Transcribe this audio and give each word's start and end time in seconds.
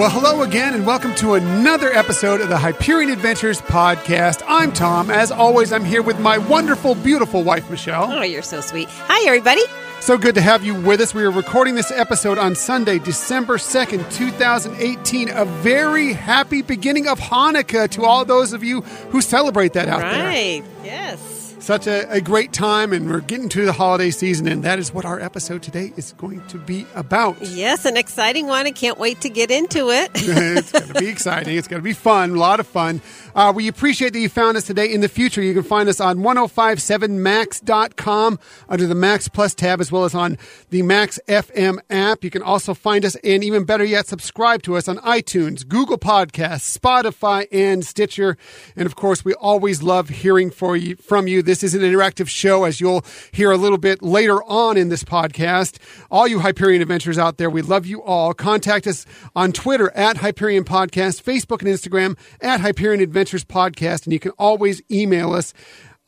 Well, 0.00 0.08
hello 0.08 0.40
again, 0.44 0.72
and 0.72 0.86
welcome 0.86 1.14
to 1.16 1.34
another 1.34 1.92
episode 1.92 2.40
of 2.40 2.48
the 2.48 2.56
Hyperion 2.56 3.10
Adventures 3.10 3.60
podcast. 3.60 4.42
I'm 4.48 4.72
Tom. 4.72 5.10
As 5.10 5.30
always, 5.30 5.74
I'm 5.74 5.84
here 5.84 6.00
with 6.00 6.18
my 6.18 6.38
wonderful, 6.38 6.94
beautiful 6.94 7.44
wife, 7.44 7.68
Michelle. 7.68 8.10
Oh, 8.10 8.22
you're 8.22 8.40
so 8.40 8.62
sweet. 8.62 8.88
Hi, 8.88 9.28
everybody. 9.28 9.60
So 10.00 10.16
good 10.16 10.36
to 10.36 10.40
have 10.40 10.64
you 10.64 10.74
with 10.74 11.02
us. 11.02 11.12
We 11.12 11.22
are 11.24 11.30
recording 11.30 11.74
this 11.74 11.90
episode 11.90 12.38
on 12.38 12.54
Sunday, 12.54 12.98
December 12.98 13.58
2nd, 13.58 14.10
2018. 14.10 15.28
A 15.28 15.44
very 15.44 16.14
happy 16.14 16.62
beginning 16.62 17.06
of 17.06 17.20
Hanukkah 17.20 17.90
to 17.90 18.06
all 18.06 18.24
those 18.24 18.54
of 18.54 18.64
you 18.64 18.80
who 18.80 19.20
celebrate 19.20 19.74
that 19.74 19.88
out 19.88 20.00
there. 20.00 20.24
Right. 20.24 20.62
Yes. 20.82 21.39
Such 21.60 21.86
a, 21.86 22.10
a 22.10 22.20
great 22.22 22.54
time, 22.54 22.94
and 22.94 23.06
we're 23.08 23.20
getting 23.20 23.50
to 23.50 23.66
the 23.66 23.72
holiday 23.72 24.10
season, 24.10 24.48
and 24.48 24.62
that 24.62 24.78
is 24.78 24.94
what 24.94 25.04
our 25.04 25.20
episode 25.20 25.62
today 25.62 25.92
is 25.94 26.14
going 26.14 26.40
to 26.48 26.56
be 26.56 26.86
about. 26.94 27.36
Yes, 27.42 27.84
an 27.84 27.98
exciting 27.98 28.46
one. 28.46 28.66
I 28.66 28.70
can't 28.70 28.98
wait 28.98 29.20
to 29.20 29.28
get 29.28 29.50
into 29.50 29.90
it. 29.90 30.10
it's 30.14 30.72
going 30.72 30.88
to 30.88 30.94
be 30.94 31.08
exciting. 31.08 31.58
It's 31.58 31.68
going 31.68 31.80
to 31.80 31.84
be 31.84 31.92
fun, 31.92 32.30
a 32.30 32.36
lot 32.36 32.60
of 32.60 32.66
fun. 32.66 33.02
Uh, 33.34 33.52
we 33.54 33.68
appreciate 33.68 34.14
that 34.14 34.20
you 34.20 34.30
found 34.30 34.56
us 34.56 34.64
today. 34.64 34.90
In 34.90 35.02
the 35.02 35.08
future, 35.08 35.42
you 35.42 35.52
can 35.52 35.62
find 35.62 35.86
us 35.90 36.00
on 36.00 36.20
1057max.com 36.20 38.38
under 38.68 38.86
the 38.86 38.94
Max 38.94 39.28
Plus 39.28 39.54
tab, 39.54 39.82
as 39.82 39.92
well 39.92 40.04
as 40.04 40.14
on 40.14 40.38
the 40.70 40.80
Max 40.80 41.20
FM 41.28 41.78
app. 41.90 42.24
You 42.24 42.30
can 42.30 42.42
also 42.42 42.72
find 42.72 43.04
us, 43.04 43.16
and 43.16 43.44
even 43.44 43.64
better 43.64 43.84
yet, 43.84 44.06
subscribe 44.06 44.62
to 44.62 44.76
us 44.76 44.88
on 44.88 44.96
iTunes, 44.98 45.68
Google 45.68 45.98
Podcasts, 45.98 46.74
Spotify, 46.76 47.46
and 47.52 47.84
Stitcher. 47.84 48.38
And 48.74 48.86
of 48.86 48.96
course, 48.96 49.26
we 49.26 49.34
always 49.34 49.82
love 49.82 50.08
hearing 50.08 50.50
for 50.50 50.74
you, 50.74 50.96
from 50.96 51.28
you. 51.28 51.42
This 51.50 51.64
is 51.64 51.74
an 51.74 51.80
interactive 51.80 52.28
show, 52.28 52.62
as 52.62 52.80
you'll 52.80 53.04
hear 53.32 53.50
a 53.50 53.56
little 53.56 53.76
bit 53.76 54.02
later 54.02 54.40
on 54.44 54.76
in 54.76 54.88
this 54.88 55.02
podcast. 55.02 55.78
All 56.08 56.28
you 56.28 56.38
Hyperion 56.38 56.80
Adventures 56.80 57.18
out 57.18 57.38
there, 57.38 57.50
we 57.50 57.60
love 57.60 57.86
you 57.86 58.04
all. 58.04 58.32
Contact 58.34 58.86
us 58.86 59.04
on 59.34 59.50
Twitter 59.50 59.90
at 59.96 60.18
Hyperion 60.18 60.62
Podcast, 60.62 61.24
Facebook 61.24 61.58
and 61.58 61.68
Instagram 61.68 62.16
at 62.40 62.60
Hyperion 62.60 63.00
Adventures 63.00 63.44
Podcast, 63.44 64.04
and 64.04 64.12
you 64.12 64.20
can 64.20 64.30
always 64.38 64.80
email 64.92 65.32
us 65.32 65.52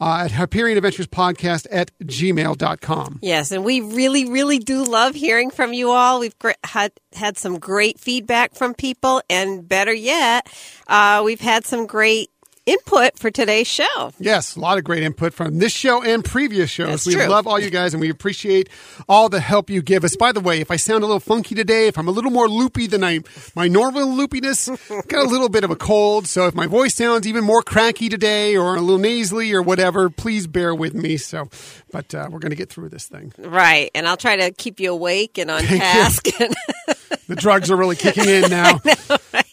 uh, 0.02 0.22
at 0.24 0.32
Hyperion 0.32 0.76
Adventures 0.76 1.06
Podcast 1.06 1.68
at 1.70 1.96
gmail.com. 2.00 3.20
Yes, 3.22 3.52
and 3.52 3.64
we 3.64 3.80
really, 3.80 4.28
really 4.28 4.58
do 4.58 4.82
love 4.82 5.14
hearing 5.14 5.48
from 5.48 5.72
you 5.72 5.92
all. 5.92 6.18
We've 6.18 6.36
gr- 6.40 6.50
had 6.64 6.92
had 7.12 7.38
some 7.38 7.60
great 7.60 8.00
feedback 8.00 8.56
from 8.56 8.74
people, 8.74 9.22
and 9.30 9.68
better 9.68 9.92
yet, 9.92 10.48
uh, 10.88 11.22
we've 11.24 11.40
had 11.40 11.64
some 11.64 11.86
great 11.86 12.31
input 12.66 13.18
for 13.18 13.30
today's 13.30 13.66
show. 13.66 14.12
Yes, 14.18 14.56
a 14.56 14.60
lot 14.60 14.78
of 14.78 14.84
great 14.84 15.02
input 15.02 15.34
from 15.34 15.58
this 15.58 15.72
show 15.72 16.02
and 16.02 16.24
previous 16.24 16.70
shows. 16.70 16.88
That's 16.88 17.06
we 17.06 17.14
true. 17.14 17.26
love 17.26 17.46
all 17.46 17.58
you 17.58 17.70
guys 17.70 17.94
and 17.94 18.00
we 18.00 18.10
appreciate 18.10 18.68
all 19.08 19.28
the 19.28 19.40
help 19.40 19.70
you 19.70 19.82
give 19.82 20.04
us. 20.04 20.16
By 20.16 20.32
the 20.32 20.40
way, 20.40 20.60
if 20.60 20.70
I 20.70 20.76
sound 20.76 21.02
a 21.02 21.06
little 21.06 21.20
funky 21.20 21.54
today, 21.54 21.88
if 21.88 21.98
I'm 21.98 22.08
a 22.08 22.12
little 22.12 22.30
more 22.30 22.48
loopy 22.48 22.86
than 22.86 23.02
I 23.02 23.20
my 23.56 23.68
normal 23.68 24.06
loopiness, 24.06 24.68
got 25.08 25.26
a 25.26 25.28
little 25.28 25.48
bit 25.48 25.64
of 25.64 25.70
a 25.70 25.76
cold, 25.76 26.26
so 26.26 26.46
if 26.46 26.54
my 26.54 26.66
voice 26.66 26.94
sounds 26.94 27.26
even 27.26 27.44
more 27.44 27.62
cracky 27.62 28.08
today 28.08 28.56
or 28.56 28.76
a 28.76 28.80
little 28.80 28.98
nasally 28.98 29.52
or 29.52 29.62
whatever, 29.62 30.10
please 30.10 30.46
bear 30.46 30.74
with 30.74 30.94
me. 30.94 31.16
So, 31.16 31.48
but 31.90 32.14
uh, 32.14 32.28
we're 32.30 32.38
going 32.38 32.50
to 32.50 32.56
get 32.56 32.68
through 32.70 32.90
this 32.90 33.06
thing. 33.06 33.32
Right, 33.38 33.90
and 33.94 34.06
I'll 34.06 34.16
try 34.16 34.36
to 34.36 34.52
keep 34.52 34.80
you 34.80 34.92
awake 34.92 35.38
and 35.38 35.50
on 35.50 35.62
Thank 35.62 35.82
task. 35.82 36.28
The 37.32 37.40
drugs 37.40 37.70
are 37.70 37.76
really 37.76 37.96
kicking 37.96 38.28
in 38.28 38.42
now. 38.50 38.74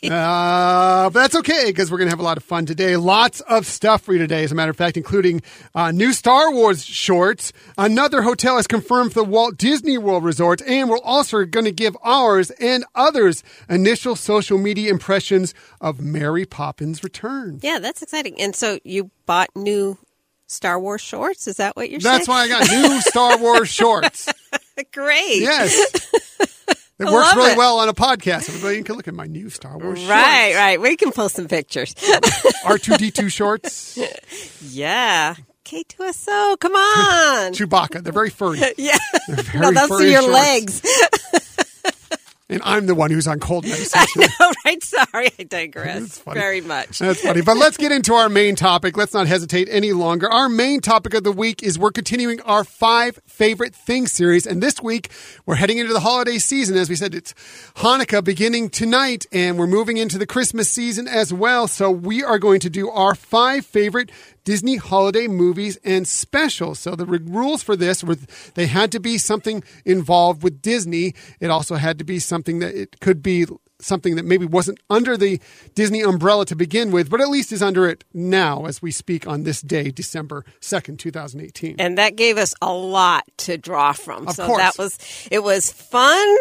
Uh, 0.03 1.09
but 1.09 1.13
that's 1.13 1.35
okay 1.35 1.63
because 1.67 1.89
we're 1.89 1.97
going 1.97 2.07
to 2.07 2.11
have 2.11 2.19
a 2.19 2.23
lot 2.23 2.35
of 2.35 2.43
fun 2.43 2.65
today. 2.65 2.97
Lots 2.97 3.39
of 3.41 3.65
stuff 3.65 4.01
for 4.01 4.11
you 4.11 4.19
today, 4.19 4.43
as 4.43 4.51
a 4.51 4.55
matter 4.55 4.69
of 4.71 4.75
fact, 4.75 4.97
including 4.97 5.41
uh, 5.73 5.91
new 5.91 6.11
Star 6.11 6.51
Wars 6.51 6.83
shorts. 6.83 7.53
Another 7.77 8.21
hotel 8.21 8.57
is 8.57 8.67
confirmed 8.67 9.13
for 9.13 9.19
the 9.23 9.29
Walt 9.29 9.55
Disney 9.57 9.97
World 9.97 10.25
Resort, 10.25 10.61
and 10.63 10.89
we're 10.89 10.99
also 10.99 11.45
going 11.45 11.63
to 11.65 11.71
give 11.71 11.95
ours 12.03 12.49
and 12.59 12.83
others 12.95 13.43
initial 13.69 14.17
social 14.17 14.57
media 14.57 14.91
impressions 14.91 15.53
of 15.79 16.01
Mary 16.01 16.45
Poppins' 16.45 17.01
return. 17.01 17.59
yeah, 17.61 17.79
that's 17.79 18.01
exciting. 18.01 18.39
And 18.41 18.53
so 18.55 18.79
you 18.83 19.09
bought 19.25 19.49
new 19.55 19.97
Star 20.47 20.77
Wars 20.79 20.99
shorts? 21.01 21.47
Is 21.47 21.57
that 21.57 21.77
what 21.77 21.89
you're 21.89 22.01
That's 22.01 22.25
saying? 22.25 22.35
why 22.35 22.43
I 22.43 22.47
got 22.49 22.67
new 22.69 22.99
Star 23.01 23.37
Wars 23.37 23.69
shorts. 23.69 24.27
Great. 24.93 25.41
Yes. 25.41 26.11
It 26.99 27.07
I 27.07 27.11
works 27.13 27.35
really 27.35 27.51
it. 27.53 27.57
well 27.57 27.79
on 27.79 27.87
a 27.89 27.93
podcast. 27.93 28.49
Everybody 28.49 28.83
can 28.83 28.95
look 28.95 29.07
at 29.07 29.13
my 29.13 29.25
new 29.25 29.49
Star 29.49 29.77
Wars 29.77 30.03
Right, 30.05 30.53
right. 30.55 30.81
We 30.81 30.97
can 30.97 31.11
post 31.11 31.35
some 31.35 31.47
pictures. 31.47 31.93
R2D2 32.65 33.31
shorts. 33.31 33.97
yeah. 34.61 35.35
K2SO, 35.65 36.59
come 36.59 36.73
on. 36.73 37.53
Chewbacca. 37.53 38.03
They're 38.03 38.11
very 38.11 38.29
furry. 38.31 38.59
yeah. 38.77 38.97
Very 39.29 39.59
No, 39.59 39.71
those 39.71 39.91
are 40.01 40.03
your 40.07 40.21
shorts. 40.23 40.33
legs. 40.33 40.81
And 42.51 42.61
I'm 42.65 42.87
the 42.87 42.95
one 42.95 43.11
who's 43.11 43.27
on 43.27 43.39
cold 43.39 43.63
medicine. 43.67 44.23
no, 44.39 44.51
right? 44.65 44.83
Sorry, 44.83 45.29
I 45.37 45.43
digress 45.43 46.17
very 46.19 46.61
much. 46.61 46.97
That's 46.97 47.21
funny. 47.21 47.41
But 47.41 47.57
let's 47.57 47.77
get 47.77 47.91
into 47.91 48.13
our 48.15 48.27
main 48.27 48.55
topic. 48.55 48.97
Let's 48.97 49.13
not 49.13 49.27
hesitate 49.27 49.67
any 49.69 49.93
longer. 49.93 50.27
Our 50.27 50.49
main 50.49 50.81
topic 50.81 51.13
of 51.13 51.23
the 51.23 51.31
week 51.31 51.61
is 51.61 51.77
we're 51.77 51.91
continuing 51.91 52.41
our 52.41 52.63
five 52.63 53.19
favorite 53.27 53.75
things 53.75 54.11
series. 54.11 54.47
And 54.47 54.63
this 54.63 54.81
week, 54.81 55.11
we're 55.45 55.55
heading 55.55 55.77
into 55.77 55.93
the 55.93 55.99
holiday 55.99 56.39
season. 56.39 56.75
As 56.75 56.89
we 56.89 56.95
said, 56.95 57.13
it's 57.13 57.35
Hanukkah 57.75 58.23
beginning 58.23 58.69
tonight, 58.69 59.27
and 59.31 59.59
we're 59.59 59.67
moving 59.67 59.97
into 59.97 60.17
the 60.17 60.25
Christmas 60.25 60.69
season 60.69 61.07
as 61.07 61.31
well. 61.31 61.67
So 61.67 61.91
we 61.91 62.23
are 62.23 62.39
going 62.39 62.61
to 62.61 62.69
do 62.69 62.89
our 62.89 63.13
five 63.13 63.63
favorite 63.65 64.11
Disney 64.49 64.77
holiday 64.77 65.27
movies 65.27 65.77
and 65.83 66.07
specials. 66.07 66.79
So 66.79 66.95
the 66.95 67.05
re- 67.05 67.19
rules 67.21 67.61
for 67.61 67.75
this 67.75 68.03
were 68.03 68.17
they 68.55 68.65
had 68.65 68.91
to 68.93 68.99
be 68.99 69.19
something 69.19 69.63
involved 69.85 70.41
with 70.41 70.59
Disney. 70.59 71.13
It 71.39 71.51
also 71.51 71.75
had 71.75 71.99
to 71.99 72.03
be 72.03 72.17
something 72.17 72.57
that 72.57 72.73
it 72.73 72.99
could 72.99 73.21
be 73.21 73.45
something 73.77 74.15
that 74.15 74.25
maybe 74.25 74.47
wasn't 74.47 74.79
under 74.89 75.15
the 75.15 75.39
Disney 75.75 76.01
umbrella 76.01 76.47
to 76.47 76.55
begin 76.55 76.89
with, 76.89 77.11
but 77.11 77.21
at 77.21 77.29
least 77.29 77.51
is 77.51 77.61
under 77.61 77.87
it 77.87 78.03
now 78.11 78.65
as 78.65 78.81
we 78.81 78.89
speak 78.89 79.27
on 79.27 79.43
this 79.43 79.61
day, 79.61 79.91
December 79.91 80.43
2nd, 80.61 80.97
2018. 80.97 81.75
And 81.77 81.99
that 81.99 82.15
gave 82.15 82.39
us 82.39 82.55
a 82.59 82.73
lot 82.73 83.25
to 83.45 83.55
draw 83.55 83.91
from. 83.93 84.27
Of 84.27 84.33
so 84.33 84.47
course. 84.47 84.57
that 84.57 84.79
was 84.79 84.97
it 85.29 85.43
was 85.43 85.71
fun 85.71 86.37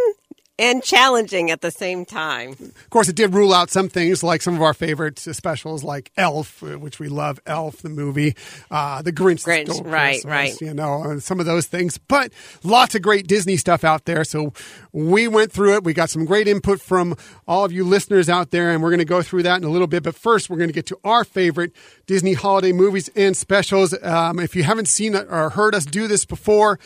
and 0.58 0.82
challenging 0.82 1.50
at 1.50 1.60
the 1.60 1.70
same 1.70 2.04
time. 2.04 2.50
Of 2.52 2.90
course, 2.90 3.08
it 3.08 3.16
did 3.16 3.34
rule 3.34 3.54
out 3.54 3.70
some 3.70 3.88
things 3.88 4.22
like 4.22 4.42
some 4.42 4.54
of 4.54 4.62
our 4.62 4.74
favorite 4.74 5.18
specials, 5.18 5.84
like 5.84 6.10
Elf, 6.16 6.62
which 6.62 6.98
we 6.98 7.08
love, 7.08 7.40
Elf, 7.46 7.82
the 7.82 7.88
movie, 7.88 8.34
uh, 8.70 9.02
The 9.02 9.12
Grinch, 9.12 9.44
Grinch, 9.44 9.84
right, 9.84 10.22
right. 10.24 10.60
You 10.60 10.74
know, 10.74 11.02
and 11.02 11.22
some 11.22 11.40
of 11.40 11.46
those 11.46 11.66
things, 11.66 11.98
but 11.98 12.32
lots 12.64 12.94
of 12.94 13.02
great 13.02 13.26
Disney 13.26 13.56
stuff 13.56 13.84
out 13.84 14.04
there. 14.04 14.24
So 14.24 14.52
we 14.92 15.28
went 15.28 15.52
through 15.52 15.76
it. 15.76 15.84
We 15.84 15.94
got 15.94 16.10
some 16.10 16.24
great 16.24 16.48
input 16.48 16.80
from 16.80 17.16
all 17.46 17.64
of 17.64 17.72
you 17.72 17.84
listeners 17.84 18.28
out 18.28 18.50
there, 18.50 18.70
and 18.70 18.82
we're 18.82 18.90
going 18.90 18.98
to 18.98 19.04
go 19.04 19.22
through 19.22 19.44
that 19.44 19.58
in 19.58 19.64
a 19.64 19.70
little 19.70 19.86
bit. 19.86 20.02
But 20.02 20.14
first, 20.14 20.50
we're 20.50 20.56
going 20.56 20.70
to 20.70 20.74
get 20.74 20.86
to 20.86 20.98
our 21.04 21.24
favorite 21.24 21.72
Disney 22.06 22.34
holiday 22.34 22.72
movies 22.72 23.08
and 23.14 23.36
specials. 23.36 23.94
Um, 24.02 24.38
if 24.38 24.56
you 24.56 24.64
haven't 24.64 24.88
seen 24.88 25.14
or 25.14 25.50
heard 25.50 25.74
us 25.74 25.84
do 25.84 26.08
this 26.08 26.24
before, 26.24 26.78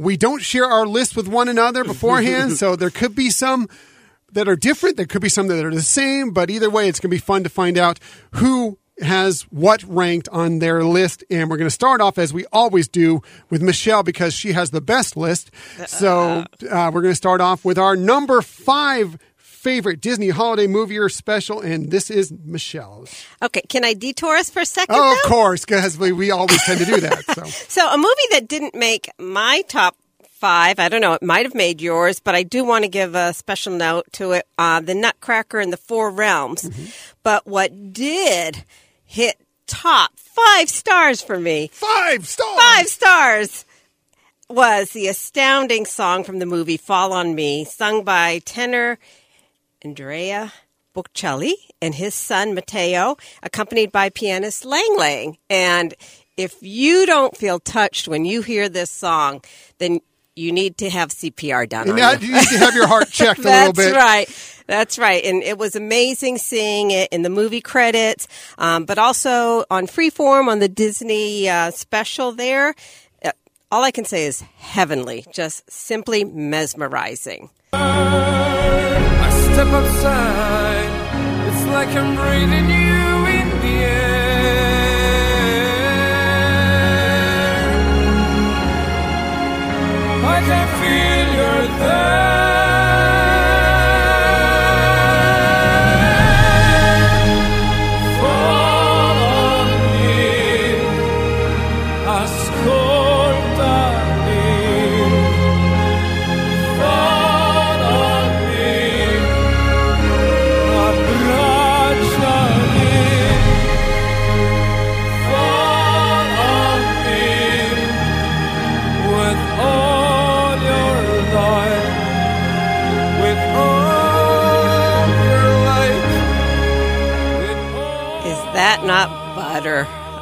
we 0.00 0.16
don't 0.16 0.40
share 0.40 0.64
our 0.64 0.86
list 0.86 1.14
with 1.14 1.28
one 1.28 1.48
another 1.48 1.84
beforehand, 1.84 2.52
so 2.56 2.74
there 2.74 2.90
could 2.90 3.14
be 3.14 3.28
some 3.28 3.68
that 4.32 4.48
are 4.48 4.56
different. 4.56 4.96
There 4.96 5.04
could 5.04 5.20
be 5.20 5.28
some 5.28 5.48
that 5.48 5.64
are 5.64 5.74
the 5.74 5.82
same, 5.82 6.30
but 6.30 6.48
either 6.48 6.70
way, 6.70 6.88
it's 6.88 7.00
going 7.00 7.10
to 7.10 7.14
be 7.14 7.18
fun 7.18 7.44
to 7.44 7.50
find 7.50 7.76
out 7.76 8.00
who 8.32 8.78
has 9.02 9.42
what 9.50 9.82
ranked 9.82 10.28
on 10.30 10.58
their 10.58 10.84
list. 10.84 11.22
And 11.30 11.50
we're 11.50 11.58
going 11.58 11.66
to 11.66 11.74
start 11.74 12.00
off 12.00 12.16
as 12.16 12.32
we 12.32 12.46
always 12.52 12.88
do 12.88 13.20
with 13.50 13.60
Michelle 13.60 14.02
because 14.02 14.32
she 14.32 14.52
has 14.52 14.70
the 14.70 14.80
best 14.80 15.16
list. 15.18 15.50
So 15.86 16.44
uh, 16.70 16.90
we're 16.94 17.02
going 17.02 17.12
to 17.12 17.14
start 17.14 17.42
off 17.42 17.64
with 17.64 17.78
our 17.78 17.94
number 17.94 18.40
five 18.40 19.18
favorite 19.60 20.00
Disney 20.00 20.30
holiday 20.30 20.66
movie 20.66 20.98
or 20.98 21.10
special, 21.10 21.60
and 21.60 21.90
this 21.90 22.10
is 22.10 22.32
Michelle's. 22.32 23.26
Okay, 23.42 23.60
can 23.68 23.84
I 23.84 23.92
detour 23.92 24.36
us 24.36 24.48
for 24.48 24.60
a 24.60 24.66
second? 24.66 24.96
Oh, 24.98 25.12
of 25.12 25.30
course, 25.30 25.66
because 25.66 25.98
we, 25.98 26.12
we 26.12 26.30
always 26.30 26.62
tend 26.64 26.80
to 26.80 26.86
do 26.86 26.98
that. 27.00 27.24
So 27.34 27.44
So 27.68 27.86
a 27.86 27.98
movie 27.98 28.28
that 28.30 28.48
didn't 28.48 28.74
make 28.74 29.10
my 29.18 29.62
top 29.68 29.96
five, 30.40 30.78
I 30.78 30.88
don't 30.88 31.02
know, 31.02 31.12
it 31.12 31.22
might 31.22 31.44
have 31.44 31.54
made 31.54 31.82
yours, 31.82 32.18
but 32.18 32.34
I 32.34 32.42
do 32.42 32.64
want 32.64 32.84
to 32.84 32.88
give 32.88 33.14
a 33.14 33.34
special 33.34 33.74
note 33.74 34.10
to 34.12 34.32
it, 34.32 34.46
uh, 34.56 34.80
The 34.80 34.94
Nutcracker 34.94 35.60
and 35.60 35.72
the 35.72 35.76
Four 35.76 36.10
Realms. 36.10 36.62
Mm-hmm. 36.62 36.86
But 37.22 37.46
what 37.46 37.92
did 37.92 38.64
hit 39.04 39.36
top 39.66 40.12
five 40.16 40.70
stars 40.70 41.20
for 41.22 41.38
me, 41.38 41.68
five 41.72 42.26
stars. 42.26 42.58
five 42.58 42.86
stars, 42.88 43.64
was 44.48 44.90
the 44.90 45.06
astounding 45.06 45.84
song 45.84 46.24
from 46.24 46.40
the 46.40 46.46
movie 46.46 46.76
Fall 46.76 47.12
on 47.12 47.34
Me, 47.34 47.64
sung 47.64 48.02
by 48.02 48.40
tenor 48.40 48.98
Andrea 49.82 50.52
Bocelli 50.94 51.52
and 51.80 51.94
his 51.94 52.14
son 52.14 52.54
Matteo, 52.54 53.16
accompanied 53.42 53.92
by 53.92 54.08
pianist 54.08 54.64
Lang 54.64 54.96
Lang. 54.98 55.38
And 55.48 55.94
if 56.36 56.56
you 56.62 57.06
don't 57.06 57.36
feel 57.36 57.60
touched 57.60 58.08
when 58.08 58.24
you 58.24 58.42
hear 58.42 58.68
this 58.68 58.90
song, 58.90 59.44
then 59.78 60.00
you 60.40 60.52
need 60.52 60.78
to 60.78 60.90
have 60.90 61.10
CPR 61.10 61.68
done 61.68 61.82
And 61.82 61.90
on 61.92 61.96
now 61.96 62.12
you. 62.12 62.28
you 62.28 62.34
need 62.34 62.48
to 62.48 62.58
have 62.58 62.74
your 62.74 62.86
heart 62.86 63.08
checked 63.12 63.40
a 63.40 63.42
little 63.42 63.72
bit. 63.72 63.76
That's 63.76 63.90
bit. 63.92 63.96
right. 63.96 64.56
That's 64.66 64.98
right. 64.98 65.24
And 65.24 65.42
it 65.42 65.58
was 65.58 65.74
amazing 65.76 66.38
seeing 66.38 66.90
it 66.92 67.08
in 67.12 67.22
the 67.22 67.30
movie 67.30 67.60
credits, 67.60 68.28
um, 68.58 68.84
but 68.84 68.98
also 68.98 69.64
on 69.70 69.86
Freeform 69.86 70.48
on 70.48 70.60
the 70.60 70.68
Disney 70.68 71.48
uh, 71.48 71.70
special 71.72 72.30
there. 72.32 72.74
Uh, 73.24 73.32
all 73.72 73.82
I 73.82 73.90
can 73.90 74.04
say 74.04 74.26
is 74.26 74.42
heavenly, 74.58 75.24
just 75.32 75.68
simply 75.70 76.22
mesmerizing. 76.24 77.50
I 77.72 79.30
step 79.52 79.66
outside, 79.68 81.48
it's 81.48 81.66
like 81.66 81.88
I'm 81.88 82.14
breathing 82.16 82.70
you 82.70 82.89
I 90.32 90.40
can 90.48 90.66
feel 90.78 91.28
you're 91.36 91.78
there. 91.78 92.49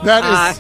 That 0.09 0.25
Ah, 0.25 0.53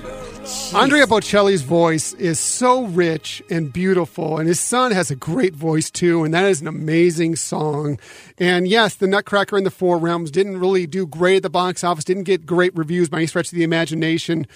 is. 0.42 0.74
Andrea 0.74 1.06
Bocelli's 1.06 1.62
voice 1.62 2.12
is 2.12 2.38
so 2.38 2.84
rich 2.84 3.42
and 3.48 3.72
beautiful, 3.72 4.36
and 4.36 4.46
his 4.46 4.60
son 4.60 4.92
has 4.92 5.10
a 5.10 5.16
great 5.16 5.54
voice 5.54 5.90
too, 5.90 6.22
and 6.22 6.34
that 6.34 6.44
is 6.44 6.60
an 6.60 6.66
amazing 6.66 7.34
song. 7.34 7.98
And 8.36 8.68
yes, 8.68 8.96
the 8.96 9.06
Nutcracker 9.06 9.56
in 9.56 9.64
the 9.64 9.70
Four 9.70 9.96
Realms 9.96 10.30
didn't 10.30 10.58
really 10.60 10.86
do 10.86 11.06
great 11.06 11.36
at 11.36 11.42
the 11.44 11.48
box 11.48 11.82
office, 11.82 12.04
didn't 12.04 12.24
get 12.24 12.44
great 12.44 12.76
reviews 12.76 13.08
by 13.08 13.16
any 13.18 13.26
stretch 13.26 13.50
of 13.50 13.56
the 13.56 13.64
imagination. 13.64 14.46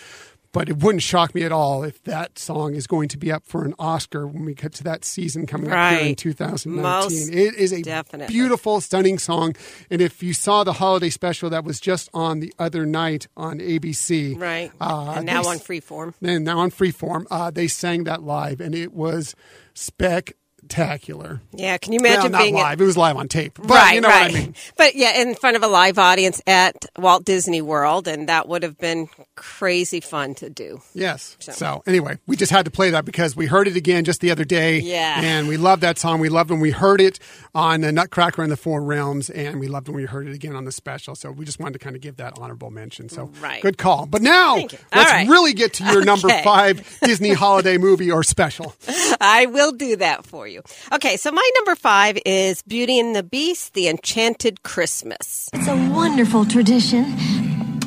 But 0.52 0.68
it 0.68 0.82
wouldn't 0.82 1.02
shock 1.02 1.34
me 1.34 1.44
at 1.44 1.52
all 1.52 1.82
if 1.82 2.02
that 2.04 2.38
song 2.38 2.74
is 2.74 2.86
going 2.86 3.08
to 3.08 3.16
be 3.16 3.32
up 3.32 3.46
for 3.46 3.64
an 3.64 3.74
Oscar 3.78 4.26
when 4.26 4.44
we 4.44 4.52
get 4.54 4.74
to 4.74 4.84
that 4.84 5.02
season 5.02 5.46
coming 5.46 5.72
up 5.72 5.92
here 5.94 6.08
in 6.10 6.14
2019. 6.14 6.82
Most 6.82 7.30
it 7.30 7.54
is 7.54 7.72
a 7.72 7.80
definitely. 7.80 8.30
beautiful, 8.30 8.82
stunning 8.82 9.18
song. 9.18 9.56
And 9.90 10.02
if 10.02 10.22
you 10.22 10.34
saw 10.34 10.62
the 10.62 10.74
holiday 10.74 11.08
special 11.08 11.48
that 11.48 11.64
was 11.64 11.80
just 11.80 12.10
on 12.12 12.40
the 12.40 12.52
other 12.58 12.84
night 12.84 13.28
on 13.34 13.60
ABC, 13.60 14.38
Right. 14.38 14.70
uh, 14.78 15.14
and 15.16 15.24
now 15.24 15.42
they 15.42 15.48
on 15.48 15.58
freeform. 15.58 16.12
and 16.20 16.44
now 16.44 16.58
on 16.58 16.70
Freeform, 16.70 17.24
uh, 17.30 17.50
they 17.50 17.66
sang 17.66 18.04
that 18.04 18.22
live, 18.22 18.60
and 18.60 18.74
it 18.74 18.92
was 18.92 19.34
spectacular. 19.72 20.36
Yeah, 20.70 21.76
can 21.78 21.92
you 21.92 22.00
Well, 22.02 22.12
imagine 22.12 22.32
not 22.32 22.42
being 22.42 22.58
at- 22.58 22.62
live; 22.62 22.80
it 22.80 22.84
was 22.84 22.96
live 22.96 23.16
on 23.16 23.28
tape. 23.28 23.58
But 23.58 23.70
right, 23.70 23.94
you 23.94 24.00
know 24.00 24.08
right. 24.08 24.32
what 24.32 24.40
I 24.40 24.44
mean. 24.44 24.54
But 24.76 24.94
yeah, 24.94 25.20
in 25.20 25.34
front 25.34 25.56
of 25.56 25.62
a 25.62 25.66
live 25.68 25.98
audience 25.98 26.40
at 26.46 26.86
Walt 26.96 27.24
Disney 27.24 27.60
World, 27.60 28.08
and 28.08 28.28
that 28.28 28.48
would 28.48 28.62
have 28.62 28.78
been 28.78 29.08
crazy 29.34 30.00
fun 30.00 30.34
to 30.36 30.48
do. 30.48 30.80
Yes. 30.94 31.36
So. 31.40 31.52
So. 31.52 31.82
anyway, 31.86 32.18
we 32.26 32.36
just 32.36 32.52
had 32.52 32.64
to 32.64 32.70
play 32.70 32.90
that 32.90 33.04
because 33.04 33.36
we 33.36 33.46
heard 33.46 33.68
it 33.68 33.76
again 33.76 34.04
just 34.04 34.20
the 34.20 34.30
other 34.30 34.44
day. 34.44 34.78
Yeah. 34.78 35.20
And 35.20 35.48
we 35.48 35.56
loved 35.56 35.82
that 35.82 35.98
song. 35.98 36.20
We 36.20 36.28
loved 36.28 36.50
when 36.50 36.60
we 36.60 36.70
heard 36.70 37.00
it 37.00 37.18
on 37.54 37.82
the 37.82 37.92
Nutcracker 37.92 38.42
and 38.42 38.50
the 38.50 38.56
Four 38.56 38.82
Realms, 38.82 39.28
and 39.28 39.60
we 39.60 39.68
loved 39.68 39.88
when 39.88 39.96
we 39.96 40.04
heard 40.04 40.26
it 40.26 40.34
again 40.34 40.56
on 40.56 40.64
the 40.64 40.72
special. 40.72 41.14
So 41.14 41.30
we 41.30 41.44
just 41.44 41.60
wanted 41.60 41.74
to 41.74 41.78
kind 41.78 41.94
of 41.94 42.00
give 42.00 42.16
that 42.16 42.38
honorable 42.38 42.70
mention. 42.70 43.08
So 43.10 43.30
Right. 43.40 43.60
good 43.62 43.76
call. 43.76 44.06
But 44.06 44.22
now 44.22 44.54
Thank 44.56 44.72
let's 44.94 45.10
right. 45.12 45.28
really 45.28 45.52
get 45.52 45.74
to 45.74 45.84
your 45.84 46.02
number 46.12 46.28
five 46.42 46.98
Disney 47.02 47.34
holiday 47.34 47.76
movie 47.76 48.10
or 48.10 48.22
special. 48.22 48.74
I 49.20 49.46
will 49.46 49.72
do 49.72 49.96
that 49.96 50.24
for 50.24 50.48
you. 50.48 50.62
Okay, 50.92 51.16
so 51.18 51.30
my 51.30 51.50
number 51.56 51.74
five 51.74 52.18
is 52.24 52.62
Beauty 52.62 52.98
and 52.98 53.14
the 53.14 53.22
Beast: 53.22 53.74
The 53.74 53.88
Enchanted 53.88 54.62
Christmas. 54.62 55.50
It's 55.52 55.68
a 55.68 55.76
wonderful 55.90 56.44
tradition. 56.46 57.04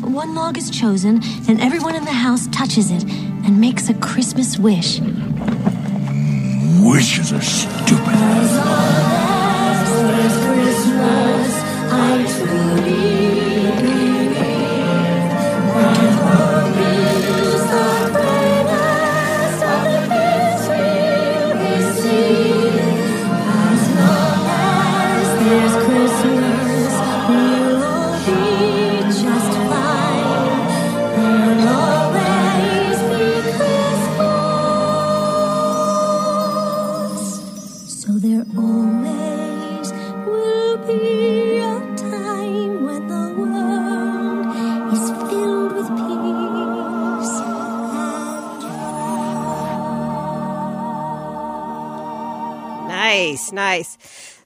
One 0.02 0.36
log 0.36 0.58
is 0.58 0.70
chosen, 0.70 1.22
and 1.50 1.60
everyone 1.60 1.96
in 1.96 2.06
the 2.06 2.12
house 2.12 2.48
touches 2.52 2.92
it 2.92 3.04
and 3.04 3.60
makes 3.60 3.90
a 3.90 3.96
Christmas 3.96 4.60
wish. 4.60 5.00
Wishes 6.84 7.34
are 7.34 7.42
stupid. 7.42 9.15
There's 11.96 13.25
Nice, 53.32 53.52
nice. 53.52 53.98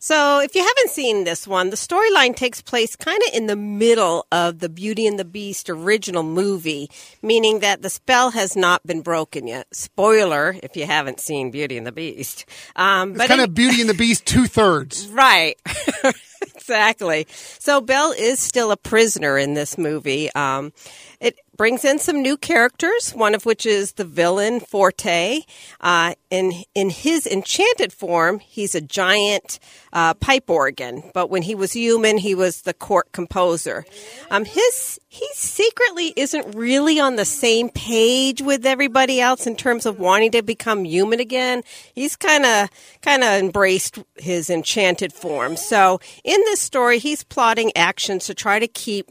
So, 0.02 0.40
if 0.40 0.56
you 0.56 0.62
haven't 0.62 0.92
seen 0.92 1.26
this 1.26 1.46
one, 1.46 1.72
the 1.72 1.76
storyline 1.76 2.34
takes 2.34 2.62
place 2.62 2.96
kind 2.96 3.22
of 3.28 3.34
in 3.34 3.48
the 3.48 3.58
middle 3.58 4.26
of 4.32 4.60
the 4.60 4.70
Beauty 4.70 5.06
and 5.06 5.20
the 5.20 5.26
Beast 5.26 5.70
original 5.70 6.24
movie, 6.24 6.90
meaning 7.22 7.60
that 7.60 7.82
the 7.82 7.90
spell 7.90 8.32
has 8.32 8.56
not 8.56 8.86
been 8.88 9.02
broken 9.02 9.46
yet. 9.48 9.68
Spoiler 9.74 10.56
if 10.64 10.78
you 10.78 10.86
haven't 10.86 11.20
seen 11.20 11.52
Beauty 11.52 11.78
and 11.78 11.86
the 11.86 11.92
Beast. 11.92 12.46
Um, 12.78 13.12
It's 13.12 13.28
kind 13.28 13.42
in- 13.42 13.50
of 13.50 13.54
Beauty 13.54 13.82
and 13.82 13.90
the 13.90 13.94
Beast 13.94 14.26
two 14.26 14.46
thirds. 14.48 15.08
Right. 15.12 15.58
exactly. 16.56 17.28
So 17.30 17.82
Belle 17.82 18.12
is 18.12 18.40
still 18.40 18.72
a 18.72 18.78
prisoner 18.78 19.38
in 19.38 19.54
this 19.54 19.78
movie. 19.78 20.32
Um, 20.34 20.74
it 21.20 21.38
brings 21.58 21.84
in 21.84 22.00
some 22.00 22.22
new 22.22 22.38
characters, 22.38 23.12
one 23.12 23.36
of 23.36 23.46
which 23.46 23.66
is 23.66 23.94
the 23.94 24.06
villain 24.06 24.62
Forte. 24.62 25.42
Uh, 25.82 26.14
in 26.30 26.64
in 26.74 26.90
his 26.90 27.28
enchanted 27.28 27.92
form, 27.92 28.40
he's 28.40 28.76
a 28.76 28.82
giant 28.82 29.60
uh, 29.92 30.14
pipe 30.14 30.50
organ, 30.50 31.04
but 31.14 31.30
when 31.30 31.42
he 31.42 31.56
was 31.56 31.74
human, 31.74 32.18
he 32.18 32.34
was 32.34 32.62
the 32.62 32.74
court 32.74 33.12
composer. 33.12 33.86
Um, 34.32 34.46
his 34.46 35.00
he 35.12 35.28
secretly 35.34 36.14
isn't 36.16 36.56
really 36.56 37.00
on 37.00 37.16
the 37.16 37.26
same 37.26 37.70
page 37.70 38.44
with 38.44 38.64
everybody 38.64 39.20
else 39.20 39.48
in 39.48 39.56
terms 39.56 39.88
of 39.88 40.00
wanting 40.00 40.30
to 40.32 40.44
become 40.44 40.86
human 40.86 41.20
again. 41.20 41.64
He's 41.96 42.16
kind 42.16 42.46
of 42.46 42.70
kind 43.02 43.24
of 43.24 43.30
embraced 43.42 43.98
his 44.18 44.52
enchanted 44.52 45.12
form. 45.12 45.58
So 45.58 46.00
in 46.24 46.40
this 46.42 46.62
story, 46.62 47.00
he's 47.00 47.24
plotting 47.24 47.76
actions 47.76 48.28
to 48.28 48.36
try 48.36 48.60
to 48.60 48.68
keep 48.68 49.10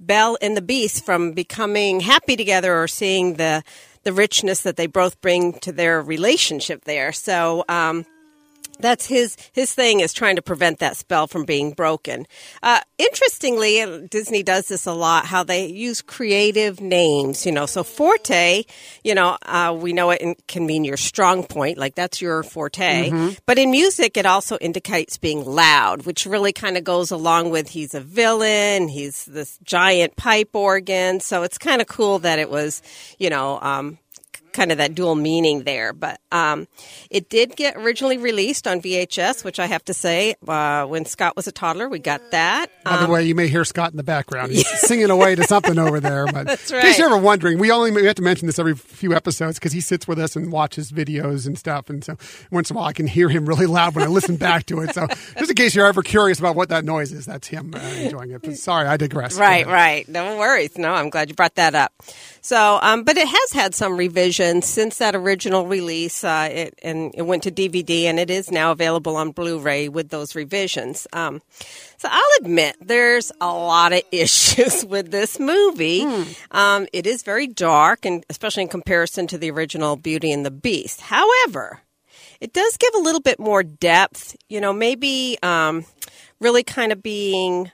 Belle 0.00 0.38
and 0.40 0.56
the 0.56 0.62
Beast 0.62 1.04
from 1.04 1.32
becoming 1.32 2.00
happy 2.00 2.36
together 2.36 2.74
or 2.74 2.88
seeing 2.88 3.34
the 3.34 3.62
the 4.04 4.14
richness 4.14 4.62
that 4.62 4.76
they 4.76 4.86
both 4.86 5.20
bring 5.20 5.52
to 5.60 5.70
their 5.70 6.00
relationship 6.00 6.84
there. 6.84 7.12
So 7.12 7.62
um, 7.68 8.06
that's 8.78 9.06
his 9.06 9.36
his 9.52 9.72
thing 9.72 10.00
is 10.00 10.12
trying 10.12 10.36
to 10.36 10.42
prevent 10.42 10.78
that 10.78 10.96
spell 10.96 11.26
from 11.26 11.44
being 11.44 11.72
broken. 11.72 12.26
Uh, 12.62 12.80
interestingly, 12.98 13.80
uh, 13.80 14.00
Disney 14.10 14.42
does 14.42 14.66
this 14.68 14.86
a 14.86 14.92
lot. 14.92 15.26
How 15.26 15.42
they 15.42 15.66
use 15.66 16.02
creative 16.02 16.80
names, 16.80 17.46
you 17.46 17.52
know. 17.52 17.66
So 17.66 17.82
forte, 17.82 18.64
you 19.04 19.14
know, 19.14 19.38
uh, 19.42 19.76
we 19.78 19.92
know 19.92 20.10
it 20.10 20.46
can 20.46 20.66
mean 20.66 20.84
your 20.84 20.96
strong 20.96 21.44
point, 21.44 21.78
like 21.78 21.94
that's 21.94 22.20
your 22.20 22.42
forte. 22.42 23.10
But 23.46 23.58
in 23.58 23.70
music, 23.70 24.16
it 24.16 24.26
also 24.26 24.56
indicates 24.58 25.16
being 25.18 25.44
loud, 25.44 26.06
which 26.06 26.26
really 26.26 26.52
kind 26.52 26.76
of 26.76 26.84
goes 26.84 27.10
along 27.10 27.50
with 27.50 27.68
he's 27.68 27.94
a 27.94 28.00
villain, 28.00 28.88
he's 28.88 29.24
this 29.26 29.58
giant 29.62 30.16
pipe 30.16 30.54
organ. 30.54 31.20
So 31.20 31.42
it's 31.42 31.58
kind 31.58 31.80
of 31.80 31.86
cool 31.86 32.18
that 32.20 32.38
it 32.38 32.50
was, 32.50 32.82
you 33.18 33.30
know. 33.30 33.58
Um, 33.60 33.98
kind 34.56 34.72
of 34.72 34.78
that 34.78 34.94
dual 34.94 35.14
meaning 35.14 35.62
there. 35.62 35.92
But 35.92 36.20
um, 36.32 36.66
it 37.10 37.28
did 37.28 37.54
get 37.54 37.76
originally 37.76 38.16
released 38.18 38.66
on 38.66 38.80
VHS, 38.80 39.44
which 39.44 39.60
I 39.60 39.66
have 39.66 39.84
to 39.84 39.94
say, 39.94 40.34
uh, 40.48 40.86
when 40.86 41.04
Scott 41.04 41.36
was 41.36 41.46
a 41.46 41.52
toddler, 41.52 41.88
we 41.88 41.98
got 41.98 42.30
that. 42.32 42.70
By 42.84 42.96
the 43.04 43.08
way, 43.08 43.24
you 43.24 43.34
may 43.34 43.48
hear 43.48 43.64
Scott 43.64 43.90
in 43.90 43.96
the 43.96 44.02
background. 44.02 44.52
He's 44.52 44.68
singing 44.80 45.10
away 45.10 45.34
to 45.34 45.44
something 45.44 45.78
over 45.78 46.00
there. 46.00 46.26
But 46.26 46.46
That's 46.46 46.70
in 46.72 46.80
case 46.80 46.98
you're 46.98 47.08
ever 47.08 47.18
wondering, 47.18 47.58
we 47.58 47.70
only 47.70 47.90
we 47.90 48.06
have 48.06 48.16
to 48.16 48.22
mention 48.22 48.46
this 48.46 48.58
every 48.58 48.74
few 48.74 49.14
episodes 49.14 49.58
because 49.58 49.72
he 49.72 49.80
sits 49.80 50.08
with 50.08 50.18
us 50.18 50.34
and 50.34 50.50
watches 50.50 50.90
videos 50.90 51.46
and 51.46 51.58
stuff. 51.58 51.90
And 51.90 52.02
so 52.02 52.16
once 52.50 52.70
in 52.70 52.76
a 52.76 52.78
while, 52.78 52.88
I 52.88 52.92
can 52.92 53.06
hear 53.06 53.28
him 53.28 53.46
really 53.46 53.66
loud 53.66 53.94
when 53.94 54.04
I 54.04 54.08
listen 54.08 54.36
back 54.36 54.66
to 54.66 54.80
it. 54.80 54.94
So 54.94 55.06
just 55.38 55.50
in 55.50 55.56
case 55.56 55.74
you're 55.74 55.86
ever 55.86 56.02
curious 56.02 56.38
about 56.38 56.56
what 56.56 56.70
that 56.70 56.84
noise 56.84 57.12
is, 57.12 57.26
that's 57.26 57.48
him 57.48 57.74
uh, 57.74 57.78
enjoying 57.78 58.30
it. 58.30 58.42
But 58.42 58.56
sorry, 58.56 58.88
I 58.88 58.96
digress. 58.96 59.38
Right, 59.38 59.66
right. 59.66 60.08
No 60.08 60.38
worries. 60.38 60.78
No, 60.78 60.92
I'm 60.92 61.10
glad 61.10 61.28
you 61.28 61.34
brought 61.34 61.56
that 61.56 61.74
up. 61.74 61.92
So, 62.40 62.78
um, 62.80 63.02
but 63.02 63.16
it 63.16 63.26
has 63.26 63.52
had 63.52 63.74
some 63.74 63.96
revisions 63.96 64.45
since 64.62 64.98
that 64.98 65.14
original 65.14 65.66
release, 65.66 66.24
uh, 66.24 66.48
it, 66.50 66.78
and 66.82 67.14
it 67.14 67.22
went 67.22 67.42
to 67.44 67.50
DVD, 67.50 68.04
and 68.04 68.18
it 68.18 68.30
is 68.30 68.50
now 68.50 68.72
available 68.72 69.16
on 69.16 69.30
Blu-ray 69.32 69.88
with 69.88 70.10
those 70.10 70.34
revisions. 70.34 71.06
Um, 71.12 71.42
so 71.96 72.08
I'll 72.10 72.22
admit 72.40 72.76
there's 72.80 73.32
a 73.40 73.46
lot 73.46 73.92
of 73.92 74.02
issues 74.12 74.84
with 74.84 75.10
this 75.10 75.38
movie. 75.38 76.06
Um, 76.50 76.86
it 76.92 77.06
is 77.06 77.22
very 77.22 77.46
dark, 77.46 78.04
and 78.04 78.24
especially 78.28 78.62
in 78.62 78.68
comparison 78.68 79.26
to 79.28 79.38
the 79.38 79.50
original 79.50 79.96
Beauty 79.96 80.32
and 80.32 80.44
the 80.44 80.50
Beast. 80.50 81.02
However, 81.02 81.80
it 82.40 82.52
does 82.52 82.76
give 82.76 82.94
a 82.94 83.00
little 83.00 83.20
bit 83.20 83.38
more 83.38 83.62
depth. 83.62 84.36
You 84.48 84.60
know, 84.60 84.72
maybe 84.72 85.38
um, 85.42 85.86
really 86.40 86.62
kind 86.62 86.92
of 86.92 87.02
being 87.02 87.70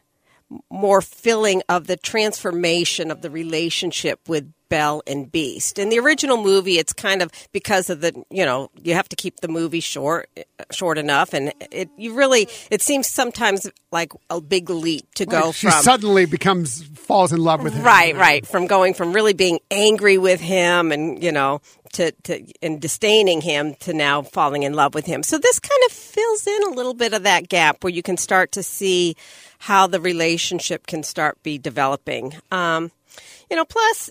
more 0.71 1.01
filling 1.01 1.63
of 1.69 1.87
the 1.87 1.97
transformation 1.97 3.11
of 3.11 3.23
the 3.23 3.31
relationship 3.31 4.21
with 4.29 4.53
Belle 4.73 5.03
and 5.07 5.31
Beast. 5.31 5.79
In 5.79 5.91
the 5.91 5.99
original 5.99 6.43
movie, 6.43 6.79
it's 6.79 6.95
kind 6.95 7.21
of 7.21 7.31
because 7.53 7.91
of 7.91 8.01
the 8.01 8.25
you 8.31 8.47
know 8.47 8.71
you 8.83 8.95
have 8.95 9.09
to 9.11 9.17
keep 9.17 9.41
the 9.41 9.49
movie 9.49 9.81
short 9.81 10.31
short 10.71 10.97
enough, 10.97 11.35
and 11.35 11.53
it 11.71 11.91
you 11.99 12.15
really 12.15 12.49
it 12.71 12.81
seems 12.81 13.07
sometimes 13.07 13.71
like 13.91 14.13
a 14.31 14.41
big 14.41 14.71
leap 14.71 15.13
to 15.17 15.27
go 15.27 15.53
she 15.53 15.69
from 15.69 15.83
suddenly 15.83 16.25
becomes 16.25 16.83
falls 17.03 17.33
in 17.33 17.41
love 17.45 17.63
with 17.63 17.75
him. 17.75 17.85
Right, 17.85 18.17
right. 18.17 18.47
From 18.47 18.67
going 18.67 18.95
from 18.95 19.13
really 19.13 19.35
being 19.35 19.61
angry 19.71 20.17
with 20.17 20.41
him 20.41 20.91
and, 20.91 21.23
you 21.23 21.33
know, 21.33 21.61
to, 21.93 22.13
to 22.23 22.43
and 22.63 22.81
disdaining 22.81 23.43
him 23.43 23.75
to 23.81 23.93
now 23.93 24.23
falling 24.23 24.63
in 24.63 24.73
love 24.73 24.95
with 24.95 25.05
him. 25.05 25.23
So 25.23 25.37
this 25.37 25.59
kind 25.59 25.81
of 25.87 25.93
fills 25.93 26.47
in 26.47 26.63
a 26.69 26.71
little 26.71 26.95
bit 26.95 27.13
of 27.13 27.25
that 27.25 27.51
gap 27.51 27.85
where 27.85 27.93
you 27.93 28.03
can 28.03 28.17
start 28.17 28.53
to 28.53 28.63
see 28.63 29.17
how 29.59 29.87
the 29.87 30.01
relationship 30.01 30.87
can 30.87 31.03
start 31.03 31.43
be 31.43 31.59
developing. 31.59 32.35
Um, 32.51 32.91
you 33.51 33.57
know, 33.57 33.67
plus 33.67 34.11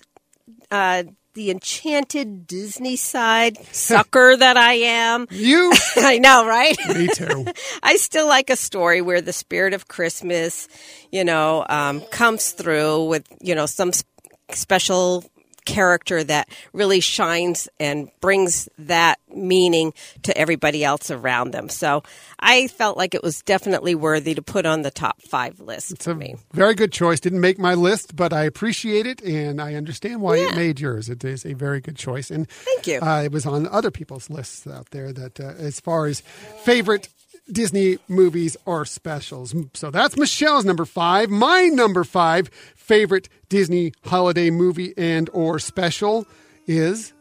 uh, 0.72 1.04
the 1.34 1.50
enchanted 1.50 2.46
Disney 2.46 2.96
side 2.96 3.56
sucker 3.72 4.36
that 4.38 4.56
I 4.56 4.72
am. 4.74 5.26
You, 5.30 5.72
I 5.96 6.18
know, 6.18 6.46
right? 6.46 6.76
me 6.88 7.08
too. 7.08 7.46
I 7.82 7.96
still 7.96 8.26
like 8.26 8.50
a 8.50 8.56
story 8.56 9.00
where 9.00 9.20
the 9.20 9.32
spirit 9.32 9.72
of 9.74 9.86
Christmas, 9.88 10.68
you 11.10 11.24
know, 11.24 11.64
um, 11.68 12.00
comes 12.10 12.50
through 12.50 13.04
with, 13.04 13.26
you 13.40 13.54
know, 13.54 13.66
some 13.66 13.90
s- 13.90 14.02
special 14.50 15.24
character 15.64 16.22
that 16.24 16.48
really 16.72 17.00
shines 17.00 17.68
and 17.80 18.10
brings 18.20 18.68
that 18.78 19.18
meaning 19.34 19.92
to 20.22 20.36
everybody 20.36 20.84
else 20.84 21.10
around 21.10 21.52
them. 21.52 21.68
So 21.68 22.02
I 22.38 22.66
felt 22.68 22.96
like 22.96 23.14
it 23.14 23.22
was 23.22 23.42
definitely 23.42 23.94
worthy 23.94 24.34
to 24.34 24.42
put 24.42 24.66
on 24.66 24.82
the 24.82 24.90
top 24.90 25.22
five 25.22 25.60
list 25.60 25.92
It's 25.92 26.04
for 26.04 26.10
a 26.10 26.14
me. 26.14 26.36
very 26.52 26.74
good 26.74 26.92
choice. 26.92 27.20
Didn't 27.20 27.40
make 27.40 27.58
my 27.58 27.74
list, 27.74 28.14
but 28.16 28.32
I 28.32 28.44
appreciate 28.44 29.06
it 29.06 29.22
and 29.22 29.60
I 29.60 29.74
understand 29.74 30.20
why 30.20 30.36
it 30.38 30.54
made 30.56 30.80
yours. 30.80 31.08
It 31.08 31.24
is 31.24 31.46
a 31.46 31.54
very 31.54 31.80
good 31.80 31.96
choice. 31.96 32.30
And 32.30 32.48
Thank 32.48 32.86
you. 32.86 33.00
Uh, 33.00 33.22
it 33.22 33.32
was 33.32 33.46
on 33.46 33.66
other 33.68 33.90
people's 33.90 34.28
lists 34.28 34.66
out 34.66 34.90
there 34.90 35.12
that, 35.12 35.40
uh, 35.40 35.54
as 35.58 35.80
far 35.80 36.06
as 36.06 36.20
favorite 36.64 37.08
Disney 37.52 37.98
movies 38.08 38.56
or 38.64 38.84
specials. 38.84 39.54
So 39.74 39.90
that's 39.90 40.16
Michelle's 40.16 40.64
number 40.64 40.84
five. 40.84 41.30
My 41.30 41.64
number 41.66 42.04
five 42.04 42.48
favorite 42.74 43.28
Disney 43.48 43.92
holiday 44.04 44.50
movie 44.50 44.94
and 44.96 45.28
or 45.32 45.58
special 45.58 46.26
is 46.66 47.12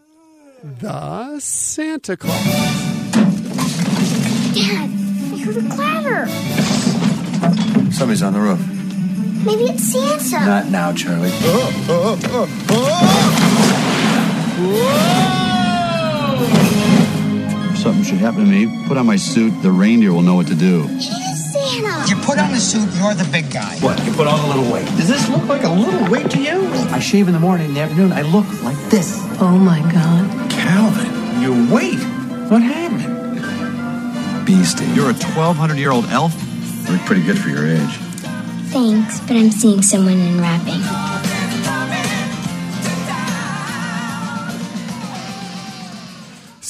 The 0.64 1.40
Santa 1.40 2.18
Clause. 2.18 2.46
Dad, 4.54 4.90
I 5.34 5.38
heard 5.44 5.58
a 5.58 5.70
clatter. 5.70 6.28
Somebody's 7.92 8.24
on 8.24 8.34
the 8.34 8.40
roof. 8.40 8.60
Maybe 9.46 9.64
it's 9.64 9.84
Santa. 9.84 10.46
Not 10.46 10.68
now, 10.68 10.94
Charlie. 10.94 11.32
If 16.44 17.01
something 17.82 18.04
should 18.04 18.20
happen 18.20 18.46
to 18.46 18.50
me, 18.50 18.88
put 18.88 18.98
on 18.98 19.08
my 19.08 19.16
suit. 19.16 19.50
The 19.64 19.72
reindeer 19.72 20.14
will 20.14 20.22
know 20.22 20.36
what 20.36 20.48
to 20.48 20.56
do. 20.56 20.86
It 20.88 21.02
is 21.02 21.52
Santa. 21.52 22.08
You 22.08 22.16
put 22.22 22.38
on 22.38 22.52
the 22.52 22.60
suit, 22.60 22.88
you're 22.96 23.16
the 23.16 23.28
big 23.32 23.52
guy. 23.52 23.78
What? 23.80 24.04
You 24.06 24.14
put 24.14 24.28
on 24.28 24.40
a 24.40 24.48
little 24.48 24.72
weight. 24.72 24.86
Does 24.98 25.08
this 25.08 25.28
look 25.30 25.46
like 25.46 25.64
a 25.64 25.70
little 25.70 26.10
weight 26.12 26.30
to 26.32 26.40
you? 26.40 26.68
I 26.92 27.00
shave 27.00 27.28
in 27.28 27.34
the 27.34 27.40
morning, 27.40 27.70
in 27.70 27.74
the 27.74 27.82
afternoon. 27.82 28.12
I 28.14 28.22
look 28.22 28.46
like 28.62 28.78
this. 28.90 29.18
Oh 29.42 29.58
my 29.58 29.80
god. 29.92 30.52
Calvin, 30.52 31.42
your 31.42 31.74
weight. 31.74 32.00
What 32.52 32.62
happened? 32.62 34.46
Beastie. 34.46 34.86
You're 34.94 35.10
a 35.10 35.14
1,200 35.14 35.78
year 35.78 35.92
old 35.92 36.06
elf? 36.06 36.34
You 36.86 36.94
look 36.94 37.02
pretty 37.02 37.24
good 37.24 37.40
for 37.40 37.50
your 37.50 37.68
age. 37.68 37.98
Thanks, 38.70 39.20
but 39.22 39.36
I'm 39.36 39.52
seeing 39.52 39.82
someone 39.82 40.20
in 40.20 40.40
wrapping. 40.40 41.31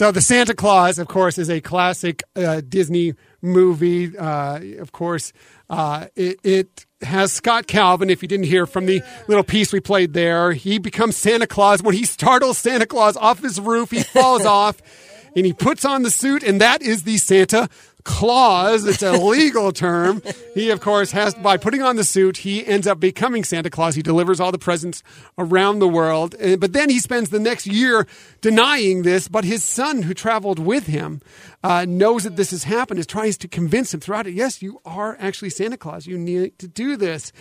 So 0.02 0.12
the 0.12 0.20
Santa 0.20 0.56
Clause, 0.56 0.98
of 0.98 1.08
course, 1.08 1.38
is 1.38 1.48
a 1.48 1.62
classic 1.62 2.24
uh, 2.36 2.62
Disney 2.68 3.14
movie. 3.40 4.18
Uh, 4.18 4.60
of 4.80 4.92
course, 4.92 5.32
uh, 5.70 6.08
it, 6.16 6.40
it 6.44 6.88
has 7.04 7.32
Scott 7.32 7.68
Calvin. 7.68 8.10
If 8.10 8.24
you 8.24 8.28
didn't 8.28 8.48
hear 8.48 8.66
from 8.66 8.88
the 8.88 9.04
little 9.28 9.44
piece 9.44 9.72
we 9.72 9.80
played 9.80 10.14
there, 10.14 10.54
he 10.54 10.80
becomes 10.80 11.18
Santa 11.18 11.46
Claus 11.46 11.84
when 11.84 11.94
he 11.94 12.04
startles 12.04 12.58
Santa 12.58 12.88
Claus 12.88 13.16
off 13.16 13.44
his 13.44 13.60
roof. 13.62 13.92
He 13.92 14.02
falls 14.02 14.44
off, 14.48 14.82
and 15.36 15.46
he 15.46 15.54
puts 15.54 15.86
on 15.86 16.02
the 16.02 16.10
suit, 16.10 16.42
and 16.42 16.60
that 16.60 16.82
is 16.82 17.04
the 17.04 17.18
Santa 17.18 17.70
Clause. 18.04 18.86
It's 18.86 19.04
a 19.04 19.14
legal 19.14 19.72
term. 19.72 20.22
He, 20.54 20.70
of 20.70 20.82
course, 20.82 21.12
has 21.12 21.34
by 21.36 21.58
putting 21.58 21.82
on 21.82 21.96
the 21.96 22.04
suit, 22.04 22.38
he 22.38 22.66
ends 22.66 22.88
up 22.88 23.00
becoming 23.00 23.44
Santa 23.44 23.70
Claus. 23.70 23.96
He 23.96 24.02
delivers 24.02 24.40
all 24.40 24.52
the 24.52 24.58
presents 24.58 25.04
around 25.38 25.80
the 25.80 25.88
world. 25.88 26.36
Uh, 26.42 26.58
But 26.58 26.74
then 26.74 26.90
he 26.90 27.00
spends 27.00 27.30
the 27.30 27.40
next 27.40 27.68
year 27.68 28.08
denying 28.42 29.04
this. 29.04 29.28
But 29.28 29.46
his 29.46 29.64
son, 29.64 30.04
who 30.04 30.14
traveled 30.14 30.60
with 30.60 30.88
him, 30.88 31.22
uh, 31.64 31.86
knows 31.88 32.24
that 32.24 32.36
this 32.36 32.52
has 32.52 32.64
happened. 32.64 33.00
Is 33.00 33.08
tries 33.08 33.38
to 33.38 33.48
convince 33.48 33.94
him 33.94 34.00
throughout 34.00 34.28
it. 34.28 34.34
Yes, 34.34 34.62
you 34.62 34.80
are 34.86 35.16
actually 35.20 35.50
Santa 35.52 35.78
Claus. 35.78 36.08
You 36.08 36.18
need 36.18 36.58
to 36.60 36.68
do 36.68 36.98
this. 36.98 37.32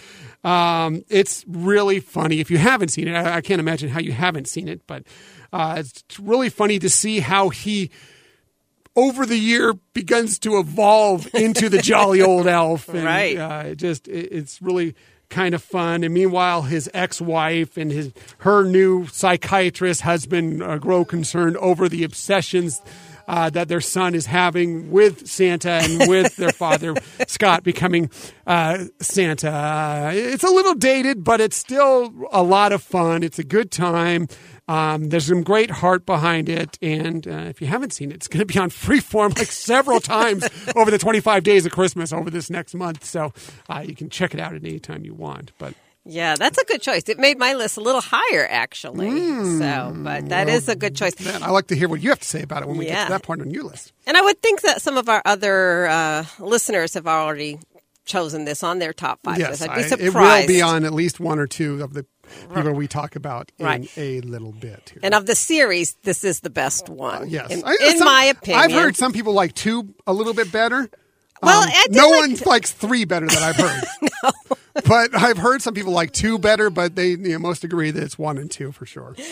Um, 0.44 1.04
it's 1.08 1.44
really 1.48 2.00
funny. 2.00 2.40
If 2.40 2.50
you 2.50 2.58
haven't 2.58 2.88
seen 2.88 3.08
it, 3.08 3.14
I, 3.14 3.36
I 3.36 3.40
can't 3.40 3.60
imagine 3.60 3.88
how 3.88 4.00
you 4.00 4.12
haven't 4.12 4.48
seen 4.48 4.68
it. 4.68 4.82
But 4.86 5.04
uh, 5.52 5.76
it's 5.78 6.20
really 6.20 6.48
funny 6.48 6.78
to 6.78 6.88
see 6.88 7.20
how 7.20 7.48
he 7.48 7.90
over 8.96 9.24
the 9.26 9.38
year 9.38 9.74
begins 9.94 10.38
to 10.40 10.58
evolve 10.58 11.32
into 11.34 11.68
the 11.68 11.78
jolly 11.78 12.22
old 12.22 12.46
elf. 12.48 12.88
And, 12.88 13.04
Right. 13.04 13.36
Uh, 13.36 13.62
it 13.66 13.76
just 13.76 14.08
it, 14.08 14.32
it's 14.32 14.60
really 14.60 14.94
kind 15.28 15.54
of 15.54 15.62
fun. 15.62 16.02
And 16.04 16.12
meanwhile, 16.12 16.62
his 16.62 16.90
ex-wife 16.92 17.76
and 17.76 17.90
his 17.90 18.12
her 18.38 18.64
new 18.64 19.06
psychiatrist 19.06 20.02
husband 20.02 20.62
uh, 20.62 20.78
grow 20.78 21.04
concerned 21.04 21.56
over 21.58 21.88
the 21.88 22.04
obsessions. 22.04 22.82
Uh, 23.28 23.48
that 23.48 23.68
their 23.68 23.80
son 23.80 24.16
is 24.16 24.26
having 24.26 24.90
with 24.90 25.28
Santa 25.28 25.70
and 25.70 26.10
with 26.10 26.34
their 26.34 26.50
father 26.52 26.96
Scott 27.28 27.62
becoming 27.62 28.10
uh, 28.44 28.86
Santa. 28.98 29.52
Uh, 29.52 30.10
it's 30.12 30.42
a 30.42 30.50
little 30.50 30.74
dated, 30.74 31.22
but 31.22 31.40
it's 31.40 31.56
still 31.56 32.12
a 32.32 32.42
lot 32.42 32.72
of 32.72 32.82
fun. 32.82 33.22
It's 33.22 33.38
a 33.38 33.44
good 33.44 33.70
time. 33.70 34.26
Um, 34.70 35.08
there's 35.08 35.26
some 35.26 35.42
great 35.42 35.68
heart 35.68 36.06
behind 36.06 36.48
it, 36.48 36.78
and 36.80 37.26
uh, 37.26 37.46
if 37.48 37.60
you 37.60 37.66
haven't 37.66 37.92
seen 37.92 38.12
it, 38.12 38.14
it's 38.14 38.28
going 38.28 38.38
to 38.38 38.46
be 38.46 38.56
on 38.56 38.70
Freeform 38.70 39.36
like 39.36 39.50
several 39.50 39.98
times 39.98 40.48
over 40.76 40.92
the 40.92 40.98
25 40.98 41.42
days 41.42 41.66
of 41.66 41.72
Christmas 41.72 42.12
over 42.12 42.30
this 42.30 42.50
next 42.50 42.74
month. 42.74 43.04
So 43.04 43.32
uh, 43.68 43.82
you 43.84 43.96
can 43.96 44.10
check 44.10 44.32
it 44.32 44.38
out 44.38 44.54
at 44.54 44.62
any 44.64 44.78
time 44.78 45.04
you 45.04 45.12
want. 45.12 45.50
But 45.58 45.74
Yeah, 46.04 46.36
that's 46.36 46.56
a 46.56 46.64
good 46.66 46.80
choice. 46.82 47.08
It 47.08 47.18
made 47.18 47.36
my 47.36 47.54
list 47.54 47.78
a 47.78 47.80
little 47.80 48.00
higher, 48.00 48.46
actually. 48.48 49.10
so, 49.58 49.92
but 49.96 50.28
that 50.28 50.48
is 50.48 50.68
a 50.68 50.76
good 50.76 50.94
choice. 50.94 51.18
man, 51.18 51.42
I 51.42 51.50
like 51.50 51.66
to 51.66 51.74
hear 51.74 51.88
what 51.88 52.00
you 52.00 52.10
have 52.10 52.20
to 52.20 52.28
say 52.28 52.42
about 52.42 52.62
it 52.62 52.68
when 52.68 52.78
we 52.78 52.86
get 52.86 53.06
to 53.06 53.12
that 53.14 53.24
point 53.24 53.40
on 53.40 53.50
your 53.50 53.64
list. 53.64 53.92
And 54.06 54.16
I 54.16 54.20
would 54.20 54.40
think 54.40 54.60
that 54.60 54.80
some 54.82 54.96
of 54.96 55.08
our 55.08 55.20
other 55.24 55.88
uh, 55.88 56.24
listeners 56.38 56.94
have 56.94 57.08
already 57.08 57.58
chosen 58.10 58.44
this 58.44 58.62
on 58.62 58.78
their 58.80 58.92
top 58.92 59.20
five 59.24 59.38
yes, 59.38 59.50
list. 59.60 59.62
I'd 59.62 59.70
I- 59.70 59.76
be 59.96 60.04
it 60.04 60.14
will 60.14 60.46
be 60.46 60.60
on 60.62 60.84
at 60.84 60.92
least 60.92 61.20
one 61.20 61.38
or 61.38 61.46
two 61.46 61.82
of 61.82 61.94
the 61.94 62.04
people 62.54 62.72
we 62.74 62.86
talk 62.86 63.16
about 63.16 63.50
in 63.58 63.66
Right. 63.66 63.90
a 63.96 64.20
little 64.20 64.52
bit. 64.52 64.90
Here. 64.92 65.00
And 65.02 65.14
of 65.14 65.26
the 65.26 65.34
series, 65.34 65.94
this 66.02 66.22
is 66.24 66.40
the 66.40 66.50
best 66.50 66.88
one. 66.88 67.28
yes, 67.30 67.50
in, 67.50 67.62
I- 67.64 67.76
in 67.80 67.98
some- 67.98 68.06
my 68.06 68.24
opinion. 68.24 68.62
I've 68.62 68.72
heard 68.72 68.96
some 68.96 69.12
people 69.12 69.32
like 69.32 69.54
two 69.54 69.94
a 70.06 70.12
little 70.12 70.34
bit 70.34 70.50
better. 70.52 70.88
Well, 71.42 71.62
Um, 71.62 71.70
no 71.90 72.08
like 72.10 72.20
one 72.20 72.36
likes 72.46 72.70
three 72.70 73.04
better 73.06 73.26
that 73.26 73.42
I've 73.42 73.56
heard. 73.56 73.82
But 74.74 75.14
I've 75.14 75.38
heard 75.38 75.62
some 75.62 75.74
people 75.74 75.92
like 75.92 76.12
two 76.12 76.38
better, 76.38 76.70
but 76.70 76.94
they 76.94 77.10
you 77.10 77.16
know, 77.16 77.38
most 77.38 77.64
agree 77.64 77.90
that 77.90 78.02
it's 78.02 78.18
one 78.18 78.38
and 78.38 78.50
two 78.50 78.72
for 78.72 78.86
sure. 78.86 79.14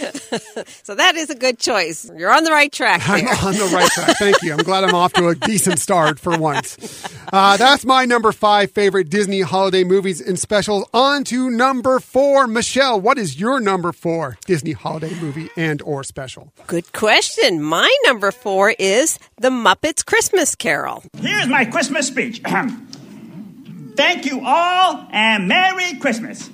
So 0.83 0.95
that 0.95 1.17
is 1.17 1.31
a 1.31 1.35
good 1.35 1.59
choice. 1.59 2.11
You're 2.17 2.33
on 2.33 2.45
the 2.45 2.51
right 2.51 2.71
track 2.73 3.03
I'm 3.09 3.27
on 3.27 3.55
the 3.55 3.71
right 3.75 3.91
track. 3.91 4.17
Thank 4.19 4.43
you. 4.43 4.53
I'm 4.53 4.63
glad 4.63 4.85
I'm 4.85 4.95
off 4.95 5.13
to 5.15 5.29
a 5.29 5.35
decent 5.35 5.79
start 5.79 6.19
for 6.19 6.37
once. 6.39 7.07
Uh, 7.33 7.57
that's 7.57 7.85
my 7.85 8.05
number 8.05 8.33
five 8.33 8.71
favorite 8.71 9.11
Disney 9.11 9.43
holiday 9.43 9.85
movies 9.85 10.21
and 10.21 10.39
specials. 10.39 10.89
On 10.95 11.25
to 11.25 11.51
number 11.51 12.01
four. 12.01 12.47
Michelle, 12.47 13.01
what 13.01 13.19
is 13.19 13.39
your 13.39 13.61
number 13.61 13.93
four 13.93 14.39
Disney 14.47 14.73
holiday 14.73 15.15
movie 15.21 15.49
and 15.57 15.83
or 15.83 16.03
special? 16.05 16.53
Good 16.67 16.93
question. 16.93 17.63
My 17.63 17.95
number 18.05 18.31
four 18.33 18.71
is 18.79 19.19
The 19.39 19.51
Muppets 19.51 20.05
Christmas 20.05 20.55
Carol. 20.55 21.05
Here's 21.19 21.49
my 21.49 21.65
Christmas 21.65 22.07
speech. 22.07 22.43
Thank 23.99 24.27
you 24.27 24.43
all 24.45 25.09
and 25.11 25.49
Merry 25.49 25.99
Christmas. 25.99 26.49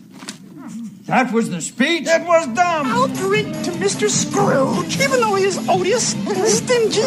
That 1.04 1.30
was 1.30 1.50
the 1.50 1.60
speech? 1.60 2.08
It 2.08 2.26
was 2.26 2.46
dumb. 2.46 2.86
I'll 2.86 3.08
drink 3.08 3.48
to 3.64 3.70
Mr. 3.72 4.08
Scrooge, 4.08 4.98
even 4.98 5.20
though 5.20 5.34
he 5.34 5.44
is 5.44 5.58
odious, 5.68 6.12
stingy, 6.12 7.02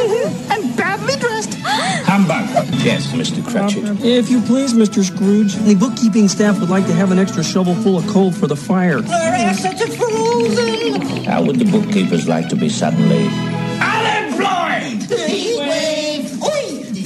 and 0.53 0.77
badly 0.77 1.15
dressed. 1.15 1.55
Humbug. 2.05 2.47
Yes, 2.85 3.07
Mr. 3.13 3.43
Cratchit. 3.43 4.05
If 4.05 4.29
you 4.29 4.39
please, 4.41 4.75
Mr. 4.75 5.03
Scrooge, 5.03 5.55
the 5.55 5.73
bookkeeping 5.73 6.27
staff 6.27 6.59
would 6.59 6.69
like 6.69 6.85
to 6.85 6.93
have 6.93 7.11
an 7.11 7.17
extra 7.17 7.43
shovel 7.43 7.73
full 7.73 7.97
of 7.97 8.05
coal 8.05 8.31
for 8.31 8.45
the 8.45 8.55
fire. 8.55 9.01
such 9.01 9.81
a 9.81 9.87
frozen. 9.87 11.23
How 11.23 11.43
would 11.43 11.55
the 11.55 11.65
bookkeepers 11.65 12.27
like 12.27 12.47
to 12.49 12.55
be 12.55 12.69
suddenly 12.69 13.27
Unemployed! 13.81 15.26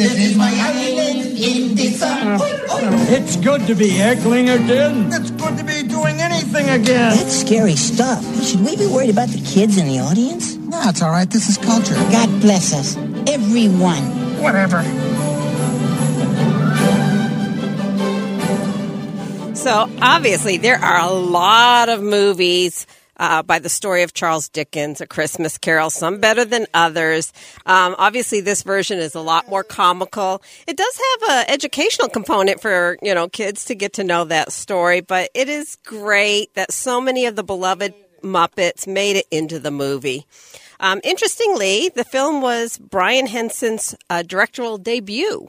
This 0.02 0.32
is 0.32 0.36
my 0.36 0.50
island 0.50 1.38
in 1.38 1.76
the 1.76 1.92
sun. 1.92 2.40
It's 3.14 3.36
good 3.36 3.68
to 3.68 3.76
be 3.76 3.90
heckling 3.90 4.50
again. 4.50 5.14
It's 5.14 5.30
good 5.30 5.60
to 5.60 5.64
be 5.64 5.84
doing 5.84 6.20
anything 6.20 6.70
again. 6.70 7.16
That's 7.16 7.42
scary 7.42 7.76
stuff. 7.76 8.24
Should 8.44 8.62
we 8.66 8.76
be 8.76 8.88
worried 8.88 9.12
about 9.12 9.30
the 9.30 9.38
kids 9.46 9.78
in 9.78 9.88
the 9.88 10.00
audience? 10.00 10.56
No, 10.56 10.82
it's 10.90 11.04
all 11.04 11.12
right. 11.12 11.30
This 11.30 11.50
is 11.50 11.60
culture. 11.60 11.94
God 12.10 12.42
bless 12.42 12.74
us. 12.74 12.98
Everyone. 13.28 14.02
Whatever. 14.42 14.82
So 19.54 19.88
obviously, 20.02 20.58
there 20.58 20.80
are 20.80 21.02
a 21.08 21.14
lot 21.14 21.90
of 21.90 22.02
movies 22.02 22.88
uh, 23.22 23.44
by 23.44 23.60
the 23.60 23.70
story 23.70 24.02
of 24.02 24.14
Charles 24.14 24.50
Dickens, 24.50 25.00
A 25.00 25.06
Christmas 25.06 25.58
Carol, 25.58 25.92
some 25.92 26.20
better 26.20 26.44
than 26.44 26.66
others. 26.74 27.32
Um, 27.68 27.96
obviously, 28.00 28.42
this 28.42 28.64
version 28.64 28.98
is 28.98 29.14
a 29.14 29.22
lot 29.22 29.48
more 29.48 29.64
comical. 29.64 30.42
It 30.68 30.76
does 30.76 31.00
have 31.22 31.30
an 31.30 31.46
educational 31.54 32.10
component 32.10 32.60
for 32.60 32.98
you 33.02 33.14
know 33.14 33.30
kids 33.30 33.64
to 33.66 33.76
get 33.76 33.94
to 33.94 34.04
know 34.04 34.26
that 34.26 34.52
story, 34.52 35.02
but 35.02 35.30
it 35.36 35.48
is 35.48 35.78
great 35.86 36.54
that 36.56 36.74
so 36.74 37.00
many 37.00 37.28
of 37.28 37.36
the 37.36 37.44
beloved 37.44 37.94
Muppets 38.24 38.88
made 38.88 39.16
it 39.16 39.28
into 39.32 39.60
the 39.60 39.72
movie. 39.72 40.26
Um, 40.80 41.00
interestingly, 41.04 41.90
the 41.90 42.04
film 42.04 42.42
was 42.42 42.80
Brian 42.80 43.28
Henson's 43.28 43.96
uh, 44.10 44.24
directorial 44.24 44.80
debut, 44.80 45.48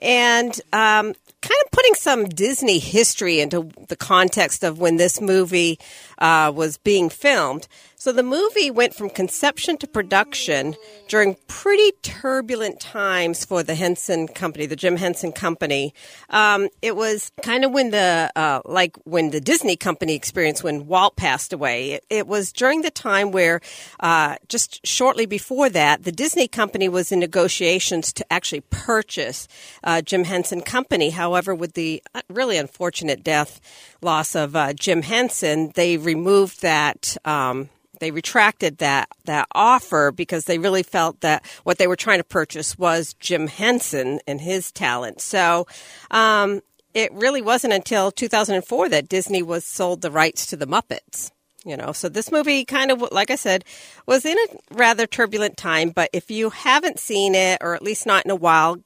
and 0.00 0.60
um, 0.72 1.14
kind 1.40 1.60
of 1.64 1.70
putting 1.70 1.94
some 1.94 2.24
Disney 2.24 2.78
history 2.78 3.40
into 3.40 3.70
the 3.88 3.96
context 3.96 4.64
of 4.64 4.78
when 4.78 4.96
this 4.96 5.20
movie 5.20 5.78
uh, 6.18 6.52
was 6.54 6.78
being 6.78 7.08
filmed. 7.08 7.68
So 8.00 8.12
the 8.12 8.22
movie 8.22 8.70
went 8.70 8.94
from 8.94 9.10
conception 9.10 9.76
to 9.78 9.88
production 9.88 10.76
during 11.08 11.36
pretty 11.48 11.90
turbulent 12.02 12.78
times 12.78 13.44
for 13.44 13.64
the 13.64 13.74
Henson 13.74 14.28
Company, 14.28 14.66
the 14.66 14.76
Jim 14.76 14.96
Henson 14.96 15.32
Company. 15.32 15.92
Um, 16.30 16.68
it 16.80 16.94
was 16.94 17.32
kind 17.42 17.64
of 17.64 17.72
when 17.72 17.90
the 17.90 18.30
uh, 18.36 18.60
like 18.64 18.96
when 18.98 19.30
the 19.30 19.40
Disney 19.40 19.74
Company 19.74 20.14
experienced 20.14 20.62
when 20.62 20.86
Walt 20.86 21.16
passed 21.16 21.52
away. 21.52 21.94
It, 21.94 22.06
it 22.08 22.26
was 22.28 22.52
during 22.52 22.82
the 22.82 22.92
time 22.92 23.32
where 23.32 23.60
uh, 23.98 24.36
just 24.46 24.86
shortly 24.86 25.26
before 25.26 25.68
that, 25.68 26.04
the 26.04 26.12
Disney 26.12 26.46
Company 26.46 26.88
was 26.88 27.10
in 27.10 27.18
negotiations 27.18 28.12
to 28.12 28.32
actually 28.32 28.60
purchase 28.70 29.48
uh, 29.82 30.02
Jim 30.02 30.22
Henson 30.22 30.60
Company. 30.60 31.10
However, 31.10 31.52
with 31.52 31.72
the 31.72 32.00
uh, 32.14 32.22
really 32.28 32.58
unfortunate 32.58 33.24
death 33.24 33.60
loss 34.00 34.34
of 34.34 34.54
uh, 34.56 34.72
Jim 34.72 35.02
Henson, 35.02 35.72
they 35.74 35.96
removed 35.96 36.62
that. 36.62 37.16
Um, 37.24 37.70
they 38.00 38.10
retracted 38.12 38.78
that 38.78 39.08
that 39.24 39.48
offer 39.52 40.12
because 40.12 40.44
they 40.44 40.58
really 40.58 40.84
felt 40.84 41.20
that 41.20 41.44
what 41.64 41.78
they 41.78 41.86
were 41.88 41.96
trying 41.96 42.20
to 42.20 42.24
purchase 42.24 42.78
was 42.78 43.14
Jim 43.14 43.48
Henson 43.48 44.20
and 44.26 44.40
his 44.40 44.70
talent. 44.70 45.20
So 45.20 45.66
um, 46.10 46.60
it 46.94 47.12
really 47.12 47.42
wasn't 47.42 47.72
until 47.72 48.10
2004 48.10 48.88
that 48.90 49.08
Disney 49.08 49.42
was 49.42 49.64
sold 49.64 50.00
the 50.00 50.10
rights 50.10 50.46
to 50.46 50.56
the 50.56 50.66
Muppets. 50.66 51.30
You 51.64 51.76
know, 51.76 51.92
so 51.92 52.08
this 52.08 52.30
movie 52.30 52.64
kind 52.64 52.90
of, 52.90 53.02
like 53.12 53.30
I 53.30 53.36
said, 53.36 53.64
was 54.06 54.24
in 54.24 54.38
a 54.38 54.74
rather 54.74 55.06
turbulent 55.06 55.56
time. 55.56 55.90
But 55.90 56.08
if 56.12 56.30
you 56.30 56.50
haven't 56.50 57.00
seen 57.00 57.34
it, 57.34 57.58
or 57.60 57.74
at 57.74 57.82
least 57.82 58.06
not 58.06 58.24
in 58.24 58.30
a 58.30 58.36
while, 58.36 58.78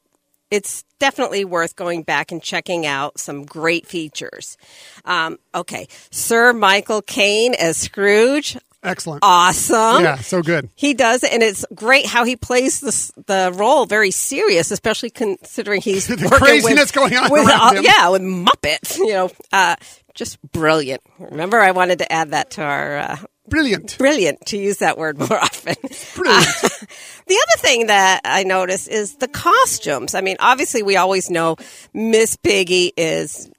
it's 0.52 0.84
definitely 0.98 1.46
worth 1.46 1.76
going 1.76 2.02
back 2.02 2.30
and 2.30 2.42
checking 2.42 2.84
out 2.84 3.18
some 3.18 3.46
great 3.46 3.86
features. 3.86 4.58
Um, 5.06 5.38
okay, 5.54 5.88
Sir 6.10 6.52
Michael 6.52 7.00
Caine 7.00 7.54
as 7.54 7.78
Scrooge. 7.78 8.58
Excellent. 8.84 9.20
Awesome. 9.22 10.02
Yeah, 10.02 10.16
so 10.16 10.42
good. 10.42 10.68
He 10.74 10.92
does, 10.92 11.24
and 11.24 11.42
it's 11.42 11.64
great 11.74 12.04
how 12.04 12.24
he 12.24 12.36
plays 12.36 12.80
the 12.80 13.22
the 13.26 13.52
role 13.54 13.86
very 13.86 14.10
serious, 14.10 14.70
especially 14.70 15.08
considering 15.08 15.80
he's 15.80 16.06
The 16.08 16.16
craziness 16.28 16.86
with, 16.86 16.92
going 16.92 17.16
on 17.16 17.30
with, 17.30 17.48
around 17.48 17.60
uh, 17.60 17.72
him. 17.76 17.84
Yeah, 17.84 18.08
with 18.10 18.22
Muppets. 18.22 18.98
You 18.98 19.12
know, 19.12 19.30
uh, 19.52 19.76
just 20.14 20.42
brilliant. 20.52 21.00
Remember, 21.18 21.60
I 21.60 21.70
wanted 21.70 22.00
to 22.00 22.12
add 22.12 22.32
that 22.32 22.50
to 22.52 22.62
our. 22.62 22.98
Uh, 22.98 23.16
Brilliant. 23.48 23.98
Brilliant 23.98 24.46
to 24.46 24.56
use 24.56 24.78
that 24.78 24.96
word 24.98 25.18
more 25.18 25.38
often. 25.42 25.74
Brilliant. 26.14 26.46
the 27.26 27.44
other 27.46 27.58
thing 27.58 27.86
that 27.88 28.20
I 28.24 28.44
noticed 28.44 28.88
is 28.88 29.16
the 29.16 29.28
costumes. 29.28 30.14
I 30.14 30.20
mean, 30.20 30.36
obviously, 30.40 30.82
we 30.82 30.96
always 30.96 31.28
know 31.28 31.56
Miss 31.92 32.36
Piggy 32.36 32.92
is 32.96 33.50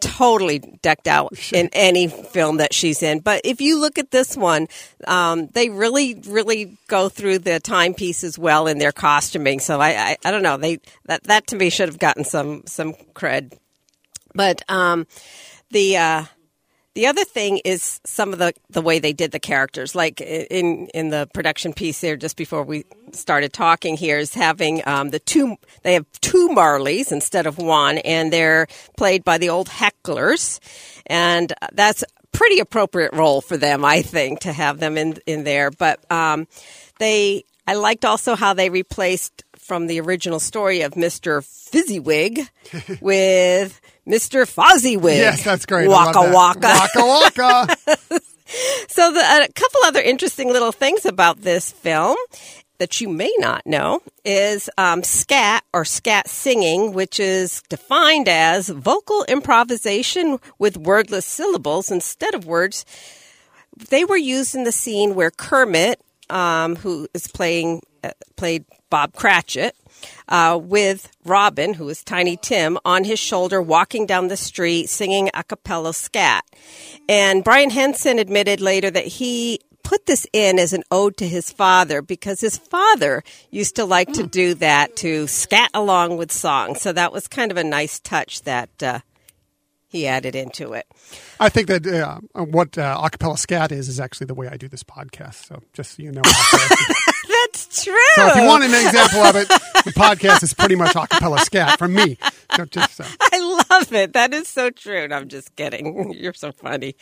totally 0.00 0.58
decked 0.58 1.06
out 1.06 1.32
in 1.52 1.70
any 1.72 2.08
film 2.08 2.56
that 2.56 2.74
she's 2.74 3.02
in. 3.02 3.20
But 3.20 3.40
if 3.44 3.60
you 3.60 3.80
look 3.80 3.98
at 3.98 4.10
this 4.10 4.36
one, 4.36 4.66
um, 5.06 5.46
they 5.48 5.68
really, 5.68 6.20
really 6.26 6.76
go 6.88 7.08
through 7.08 7.38
the 7.38 7.60
timepiece 7.60 8.24
as 8.24 8.38
well 8.38 8.66
in 8.66 8.78
their 8.78 8.92
costuming. 8.92 9.60
So 9.60 9.80
I, 9.80 9.90
I, 9.90 10.16
I 10.24 10.30
don't 10.30 10.42
know. 10.42 10.56
They 10.56 10.80
that 11.06 11.24
that 11.24 11.46
to 11.48 11.56
me 11.56 11.70
should 11.70 11.88
have 11.88 11.98
gotten 11.98 12.24
some 12.24 12.64
some 12.66 12.94
cred. 13.14 13.56
But 14.34 14.62
um, 14.68 15.06
the 15.70 15.96
uh, 15.96 16.24
the 16.94 17.06
other 17.06 17.24
thing 17.24 17.60
is 17.64 18.00
some 18.04 18.32
of 18.32 18.38
the, 18.38 18.52
the 18.68 18.82
way 18.82 18.98
they 18.98 19.12
did 19.12 19.32
the 19.32 19.40
characters. 19.40 19.94
Like 19.94 20.20
in 20.20 20.88
in 20.88 21.08
the 21.08 21.28
production 21.32 21.72
piece 21.72 22.00
there, 22.00 22.16
just 22.16 22.36
before 22.36 22.64
we 22.64 22.84
started 23.12 23.52
talking 23.52 23.96
here, 23.96 24.18
is 24.18 24.34
having 24.34 24.86
um, 24.86 25.10
the 25.10 25.18
two. 25.18 25.56
They 25.82 25.94
have 25.94 26.06
two 26.20 26.48
Marleys 26.48 27.10
instead 27.10 27.46
of 27.46 27.58
one, 27.58 27.98
and 27.98 28.32
they're 28.32 28.66
played 28.96 29.24
by 29.24 29.38
the 29.38 29.48
old 29.48 29.68
hecklers, 29.68 30.60
and 31.06 31.52
that's 31.72 32.04
pretty 32.32 32.58
appropriate 32.58 33.12
role 33.12 33.40
for 33.40 33.56
them, 33.56 33.84
I 33.84 34.02
think, 34.02 34.40
to 34.40 34.52
have 34.52 34.78
them 34.78 34.98
in 34.98 35.16
in 35.26 35.44
there. 35.44 35.70
But 35.70 36.00
um, 36.10 36.46
they, 36.98 37.44
I 37.66 37.74
liked 37.74 38.04
also 38.04 38.34
how 38.34 38.52
they 38.52 38.68
replaced 38.70 39.44
from 39.58 39.86
the 39.86 40.00
original 40.00 40.40
story 40.40 40.82
of 40.82 40.96
Mister 40.96 41.40
Fezziwig 41.40 42.40
with 43.00 43.80
Mr. 44.06 44.46
Fozziwig. 44.46 45.16
Yes, 45.16 45.44
that's 45.44 45.66
great. 45.66 45.88
Waka 45.88 46.12
that. 46.12 46.34
waka. 46.34 46.88
Waka 46.94 47.76
waka. 47.86 48.20
So 48.88 49.10
the, 49.10 49.20
a 49.20 49.48
couple 49.54 49.80
other 49.84 50.02
interesting 50.02 50.48
little 50.52 50.72
things 50.72 51.06
about 51.06 51.40
this 51.40 51.70
film 51.70 52.16
that 52.78 53.00
you 53.00 53.08
may 53.08 53.32
not 53.38 53.66
know 53.66 54.00
is 54.24 54.68
um, 54.76 55.02
scat 55.02 55.64
or 55.72 55.84
scat 55.84 56.28
singing, 56.28 56.92
which 56.92 57.20
is 57.20 57.62
defined 57.68 58.28
as 58.28 58.68
vocal 58.68 59.24
improvisation 59.28 60.38
with 60.58 60.76
wordless 60.76 61.24
syllables 61.24 61.90
instead 61.90 62.34
of 62.34 62.44
words. 62.44 62.84
They 63.88 64.04
were 64.04 64.16
used 64.16 64.54
in 64.54 64.64
the 64.64 64.72
scene 64.72 65.14
where 65.14 65.30
Kermit, 65.30 66.00
um, 66.28 66.76
who 66.76 67.08
is 67.14 67.28
playing 67.28 67.82
uh, 68.04 68.10
played 68.36 68.64
Bob 68.90 69.14
Cratchit, 69.14 69.76
uh, 70.28 70.58
with 70.62 71.10
Robin, 71.24 71.74
who 71.74 71.88
is 71.88 72.02
Tiny 72.02 72.36
Tim, 72.36 72.78
on 72.84 73.04
his 73.04 73.18
shoulder 73.18 73.60
walking 73.60 74.06
down 74.06 74.28
the 74.28 74.36
street 74.36 74.88
singing 74.88 75.30
a 75.34 75.44
cappella 75.44 75.94
scat. 75.94 76.44
And 77.08 77.44
Brian 77.44 77.70
Henson 77.70 78.18
admitted 78.18 78.60
later 78.60 78.90
that 78.90 79.06
he 79.06 79.60
put 79.82 80.06
this 80.06 80.26
in 80.32 80.58
as 80.58 80.72
an 80.72 80.82
ode 80.90 81.16
to 81.18 81.28
his 81.28 81.50
father 81.50 82.02
because 82.02 82.40
his 82.40 82.56
father 82.56 83.22
used 83.50 83.76
to 83.76 83.84
like 83.84 84.12
to 84.12 84.26
do 84.26 84.54
that 84.54 84.96
to 84.96 85.26
scat 85.26 85.70
along 85.74 86.16
with 86.16 86.32
songs. 86.32 86.80
So 86.80 86.92
that 86.92 87.12
was 87.12 87.28
kind 87.28 87.50
of 87.50 87.56
a 87.56 87.64
nice 87.64 88.00
touch 88.00 88.42
that 88.42 88.70
uh, 88.82 89.00
he 89.88 90.06
added 90.06 90.34
into 90.34 90.72
it. 90.72 90.86
I 91.38 91.50
think 91.50 91.68
that 91.68 91.86
uh, 91.86 92.18
what 92.44 92.78
uh, 92.78 92.98
acapella 92.98 93.38
scat 93.38 93.72
is 93.72 93.88
is 93.88 94.00
actually 94.00 94.26
the 94.26 94.34
way 94.34 94.48
I 94.48 94.56
do 94.56 94.68
this 94.68 94.82
podcast. 94.82 95.46
So 95.46 95.62
just 95.74 95.96
so 95.96 96.02
you 96.02 96.12
know. 96.12 96.22
That's 97.52 97.84
true. 97.84 97.94
so 98.14 98.28
if 98.28 98.36
you 98.36 98.44
want 98.44 98.64
an 98.64 98.70
example 98.74 99.20
of 99.20 99.36
it, 99.36 99.48
the 99.48 99.92
podcast 99.94 100.42
is 100.42 100.54
pretty 100.54 100.74
much 100.74 100.94
acapella 100.94 101.38
scat 101.40 101.78
from 101.78 101.94
me. 101.94 102.18
So 102.56 102.64
just 102.64 102.94
so. 102.96 103.04
I 103.20 103.64
love 103.70 103.92
it. 103.92 104.12
That 104.14 104.32
is 104.34 104.48
so 104.48 104.70
true. 104.70 105.04
And 105.04 105.14
I'm 105.14 105.28
just 105.28 105.54
kidding. 105.56 106.12
You're 106.18 106.34
so 106.34 106.52
funny. 106.52 106.94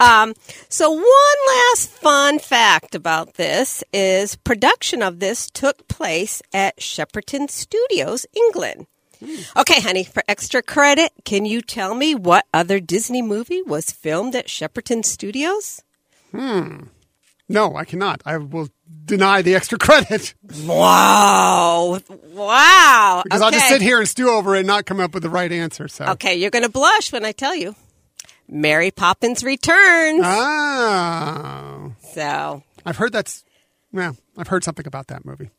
Um, 0.00 0.34
so 0.68 0.90
one 0.90 1.04
last 1.46 1.88
fun 1.90 2.38
fact 2.38 2.94
about 2.94 3.34
this 3.34 3.82
is 3.92 4.36
production 4.36 5.02
of 5.02 5.20
this 5.20 5.50
took 5.50 5.86
place 5.88 6.42
at 6.52 6.78
Shepperton 6.78 7.48
Studios, 7.50 8.26
England. 8.34 8.86
Okay, 9.56 9.80
honey, 9.80 10.04
for 10.04 10.22
extra 10.28 10.62
credit, 10.62 11.10
can 11.24 11.44
you 11.44 11.60
tell 11.60 11.94
me 11.96 12.14
what 12.14 12.46
other 12.54 12.78
Disney 12.78 13.20
movie 13.20 13.62
was 13.62 13.90
filmed 13.90 14.36
at 14.36 14.46
Shepperton 14.46 15.04
Studios? 15.04 15.82
No, 17.48 17.74
I 17.76 17.84
cannot. 17.84 18.22
I 18.26 18.36
will 18.36 18.68
deny 19.04 19.40
the 19.42 19.54
extra 19.54 19.78
credit 19.78 20.34
Wow. 20.66 21.98
Wow. 22.26 23.22
because 23.24 23.40
I'll 23.42 23.50
just 23.50 23.68
sit 23.68 23.80
here 23.80 23.98
and 23.98 24.08
stew 24.08 24.30
over 24.30 24.54
it 24.54 24.58
and 24.60 24.66
not 24.66 24.84
come 24.86 25.00
up 25.00 25.14
with 25.14 25.22
the 25.22 25.30
right 25.30 25.50
answer. 25.50 25.88
So 25.88 26.04
Okay, 26.06 26.36
you're 26.36 26.50
going 26.50 26.64
to 26.64 26.68
blush 26.70 27.10
when 27.12 27.24
I 27.24 27.32
tell 27.32 27.54
you. 27.54 27.74
Mary 28.48 28.90
Poppins 28.90 29.42
Returns. 29.44 30.22
Oh. 30.24 31.92
so 32.12 32.62
I've 32.84 32.96
heard 32.96 33.12
that's. 33.12 33.44
Well, 33.92 34.16
I've 34.36 34.48
heard 34.48 34.64
something 34.64 34.86
about 34.86 35.06
that 35.08 35.24
movie. 35.24 35.50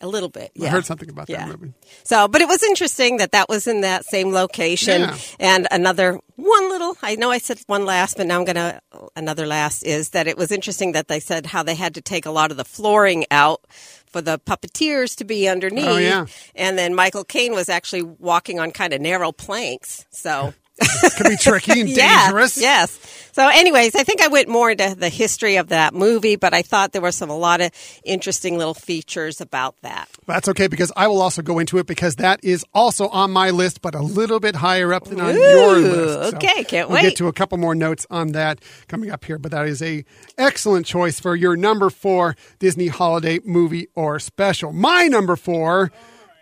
A 0.00 0.06
little 0.06 0.28
bit. 0.28 0.50
Yeah. 0.54 0.68
I 0.68 0.70
heard 0.70 0.86
something 0.86 1.10
about 1.10 1.28
Yeah. 1.28 1.46
that 1.46 1.60
movie. 1.60 1.74
So, 2.04 2.28
but 2.28 2.40
it 2.40 2.48
was 2.48 2.62
interesting 2.62 3.18
that 3.18 3.32
that 3.32 3.48
was 3.48 3.66
in 3.66 3.82
that 3.82 4.04
same 4.04 4.32
location. 4.32 5.02
Yeah. 5.02 5.16
And 5.38 5.68
another 5.70 6.18
one 6.36 6.68
little, 6.70 6.96
I 7.02 7.16
know 7.16 7.30
I 7.30 7.38
said 7.38 7.60
one 7.66 7.84
last, 7.84 8.16
but 8.16 8.26
now 8.26 8.38
I'm 8.38 8.44
going 8.44 8.56
to, 8.56 8.80
another 9.14 9.46
last 9.46 9.82
is 9.82 10.10
that 10.10 10.26
it 10.26 10.36
was 10.38 10.50
interesting 10.50 10.92
that 10.92 11.08
they 11.08 11.20
said 11.20 11.46
how 11.46 11.62
they 11.62 11.74
had 11.74 11.94
to 11.94 12.00
take 12.00 12.26
a 12.26 12.30
lot 12.30 12.50
of 12.50 12.56
the 12.56 12.64
flooring 12.64 13.24
out 13.30 13.60
for 14.06 14.20
the 14.20 14.38
puppeteers 14.38 15.16
to 15.16 15.24
be 15.24 15.48
underneath. 15.48 15.84
Oh, 15.86 15.98
yeah. 15.98 16.26
And 16.54 16.78
then 16.78 16.94
Michael 16.94 17.24
Caine 17.24 17.52
was 17.52 17.68
actually 17.68 18.02
walking 18.02 18.58
on 18.58 18.70
kind 18.70 18.92
of 18.92 19.00
narrow 19.00 19.32
planks. 19.32 20.06
So. 20.10 20.54
It 20.80 21.12
can 21.16 21.28
be 21.28 21.36
tricky 21.36 21.80
and 21.80 21.88
Yeah, 21.88 22.26
dangerous. 22.26 22.60
Yes. 22.60 22.98
So, 23.32 23.46
anyways, 23.48 23.94
I 23.94 24.02
think 24.02 24.20
I 24.20 24.28
went 24.28 24.48
more 24.48 24.72
into 24.72 24.94
the 24.96 25.08
history 25.08 25.56
of 25.56 25.68
that 25.68 25.94
movie, 25.94 26.36
but 26.36 26.52
I 26.52 26.62
thought 26.62 26.92
there 26.92 27.00
were 27.02 27.12
some 27.12 27.30
a 27.30 27.36
lot 27.36 27.60
of 27.60 27.70
interesting 28.04 28.58
little 28.58 28.74
features 28.74 29.40
about 29.40 29.76
that. 29.82 30.08
That's 30.26 30.48
okay 30.48 30.66
because 30.66 30.90
I 30.96 31.06
will 31.06 31.22
also 31.22 31.40
go 31.40 31.58
into 31.60 31.78
it 31.78 31.86
because 31.86 32.16
that 32.16 32.40
is 32.42 32.64
also 32.74 33.08
on 33.08 33.30
my 33.30 33.50
list, 33.50 33.82
but 33.82 33.94
a 33.94 34.02
little 34.02 34.40
bit 34.40 34.56
higher 34.56 34.92
up 34.92 35.04
than 35.04 35.20
on 35.20 35.36
your 35.36 35.76
list. 35.78 36.30
So 36.30 36.36
okay, 36.36 36.64
can't 36.64 36.90
wait. 36.90 37.02
we'll 37.02 37.10
get 37.10 37.16
to 37.18 37.28
a 37.28 37.32
couple 37.32 37.56
more 37.58 37.74
notes 37.74 38.04
on 38.10 38.32
that 38.32 38.60
coming 38.88 39.10
up 39.10 39.24
here, 39.24 39.38
but 39.38 39.52
that 39.52 39.66
is 39.66 39.80
a 39.80 40.04
excellent 40.36 40.86
choice 40.86 41.20
for 41.20 41.36
your 41.36 41.56
number 41.56 41.88
four 41.88 42.36
Disney 42.58 42.88
holiday 42.88 43.38
movie 43.44 43.86
or 43.94 44.18
special. 44.18 44.72
My 44.72 45.06
number 45.06 45.36
four 45.36 45.92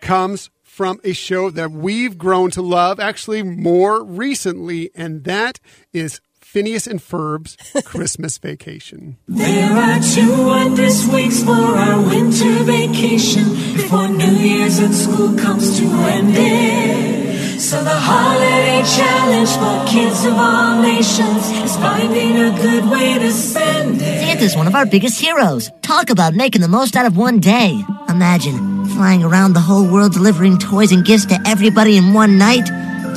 comes 0.01 0.49
from 0.79 0.97
a 1.03 1.11
show 1.11 1.49
that 1.49 1.69
we've 1.69 2.17
grown 2.17 2.49
to 2.49 2.61
love 2.61 3.01
actually 3.01 3.43
more 3.43 4.01
recently, 4.01 4.89
and 4.95 5.25
that 5.25 5.59
is 5.91 6.21
Phineas 6.39 6.87
and 6.87 7.01
Ferb's 7.01 7.57
Christmas 7.83 8.37
Vacation. 8.37 9.17
There 9.27 9.73
are 9.73 9.99
two 9.99 10.45
wondrous 10.45 11.05
weeks 11.05 11.43
for 11.43 11.51
our 11.51 11.99
winter 11.99 12.63
vacation 12.63 13.43
before 13.73 14.07
New 14.07 14.31
Year's 14.31 14.79
and 14.79 14.95
school 14.95 15.37
comes 15.37 15.79
to 15.79 15.85
an 15.85 16.33
end. 16.33 17.18
So 17.59 17.83
the 17.83 17.89
holiday 17.91 18.81
challenge 18.87 19.49
for 19.59 19.91
kids 19.91 20.23
of 20.23 20.33
all 20.33 20.81
nations 20.81 21.49
is 21.51 21.75
finding 21.75 22.37
a 22.37 22.51
good 22.51 22.89
way 22.89 23.19
to 23.19 23.31
spend 23.31 24.01
it. 24.01 24.21
Santa's 24.21 24.55
one 24.55 24.65
of 24.65 24.75
our 24.75 24.85
biggest 24.85 25.19
heroes. 25.19 25.69
Talk 25.81 26.09
about 26.09 26.33
making 26.33 26.61
the 26.61 26.69
most 26.69 26.95
out 26.95 27.05
of 27.05 27.17
one 27.17 27.41
day. 27.41 27.77
Imagine 28.07 28.85
flying 28.85 29.25
around 29.25 29.53
the 29.53 29.59
whole 29.59 29.85
world 29.85 30.13
delivering 30.13 30.57
toys 30.57 30.93
and 30.93 31.03
gifts 31.03 31.25
to 31.25 31.37
everybody 31.45 31.97
in 31.97 32.13
one 32.13 32.37
night. 32.37 32.63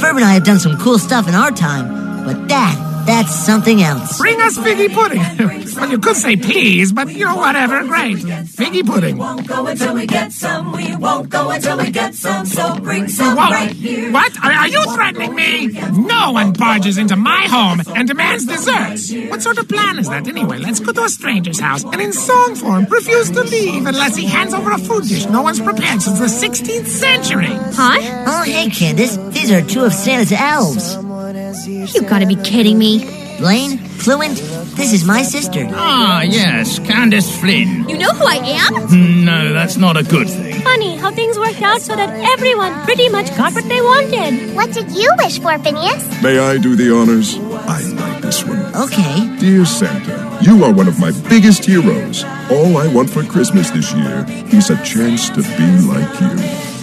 Ferb 0.00 0.16
and 0.16 0.24
I 0.24 0.34
have 0.34 0.44
done 0.44 0.58
some 0.58 0.76
cool 0.78 0.98
stuff 0.98 1.28
in 1.28 1.36
our 1.36 1.52
time, 1.52 2.26
but 2.26 2.48
that, 2.48 2.76
that's 3.06 3.34
something 3.34 3.82
else. 3.82 4.18
Bring 4.18 4.40
us 4.40 4.56
figgy 4.58 4.92
pudding. 4.92 5.74
well, 5.76 5.90
you 5.90 5.98
could 5.98 6.16
say 6.16 6.36
please, 6.36 6.92
but 6.92 7.08
you 7.08 7.24
know, 7.24 7.36
whatever. 7.36 7.82
Great. 7.84 8.16
Figgy 8.16 8.86
pudding. 8.86 9.16
We 9.16 9.20
Won't 9.20 9.46
go 9.46 9.66
until 9.66 9.94
we 9.94 10.06
get 10.06 10.32
some. 10.32 10.72
We 10.72 10.96
won't 10.96 11.28
go 11.28 11.50
until 11.50 11.78
we 11.78 11.90
get 11.90 12.14
some. 12.14 12.46
So 12.46 12.76
bring 12.76 13.08
some 13.08 13.36
Whoa. 13.36 13.50
right 13.50 13.72
here. 13.72 14.12
What? 14.12 14.32
Are, 14.44 14.52
are 14.52 14.68
you 14.68 14.84
threatening 14.94 15.34
me? 15.34 15.68
No 15.90 16.32
one 16.32 16.52
barges 16.52 16.98
into 16.98 17.16
my 17.16 17.46
home 17.48 17.82
and 17.94 18.06
demands 18.06 18.46
desserts. 18.46 19.12
What 19.30 19.42
sort 19.42 19.58
of 19.58 19.68
plan 19.68 19.98
is 19.98 20.08
that 20.08 20.26
anyway? 20.28 20.58
Let's 20.58 20.80
go 20.80 20.92
to 20.92 21.04
a 21.04 21.08
stranger's 21.08 21.60
house 21.60 21.84
and 21.84 22.00
in 22.00 22.12
song 22.12 22.54
form 22.54 22.84
refuse 22.86 23.30
to 23.30 23.42
leave 23.42 23.86
unless 23.86 24.16
he 24.16 24.26
hands 24.26 24.54
over 24.54 24.70
a 24.70 24.78
food 24.78 25.04
dish 25.08 25.26
no 25.26 25.42
one's 25.42 25.60
prepared 25.60 26.02
since 26.02 26.18
the 26.18 26.26
16th 26.26 26.86
century. 26.86 27.46
Huh? 27.48 27.98
Oh, 28.26 28.42
hey, 28.44 28.68
Candace. 28.68 29.16
These 29.16 29.50
are 29.50 29.62
two 29.62 29.84
of 29.84 29.92
Santa's 29.92 30.32
elves. 30.32 30.96
You 31.34 32.02
gotta 32.02 32.26
be 32.26 32.36
kidding 32.36 32.76
me. 32.78 33.00
Blaine, 33.38 33.78
Fluent, 33.78 34.36
this 34.76 34.92
is 34.92 35.04
my 35.04 35.22
sister. 35.22 35.66
Ah, 35.72 36.20
yes, 36.22 36.78
Candace 36.80 37.34
Flynn. 37.40 37.88
You 37.88 37.96
know 37.96 38.10
who 38.10 38.26
I 38.26 38.36
am? 38.36 39.24
No, 39.24 39.52
that's 39.52 39.78
not 39.78 39.96
a 39.96 40.02
good 40.02 40.28
thing. 40.28 40.60
Funny 40.60 40.96
how 40.96 41.10
things 41.10 41.38
worked 41.38 41.62
out 41.62 41.80
so 41.80 41.96
that 41.96 42.10
everyone 42.34 42.84
pretty 42.84 43.08
much 43.08 43.34
got 43.34 43.54
what 43.54 43.64
they 43.64 43.80
wanted. 43.80 44.54
What 44.54 44.72
did 44.72 44.90
you 44.92 45.10
wish 45.18 45.38
for, 45.40 45.58
Phineas? 45.58 46.22
May 46.22 46.38
I 46.38 46.58
do 46.58 46.76
the 46.76 46.94
honors? 46.94 47.38
I 47.66 47.80
like 47.80 48.20
this 48.22 48.44
one. 48.44 48.60
Okay. 48.76 49.36
Dear 49.38 49.64
Santa, 49.64 50.38
you 50.42 50.62
are 50.64 50.72
one 50.72 50.86
of 50.86 51.00
my 51.00 51.12
biggest 51.30 51.64
heroes. 51.64 52.24
All 52.50 52.76
I 52.76 52.92
want 52.92 53.08
for 53.08 53.24
Christmas 53.24 53.70
this 53.70 53.92
year 53.94 54.26
is 54.52 54.68
a 54.68 54.76
chance 54.84 55.30
to 55.30 55.42
be 55.42 55.68
like 55.88 56.20
you. 56.20 56.36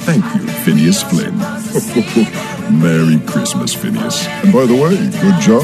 Thank 0.09 0.25
you, 0.35 0.47
Phineas 0.65 1.03
Flynn. 1.03 1.37
Merry 2.71 3.19
Christmas, 3.27 3.73
Phineas. 3.75 4.25
And 4.41 4.51
by 4.51 4.65
the 4.65 4.73
way, 4.73 4.97
good 5.21 5.39
job. 5.39 5.61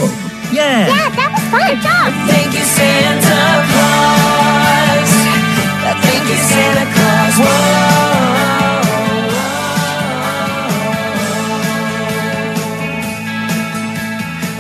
Yeah. 0.54 0.86
Yeah, 0.86 1.10
that 1.18 1.30
was 1.34 1.41
fun. 1.50 1.65
Good 1.65 1.82
job. 1.82 2.13
Thank 2.30 2.54
you, 2.54 2.62
Santa 2.62 3.65
Claus. 3.74 5.12
Thank 6.06 6.30
you, 6.30 6.38
Santa 6.38 6.86
Claus. 6.94 8.06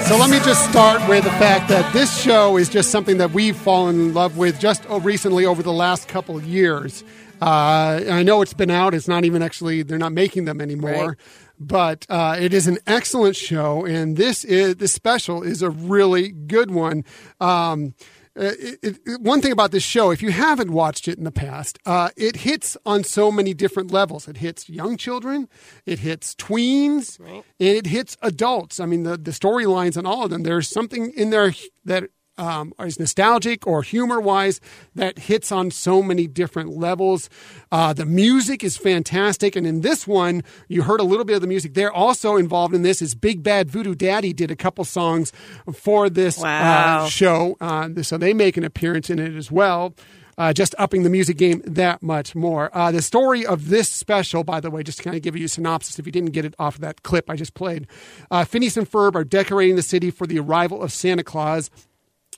So 0.07 0.17
let 0.17 0.29
me 0.29 0.37
just 0.39 0.69
start 0.69 1.07
with 1.09 1.23
the 1.23 1.31
fact 1.31 1.67
that 1.69 1.91
this 1.91 2.15
show 2.21 2.57
is 2.57 2.69
just 2.69 2.91
something 2.91 3.17
that 3.17 3.31
we've 3.31 3.57
fallen 3.57 3.95
in 3.95 4.13
love 4.13 4.37
with 4.37 4.59
just 4.59 4.85
recently 4.89 5.45
over 5.45 5.63
the 5.63 5.73
last 5.73 6.07
couple 6.07 6.37
of 6.37 6.45
years. 6.45 7.03
Uh, 7.41 8.03
I 8.09 8.23
know 8.23 8.41
it's 8.41 8.53
been 8.53 8.71
out; 8.71 8.93
it's 8.93 9.07
not 9.07 9.25
even 9.25 9.41
actually 9.41 9.83
they're 9.83 9.97
not 9.97 10.13
making 10.13 10.45
them 10.45 10.61
anymore. 10.61 11.07
Right. 11.07 11.17
But 11.59 12.05
uh, 12.09 12.35
it 12.39 12.53
is 12.53 12.67
an 12.67 12.79
excellent 12.85 13.35
show, 13.35 13.85
and 13.85 14.17
this 14.17 14.43
is 14.43 14.75
this 14.75 14.91
special 14.91 15.43
is 15.43 15.61
a 15.61 15.69
really 15.69 16.29
good 16.29 16.71
one. 16.71 17.05
Um, 17.39 17.93
uh, 18.37 18.51
it, 18.59 18.99
it, 19.05 19.21
one 19.21 19.41
thing 19.41 19.53
about 19.53 19.71
this 19.71 19.83
show, 19.83 20.11
if 20.11 20.21
you 20.21 20.29
haven't 20.29 20.69
watched 20.69 21.07
it 21.07 21.17
in 21.17 21.23
the 21.23 21.31
past, 21.31 21.79
uh, 21.85 22.09
it 22.17 22.37
hits 22.37 22.75
on 22.85 23.01
so 23.01 23.31
many 23.31 23.53
different 23.53 23.91
levels. 23.91 24.27
It 24.27 24.37
hits 24.37 24.67
young 24.67 24.97
children, 24.97 25.47
it 25.85 25.99
hits 25.99 26.35
tweens, 26.35 27.17
and 27.17 27.43
it 27.77 27.85
hits 27.85 28.17
adults. 28.21 28.81
I 28.81 28.87
mean, 28.87 29.03
the, 29.03 29.15
the 29.15 29.31
storylines 29.31 29.95
on 29.97 30.05
all 30.05 30.25
of 30.25 30.31
them, 30.31 30.43
there's 30.43 30.67
something 30.67 31.13
in 31.15 31.29
there 31.29 31.53
that 31.85 32.09
um, 32.37 32.73
is 32.79 32.99
nostalgic 32.99 33.65
or 33.65 33.81
humor 33.83 34.19
wise 34.19 34.59
that 34.95 35.17
hits 35.19 35.51
on 35.51 35.71
so 35.71 36.01
many 36.03 36.27
different 36.27 36.69
levels. 36.69 37.29
Uh, 37.71 37.93
the 37.93 38.05
music 38.05 38.63
is 38.63 38.77
fantastic. 38.77 39.55
And 39.55 39.65
in 39.65 39.81
this 39.81 40.07
one, 40.07 40.43
you 40.67 40.83
heard 40.83 40.99
a 40.99 41.03
little 41.03 41.25
bit 41.25 41.35
of 41.35 41.41
the 41.41 41.47
music. 41.47 41.73
They're 41.73 41.91
also 41.93 42.35
involved 42.35 42.73
in 42.73 42.81
this 42.81 43.01
is 43.01 43.15
Big 43.15 43.43
Bad 43.43 43.69
Voodoo 43.69 43.95
Daddy 43.95 44.33
did 44.33 44.51
a 44.51 44.55
couple 44.55 44.83
songs 44.85 45.31
for 45.73 46.09
this 46.09 46.37
Wow. 46.37 47.05
uh, 47.05 47.07
show. 47.09 47.57
Uh, 47.61 47.89
so 48.01 48.17
they 48.17 48.33
make 48.33 48.57
an 48.57 48.63
appearance 48.63 49.09
in 49.09 49.19
it 49.19 49.35
as 49.35 49.51
well. 49.51 49.93
Uh, 50.37 50.51
just 50.51 50.75
upping 50.77 51.03
the 51.03 51.09
music 51.09 51.37
game 51.37 51.61
that 51.65 52.03
much 52.03 52.35
more. 52.35 52.69
Uh, 52.77 52.91
the 52.91 53.01
story 53.01 53.45
of 53.45 53.69
this 53.69 53.89
special, 53.89 54.43
by 54.43 54.59
the 54.59 54.69
way, 54.69 54.83
just 54.83 54.97
to 54.97 55.03
kind 55.05 55.15
of 55.15 55.21
give 55.21 55.37
you 55.37 55.45
a 55.45 55.47
synopsis, 55.47 55.97
if 55.97 56.05
you 56.05 56.11
didn't 56.11 56.31
get 56.31 56.43
it 56.43 56.53
off 56.59 56.75
of 56.75 56.81
that 56.81 57.03
clip 57.03 57.29
I 57.29 57.37
just 57.37 57.53
played, 57.53 57.87
uh, 58.29 58.43
Phineas 58.43 58.75
and 58.75 58.85
Ferb 58.89 59.15
are 59.15 59.23
decorating 59.23 59.77
the 59.77 59.81
city 59.81 60.11
for 60.11 60.27
the 60.27 60.37
arrival 60.39 60.83
of 60.83 60.91
Santa 60.91 61.23
Claus. 61.23 61.69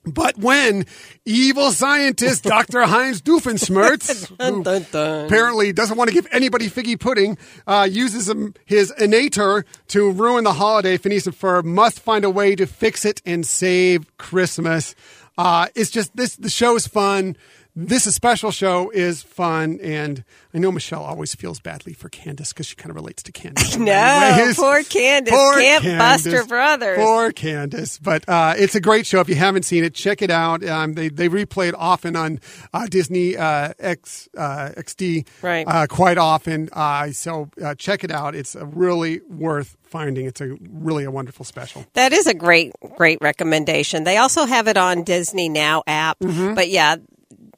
But 0.05 0.37
when 0.37 0.85
evil 1.25 1.71
scientist 1.71 2.43
Dr. 2.45 2.83
Heinz 2.83 3.21
Doofenshmirtz, 3.21 4.27
who 4.27 4.35
Dun, 4.63 4.85
dun. 4.91 5.25
apparently 5.25 5.73
doesn't 5.73 5.97
want 5.97 6.09
to 6.09 6.13
give 6.13 6.27
anybody 6.31 6.69
figgy 6.69 6.99
pudding, 6.99 7.37
uh, 7.65 7.87
uses 7.89 8.29
him, 8.29 8.53
his 8.65 8.93
innator 8.99 9.65
to 9.89 10.11
ruin 10.11 10.43
the 10.43 10.53
holiday, 10.53 10.97
Phineas 10.97 11.25
and 11.27 11.35
Ferb 11.37 11.65
must 11.65 11.99
find 11.99 12.23
a 12.23 12.29
way 12.29 12.55
to 12.55 12.65
fix 12.65 13.03
it 13.05 13.21
and 13.25 13.45
save 13.45 14.17
Christmas. 14.17 14.95
Uh, 15.37 15.67
it's 15.75 15.91
just 15.91 16.15
this, 16.15 16.35
the 16.35 16.49
show 16.49 16.75
is 16.75 16.87
fun. 16.87 17.35
This 17.79 18.05
special 18.05 18.49
show 18.49 18.89
is 18.89 19.21
fun, 19.21 19.79
and 19.83 20.23
I 20.51 20.57
know 20.57 20.71
Michelle 20.71 21.03
always 21.03 21.35
feels 21.35 21.59
badly 21.59 21.93
for 21.93 22.09
Candace 22.09 22.51
because 22.51 22.65
she 22.65 22.75
kind 22.75 22.89
of 22.89 22.95
relates 22.95 23.21
to 23.21 23.31
Candace. 23.31 23.77
No, 23.77 23.85
many 23.85 24.45
ways. 24.47 24.55
poor 24.55 24.81
Candace. 24.81 25.31
Poor 25.31 25.59
Can't 25.59 25.83
bust 25.83 26.23
Candace. 26.23 26.41
her 26.41 26.47
brothers. 26.47 26.97
Poor 26.97 27.31
Candace. 27.31 27.99
But 27.99 28.27
uh, 28.27 28.55
it's 28.57 28.73
a 28.73 28.81
great 28.81 29.05
show. 29.05 29.19
If 29.19 29.29
you 29.29 29.35
haven't 29.35 29.61
seen 29.61 29.83
it, 29.83 29.93
check 29.93 30.23
it 30.23 30.31
out. 30.31 30.65
Um, 30.65 30.93
they, 30.93 31.09
they 31.09 31.29
replay 31.29 31.67
it 31.69 31.75
often 31.77 32.15
on 32.15 32.39
uh, 32.73 32.87
Disney 32.87 33.37
uh, 33.37 33.73
X, 33.77 34.27
uh, 34.35 34.71
XD 34.75 35.27
Right. 35.43 35.67
uh, 35.67 35.85
quite 35.85 36.17
often. 36.17 36.69
Uh, 36.73 37.11
so 37.11 37.51
uh, 37.63 37.75
check 37.75 38.03
it 38.03 38.09
out. 38.09 38.33
It's 38.33 38.55
really 38.59 39.21
worth 39.29 39.77
finding. 39.83 40.25
It's 40.25 40.41
a 40.41 40.57
really 40.67 41.03
a 41.03 41.11
wonderful 41.11 41.45
special. 41.45 41.85
That 41.93 42.11
is 42.11 42.25
a 42.25 42.33
great, 42.33 42.71
great 42.95 43.19
recommendation. 43.21 44.03
They 44.03 44.17
also 44.17 44.45
have 44.45 44.67
it 44.67 44.77
on 44.77 45.03
Disney 45.03 45.47
Now 45.47 45.83
app. 45.85 46.17
Mm-hmm. 46.21 46.55
But 46.55 46.69
yeah, 46.69 46.95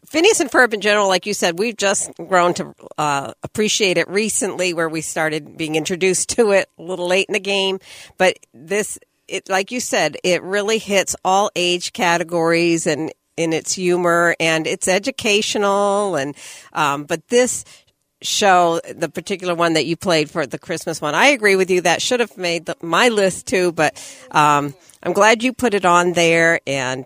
Phineas 0.10 0.40
and 0.40 0.50
Ferb 0.50 0.74
in 0.74 0.82
general, 0.82 1.08
like 1.08 1.28
you 1.28 1.36
said, 1.36 1.60
we've 1.60 1.78
just 1.78 2.12
grown 2.16 2.56
to 2.56 2.74
uh, 2.98 3.34
appreciate 3.44 3.98
it 3.98 4.08
recently, 4.10 4.74
where 4.74 4.90
we 4.90 5.02
started 5.02 5.56
being 5.56 5.76
introduced 5.76 6.30
to 6.30 6.50
it 6.52 6.68
a 6.80 6.82
little 6.82 7.08
late 7.08 7.28
in 7.30 7.34
the 7.34 7.40
game. 7.40 7.80
But 8.18 8.40
this, 8.52 8.98
it 9.28 9.48
like 9.50 9.72
you 9.72 9.80
said, 9.80 10.18
it 10.24 10.42
really 10.42 10.80
hits 10.80 11.16
all 11.24 11.52
age 11.56 11.94
categories 11.94 12.88
and 12.88 13.14
in 13.38 13.54
its 13.54 13.72
humor 13.74 14.36
and 14.38 14.68
it's 14.68 14.90
educational 14.90 16.18
and 16.18 16.36
um, 16.74 17.06
but 17.06 17.26
this 17.30 17.64
show, 18.22 18.82
the 18.94 19.08
particular 19.10 19.56
one 19.56 19.74
that 19.74 19.86
you 19.86 19.96
played 19.96 20.30
for 20.30 20.46
the 20.46 20.60
Christmas 20.60 21.02
one. 21.02 21.16
I 21.16 21.28
agree 21.28 21.56
with 21.56 21.72
you. 21.72 21.82
That 21.82 22.02
should 22.02 22.20
have 22.20 22.38
made 22.38 22.66
the, 22.66 22.76
my 22.82 23.10
list 23.10 23.48
too, 23.48 23.72
but 23.72 23.96
um, 24.32 24.74
I'm 25.02 25.14
glad 25.14 25.44
you 25.44 25.54
put 25.54 25.74
it 25.74 25.86
on 25.86 26.14
there. 26.14 26.60
And 26.68 27.06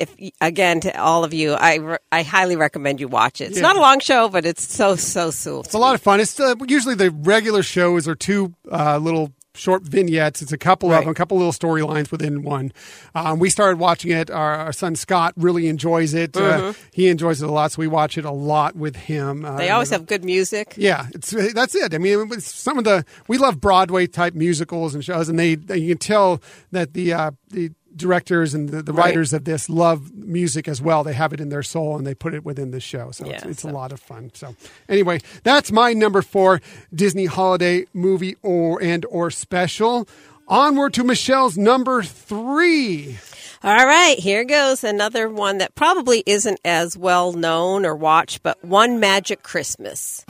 if 0.00 0.32
again 0.40 0.80
to 0.80 1.00
all 1.00 1.22
of 1.24 1.32
you, 1.34 1.52
I, 1.52 1.74
re- 1.76 1.98
I 2.10 2.22
highly 2.22 2.56
recommend 2.56 3.00
you 3.00 3.08
watch 3.08 3.40
it. 3.40 3.44
It's 3.50 3.56
Yeah. 3.56 3.62
not 3.62 3.76
a 3.76 3.80
long 3.80 4.00
show, 4.00 4.28
but 4.28 4.44
it's 4.46 4.72
so 4.74 4.96
so 4.96 5.30
so. 5.30 5.60
It's 5.60 5.74
a 5.74 5.78
lot 5.78 5.94
of 5.94 6.02
fun. 6.02 6.20
It's 6.20 6.38
uh, 6.40 6.54
usually 6.66 6.94
the 6.94 7.10
regular 7.10 7.62
shows 7.62 8.08
are 8.08 8.14
two 8.14 8.54
uh, 8.70 8.98
little 8.98 9.32
short 9.52 9.82
vignettes. 9.82 10.40
It's 10.40 10.52
a 10.52 10.56
couple 10.56 10.90
of 10.92 11.00
them, 11.00 11.10
a 11.10 11.14
couple 11.14 11.36
little 11.36 11.52
storylines 11.52 12.10
within 12.12 12.42
one. 12.44 12.72
Um, 13.16 13.38
we 13.40 13.50
started 13.50 13.78
watching 13.78 14.10
it. 14.12 14.30
Our, 14.30 14.54
our 14.54 14.72
son 14.72 14.94
Scott 14.96 15.34
really 15.36 15.66
enjoys 15.66 16.14
it. 16.14 16.36
Uh, 16.36 16.40
Mhm. 16.72 16.76
he 16.92 17.08
enjoys 17.08 17.42
it 17.42 17.48
a 17.48 17.52
lot, 17.52 17.72
so 17.72 17.80
we 17.80 17.88
watch 17.88 18.16
it 18.16 18.24
a 18.24 18.30
lot 18.30 18.76
with 18.76 18.94
him. 18.96 19.44
Uh, 19.44 19.56
They 19.56 19.68
always 19.70 19.90
have 19.90 20.06
good 20.06 20.24
music. 20.24 20.74
Yeah, 20.76 21.08
it's 21.12 21.30
that's 21.52 21.74
it. 21.74 21.92
I 21.94 21.98
mean, 21.98 22.28
it's 22.32 22.46
some 22.54 22.78
of 22.78 22.84
the 22.84 23.04
we 23.28 23.36
love 23.38 23.60
Broadway 23.60 24.06
type 24.06 24.34
musicals 24.34 24.94
and 24.94 25.04
shows, 25.04 25.28
and 25.28 25.38
they, 25.38 25.56
they 25.56 25.78
you 25.78 25.88
can 25.90 25.98
tell 25.98 26.40
that 26.70 26.94
the 26.94 27.12
uh, 27.12 27.30
the 27.50 27.72
directors 27.96 28.54
and 28.54 28.68
the, 28.68 28.82
the 28.82 28.92
Right. 28.92 29.06
writers 29.06 29.32
of 29.32 29.44
this 29.44 29.68
love 29.68 30.12
music 30.14 30.68
as 30.68 30.80
well. 30.80 31.02
They 31.04 31.12
have 31.12 31.32
it 31.32 31.40
in 31.40 31.48
their 31.48 31.62
soul 31.62 31.96
and 31.96 32.06
they 32.06 32.14
put 32.14 32.34
it 32.34 32.44
within 32.44 32.70
the 32.70 32.80
show. 32.80 33.10
So 33.10 33.26
it's, 33.26 33.44
Yeah, 33.44 33.50
it's 33.50 33.64
a 33.64 33.68
lot 33.70 33.92
of 33.92 34.00
fun. 34.00 34.30
So 34.34 34.54
anyway, 34.88 35.20
that's 35.42 35.70
my 35.72 35.92
number 35.92 36.22
four 36.22 36.60
Disney 36.94 37.26
holiday 37.26 37.86
movie 37.92 38.36
or 38.42 38.82
and 38.82 39.04
or 39.06 39.30
special. 39.30 40.06
Onward 40.48 40.94
to 40.94 41.04
Michelle's 41.04 41.56
number 41.56 42.02
three. 42.02 43.18
All 43.62 43.86
right, 43.86 44.18
here 44.18 44.44
goes 44.44 44.82
another 44.82 45.28
one 45.28 45.58
that 45.58 45.74
probably 45.74 46.22
isn't 46.26 46.58
as 46.64 46.96
well 46.96 47.32
known 47.32 47.84
or 47.84 47.94
watched, 47.94 48.42
but 48.42 48.64
One 48.64 48.98
Magic 48.98 49.42
Christmas. 49.42 50.24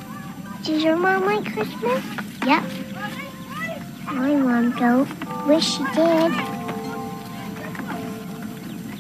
Did 0.65 0.83
your 0.83 0.97
mom 0.97 1.25
like 1.25 1.45
Christmas? 1.55 2.05
Yep. 2.45 2.65
My 4.13 4.35
mom 4.35 4.73
don't. 4.73 5.47
Wish 5.47 5.65
she 5.77 5.85
did. 5.95 6.60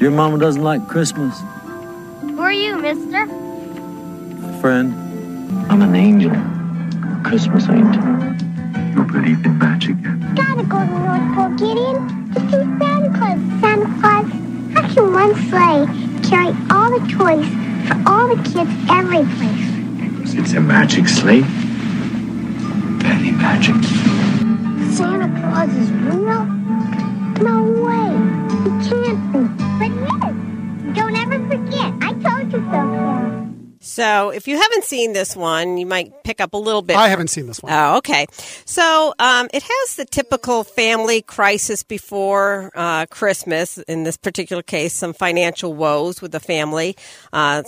Your 0.00 0.10
mama 0.10 0.38
doesn't 0.38 0.62
like 0.62 0.88
Christmas, 0.88 1.38
Who 2.22 2.40
are 2.40 2.52
you, 2.52 2.76
mister? 2.78 3.26
friend. 4.60 4.94
I'm 5.70 5.80
an 5.82 5.94
angel. 5.94 6.32
A 6.32 7.20
Christmas 7.24 7.68
angel. 7.68 8.02
You 8.94 9.04
believe 9.04 9.44
in 9.44 9.58
magic? 9.58 9.96
Gotta 10.34 10.64
go 10.64 10.78
to 10.78 10.98
North 11.06 11.34
Pole, 11.34 11.50
Gideon. 11.56 12.32
To 12.34 12.40
see 12.50 12.64
Santa 12.78 13.10
Claus. 13.18 13.40
Santa 13.60 13.86
Claus, 14.00 14.26
how 14.74 14.94
can 14.94 15.12
one 15.12 15.34
sleigh 15.48 15.86
carry 16.28 16.52
all 16.70 16.90
the 16.90 17.06
toys 17.12 17.46
for 17.88 17.96
all 18.06 18.28
the 18.28 18.42
kids 18.50 18.70
every 18.90 19.24
place? 19.36 20.34
It's 20.38 20.52
a 20.54 20.60
magic 20.60 21.08
sleigh. 21.08 21.40
Very 23.00 23.32
magic. 23.32 23.76
Santa 24.94 25.28
Claus 25.40 25.70
is 25.74 25.90
real? 25.90 26.44
No 27.42 27.62
way. 27.84 28.10
He 28.64 28.88
can't 28.88 29.32
be. 29.32 29.69
Ever. 31.74 31.98
I 32.04 32.12
told 32.14 32.52
you 32.52 32.60
so, 32.70 33.46
So, 33.82 34.30
if 34.30 34.46
you 34.46 34.58
haven't 34.60 34.84
seen 34.84 35.14
this 35.14 35.34
one, 35.34 35.78
you 35.78 35.86
might 35.86 36.22
pick 36.22 36.40
up 36.40 36.52
a 36.52 36.58
little 36.58 36.82
bit. 36.82 36.96
I 36.96 37.08
haven't 37.08 37.28
seen 37.28 37.46
this 37.46 37.62
one. 37.62 37.72
Oh, 37.72 37.96
okay. 37.98 38.26
So, 38.66 39.14
um, 39.18 39.48
it 39.54 39.62
has 39.62 39.96
the 39.96 40.04
typical 40.04 40.64
family 40.64 41.22
crisis 41.22 41.82
before 41.82 42.70
uh, 42.74 43.06
Christmas. 43.06 43.78
In 43.78 44.04
this 44.04 44.18
particular 44.18 44.62
case, 44.62 44.92
some 44.92 45.14
financial 45.14 45.72
woes 45.72 46.20
with 46.20 46.32
the 46.32 46.40
family, 46.40 46.94
uh, 47.32 47.62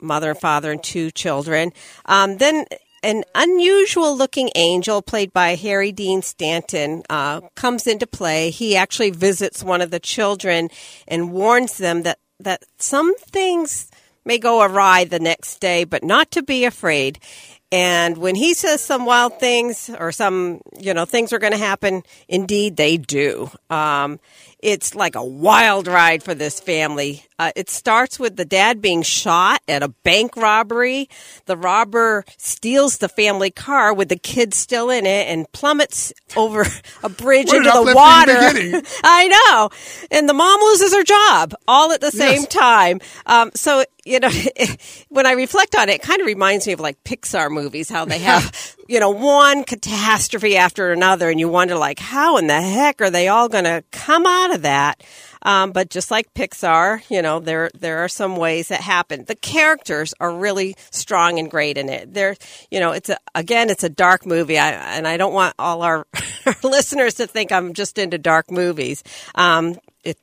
mother 0.00 0.30
and 0.30 0.40
father 0.40 0.72
and 0.72 0.82
two 0.82 1.10
children. 1.10 1.72
Um, 2.06 2.38
then. 2.38 2.66
An 3.04 3.24
unusual 3.34 4.16
looking 4.16 4.48
angel, 4.54 5.02
played 5.02 5.32
by 5.32 5.56
Harry 5.56 5.90
Dean 5.90 6.22
Stanton, 6.22 7.02
uh, 7.10 7.40
comes 7.56 7.88
into 7.88 8.06
play. 8.06 8.50
He 8.50 8.76
actually 8.76 9.10
visits 9.10 9.64
one 9.64 9.80
of 9.80 9.90
the 9.90 9.98
children 9.98 10.70
and 11.08 11.32
warns 11.32 11.78
them 11.78 12.04
that, 12.04 12.20
that 12.44 12.62
some 12.78 13.14
things 13.16 13.90
may 14.24 14.38
go 14.38 14.62
awry 14.62 15.04
the 15.04 15.18
next 15.18 15.58
day, 15.60 15.84
but 15.84 16.04
not 16.04 16.30
to 16.32 16.42
be 16.42 16.64
afraid. 16.64 17.18
And 17.72 18.18
when 18.18 18.34
he 18.34 18.52
says 18.52 18.82
some 18.82 19.06
wild 19.06 19.40
things 19.40 19.90
or 19.98 20.12
some, 20.12 20.60
you 20.78 20.92
know, 20.92 21.06
things 21.06 21.32
are 21.32 21.38
going 21.38 21.54
to 21.54 21.58
happen, 21.58 22.02
indeed 22.28 22.76
they 22.76 22.98
do. 22.98 23.50
Um, 23.70 24.20
it's 24.58 24.94
like 24.94 25.14
a 25.14 25.24
wild 25.24 25.86
ride 25.86 26.22
for 26.22 26.34
this 26.34 26.60
family. 26.60 27.24
Uh, 27.42 27.50
it 27.56 27.68
starts 27.68 28.20
with 28.20 28.36
the 28.36 28.44
dad 28.44 28.80
being 28.80 29.02
shot 29.02 29.60
at 29.66 29.82
a 29.82 29.88
bank 29.88 30.36
robbery. 30.36 31.08
The 31.46 31.56
robber 31.56 32.24
steals 32.36 32.98
the 32.98 33.08
family 33.08 33.50
car 33.50 33.92
with 33.92 34.08
the 34.08 34.16
kids 34.16 34.56
still 34.56 34.90
in 34.90 35.06
it 35.06 35.26
and 35.26 35.50
plummets 35.52 36.12
over 36.36 36.64
a 37.02 37.08
bridge 37.08 37.48
into 37.52 37.70
the 37.72 37.82
water. 37.96 38.32
I 39.02 39.28
know. 39.28 39.70
And 40.16 40.28
the 40.28 40.34
mom 40.34 40.60
loses 40.60 40.94
her 40.94 41.02
job 41.02 41.54
all 41.66 41.90
at 41.90 42.00
the 42.00 42.12
same 42.12 42.42
Yes. 42.42 42.46
time. 42.48 43.00
Um, 43.26 43.50
so, 43.56 43.84
you 44.04 44.20
know, 44.20 44.30
when 45.08 45.26
I 45.26 45.32
reflect 45.32 45.74
on 45.74 45.88
it, 45.88 45.94
it 45.96 46.02
kind 46.02 46.20
of 46.20 46.26
reminds 46.26 46.66
me 46.68 46.72
of 46.74 46.80
like 46.80 47.02
Pixar 47.02 47.50
movies, 47.50 47.88
how 47.88 48.04
they 48.04 48.18
have, 48.20 48.76
you 48.88 49.00
know, 49.00 49.10
one 49.10 49.64
catastrophe 49.64 50.56
after 50.56 50.92
another, 50.92 51.28
and 51.28 51.40
you 51.40 51.48
wonder, 51.48 51.74
like, 51.76 51.98
how 51.98 52.36
in 52.36 52.46
the 52.46 52.60
heck 52.60 53.00
are 53.00 53.10
they 53.10 53.26
all 53.28 53.48
going 53.48 53.64
to 53.64 53.82
come 53.90 54.26
out 54.26 54.54
of 54.54 54.62
that? 54.62 55.02
Um, 55.42 55.72
but 55.72 55.90
just 55.90 56.10
like 56.10 56.32
Pixar, 56.34 57.02
you 57.10 57.22
know, 57.22 57.40
there 57.40 57.70
there 57.74 57.98
are 57.98 58.08
some 58.08 58.36
ways 58.36 58.68
that 58.68 58.80
happen. 58.80 59.24
The 59.24 59.34
characters 59.34 60.14
are 60.20 60.34
really 60.34 60.76
strong 60.90 61.38
and 61.38 61.50
great 61.50 61.76
in 61.76 61.88
it. 61.88 62.14
They're, 62.14 62.36
you 62.70 62.80
know, 62.80 62.92
it's 62.92 63.08
a 63.08 63.18
again, 63.34 63.70
it's 63.70 63.84
a 63.84 63.88
dark 63.88 64.24
movie, 64.24 64.58
I, 64.58 64.70
and 64.96 65.06
I 65.06 65.16
don't 65.16 65.34
want 65.34 65.54
all 65.58 65.82
our, 65.82 66.06
our 66.46 66.56
listeners 66.62 67.14
to 67.14 67.26
think 67.26 67.52
I'm 67.52 67.72
just 67.72 67.98
into 67.98 68.18
dark 68.18 68.50
movies. 68.50 69.02
Um, 69.34 69.76
it, 70.04 70.18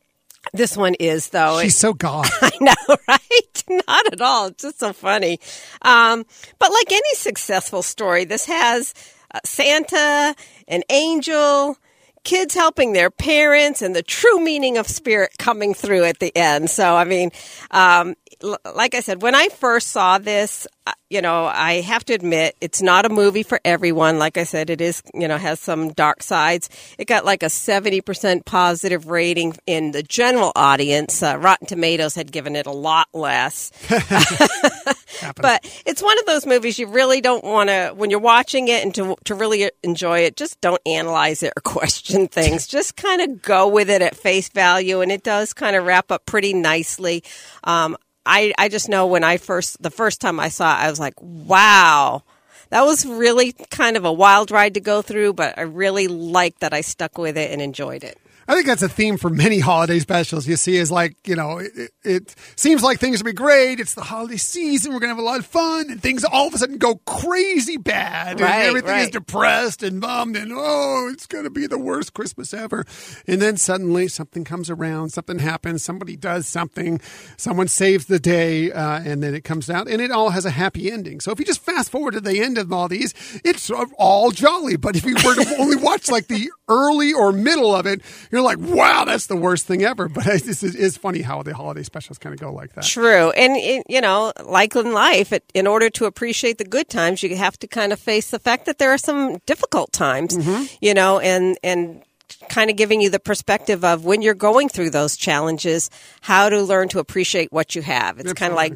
this 0.53 0.77
one 0.77 0.95
is 0.95 1.29
though. 1.29 1.59
She's 1.61 1.77
so 1.77 1.93
goth. 1.93 2.31
I 2.41 2.51
know, 2.61 2.95
right? 3.07 3.63
Not 3.87 4.13
at 4.13 4.21
all. 4.21 4.47
It's 4.47 4.63
just 4.63 4.79
so 4.79 4.93
funny. 4.93 5.39
Um, 5.81 6.25
but 6.59 6.71
like 6.71 6.91
any 6.91 7.15
successful 7.15 7.81
story, 7.81 8.23
this 8.25 8.45
has 8.45 8.93
uh, 9.33 9.39
Santa, 9.43 10.35
an 10.67 10.83
angel, 10.89 11.77
kids 12.23 12.53
helping 12.53 12.93
their 12.93 13.09
parents, 13.09 13.81
and 13.81 13.95
the 13.95 14.03
true 14.03 14.39
meaning 14.43 14.77
of 14.77 14.87
spirit 14.87 15.31
coming 15.37 15.73
through 15.73 16.05
at 16.05 16.19
the 16.19 16.35
end. 16.35 16.69
So, 16.69 16.95
I 16.95 17.03
mean, 17.03 17.31
um, 17.71 18.15
like 18.41 18.95
I 18.95 19.01
said, 19.01 19.21
when 19.21 19.35
I 19.35 19.49
first 19.49 19.87
saw 19.89 20.17
this, 20.17 20.65
uh, 20.87 20.93
you 21.09 21.21
know, 21.21 21.45
I 21.45 21.81
have 21.81 22.05
to 22.05 22.13
admit 22.13 22.55
it's 22.61 22.81
not 22.81 23.05
a 23.05 23.09
movie 23.09 23.43
for 23.43 23.59
everyone. 23.65 24.17
Like 24.17 24.37
I 24.37 24.43
said, 24.43 24.69
it 24.69 24.79
is, 24.79 25.01
you 25.13 25.27
know, 25.27 25.37
has 25.37 25.59
some 25.59 25.91
dark 25.91 26.23
sides. 26.23 26.69
It 26.97 27.05
got 27.05 27.25
like 27.25 27.43
a 27.43 27.47
70% 27.47 28.45
positive 28.45 29.07
rating 29.07 29.55
in 29.65 29.91
the 29.91 30.03
general 30.03 30.51
audience. 30.55 31.21
Uh, 31.21 31.37
Rotten 31.37 31.67
Tomatoes 31.67 32.15
had 32.15 32.31
given 32.31 32.55
it 32.55 32.65
a 32.65 32.71
lot 32.71 33.07
less. 33.13 33.71
but 35.35 35.81
it's 35.85 36.01
one 36.01 36.17
of 36.19 36.25
those 36.25 36.45
movies 36.45 36.79
you 36.79 36.87
really 36.87 37.21
don't 37.21 37.43
want 37.43 37.69
to, 37.69 37.93
when 37.95 38.09
you're 38.09 38.19
watching 38.19 38.67
it 38.67 38.83
and 38.83 38.95
to, 38.95 39.15
to 39.25 39.35
really 39.35 39.69
enjoy 39.83 40.19
it, 40.19 40.35
just 40.37 40.59
don't 40.61 40.81
analyze 40.85 41.43
it 41.43 41.53
or 41.57 41.61
question 41.63 42.27
things. 42.27 42.67
just 42.67 42.95
kind 42.95 43.21
of 43.21 43.41
go 43.41 43.67
with 43.67 43.89
it 43.89 44.01
at 44.01 44.15
face 44.15 44.49
value. 44.49 45.01
And 45.01 45.11
it 45.11 45.23
does 45.23 45.53
kind 45.53 45.75
of 45.75 45.85
wrap 45.85 46.11
up 46.11 46.25
pretty 46.25 46.53
nicely. 46.53 47.23
Um, 47.63 47.97
I, 48.29 48.53
I 48.59 48.69
just 48.69 48.89
know 48.89 49.07
when 49.07 49.23
I 49.23 49.37
first, 49.37 49.81
the 49.81 49.89
first 49.89 50.21
time 50.21 50.39
I 50.39 50.49
saw 50.49 50.71
it, 50.71 50.83
I 50.83 50.89
was 50.89 50.99
like, 50.99 51.15
wow. 51.19 52.21
That 52.69 52.83
was 52.83 53.03
really 53.03 53.53
kind 53.71 53.97
of 53.97 54.05
a 54.05 54.13
wild 54.13 54.51
ride 54.51 54.75
to 54.75 54.79
go 54.79 55.01
through, 55.01 55.33
but 55.33 55.57
I 55.57 55.61
really 55.61 56.07
liked 56.07 56.59
that 56.59 56.71
I 56.71 56.81
stuck 56.81 57.17
with 57.17 57.35
it 57.37 57.49
and 57.51 57.59
enjoyed 57.59 58.03
it. 58.03 58.19
I 58.49 58.53
think 58.53 58.65
that's 58.65 58.81
a 58.81 58.89
theme 58.89 59.17
for 59.17 59.29
many 59.29 59.59
holiday 59.59 59.99
specials. 59.99 60.47
You 60.47 60.55
see, 60.55 60.75
is 60.77 60.89
like 60.89 61.15
you 61.27 61.35
know, 61.35 61.59
it, 61.59 61.91
it 62.03 62.35
seems 62.55 62.81
like 62.81 62.99
things 62.99 63.19
will 63.19 63.29
be 63.29 63.33
great. 63.33 63.79
It's 63.79 63.93
the 63.93 64.01
holiday 64.01 64.37
season. 64.37 64.91
We're 64.91 64.99
gonna 64.99 65.13
have 65.13 65.19
a 65.19 65.21
lot 65.21 65.37
of 65.37 65.45
fun, 65.45 65.91
and 65.91 66.01
things 66.01 66.23
all 66.23 66.47
of 66.47 66.55
a 66.55 66.57
sudden 66.57 66.79
go 66.79 66.95
crazy 67.05 67.77
bad, 67.77 68.41
Right, 68.41 68.51
and 68.51 68.63
everything 68.69 68.97
is 68.97 69.09
depressed 69.09 69.83
and 69.83 70.01
bummed, 70.01 70.35
and 70.35 70.51
oh, 70.51 71.11
it's 71.13 71.27
gonna 71.27 71.51
be 71.51 71.67
the 71.67 71.77
worst 71.77 72.15
Christmas 72.15 72.51
ever. 72.51 72.87
And 73.27 73.39
then 73.39 73.55
suddenly 73.55 74.07
something 74.07 74.43
comes 74.43 74.71
around, 74.71 75.11
something 75.11 75.37
happens, 75.37 75.83
somebody 75.83 76.15
does 76.15 76.47
something, 76.47 77.01
someone 77.37 77.67
saves 77.67 78.07
the 78.07 78.19
day, 78.19 78.71
uh, 78.71 78.99
and 79.05 79.21
then 79.21 79.35
it 79.35 79.43
comes 79.43 79.69
out, 79.69 79.87
and 79.87 80.01
it 80.01 80.09
all 80.09 80.31
has 80.31 80.45
a 80.45 80.49
happy 80.49 80.91
ending. 80.91 81.19
So 81.19 81.31
if 81.31 81.37
you 81.37 81.45
just 81.45 81.61
fast 81.61 81.91
forward 81.91 82.15
to 82.15 82.21
the 82.21 82.39
end 82.41 82.57
of 82.57 82.73
all 82.73 82.87
these, 82.87 83.13
it's 83.45 83.69
all 83.99 84.31
jolly. 84.31 84.75
But 84.75 84.95
if 84.95 85.05
you 85.05 85.13
were 85.23 85.35
to 85.35 85.55
only 85.59 85.77
watch 85.77 86.09
like 86.09 86.25
the 86.25 86.49
early 86.67 87.13
or 87.13 87.31
middle 87.31 87.75
of 87.75 87.85
it, 87.85 88.01
you're 88.31 88.38
like, 88.43 88.59
wow, 88.59 89.05
that's 89.05 89.27
the 89.27 89.35
worst 89.35 89.67
thing 89.67 89.83
ever. 89.83 90.07
But 90.07 90.27
it 90.27 90.45
is 90.47 90.97
funny 90.97 91.21
how 91.21 91.43
the 91.43 91.53
holiday 91.53 91.83
specials 91.83 92.17
kind 92.17 92.33
of 92.33 92.39
go 92.39 92.51
like 92.53 92.73
that. 92.73 92.83
True. 92.83 93.31
And, 93.31 93.55
it, 93.55 93.85
you 93.89 94.01
know, 94.01 94.33
like 94.43 94.75
in 94.75 94.93
life, 94.93 95.33
it, 95.33 95.43
in 95.53 95.67
order 95.67 95.89
to 95.91 96.05
appreciate 96.05 96.57
the 96.57 96.65
good 96.65 96.89
times, 96.89 97.23
you 97.23 97.35
have 97.35 97.57
to 97.59 97.67
kind 97.67 97.93
of 97.93 97.99
face 97.99 98.31
the 98.31 98.39
fact 98.39 98.65
that 98.65 98.77
there 98.77 98.91
are 98.91 98.97
some 98.97 99.37
difficult 99.45 99.91
times, 99.91 100.37
mm-hmm. 100.37 100.65
you 100.81 100.93
know, 100.93 101.19
and, 101.19 101.57
and, 101.63 102.03
kind 102.47 102.69
of 102.69 102.75
giving 102.75 103.01
you 103.01 103.09
the 103.09 103.19
perspective 103.19 103.83
of 103.83 104.05
when 104.05 104.21
you're 104.21 104.35
going 104.35 104.69
through 104.69 104.91
those 104.91 105.17
challenges, 105.17 105.89
how 106.21 106.47
to 106.47 106.61
learn 106.61 106.87
to 106.89 106.99
appreciate 106.99 107.51
what 107.51 107.75
you 107.75 107.81
have. 107.81 108.19
It's 108.19 108.33
kind 108.33 108.51
of 108.51 108.57
like 108.57 108.73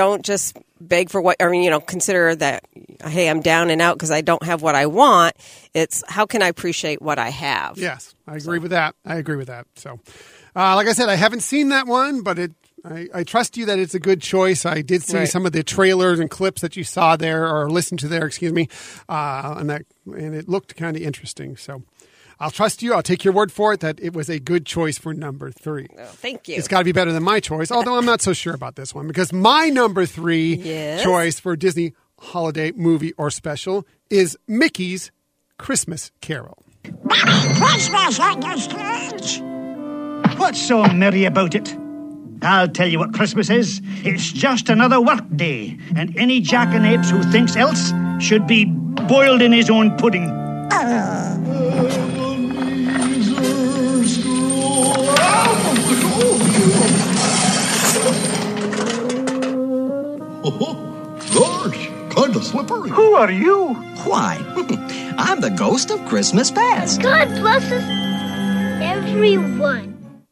don't 0.00 0.24
just 0.24 0.56
beg 0.80 1.10
for 1.10 1.20
what, 1.20 1.36
I 1.40 1.48
mean, 1.48 1.62
you 1.62 1.68
know, 1.70 1.80
consider 1.80 2.34
that, 2.36 2.64
hey, 3.04 3.28
I'm 3.28 3.40
down 3.42 3.68
and 3.70 3.82
out 3.82 3.96
because 3.96 4.10
I 4.10 4.22
don't 4.22 4.42
have 4.44 4.62
what 4.62 4.74
I 4.74 4.86
want. 4.86 5.36
It's 5.74 6.02
how 6.08 6.24
can 6.26 6.42
I 6.42 6.48
appreciate 6.48 7.02
what 7.02 7.18
I 7.18 7.28
have? 7.28 7.76
Yes, 7.78 8.14
I 8.26 8.36
agree 8.36 8.58
with 8.58 8.70
that. 8.70 8.94
I 9.04 9.16
agree 9.16 9.36
with 9.36 9.48
that. 9.48 9.66
So, 9.76 10.00
uh, 10.56 10.74
like 10.76 10.88
I 10.88 10.92
said, 10.94 11.08
I 11.10 11.16
haven't 11.16 11.40
seen 11.42 11.68
that 11.68 11.86
one, 11.86 12.22
but 12.22 12.38
it. 12.38 12.52
I, 12.82 13.08
I 13.12 13.24
trust 13.24 13.58
you 13.58 13.66
that 13.66 13.78
it's 13.78 13.94
a 13.94 14.00
good 14.00 14.22
choice. 14.22 14.64
I 14.64 14.80
did 14.80 15.02
see 15.02 15.18
Right. 15.18 15.28
some 15.28 15.44
of 15.44 15.52
the 15.52 15.62
trailers 15.62 16.18
and 16.18 16.30
clips 16.30 16.62
that 16.62 16.76
you 16.76 16.84
saw 16.84 17.14
there, 17.14 17.46
or 17.46 17.68
listened 17.68 18.00
to 18.00 18.08
there, 18.08 18.24
excuse 18.24 18.54
me, 18.54 18.68
uh, 19.06 19.56
and 19.58 19.68
that 19.68 19.82
and 20.06 20.34
it 20.34 20.48
looked 20.48 20.76
kind 20.76 20.96
of 20.96 21.02
interesting. 21.02 21.58
So, 21.58 21.82
I'll 22.40 22.50
trust 22.50 22.82
you. 22.82 22.94
I'll 22.94 23.02
take 23.02 23.22
your 23.24 23.34
word 23.34 23.52
for 23.52 23.74
it 23.74 23.80
that 23.80 24.00
it 24.00 24.14
was 24.14 24.30
a 24.30 24.38
good 24.40 24.64
choice 24.64 24.96
for 24.98 25.12
number 25.12 25.50
three. 25.50 25.86
Oh, 25.98 26.04
thank 26.06 26.48
you. 26.48 26.56
It's 26.56 26.68
got 26.68 26.78
to 26.78 26.84
be 26.84 26.92
better 26.92 27.12
than 27.12 27.22
my 27.22 27.38
choice, 27.38 27.70
although 27.70 27.96
I'm 27.98 28.06
not 28.06 28.22
so 28.22 28.32
sure 28.32 28.54
about 28.54 28.76
this 28.76 28.94
one 28.94 29.06
because 29.06 29.32
my 29.32 29.68
number 29.68 30.06
three 30.06 30.54
Yes? 30.54 31.02
choice 31.02 31.38
for 31.38 31.54
Disney 31.54 31.92
holiday 32.18 32.72
movie 32.72 33.12
or 33.18 33.30
special 33.30 33.86
is 34.08 34.36
Mickey's 34.48 35.10
Christmas 35.58 36.10
Carol. 36.22 36.64
Christmas, 37.06 38.18
Uncle 38.18 38.58
Scrooge! 38.58 39.42
What's 40.38 40.62
so 40.62 40.84
merry 40.86 41.24
about 41.26 41.54
it? 41.54 41.76
I'll 42.42 42.68
tell 42.68 42.88
you 42.88 42.98
what 42.98 43.12
Christmas 43.12 43.50
is. 43.50 43.82
It's 44.02 44.32
just 44.32 44.70
another 44.70 44.98
work 44.98 45.20
day, 45.36 45.78
and 45.94 46.16
any 46.16 46.40
jackanapes 46.40 47.10
who 47.10 47.22
thinks 47.30 47.54
else 47.54 47.92
should 48.18 48.46
be 48.46 48.64
boiled 48.64 49.42
in 49.42 49.52
his 49.52 49.68
own 49.68 49.94
pudding. 49.98 50.26
Ah. 50.72 51.36
Oh, 60.42 61.18
gosh, 61.34 61.86
kind 62.14 62.34
of 62.34 62.44
slippery. 62.44 62.90
Who 62.90 63.14
are 63.14 63.30
you? 63.30 63.74
Why? 64.04 64.36
I'm 65.18 65.40
the 65.40 65.50
ghost 65.50 65.90
of 65.90 66.04
Christmas 66.06 66.50
past. 66.50 67.02
God 67.02 67.28
bless 67.28 67.64
us, 67.70 67.84
everyone. 68.82 70.24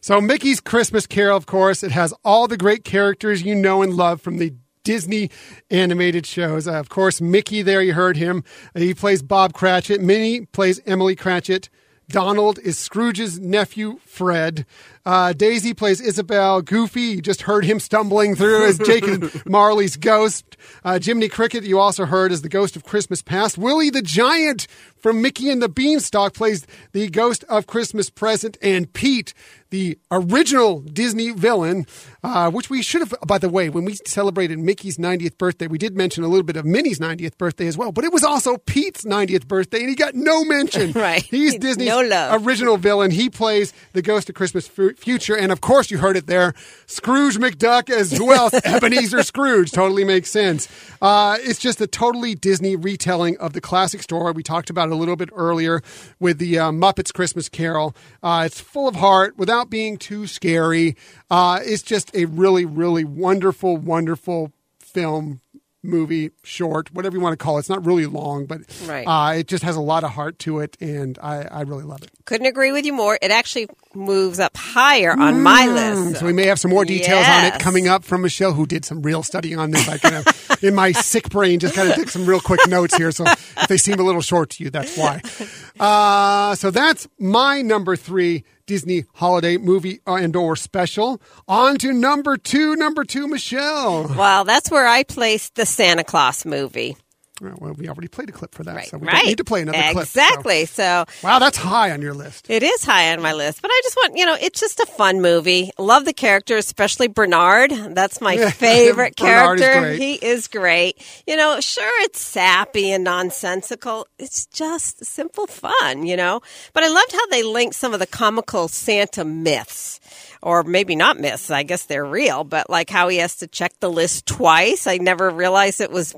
So, 0.00 0.20
Mickey's 0.20 0.60
Christmas 0.60 1.06
Carol, 1.06 1.36
of 1.36 1.46
course, 1.46 1.82
it 1.82 1.90
has 1.90 2.14
all 2.24 2.48
the 2.48 2.56
great 2.56 2.84
characters 2.84 3.42
you 3.42 3.54
know 3.54 3.82
and 3.82 3.94
love 3.94 4.20
from 4.22 4.38
the 4.38 4.54
Disney 4.84 5.30
animated 5.68 6.26
shows. 6.26 6.66
Uh, 6.66 6.74
of 6.74 6.88
course, 6.88 7.20
Mickey 7.20 7.62
there, 7.62 7.82
you 7.82 7.92
heard 7.92 8.16
him. 8.16 8.44
Uh, 8.74 8.80
he 8.80 8.94
plays 8.94 9.22
Bob 9.22 9.52
Cratchit. 9.52 10.00
Minnie 10.00 10.46
plays 10.46 10.80
Emily 10.86 11.16
Cratchit. 11.16 11.68
Donald 12.08 12.58
is 12.60 12.76
Scrooge's 12.78 13.38
nephew, 13.38 13.98
Fred. 14.04 14.66
Uh, 15.06 15.32
Daisy 15.32 15.72
plays 15.74 16.00
Isabel. 16.00 16.60
Goofy, 16.62 17.00
you 17.02 17.22
just 17.22 17.42
heard 17.42 17.64
him 17.64 17.80
stumbling 17.80 18.34
through 18.34 18.66
as 18.66 18.78
Jake 18.78 19.06
and 19.08 19.46
Marley's 19.46 19.96
ghost. 19.96 20.56
Uh, 20.84 20.98
Jiminy 21.02 21.28
Cricket, 21.28 21.64
you 21.64 21.78
also 21.78 22.04
heard 22.04 22.32
as 22.32 22.42
the 22.42 22.48
ghost 22.50 22.76
of 22.76 22.84
Christmas 22.84 23.22
past. 23.22 23.56
Willie 23.56 23.90
the 23.90 24.02
Giant 24.02 24.66
from 24.98 25.22
Mickey 25.22 25.48
and 25.48 25.62
the 25.62 25.68
Beanstalk 25.70 26.34
plays 26.34 26.66
the 26.92 27.08
ghost 27.08 27.44
of 27.44 27.66
Christmas 27.66 28.10
present. 28.10 28.58
And 28.60 28.92
Pete, 28.92 29.32
the 29.70 29.98
original 30.10 30.80
Disney 30.80 31.30
villain, 31.30 31.86
uh, 32.22 32.50
which 32.50 32.68
we 32.68 32.82
should 32.82 33.00
have, 33.00 33.14
by 33.26 33.38
the 33.38 33.48
way, 33.48 33.70
when 33.70 33.86
we 33.86 33.94
celebrated 34.06 34.58
Mickey's 34.58 34.98
90th 34.98 35.38
birthday, 35.38 35.66
we 35.66 35.78
did 35.78 35.96
mention 35.96 36.22
a 36.24 36.28
little 36.28 36.44
bit 36.44 36.56
of 36.56 36.66
Minnie's 36.66 36.98
90th 36.98 37.38
birthday 37.38 37.66
as 37.66 37.78
well, 37.78 37.90
but 37.92 38.04
it 38.04 38.12
was 38.12 38.22
also 38.22 38.58
Pete's 38.58 39.04
90th 39.06 39.48
birthday, 39.48 39.80
and 39.80 39.88
he 39.88 39.94
got 39.94 40.14
no 40.14 40.44
mention. 40.44 40.92
Right. 41.00 41.22
He's 41.22 41.54
Disney's 41.58 41.88
No 41.88 42.02
love. 42.02 42.44
original 42.46 42.76
villain. 42.76 43.10
He 43.10 43.30
plays 43.30 43.72
the 43.94 44.02
ghost 44.02 44.28
of 44.28 44.34
Christmas 44.34 44.68
fu- 44.68 44.89
future. 44.98 45.36
And 45.36 45.52
of 45.52 45.60
course, 45.60 45.90
you 45.90 45.98
heard 45.98 46.16
it 46.16 46.26
there 46.26 46.54
Scrooge 46.86 47.38
McDuck 47.38 47.90
as 47.90 48.12
else? 48.18 48.54
Ebenezer 48.64 49.22
Scrooge. 49.22 49.70
Totally 49.72 50.04
makes 50.04 50.30
sense. 50.30 50.68
Uh, 51.00 51.38
it's 51.40 51.58
just 51.58 51.80
a 51.80 51.86
totally 51.86 52.34
Disney 52.34 52.76
retelling 52.76 53.36
of 53.38 53.52
the 53.52 53.60
classic 53.60 54.02
story. 54.02 54.32
We 54.32 54.42
talked 54.42 54.70
about 54.70 54.88
it 54.88 54.92
a 54.92 54.96
little 54.96 55.16
bit 55.16 55.30
earlier 55.34 55.82
with 56.18 56.38
the 56.38 56.58
uh, 56.58 56.70
Muppets 56.70 57.12
Christmas 57.12 57.48
Carol. 57.48 57.94
Uh, 58.22 58.44
it's 58.46 58.60
full 58.60 58.88
of 58.88 58.96
heart 58.96 59.36
without 59.36 59.70
being 59.70 59.96
too 59.96 60.26
scary. 60.26 60.96
Uh, 61.30 61.60
it's 61.62 61.82
just 61.82 62.14
a 62.14 62.26
really, 62.26 62.64
really 62.64 63.04
wonderful, 63.04 63.76
wonderful 63.76 64.52
film. 64.78 65.40
Movie, 65.82 66.30
short, 66.42 66.92
whatever 66.92 67.16
you 67.16 67.22
want 67.22 67.32
to 67.38 67.42
call 67.42 67.56
it. 67.56 67.60
It's 67.60 67.70
not 67.70 67.86
really 67.86 68.04
long, 68.04 68.44
but 68.44 68.60
Right. 68.86 69.04
uh, 69.06 69.38
it 69.38 69.46
just 69.46 69.64
has 69.64 69.76
a 69.76 69.80
lot 69.80 70.04
of 70.04 70.10
heart 70.10 70.38
to 70.40 70.58
it, 70.60 70.76
and 70.78 71.18
I, 71.22 71.46
I 71.50 71.62
really 71.62 71.84
love 71.84 72.02
it. 72.02 72.10
Couldn't 72.26 72.46
agree 72.46 72.70
with 72.70 72.84
you 72.84 72.92
more. 72.92 73.18
It 73.22 73.30
actually 73.30 73.66
moves 73.94 74.38
up 74.38 74.56
higher 74.58 75.12
on 75.18 75.40
my 75.42 75.66
Mm, 75.66 76.06
list. 76.06 76.20
So 76.20 76.26
we 76.26 76.34
may 76.34 76.44
have 76.46 76.60
some 76.60 76.70
more 76.70 76.84
details 76.84 77.26
on 77.26 77.44
it 77.44 77.58
coming 77.58 77.88
up 77.88 78.04
from 78.04 78.20
Michelle, 78.22 78.52
who 78.52 78.66
did 78.66 78.84
some 78.84 79.00
real 79.00 79.22
studying 79.22 79.58
on 79.58 79.70
this. 79.70 79.88
I 79.88 79.96
kind 79.96 80.16
of, 80.16 80.58
in 80.62 80.74
my 80.74 80.92
sick 80.92 81.30
brain, 81.30 81.58
just 81.60 81.74
kind 81.74 81.88
of 81.88 81.94
took 81.96 82.10
some 82.10 82.26
real 82.26 82.40
quick 82.40 82.60
notes 82.68 82.94
here. 82.96 83.10
So 83.10 83.24
if 83.26 83.66
they 83.68 83.78
seem 83.78 83.98
a 83.98 84.02
little 84.02 84.20
short 84.20 84.50
to 84.50 84.64
you, 84.64 84.68
that's 84.70 84.96
why. 84.98 85.22
Uh, 85.80 86.54
so 86.56 86.70
that's 86.70 87.08
my 87.18 87.62
number 87.62 87.96
three 87.96 88.44
Disney 88.70 89.04
holiday 89.14 89.58
movie 89.58 89.98
uh, 90.06 90.14
and 90.14 90.36
or 90.36 90.54
special. 90.54 91.20
On 91.48 91.76
to 91.78 91.92
number 91.92 92.36
two. 92.36 92.76
Number 92.76 93.02
two, 93.02 93.26
Michelle. 93.26 94.06
Well, 94.06 94.44
that's 94.44 94.70
where 94.70 94.86
I 94.86 95.02
placed 95.02 95.56
the 95.56 95.66
Santa 95.66 96.04
Claus 96.04 96.46
movie. 96.46 96.96
Well, 97.40 97.72
we 97.72 97.88
already 97.88 98.08
played 98.08 98.28
a 98.28 98.32
clip 98.32 98.54
for 98.54 98.64
that, 98.64 98.86
so 98.86 98.98
we 98.98 99.06
right. 99.06 99.16
don't 99.16 99.26
need 99.26 99.38
to 99.38 99.44
play 99.44 99.62
another 99.62 99.78
clip. 99.92 100.04
Exactly. 100.04 100.66
So 100.66 101.04
Wow, 101.22 101.38
that's 101.38 101.56
high 101.56 101.90
on 101.90 102.02
your 102.02 102.14
list. 102.14 102.50
It 102.50 102.62
is 102.62 102.84
high 102.84 103.12
on 103.12 103.22
my 103.22 103.32
list, 103.32 103.62
but 103.62 103.70
I 103.70 103.80
just 103.82 103.96
want, 103.96 104.16
you 104.16 104.26
know, 104.26 104.36
it's 104.40 104.60
just 104.60 104.80
a 104.80 104.86
fun 104.86 105.20
movie. 105.20 105.70
Love 105.78 106.04
the 106.04 106.12
character, 106.12 106.56
especially 106.56 107.08
Bernard. 107.08 107.70
That's 107.70 108.20
my 108.20 108.36
favorite 108.50 109.14
is 109.18 109.24
character. 109.24 109.80
great. 109.80 109.98
He 109.98 110.14
is 110.14 110.48
great. 110.48 111.02
You 111.26 111.36
know, 111.36 111.60
sure, 111.60 112.02
it's 112.02 112.20
sappy 112.20 112.92
and 112.92 113.04
nonsensical. 113.04 114.06
It's 114.18 114.46
just 114.46 115.04
simple 115.04 115.46
fun, 115.46 116.04
you 116.06 116.16
know? 116.16 116.40
But 116.72 116.84
I 116.84 116.88
loved 116.88 117.12
how 117.12 117.26
they 117.28 117.42
linked 117.42 117.74
some 117.74 117.94
of 117.94 118.00
the 118.00 118.06
comical 118.06 118.68
Santa 118.68 119.24
myths. 119.24 119.98
Or 120.42 120.62
maybe 120.62 120.96
not 120.96 121.20
myths. 121.20 121.50
I 121.50 121.64
guess 121.64 121.84
they're 121.84 122.04
real, 122.04 122.44
but 122.44 122.70
like 122.70 122.88
how 122.88 123.08
he 123.08 123.18
has 123.18 123.36
to 123.36 123.46
check 123.46 123.78
the 123.80 123.90
list 123.90 124.24
twice. 124.26 124.86
I 124.86 124.96
never 124.96 125.28
realized 125.28 125.82
it 125.82 125.90
was, 125.90 126.14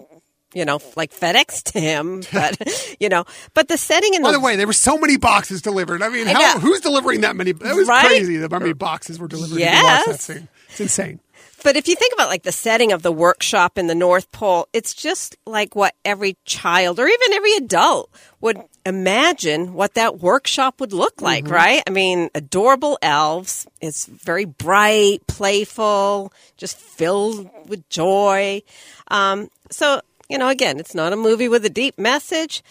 you 0.55 0.65
know, 0.65 0.81
like 0.97 1.13
FedEx 1.13 1.63
to 1.73 1.81
him, 1.81 2.23
but, 2.33 2.57
you 3.01 3.09
know, 3.09 3.25
but 3.55 3.69
the 3.69 3.77
setting 3.77 4.15
in 4.15 4.23
By 4.23 4.33
the 4.33 4.39
the 4.39 4.45
way, 4.45 4.57
there 4.57 4.67
were 4.67 4.73
so 4.73 4.99
many 4.99 5.17
boxes 5.17 5.63
delivered. 5.63 6.03
I 6.03 6.09
mean, 6.09 6.27
how, 6.27 6.59
who's 6.59 6.81
delivering 6.81 7.23
that 7.23 7.37
many? 7.37 7.53
That 7.53 7.75
was 7.75 7.89
Right? 7.89 8.07
crazy. 8.07 8.41
How 8.41 8.49
many 8.59 8.73
boxes 8.73 9.19
were 9.19 9.29
delivered? 9.29 9.59
watch 9.61 10.07
that 10.07 10.21
scene. 10.21 10.49
It's 10.71 10.81
insane. 10.81 11.21
But 11.65 11.77
if 11.77 11.87
you 11.87 11.95
think 11.95 12.13
about 12.13 12.29
like 12.29 12.43
the 12.43 12.51
setting 12.51 12.91
of 12.91 13.03
the 13.03 13.13
workshop 13.13 13.79
in 13.79 13.87
the 13.87 13.95
North 13.95 14.33
Pole, 14.33 14.67
it's 14.73 14.95
just 14.95 15.37
like 15.47 15.77
what 15.77 15.95
every 16.05 16.37
child 16.45 16.99
or 16.99 17.07
even 17.07 17.33
every 17.33 17.55
adult 17.55 18.11
would 18.41 18.61
imagine 18.85 19.73
what 19.73 19.95
that 19.95 20.19
workshop 20.19 20.81
would 20.81 20.93
look 20.93 21.23
like, 21.23 21.45
Mm-hmm. 21.45 21.53
right? 21.55 21.83
I 21.87 21.91
mean, 21.91 22.31
adorable 22.35 22.99
elves. 23.01 23.69
It's 23.81 24.07
very 24.07 24.45
bright, 24.45 25.25
playful, 25.29 26.33
just 26.57 26.77
filled 26.79 27.49
with 27.69 27.89
joy. 27.89 28.63
Um, 29.09 29.49
so, 29.71 30.01
you 30.33 30.39
know, 30.39 30.49
again, 30.49 30.81
it's 30.81 30.95
not 30.95 31.13
a 31.13 31.17
movie 31.17 31.49
with 31.49 31.65
a 31.65 31.71
deep 31.71 31.99
message. 31.99 32.63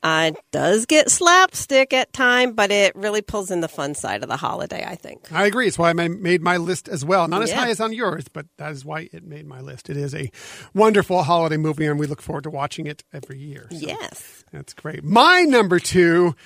Uh, 0.00 0.30
it 0.32 0.40
does 0.52 0.86
get 0.86 1.10
slapstick 1.10 1.92
at 1.92 2.12
time, 2.12 2.52
but 2.52 2.70
it 2.70 2.94
really 2.94 3.20
pulls 3.20 3.50
in 3.50 3.60
the 3.60 3.66
fun 3.68 3.96
side 3.96 4.22
of 4.22 4.28
the 4.28 4.36
holiday, 4.36 4.84
I 4.86 4.94
think. 4.94 5.32
I 5.32 5.44
agree. 5.46 5.66
It's 5.66 5.76
why 5.76 5.90
I 5.90 5.92
made 5.92 6.40
my 6.40 6.56
list 6.56 6.88
as 6.88 7.04
well. 7.04 7.26
Not 7.26 7.42
as 7.42 7.50
Yeah. 7.50 7.56
high 7.64 7.70
as 7.70 7.80
on 7.80 7.92
yours, 7.92 8.26
but 8.32 8.46
that 8.58 8.70
is 8.70 8.84
why 8.84 9.08
it 9.12 9.24
made 9.24 9.44
my 9.44 9.60
list. 9.60 9.90
It 9.90 9.96
is 9.96 10.14
a 10.14 10.30
wonderful 10.72 11.24
holiday 11.24 11.56
movie, 11.56 11.84
and 11.86 11.98
we 11.98 12.06
look 12.06 12.22
forward 12.22 12.44
to 12.44 12.50
watching 12.50 12.86
it 12.86 13.02
every 13.12 13.40
year. 13.40 13.66
So 13.72 13.76
Yes. 13.78 14.44
That's 14.52 14.72
great. 14.72 15.02
My 15.02 15.42
number 15.42 15.80
two 15.80 16.36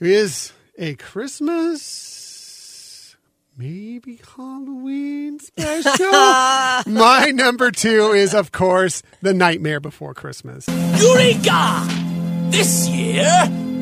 is 0.00 0.52
a 0.76 0.96
Christmas, 0.96 1.80
maybe 3.58 4.20
Halloween 4.36 5.40
special. 5.40 6.12
my 6.92 7.32
number 7.34 7.72
two 7.72 8.12
is, 8.12 8.32
of 8.32 8.52
course, 8.52 9.02
The 9.20 9.34
Nightmare 9.34 9.80
Before 9.80 10.14
Christmas. 10.14 10.66
Eureka! 10.68 11.84
This 12.50 12.88
year, 12.88 13.28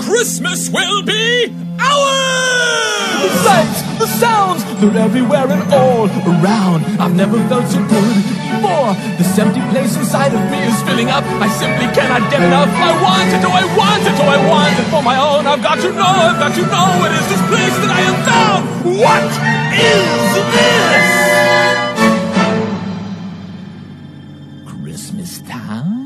Christmas 0.01 0.70
will 0.70 1.03
be 1.03 1.55
ours! 1.79 3.22
The 3.22 3.29
sights, 3.45 3.99
the 3.99 4.07
sounds, 4.07 4.64
they're 4.81 4.97
everywhere 4.97 5.49
and 5.49 5.62
all 5.72 6.09
around. 6.29 6.85
I've 7.01 7.14
never 7.14 7.39
felt 7.49 7.66
so 7.68 7.79
good 7.89 8.16
before. 8.53 8.95
This 9.16 9.39
empty 9.39 9.61
place 9.72 9.97
inside 9.97 10.35
of 10.35 10.41
me 10.51 10.59
is 10.68 10.83
filling 10.83 11.09
up. 11.11 11.24
I 11.41 11.49
simply 11.49 11.89
cannot 11.97 12.31
get 12.31 12.43
enough. 12.43 12.68
I 12.68 12.93
want 13.01 13.33
it, 13.33 13.45
oh, 13.45 13.53
I 13.53 13.64
want 13.77 14.03
it, 14.05 14.16
oh, 14.20 14.29
I 14.29 14.39
want 14.49 14.79
it 14.79 14.89
for 14.93 15.03
my 15.03 15.16
own. 15.16 15.47
I've 15.47 15.62
got 15.62 15.79
to 15.81 15.91
know, 15.93 16.05
I've 16.05 16.39
got 16.39 16.55
to 16.55 16.62
know 16.62 17.05
it 17.07 17.12
is 17.16 17.27
this 17.33 17.43
place 17.49 17.77
that 17.83 17.91
I 17.91 18.01
have 18.09 18.20
found. 18.29 18.62
What 19.01 19.31
is 19.72 20.33
this? 20.55 21.07
Christmas 24.66 25.41
town? 25.49 25.97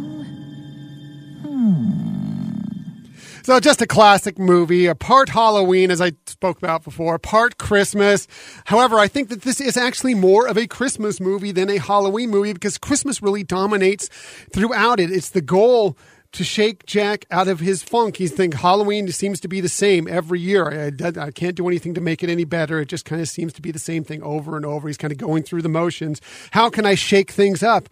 So 3.42 3.58
just 3.58 3.80
a 3.80 3.86
classic 3.86 4.38
movie, 4.38 4.86
a 4.86 4.94
part 4.94 5.30
Halloween, 5.30 5.90
as 5.90 6.00
I 6.00 6.12
spoke 6.26 6.58
about 6.58 6.84
before, 6.84 7.18
part 7.18 7.58
Christmas. 7.58 8.28
However, 8.66 8.98
I 8.98 9.08
think 9.08 9.28
that 9.30 9.42
this 9.42 9.60
is 9.60 9.76
actually 9.76 10.14
more 10.14 10.46
of 10.46 10.58
a 10.58 10.66
Christmas 10.66 11.20
movie 11.20 11.52
than 11.52 11.70
a 11.70 11.78
Halloween 11.78 12.30
movie 12.30 12.52
because 12.52 12.76
Christmas 12.76 13.22
really 13.22 13.42
dominates 13.42 14.08
throughout 14.52 15.00
it. 15.00 15.10
It's 15.10 15.30
the 15.30 15.40
goal 15.40 15.96
to 16.32 16.44
shake 16.44 16.86
Jack 16.86 17.24
out 17.30 17.48
of 17.48 17.60
his 17.60 17.82
funk. 17.82 18.16
He's 18.16 18.32
think 18.32 18.54
Halloween 18.54 19.10
seems 19.10 19.40
to 19.40 19.48
be 19.48 19.60
the 19.60 19.68
same 19.68 20.06
every 20.06 20.38
year. 20.38 20.92
I, 21.02 21.20
I 21.20 21.30
can't 21.30 21.56
do 21.56 21.66
anything 21.66 21.94
to 21.94 22.00
make 22.00 22.22
it 22.22 22.30
any 22.30 22.44
better. 22.44 22.80
It 22.80 22.86
just 22.86 23.04
kind 23.04 23.20
of 23.20 23.28
seems 23.28 23.52
to 23.54 23.62
be 23.62 23.72
the 23.72 23.80
same 23.80 24.04
thing 24.04 24.22
over 24.22 24.56
and 24.56 24.64
over. 24.64 24.86
He's 24.86 24.96
kind 24.96 25.12
of 25.12 25.18
going 25.18 25.42
through 25.42 25.62
the 25.62 25.68
motions. 25.68 26.20
How 26.52 26.70
can 26.70 26.86
I 26.86 26.94
shake 26.94 27.32
things 27.32 27.62
up? 27.62 27.88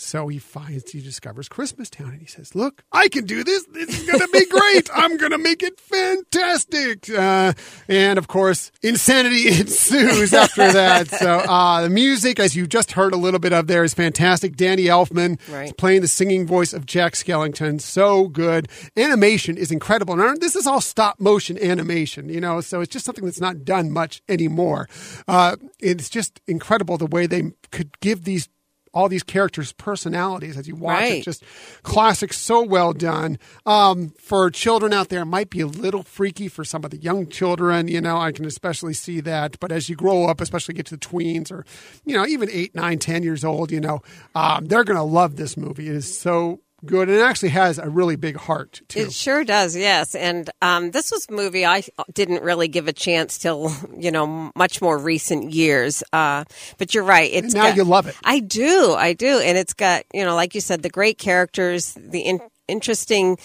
So 0.00 0.28
he 0.28 0.38
finds, 0.38 0.90
he 0.92 1.02
discovers 1.02 1.46
Christmas 1.46 1.90
Town 1.90 2.08
and 2.08 2.20
he 2.20 2.26
says, 2.26 2.54
Look, 2.54 2.82
I 2.90 3.08
can 3.08 3.26
do 3.26 3.44
this. 3.44 3.64
This 3.66 3.90
is 4.00 4.06
going 4.06 4.18
to 4.20 4.28
be 4.32 4.46
great. 4.46 4.88
I'm 4.94 5.18
going 5.18 5.30
to 5.32 5.38
make 5.38 5.62
it 5.62 5.78
fantastic. 5.78 7.10
Uh, 7.10 7.52
and 7.86 8.18
of 8.18 8.26
course, 8.26 8.72
insanity 8.82 9.48
ensues 9.60 10.32
after 10.32 10.72
that. 10.72 11.08
So 11.08 11.40
uh, 11.40 11.82
the 11.82 11.90
music, 11.90 12.40
as 12.40 12.56
you 12.56 12.66
just 12.66 12.92
heard 12.92 13.12
a 13.12 13.18
little 13.18 13.38
bit 13.40 13.52
of 13.52 13.66
there, 13.66 13.84
is 13.84 13.92
fantastic. 13.92 14.56
Danny 14.56 14.84
Elfman 14.84 15.38
Right. 15.52 15.76
playing 15.76 16.00
the 16.00 16.08
singing 16.08 16.46
voice 16.46 16.72
of 16.72 16.86
Jack 16.86 17.12
Skellington. 17.12 17.78
So 17.80 18.28
good. 18.28 18.68
Animation 18.96 19.58
is 19.58 19.70
incredible. 19.70 20.16
Now, 20.16 20.34
this 20.34 20.56
is 20.56 20.66
all 20.66 20.80
stop 20.80 21.20
motion 21.20 21.58
animation, 21.62 22.30
you 22.30 22.40
know, 22.40 22.62
so 22.62 22.80
it's 22.80 22.90
just 22.92 23.04
something 23.04 23.26
that's 23.26 23.40
not 23.40 23.66
done 23.66 23.90
much 23.90 24.22
anymore. 24.30 24.88
Uh, 25.28 25.56
it's 25.78 26.08
just 26.08 26.40
incredible 26.46 26.96
the 26.96 27.06
way 27.06 27.26
they 27.26 27.52
could 27.70 28.00
give 28.00 28.24
these 28.24 28.48
all 28.92 29.08
these 29.08 29.22
characters 29.22 29.72
personalities 29.72 30.56
as 30.56 30.66
you 30.66 30.74
watch 30.74 31.02
it 31.04 31.24
just 31.24 31.44
classic 31.82 32.32
so 32.32 32.62
well 32.62 32.92
done. 32.92 33.38
Um, 33.66 34.10
for 34.18 34.50
children 34.50 34.92
out 34.92 35.08
there 35.08 35.22
it 35.22 35.26
might 35.26 35.50
be 35.50 35.60
a 35.60 35.66
little 35.66 36.02
freaky 36.02 36.48
for 36.48 36.64
some 36.64 36.84
of 36.84 36.90
the 36.90 36.96
young 36.96 37.28
children 37.28 37.88
you 37.88 38.00
know 38.00 38.16
i 38.16 38.32
can 38.32 38.44
especially 38.44 38.94
see 38.94 39.20
that. 39.20 39.58
But 39.60 39.72
as 39.72 39.88
you 39.88 39.96
grow 39.96 40.26
up 40.26 40.40
especially 40.40 40.74
get 40.74 40.86
to 40.86 40.96
the 40.96 41.06
tweens 41.06 41.50
or 41.50 41.64
you 42.04 42.16
know 42.16 42.26
even 42.26 42.48
eight 42.50 42.74
nine 42.74 42.98
ten 42.98 43.22
years 43.22 43.44
old 43.44 43.70
you 43.70 43.80
know 43.80 44.02
um, 44.34 44.66
they're 44.66 44.84
gonna 44.84 45.04
love 45.04 45.36
this 45.36 45.56
movie. 45.56 45.88
It 45.88 45.96
is 45.96 46.18
so 46.18 46.60
good 46.84 47.08
and 47.08 47.18
it 47.18 47.22
actually 47.22 47.50
has 47.50 47.78
a 47.78 47.88
really 47.88 48.16
big 48.16 48.36
heart 48.36 48.80
too 48.88 49.00
It 49.00 49.12
sure 49.12 49.44
does, 49.44 49.76
yes. 49.76 50.14
And 50.14 50.48
um, 50.62 50.90
this 50.92 51.10
was 51.10 51.26
a 51.28 51.32
movie 51.32 51.66
I 51.66 51.82
didn't 52.12 52.42
really 52.42 52.68
give 52.68 52.88
a 52.88 52.92
chance 52.92 53.38
till 53.38 53.72
you 53.96 54.10
know 54.10 54.50
much 54.56 54.80
more 54.82 54.96
recent 54.98 55.52
years. 55.52 56.02
Uh, 56.12 56.44
but 56.78 56.94
you're 56.94 57.04
right. 57.04 57.30
It's 57.32 57.54
now 57.54 57.68
got- 57.68 57.76
you 57.76 57.84
love 57.84 58.06
it. 58.06 58.16
I 58.24 58.40
do, 58.40 58.94
I 58.96 59.12
do, 59.12 59.38
and 59.40 59.56
it's 59.58 59.74
got 59.74 60.04
you 60.14 60.24
know, 60.24 60.34
like 60.34 60.54
you 60.54 60.60
said, 60.60 60.82
the 60.82 60.90
great 60.90 61.18
characters, 61.18 61.94
the 61.94 62.20
in- 62.20 62.40
interesting 62.68 63.38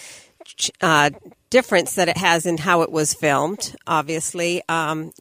uh, 0.82 1.10
difference 1.50 1.96
that 1.96 2.08
it 2.10 2.18
has 2.18 2.46
in 2.46 2.58
how 2.58 2.82
it 2.82 2.92
was 2.92 3.14
filmed, 3.14 3.76
obviously. 3.88 4.62
Um, 4.70 5.12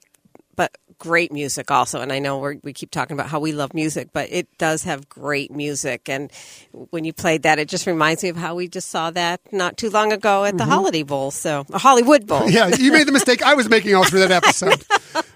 great 0.99 1.33
music 1.33 1.71
also. 1.71 2.01
And 2.01 2.13
I 2.13 2.19
know 2.19 2.39
we're, 2.39 2.57
we 2.63 2.73
keep 2.73 2.91
talking 2.91 3.15
about 3.15 3.29
how 3.29 3.41
we 3.41 3.53
love 3.53 3.75
music, 3.75 4.09
but 4.13 4.29
it 4.31 4.49
does 4.59 4.85
have 4.85 5.09
great 5.09 5.51
music. 5.51 6.09
And 6.09 6.31
when 6.91 7.05
you 7.05 7.13
played 7.13 7.43
that, 7.43 7.59
it 7.59 7.69
just 7.69 7.87
reminds 7.87 8.23
me 8.23 8.29
of 8.29 8.37
how 8.37 8.55
we 8.55 8.69
just 8.69 8.89
saw 8.91 9.11
that 9.13 9.41
not 9.53 9.77
too 9.77 9.91
long 9.91 10.13
ago 10.13 10.45
at 10.45 10.57
the 10.59 10.65
Mhm. 10.65 10.69
Holiday 10.69 11.03
Bowl, 11.03 11.31
so 11.31 11.65
a 11.73 11.79
Hollywood 11.79 12.27
Bowl. 12.27 12.49
yeah, 12.51 12.69
you 12.69 12.93
made 12.93 13.07
the 13.07 13.13
mistake 13.21 13.43
I 13.43 13.55
was 13.55 13.69
making 13.69 13.95
all 13.95 14.05
through 14.05 14.21
that 14.21 14.31
episode, 14.33 14.83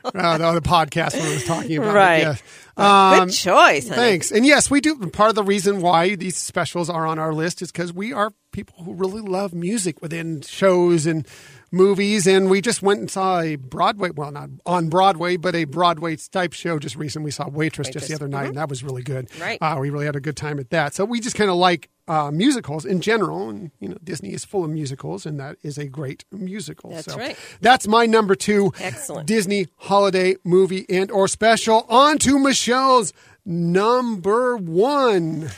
uh, 0.05 0.39
the, 0.39 0.53
the 0.61 0.61
podcast 0.69 1.15
when 1.15 1.27
I 1.27 1.35
was 1.35 1.45
talking 1.45 1.79
about 1.79 1.95
Right. 1.95 2.19
it. 2.21 2.43
Yeah. 2.79 3.25
Good 3.25 3.33
choice, 3.33 3.89
honey. 3.89 4.01
Thanks. 4.01 4.31
And 4.31 4.47
yes, 4.47 4.71
we 4.71 4.81
do. 4.81 4.97
Part 5.09 5.31
of 5.31 5.35
the 5.35 5.43
reason 5.43 5.81
why 5.81 6.15
these 6.15 6.37
specials 6.37 6.89
are 6.89 7.07
on 7.07 7.19
our 7.19 7.33
list 7.35 7.61
is 7.61 7.73
because 7.73 7.93
we 7.93 8.13
are 8.13 8.33
people 8.53 8.85
who 8.85 8.95
really 8.95 9.21
love 9.21 9.53
music 9.53 10.01
within 10.01 10.43
shows 10.43 11.05
and 11.05 11.27
movies. 11.71 12.27
And 12.27 12.51
we 12.51 12.61
just 12.61 12.83
went 12.83 13.01
and 13.01 13.11
saw 13.11 13.41
a 13.41 13.57
Broadway, 13.57 14.11
well, 14.11 14.31
not 14.33 14.51
on 14.67 14.89
Broadway, 14.89 15.37
but 15.37 15.55
a 15.55 15.65
Broadway 15.65 16.17
type 16.17 16.53
show 16.53 16.79
just 16.79 16.97
recently. 16.97 17.27
We 17.27 17.31
saw 17.33 17.49
Waitress, 17.49 17.89
just 17.91 18.09
the 18.09 18.15
other 18.15 18.29
night, 18.29 18.45
Mhm. 18.45 18.49
and 18.49 18.57
that 18.59 18.69
was 18.69 18.83
really 18.83 19.03
good. 19.03 19.29
Right. 19.41 19.59
Uh, 19.61 19.77
we 19.81 19.91
really 19.91 20.07
had 20.07 20.17
a 20.17 20.21
good 20.21 20.37
time 20.37 20.59
at 20.59 20.71
that. 20.71 20.95
So 20.95 21.05
we 21.05 21.21
just 21.21 21.37
kind 21.37 21.51
of 21.51 21.57
like 21.57 21.89
uh, 22.09 22.31
musicals 22.31 22.87
in 22.87 23.03
general. 23.03 23.51
And, 23.51 23.71
you 23.81 23.89
know, 23.91 23.99
Disney 24.03 24.33
is 24.33 24.43
full 24.43 24.65
of 24.65 24.71
musicals, 24.71 25.27
and 25.27 25.39
that 25.41 25.59
is 25.63 25.77
a 25.77 25.87
great 25.87 26.25
musical. 26.33 26.89
That's 26.89 27.13
so 27.13 27.19
right. 27.19 27.37
That's 27.61 27.87
my 27.87 28.07
number 28.07 28.35
two 28.35 28.73
Excellent. 28.81 29.27
Disney 29.29 29.67
holiday 29.77 30.37
movie 30.43 30.87
and 30.89 31.11
or 31.11 31.29
special. 31.29 31.85
On 31.91 32.17
to 32.21 32.39
Michelle's 32.39 33.13
number 33.45 34.57
one. 34.57 35.51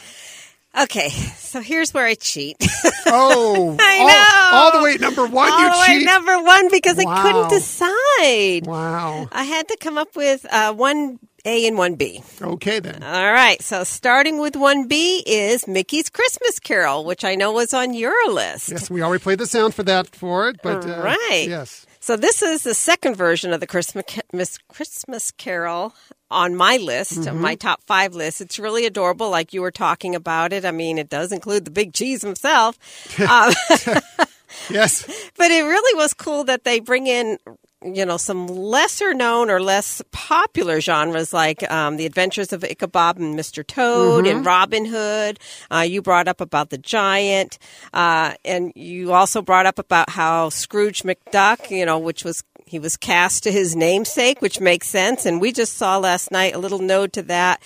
Okay, 0.79 1.09
so 1.11 1.61
here's 1.61 1.93
where 1.93 2.07
I 2.07 2.15
cheat. 2.15 2.57
Oh, 3.13 3.77
I 3.81 3.99
all, 3.99 4.07
know. 4.07 4.59
all 4.59 4.79
the 4.79 4.85
way 4.85 4.95
at 4.95 5.01
number 5.01 5.27
one. 5.27 5.51
All 5.51 5.89
you 5.89 5.99
cheat. 5.99 6.07
number 6.07 6.41
one 6.43 6.71
because 6.71 6.97
I 6.97 7.23
couldn't 7.23 7.49
decide. 7.49 8.67
Wow. 8.67 9.29
I 9.33 9.43
had 9.43 9.67
to 9.69 9.77
come 9.81 9.99
up 9.99 10.15
with 10.15 10.47
uh, 10.49 10.73
one 10.75 11.19
A 11.45 11.67
and 11.67 11.77
one 11.77 11.97
B. 11.97 12.23
Okay 12.41 12.79
then. 12.79 13.03
All 13.03 13.33
right, 13.33 13.61
so 13.61 13.83
starting 13.83 14.39
with 14.39 14.55
one 14.55 14.87
B 14.87 15.25
is 15.27 15.67
Mickey's 15.67 16.09
Christmas 16.09 16.61
Carol, 16.61 17.05
which 17.05 17.25
I 17.25 17.35
know 17.35 17.51
was 17.51 17.75
on 17.75 17.95
your 17.95 18.31
list. 18.33 18.71
Yes, 18.71 18.89
we 18.89 19.03
already 19.03 19.23
played 19.23 19.39
the 19.39 19.47
sound 19.47 19.75
for 19.75 19.83
that 19.85 20.15
for 20.15 20.49
it, 20.51 20.61
but 20.63 20.87
uh, 20.87 21.03
right. 21.03 21.47
Yes. 21.49 21.87
So 22.03 22.17
this 22.17 22.41
is 22.43 22.63
the 22.63 22.75
second 22.75 23.15
version 23.17 23.53
of 23.53 23.61
the 23.61 23.67
Christmas 23.67 24.05
Miss 24.33 24.59
Christmas 24.69 25.31
Carol 25.33 25.95
on 26.31 26.55
my 26.57 26.77
list, 26.79 27.19
Mm-hmm. 27.21 27.41
my 27.41 27.55
top 27.57 27.83
five 27.83 28.15
list. 28.15 28.41
It's 28.41 28.59
really 28.59 28.87
adorable, 28.87 29.29
like 29.31 29.53
you 29.53 29.61
were 29.61 29.71
talking 29.71 30.15
about 30.15 30.53
it. 30.53 30.65
I 30.65 30.71
mean, 30.71 30.97
it 30.99 31.09
does 31.11 31.31
include 31.33 31.65
the 31.67 31.71
big 31.71 31.93
cheese 31.93 32.23
himself. 32.23 32.79
um, 33.21 33.53
Yes. 34.69 35.07
but 35.37 35.51
it 35.53 35.63
really 35.63 35.97
was 35.97 36.13
cool 36.13 36.43
that 36.45 36.65
they 36.65 36.81
bring 36.81 37.07
in 37.07 37.39
you 37.83 38.05
know 38.05 38.17
some 38.17 38.47
lesser 38.47 39.15
known 39.15 39.51
or 39.51 39.61
less 39.61 40.03
popular 40.13 40.81
genres 40.81 41.33
like 41.33 41.69
um, 41.71 41.97
the 41.97 42.07
adventures 42.07 42.53
of 42.53 42.63
ichabod 42.63 43.17
and 43.19 43.39
mr 43.39 43.67
toad 43.67 44.27
and 44.27 44.45
robin 44.45 44.85
hood. 44.85 45.39
Uh, 45.71 45.81
you 45.81 46.03
brought 46.03 46.29
up 46.29 46.41
about 46.41 46.71
the 46.71 46.79
giant 46.79 47.59
uh, 47.95 48.35
and 48.45 48.73
you 48.75 49.13
also 49.13 49.41
brought 49.41 49.67
up 49.67 49.79
about 49.79 50.11
how 50.11 50.49
scrooge 50.51 51.03
mcduck 51.03 51.71
you 51.71 51.87
know 51.87 51.99
which 51.99 52.25
was 52.25 52.45
he 52.71 52.79
was 52.79 52.97
cast 52.97 53.43
to 53.43 53.51
his 53.51 53.75
namesake 53.75 54.41
which 54.41 54.61
makes 54.61 54.87
sense. 54.87 55.27
And 55.27 55.41
we 55.41 55.51
just 55.51 55.75
saw 55.77 55.99
last 55.99 56.31
night 56.31 56.55
a 56.55 56.59
little 56.59 56.79
node 56.79 57.13
to 57.15 57.23
that 57.23 57.61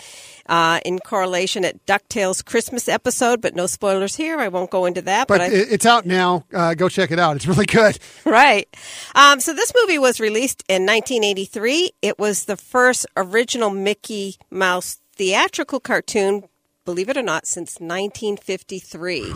uh, 0.46 0.80
in 0.84 0.98
correlation 0.98 1.64
at 1.64 1.84
DuckTales 1.86 2.44
Christmas 2.44 2.88
episode, 2.88 3.40
but 3.40 3.54
no 3.54 3.66
spoilers 3.66 4.16
here. 4.16 4.38
I 4.40 4.48
won't 4.48 4.70
go 4.70 4.86
into 4.86 5.02
that. 5.02 5.28
But 5.28 5.40
I, 5.40 5.46
it's 5.50 5.86
out 5.86 6.06
now. 6.06 6.44
Uh, 6.52 6.74
go 6.74 6.88
check 6.88 7.10
it 7.10 7.18
out. 7.18 7.36
It's 7.36 7.46
really 7.46 7.66
good. 7.66 7.98
Right. 8.24 8.68
Um, 9.14 9.38
so 9.38 9.52
this 9.52 9.72
movie 9.80 9.98
was 9.98 10.18
released 10.18 10.64
in 10.68 10.86
1983. 10.86 11.92
It 12.02 12.18
was 12.18 12.46
the 12.46 12.56
first 12.56 13.06
original 13.16 13.70
Mickey 13.70 14.36
Mouse 14.50 14.98
theatrical 15.14 15.78
cartoon, 15.78 16.44
believe 16.84 17.08
it 17.08 17.16
or 17.16 17.22
not, 17.22 17.46
since 17.46 17.78
1953. 17.80 19.34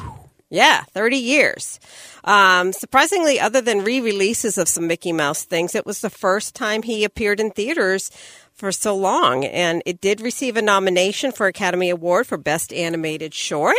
Yeah, 0.51 0.83
30 0.95 1.17
years. 1.17 1.79
Um, 2.25 2.73
surprisingly, 2.73 3.39
other 3.39 3.61
than 3.61 3.85
re 3.85 4.01
releases 4.01 4.57
of 4.57 4.69
some 4.69 4.87
Mickey 4.87 5.13
Mouse 5.13 5.45
things, 5.45 5.75
it 5.75 5.85
was 5.85 6.01
the 6.01 6.11
first 6.11 6.55
time 6.55 6.83
he 6.83 7.05
appeared 7.05 7.39
in 7.39 7.51
theaters 7.51 8.11
for 8.59 8.73
so 8.73 8.95
long. 8.95 9.45
And 9.45 9.83
it 9.87 10.01
did 10.01 10.21
receive 10.21 10.57
a 10.57 10.63
nomination 10.63 11.33
for 11.33 11.47
Academy 11.47 11.89
Award 11.91 12.27
for 12.27 12.37
Best 12.37 12.73
Animated 12.73 13.33
Short. 13.33 13.77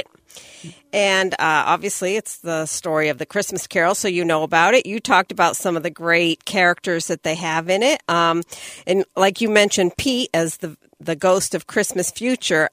And 0.94 1.34
uh, 1.34 1.38
obviously, 1.68 2.16
it's 2.16 2.38
the 2.38 2.66
story 2.66 3.10
of 3.10 3.18
the 3.18 3.26
Christmas 3.26 3.68
Carol, 3.68 3.94
so 3.94 4.08
you 4.08 4.24
know 4.26 4.44
about 4.44 4.74
it. 4.74 4.86
You 4.86 5.00
talked 5.00 5.32
about 5.32 5.56
some 5.56 5.76
of 5.78 5.84
the 5.84 5.90
great 5.90 6.46
characters 6.46 7.08
that 7.08 7.24
they 7.24 7.36
have 7.36 7.70
in 7.70 7.84
it, 7.84 8.02
um, 8.10 8.44
and 8.88 9.06
like 9.16 9.42
you 9.42 9.50
mentioned, 9.50 9.98
Pete 9.98 10.30
as 10.34 10.58
the 10.58 10.78
the 11.00 11.16
ghost 11.16 11.54
of 11.56 11.68
Christmas 11.68 12.10
Future. 12.12 12.70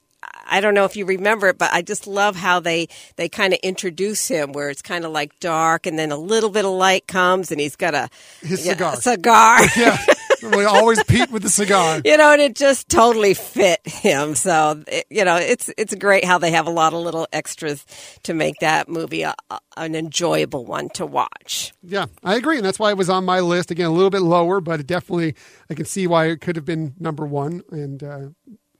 I 0.48 0.60
don't 0.60 0.74
know 0.74 0.84
if 0.84 0.96
you 0.96 1.04
remember 1.04 1.48
it, 1.48 1.58
but 1.58 1.72
I 1.72 1.82
just 1.82 2.06
love 2.06 2.36
how 2.36 2.60
they 2.60 2.88
they 3.16 3.28
kind 3.28 3.52
of 3.52 3.58
introduce 3.62 4.28
him, 4.28 4.52
where 4.52 4.70
it's 4.70 4.82
kind 4.82 5.04
of 5.04 5.10
like 5.12 5.38
dark, 5.40 5.86
and 5.86 5.98
then 5.98 6.12
a 6.12 6.16
little 6.16 6.50
bit 6.50 6.64
of 6.64 6.70
light 6.72 7.06
comes, 7.06 7.50
and 7.50 7.60
he's 7.60 7.76
got 7.76 7.94
a 7.94 8.08
His 8.40 8.64
yeah, 8.66 8.72
cigar. 8.72 8.96
cigar. 8.96 9.58
Yeah. 9.76 9.98
we 10.50 10.64
always 10.64 11.02
Pete 11.04 11.30
with 11.30 11.42
the 11.42 11.48
cigar. 11.48 12.00
you 12.04 12.16
know, 12.16 12.32
and 12.32 12.40
it 12.42 12.54
just 12.54 12.88
totally 12.88 13.34
fit 13.34 13.80
him. 13.86 14.34
So, 14.34 14.82
it, 14.86 15.06
you 15.10 15.24
know, 15.24 15.36
it's 15.36 15.70
it's 15.76 15.94
great 15.94 16.24
how 16.24 16.38
they 16.38 16.50
have 16.52 16.66
a 16.66 16.70
lot 16.70 16.92
of 16.92 17.00
little 17.00 17.26
extras 17.32 17.84
to 18.24 18.34
make 18.34 18.54
that 18.60 18.88
movie 18.88 19.22
a, 19.22 19.34
a- 19.50 19.60
an 19.76 19.94
enjoyable 19.94 20.64
one 20.64 20.88
to 20.90 21.06
watch. 21.06 21.72
Yeah, 21.82 22.06
I 22.24 22.36
agree, 22.36 22.56
and 22.56 22.64
that's 22.64 22.78
why 22.78 22.90
it 22.90 22.96
was 22.96 23.10
on 23.10 23.24
my 23.24 23.40
list. 23.40 23.70
Again, 23.70 23.86
a 23.86 23.90
little 23.92 24.10
bit 24.10 24.22
lower, 24.22 24.60
but 24.60 24.86
definitely 24.86 25.34
I 25.70 25.74
can 25.74 25.84
see 25.86 26.06
why 26.06 26.26
it 26.26 26.40
could 26.40 26.56
have 26.56 26.64
been 26.64 26.94
number 26.98 27.26
one, 27.26 27.62
and 27.70 28.02
uh, 28.02 28.28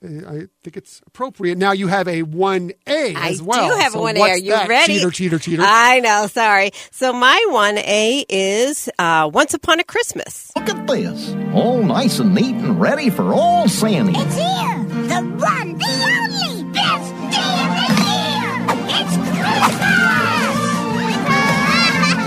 I 0.02 0.46
think 0.62 0.76
it's 0.76 1.00
appropriate. 1.06 1.56
Now 1.58 1.72
you 1.72 1.86
have 1.88 2.06
a 2.08 2.22
one 2.22 2.72
A 2.86 3.14
as 3.14 3.40
I 3.40 3.44
well. 3.44 3.68
do 3.70 3.76
have 3.80 3.92
So 3.92 4.00
one 4.02 4.16
A. 4.16 4.20
what's 4.20 4.32
Are 4.34 4.38
you 4.38 4.50
that? 4.50 4.68
ready? 4.68 4.94
Cheater, 4.98 5.10
cheater, 5.10 5.38
cheater. 5.38 5.62
I 5.64 6.00
know. 6.00 6.26
Sorry. 6.26 6.72
So 6.90 7.12
my 7.12 7.42
one 7.48 7.78
A 7.78 8.24
is 8.28 8.88
uh, 8.98 9.30
Once 9.32 9.54
Upon 9.54 9.80
a 9.80 9.84
Christmas. 9.84 10.50
Look 10.56 10.68
at 10.68 10.86
this. 10.86 11.34
All 11.54 11.82
nice 11.82 12.18
and 12.18 12.34
neat 12.34 12.54
and 12.56 12.80
ready 12.80 13.08
for 13.10 13.32
all 13.34 13.68
Sandy. 13.68 14.12
It's 14.16 14.34
here! 14.34 14.84
The 15.06 15.22
one, 15.22 15.78
the 15.78 15.86
only 15.86 16.64
best 16.72 17.12
day 17.32 17.62
of 17.62 17.70
the 17.76 17.88
year! 18.02 18.66
It's 19.00 19.16
Christmas! 19.16 19.76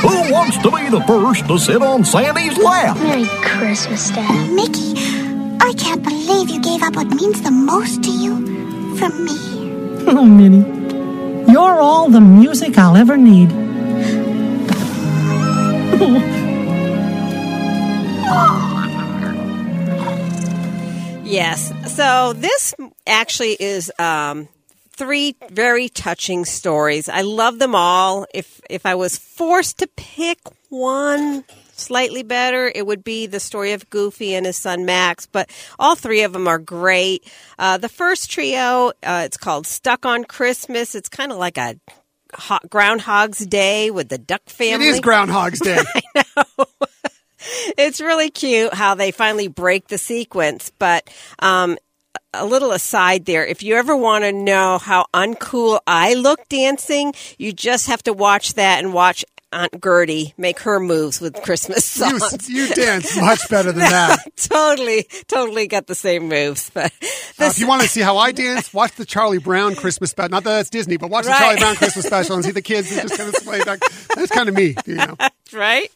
Who 0.02 0.08
wants 0.32 0.32
wants 0.32 0.58
to 0.60 0.72
be 0.72 0.90
the 0.90 1.02
first 1.06 1.46
to 1.48 1.58
sit 1.60 1.82
on 1.82 2.06
Sandy's 2.06 2.58
lap? 2.58 2.96
Merry 2.98 3.26
Christmas, 3.44 4.10
Dad. 4.12 4.50
Mickey, 4.52 4.94
I 5.70 5.74
can't 5.74 6.04
believe 6.04 6.50
you 6.50 6.60
gave 6.62 6.82
up 6.82 6.96
what 6.96 7.08
means 7.10 7.44
the 7.44 7.52
most 7.52 8.02
to 8.04 8.10
you 8.10 8.98
for 8.98 9.10
me. 9.10 9.38
Oh, 10.08 10.26
Minnie, 10.26 10.66
you're 11.52 11.80
all 11.80 12.10
the 12.10 12.20
music 12.20 12.76
I'll 12.80 12.98
ever 12.98 13.16
need. 13.18 13.52
Yes. 21.24 21.72
So 21.96 22.34
this 22.34 22.74
actually 23.06 23.56
is 23.60 23.92
um, 24.00 24.48
three 24.90 25.36
very 25.52 25.88
touching 25.88 26.46
stories. 26.46 27.08
I 27.08 27.22
love 27.22 27.60
them 27.60 27.76
all. 27.76 28.26
If 28.34 28.60
if 28.72 28.88
I 28.88 28.96
was 28.96 29.18
forced 29.18 29.78
to 29.80 29.88
pick 29.96 30.40
one 30.70 31.44
slightly 31.80 32.24
better, 32.24 32.72
it 32.74 32.86
would 32.86 33.04
be 33.04 33.26
the 33.26 33.40
story 33.40 33.72
of 33.74 33.90
Goofy 33.90 34.36
and 34.36 34.46
his 34.46 34.58
son 34.58 34.86
Max. 34.86 35.26
But 35.26 35.50
all 35.78 35.96
three 35.96 36.24
of 36.24 36.34
them 36.34 36.48
are 36.48 36.60
great. 36.60 37.32
Uh, 37.58 37.78
the 37.78 37.90
first 37.90 38.30
trio, 38.30 38.92
uh, 39.04 39.24
it's 39.26 39.38
called 39.38 39.66
Stuck 39.66 40.06
on 40.06 40.24
Christmas. 40.24 40.96
It's 40.96 41.10
kind 41.10 41.32
of 41.32 41.38
like 41.38 41.58
a 41.58 41.76
ho- 42.34 42.60
Groundhog's 42.70 43.46
Day 43.46 43.92
with 43.92 44.10
the 44.10 44.18
Duck 44.18 44.48
family. 44.48 44.88
It 44.88 44.90
is 44.90 45.00
Groundhog's 45.00 45.60
Day. 45.60 45.80
it's 47.78 48.02
really 48.02 48.30
cute 48.30 48.74
how 48.74 48.96
they 48.96 49.12
finally 49.12 49.48
break 49.48 49.88
the 49.88 49.98
sequence. 49.98 50.72
But 50.78 51.10
um, 51.40 51.78
a 52.34 52.46
little 52.46 52.72
aside 52.72 53.26
there, 53.26 53.46
if 53.46 53.64
you 53.64 53.76
ever 53.76 53.96
want 53.96 54.24
to 54.24 54.32
know 54.32 54.78
how 54.78 55.06
uncool 55.14 55.80
I 55.88 56.14
look 56.14 56.48
dancing, 56.50 57.14
you 57.38 57.54
just 57.54 57.88
have 57.88 58.04
to 58.04 58.14
watch 58.14 58.54
that 58.56 58.84
and 58.84 58.94
watch 58.94 59.26
Aunt 59.52 59.82
Gertie 59.84 60.34
make 60.38 60.60
her 60.60 60.80
moves 60.80 61.20
with 61.20 61.34
Christmas 61.42 61.84
songs. 61.86 62.48
you 62.50 62.68
dance 62.74 63.16
much 63.20 63.50
better 63.50 63.72
than 63.72 63.80
that. 63.90 64.20
totally, 64.38 65.08
totally 65.28 65.68
got 65.68 65.88
the 65.88 65.96
same 65.96 66.28
moves. 66.30 66.70
But 66.72 66.92
Uh, 67.40 67.46
if 67.46 67.58
you 67.60 67.68
want 67.68 67.82
to 67.82 67.88
see 67.88 68.02
how 68.02 68.18
I 68.18 68.32
dance, 68.32 68.74
watch 68.74 68.92
the 68.96 69.06
Charlie 69.06 69.38
Brown 69.40 69.74
Christmas 69.76 70.12
special. 70.12 70.30
Not 70.30 70.44
that 70.44 70.52
that's 70.52 70.70
Disney, 70.70 70.98
but 70.98 71.10
watch 71.10 71.26
the 71.26 71.32
Charlie 71.32 71.60
Brown 71.60 71.76
Christmas 71.78 72.06
special 72.08 72.36
and 72.36 72.46
see 72.46 72.52
the 72.52 72.62
kids 72.62 72.90
who 72.90 73.02
just 73.02 73.18
kind 73.18 73.30
of 73.30 73.36
sway 73.38 73.64
back. 73.64 73.80
That's 74.16 74.32
kind 74.32 74.50
of 74.50 74.56
me, 74.56 74.76
you 74.86 74.96
know. 74.96 75.16
right? 75.54 75.90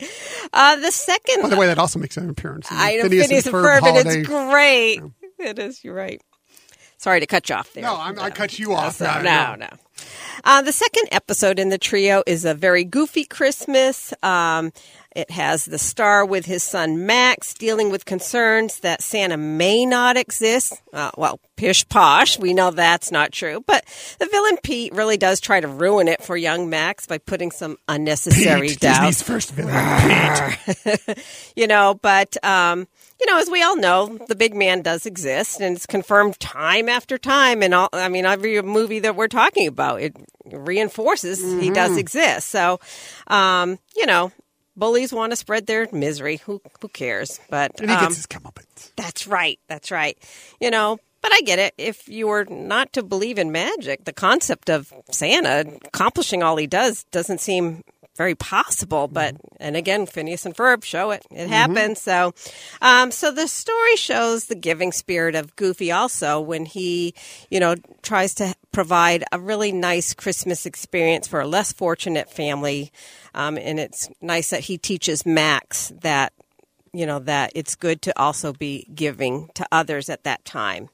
Uh, 0.54 0.78
the 0.78 0.92
second 0.92 1.42
By 1.44 1.50
the 1.50 1.58
way, 1.58 1.68
that 1.68 1.78
also 1.78 2.00
makes 2.00 2.18
an 2.18 2.30
appearance. 2.30 2.68
I 2.72 2.96
know 2.96 3.04
Phineas 3.04 3.28
Phineas 3.28 3.46
and 3.48 3.56
Ferb 3.56 3.64
Ferb, 3.66 3.76
and 3.78 3.86
holiday. 3.86 4.20
it's 4.22 4.28
great. 4.28 5.02
It 5.40 5.60
is. 5.60 5.84
You're 5.84 5.94
right. 5.96 6.22
Sorry 6.98 7.20
to 7.20 7.28
cut 7.28 7.50
you 7.50 7.56
off 7.56 7.74
there. 7.74 7.84
No, 7.84 7.98
I'm, 7.98 8.18
I 8.18 8.30
cut 8.30 8.58
you 8.58 8.74
off. 8.74 8.96
So, 8.96 9.06
no, 9.22 9.56
no. 9.56 9.68
Uh, 10.44 10.62
the 10.62 10.72
second 10.72 11.08
episode 11.12 11.60
in 11.60 11.70
the 11.70 11.78
trio 11.78 12.24
is 12.26 12.46
a 12.46 12.54
very 12.54 12.84
goofy 12.84 13.26
Christmas. 13.26 14.14
Um, 14.24 14.72
it 15.16 15.30
has 15.30 15.66
the 15.66 15.78
star 15.78 16.26
with 16.26 16.46
his 16.46 16.64
son 16.64 17.06
Max 17.06 17.54
dealing 17.54 17.92
with 17.92 18.06
concerns 18.06 18.80
that 18.80 19.02
Santa 19.02 19.38
may 19.38 19.86
not 19.86 20.18
exist. 20.18 20.82
Uh, 20.92 21.12
well, 21.18 21.40
pish 21.56 21.88
posh, 21.88 22.40
we 22.40 22.54
know 22.54 22.72
that's 22.72 23.12
not 23.12 23.32
true. 23.32 23.64
But 23.66 23.86
the 24.20 24.26
villain 24.26 24.58
Pete 24.64 24.94
really 24.94 25.18
does 25.18 25.40
try 25.40 25.60
to 25.60 25.68
ruin 25.68 26.08
it 26.08 26.24
for 26.24 26.36
young 26.36 26.70
Max 26.70 27.06
by 27.06 27.20
putting 27.20 27.52
some 27.52 27.78
unnecessary 27.88 28.70
Pete, 28.70 28.80
doubt. 28.80 29.02
Disney's 29.02 29.22
first 29.22 29.52
villain, 29.52 30.56
Pete. 30.84 31.24
you 31.56 31.68
know, 31.68 32.00
but 32.02 32.44
um, 32.44 32.88
you 33.26 33.32
know, 33.32 33.40
as 33.40 33.50
we 33.50 33.64
all 33.64 33.76
know, 33.78 34.18
the 34.28 34.36
big 34.36 34.54
man 34.56 34.82
does 34.82 35.06
exist, 35.06 35.62
and 35.62 35.76
it's 35.76 35.86
confirmed 35.86 36.40
time 36.40 36.90
after 36.90 37.18
time. 37.18 37.64
And 37.64 37.74
all, 37.74 37.90
I 37.94 38.10
mean, 38.10 38.26
every 38.26 38.62
movie 38.62 39.00
that 39.00 39.16
we're 39.16 39.28
talking 39.30 39.68
about, 39.68 40.02
it 40.02 40.16
reinforces 40.46 41.40
he 41.60 41.70
does 41.70 41.92
Mm-hmm. 41.92 42.00
exist. 42.00 42.50
So, 42.50 42.80
um, 43.28 43.80
you 43.96 44.06
know, 44.06 44.32
bullies 44.76 45.14
want 45.14 45.32
to 45.32 45.36
spread 45.36 45.68
their 45.68 45.88
misery. 45.92 46.38
Who 46.46 46.62
who 46.82 46.88
cares? 46.90 47.40
But 47.50 47.72
And 47.80 47.90
he 47.90 47.96
gets 47.96 48.04
um, 48.04 48.14
his 48.16 48.28
comeuppance. 48.28 48.92
that's 48.96 49.28
right. 49.28 49.60
That's 49.68 49.92
right. 49.92 50.18
You 50.60 50.72
know, 50.72 51.00
but 51.22 51.32
I 51.34 51.42
get 51.42 51.60
it. 51.60 51.74
If 51.78 52.10
you 52.10 52.28
were 52.28 52.44
not 52.46 52.92
to 52.94 53.04
believe 53.04 53.38
in 53.38 53.52
magic, 53.52 54.04
the 54.04 54.12
concept 54.14 54.70
of 54.70 54.92
Santa 55.12 55.66
accomplishing 55.86 56.44
all 56.44 56.58
he 56.58 56.68
does 56.68 57.06
doesn't 57.12 57.40
seem 57.40 57.84
very 58.16 58.36
possible. 58.36 59.08
But 59.08 59.36
and 59.60 59.76
again, 59.76 60.06
Phineas 60.06 60.46
and 60.46 60.56
Ferb 60.56 60.84
show 60.84 61.12
it. 61.12 61.26
It 61.32 61.48
happens. 61.48 62.02
So, 62.02 62.34
um, 62.82 63.12
so 63.12 63.32
the 63.32 63.48
story 63.48 63.96
shows 63.96 64.46
the 64.46 64.56
giving 64.56 64.92
spirit 64.92 65.36
of 65.36 65.56
Goofy 65.56 65.92
also 65.92 66.40
when 66.40 66.66
he, 66.66 67.14
you 67.50 67.60
know, 67.60 67.76
tries 68.02 68.34
to 68.36 68.56
provide 68.72 69.24
a 69.32 69.40
really 69.40 69.72
nice 69.72 70.14
Christmas 70.14 70.66
experience 70.66 71.28
for 71.28 71.42
a 71.42 71.48
less 71.48 71.72
fortunate 71.74 72.30
family. 72.30 72.92
Um, 73.34 73.58
and 73.58 73.80
it's 73.80 74.10
nice 74.22 74.50
that 74.52 74.62
he 74.62 74.78
teaches 74.78 75.26
Max 75.26 75.92
that 76.02 76.34
you 76.94 77.06
know 77.06 77.20
that 77.20 77.52
it's 77.56 77.76
good 77.76 78.02
to 78.04 78.20
also 78.20 78.54
be 78.54 78.88
giving 78.94 79.50
to 79.56 79.66
others 79.72 80.10
at 80.10 80.24
that 80.24 80.46
time. 80.46 80.90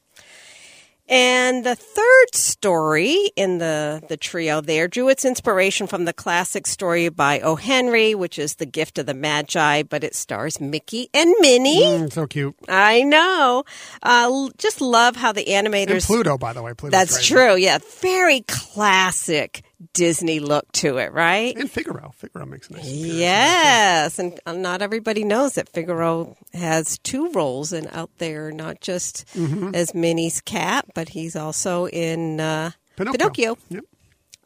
And 1.10 1.66
the 1.66 1.76
third 1.76 2.36
story 2.36 3.32
in 3.36 3.57
the, 3.57 4.01
the 4.07 4.16
trio 4.16 4.62
there 4.62 4.88
drew 4.88 5.10
its 5.10 5.26
inspiration 5.26 5.88
from 5.88 6.05
the 6.05 6.14
classic 6.14 6.68
story 6.68 7.10
by 7.10 7.39
O. 7.39 7.55
Henry, 7.55 8.14
which 8.14 8.38
is 8.38 8.55
The 8.55 8.68
Gift 8.68 8.99
of 8.99 9.07
the 9.07 9.16
Magi, 9.16 9.84
but 9.84 10.03
it 10.03 10.14
stars 10.14 10.62
Mickey 10.62 11.10
and 11.14 11.34
Minnie. 11.39 11.82
Mm, 11.84 12.14
so 12.14 12.28
cute. 12.28 12.55
I 12.68 13.01
know. 13.01 13.64
Uh, 14.03 14.49
just 14.60 14.82
love 14.82 15.16
how 15.16 15.32
the 15.32 15.47
And 15.47 15.68
animators. 15.68 16.05
Pluto, 16.05 16.38
by 16.38 16.53
the 16.53 16.62
way. 16.62 16.74
Pluto's 16.76 16.91
That's 16.99 17.18
great. 17.18 17.26
true. 17.39 17.55
Yeah. 17.57 17.80
Very 18.01 18.41
classic 18.47 19.64
Disney 19.93 20.39
look 20.39 20.69
to 20.73 20.97
it, 20.97 21.13
right? 21.13 21.55
And 21.55 21.71
Figaro. 21.71 22.11
Figaro 22.17 22.45
makes 22.45 22.69
a 22.69 22.73
nice. 22.73 22.86
Yes, 22.86 24.19
and 24.19 24.39
uh, 24.45 24.53
not 24.53 24.82
everybody 24.82 25.23
knows 25.23 25.53
that 25.53 25.69
Figaro 25.69 26.36
has 26.53 26.97
two 26.99 27.32
roles 27.32 27.71
in 27.71 27.88
out 27.93 28.09
there, 28.17 28.51
not 28.51 28.82
just 28.82 29.25
Mhm. 29.36 29.73
as 29.75 29.93
Minnie's 29.93 30.41
cat, 30.41 30.86
but 30.93 31.09
he's 31.09 31.36
also 31.36 31.88
in 31.88 32.39
uh, 32.39 32.71
Pinocchio. 32.97 33.17
Pinocchio. 33.17 33.57
Yep. 33.69 33.84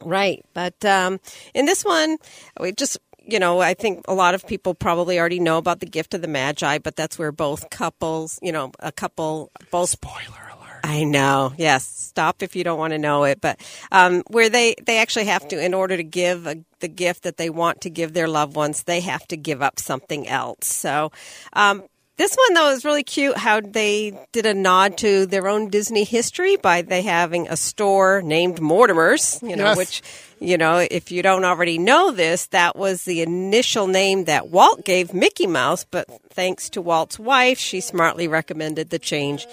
Right, 0.04 0.44
but 0.54 0.84
um, 0.84 1.18
in 1.54 1.66
this 1.66 1.84
one, 1.84 2.18
we 2.60 2.72
just 2.72 2.98
you 3.26 3.38
know, 3.38 3.58
I 3.58 3.72
think 3.72 4.04
a 4.06 4.12
lot 4.12 4.34
of 4.34 4.46
people 4.46 4.74
probably 4.74 5.18
already 5.18 5.40
know 5.40 5.56
about 5.56 5.80
the 5.80 5.86
gift 5.86 6.12
of 6.12 6.20
the 6.20 6.28
Magi, 6.28 6.76
but 6.76 6.94
that's 6.94 7.18
where 7.18 7.32
both 7.32 7.70
couples, 7.70 8.38
you 8.42 8.52
know, 8.52 8.70
a 8.80 8.92
couple 8.92 9.50
both 9.70 9.88
spoiler. 9.88 10.43
I 10.84 11.04
know. 11.04 11.52
Yes, 11.56 11.86
stop 11.86 12.42
if 12.42 12.54
you 12.54 12.62
don't 12.62 12.78
want 12.78 12.92
to 12.92 12.98
know 12.98 13.24
it, 13.24 13.40
but 13.40 13.58
um, 13.90 14.22
where 14.28 14.50
they 14.50 14.74
they 14.84 14.98
actually 14.98 15.24
have 15.26 15.48
to, 15.48 15.64
in 15.64 15.72
order 15.72 15.96
to 15.96 16.04
give 16.04 16.46
a, 16.46 16.56
the 16.80 16.88
gift 16.88 17.22
that 17.22 17.38
they 17.38 17.48
want 17.48 17.80
to 17.82 17.90
give 17.90 18.12
their 18.12 18.28
loved 18.28 18.54
ones, 18.54 18.82
they 18.82 19.00
have 19.00 19.26
to 19.28 19.36
give 19.36 19.62
up 19.62 19.78
something 19.78 20.28
else. 20.28 20.66
So. 20.66 21.10
Um, 21.54 21.84
this 22.16 22.36
one 22.36 22.54
though 22.54 22.70
is 22.70 22.84
really 22.84 23.02
cute 23.02 23.36
how 23.36 23.60
they 23.60 24.16
did 24.30 24.46
a 24.46 24.54
nod 24.54 24.96
to 24.98 25.26
their 25.26 25.48
own 25.48 25.68
Disney 25.68 26.04
history 26.04 26.54
by 26.54 26.82
they 26.82 27.02
having 27.02 27.48
a 27.48 27.56
store 27.56 28.22
named 28.22 28.60
Mortimer's, 28.60 29.40
you 29.42 29.56
know, 29.56 29.64
Yes. 29.64 29.76
which 29.76 30.02
you 30.38 30.56
know, 30.56 30.78
if 30.78 31.10
you 31.10 31.22
don't 31.22 31.44
already 31.44 31.76
know 31.76 32.12
this, 32.12 32.46
that 32.46 32.76
was 32.76 33.02
the 33.02 33.22
initial 33.22 33.88
name 33.88 34.26
that 34.26 34.48
Walt 34.48 34.84
gave 34.84 35.12
Mickey 35.12 35.48
Mouse, 35.48 35.84
but 35.90 36.06
thanks 36.30 36.68
to 36.70 36.80
Walt's 36.80 37.18
wife, 37.18 37.58
she 37.58 37.80
smartly 37.80 38.28
recommended 38.28 38.90
the 38.90 38.98
change 39.00 39.46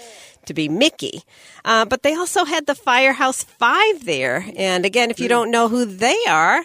to 0.46 0.54
be 0.54 0.68
Mickey. 0.68 1.22
Uh, 1.64 1.84
but 1.84 2.02
they 2.02 2.14
also 2.14 2.44
had 2.44 2.66
the 2.66 2.74
Firehouse 2.74 3.44
Five 3.44 4.04
there. 4.04 4.46
And 4.56 4.84
again, 4.84 5.10
if 5.10 5.20
you 5.20 5.28
don't 5.28 5.50
know 5.50 5.68
who 5.68 5.84
they 5.84 6.16
are, 6.28 6.64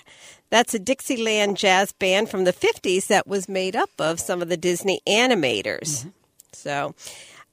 that's 0.50 0.74
a 0.74 0.80
Dixieland 0.80 1.58
jazz 1.58 1.92
band 1.92 2.30
from 2.30 2.44
the 2.46 2.54
50s 2.54 3.08
that 3.08 3.28
was 3.28 3.50
made 3.50 3.76
up 3.76 3.90
of 4.00 4.20
some 4.20 4.42
of 4.42 4.50
the 4.50 4.58
Disney 4.58 5.02
animators. 5.08 6.10
So, 6.54 6.96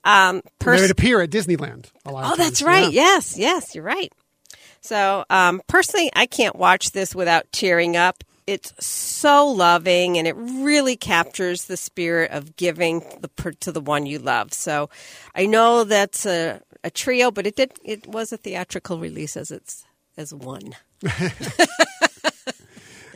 um, 0.04 0.42
they 0.60 0.80
would 0.80 0.90
appear 0.90 1.20
at 1.20 1.30
Disneyland. 1.30 1.86
A 2.04 2.12
lot 2.12 2.24
of 2.24 2.32
Oh, 2.32 2.36
that's 2.36 2.62
right. 2.62 2.92
Yeah. 2.92 3.14
Yes, 3.14 3.38
yes, 3.38 3.74
you're 3.74 3.84
right. 3.84 4.12
So, 4.80 5.24
um, 5.30 5.62
personally, 5.66 6.10
I 6.14 6.26
can't 6.26 6.56
watch 6.56 6.92
this 6.92 7.14
without 7.14 7.50
tearing 7.52 7.96
up. 7.96 8.22
It's 8.47 8.74
so 8.84 9.49
loving, 9.49 10.18
and 10.18 10.26
it 10.28 10.36
really 10.36 10.97
captures 10.97 11.64
the 11.64 11.76
spirit 11.76 12.30
of 12.30 12.57
giving 12.57 13.01
the 13.20 13.53
to 13.61 13.72
the 13.72 13.80
one 13.80 14.05
you 14.07 14.18
love. 14.18 14.53
So, 14.53 14.90
I 15.34 15.47
know 15.47 15.84
that's 15.84 16.26
a, 16.26 16.61
a 16.82 16.90
trio, 16.90 17.30
but 17.30 17.47
it 17.47 17.57
did 17.57 17.72
it 17.84 18.07
was 18.07 18.32
a 18.32 18.36
theatrical 18.36 18.99
release 18.99 19.36
as 19.36 19.51
it's 19.51 19.84
as 20.16 20.34
one. 20.34 20.74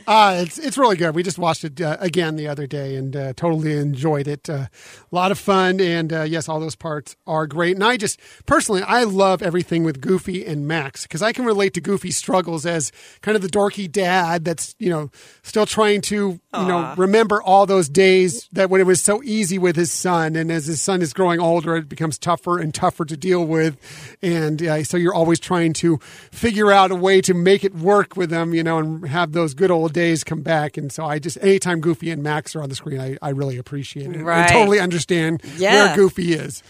Uh, 0.09 0.41
it's 0.41 0.57
it's 0.57 0.75
really 0.75 0.95
good. 0.95 1.13
We 1.13 1.21
just 1.21 1.37
watched 1.37 1.63
it 1.63 1.79
uh, 1.79 1.95
again 1.99 2.35
the 2.35 2.47
other 2.47 2.65
day 2.65 2.95
and 2.95 3.15
uh, 3.15 3.33
totally 3.33 3.77
enjoyed 3.77 4.27
it. 4.27 4.49
Uh, 4.49 4.53
a 4.53 4.69
lot 5.11 5.29
of 5.29 5.37
fun, 5.37 5.79
and 5.79 6.11
uh, 6.11 6.23
yes, 6.23 6.49
all 6.49 6.59
those 6.59 6.75
parts 6.75 7.15
are 7.27 7.45
great. 7.45 7.75
And 7.75 7.83
I 7.83 7.95
just 7.95 8.19
personally, 8.47 8.81
I 8.81 9.03
love 9.03 9.43
everything 9.43 9.83
with 9.83 10.01
Goofy 10.01 10.43
and 10.47 10.67
Max 10.67 11.03
because 11.03 11.21
I 11.21 11.31
can 11.31 11.45
relate 11.45 11.75
to 11.75 11.81
Goofy's 11.81 12.17
struggles 12.17 12.65
as 12.65 12.91
kind 13.21 13.35
of 13.35 13.43
the 13.43 13.49
dorky 13.49 13.89
dad 13.89 14.45
that's 14.45 14.75
you 14.79 14.89
know 14.89 15.11
still 15.43 15.67
trying 15.67 16.01
to 16.01 16.15
you 16.55 16.65
know 16.65 16.95
remember 16.97 17.39
all 17.43 17.67
those 17.67 17.87
days 17.87 18.49
that 18.51 18.71
when 18.71 18.81
it 18.81 18.85
was 18.85 19.03
so 19.03 19.21
easy 19.21 19.59
with 19.59 19.75
his 19.75 19.91
son, 19.91 20.35
and 20.35 20.51
as 20.51 20.65
his 20.65 20.81
son 20.81 21.03
is 21.03 21.13
growing 21.13 21.39
older, 21.39 21.75
it 21.75 21.87
becomes 21.87 22.17
tougher 22.17 22.57
and 22.57 22.73
tougher 22.73 23.05
to 23.05 23.15
deal 23.15 23.45
with, 23.45 23.77
and 24.23 24.63
uh, 24.63 24.83
so 24.83 24.97
you're 24.97 25.13
always 25.13 25.39
trying 25.39 25.71
to 25.73 25.99
figure 26.31 26.71
out 26.71 26.89
a 26.89 26.95
way 26.95 27.21
to 27.21 27.35
make 27.35 27.63
it 27.63 27.75
work 27.75 28.17
with 28.17 28.31
them, 28.31 28.55
you 28.55 28.63
know, 28.63 28.79
and 28.79 29.07
have 29.07 29.33
those 29.33 29.53
good 29.53 29.69
old 29.69 29.98
days 29.99 30.23
come 30.23 30.41
back, 30.41 30.77
and 30.77 30.91
so 30.91 31.05
I 31.05 31.19
just 31.19 31.37
anytime 31.41 31.81
Goofy 31.81 32.09
and 32.11 32.23
Max 32.23 32.55
are 32.55 32.61
on 32.63 32.69
the 32.69 32.75
screen, 32.75 32.99
I, 32.99 33.17
I 33.21 33.29
really 33.29 33.57
appreciate 33.57 34.09
it. 34.09 34.17
I 34.17 34.21
Right. 34.21 34.49
totally 34.49 34.79
understand 34.79 35.41
Yeah. 35.57 35.87
where 35.87 35.95
Goofy 35.95 36.33
is. 36.33 36.63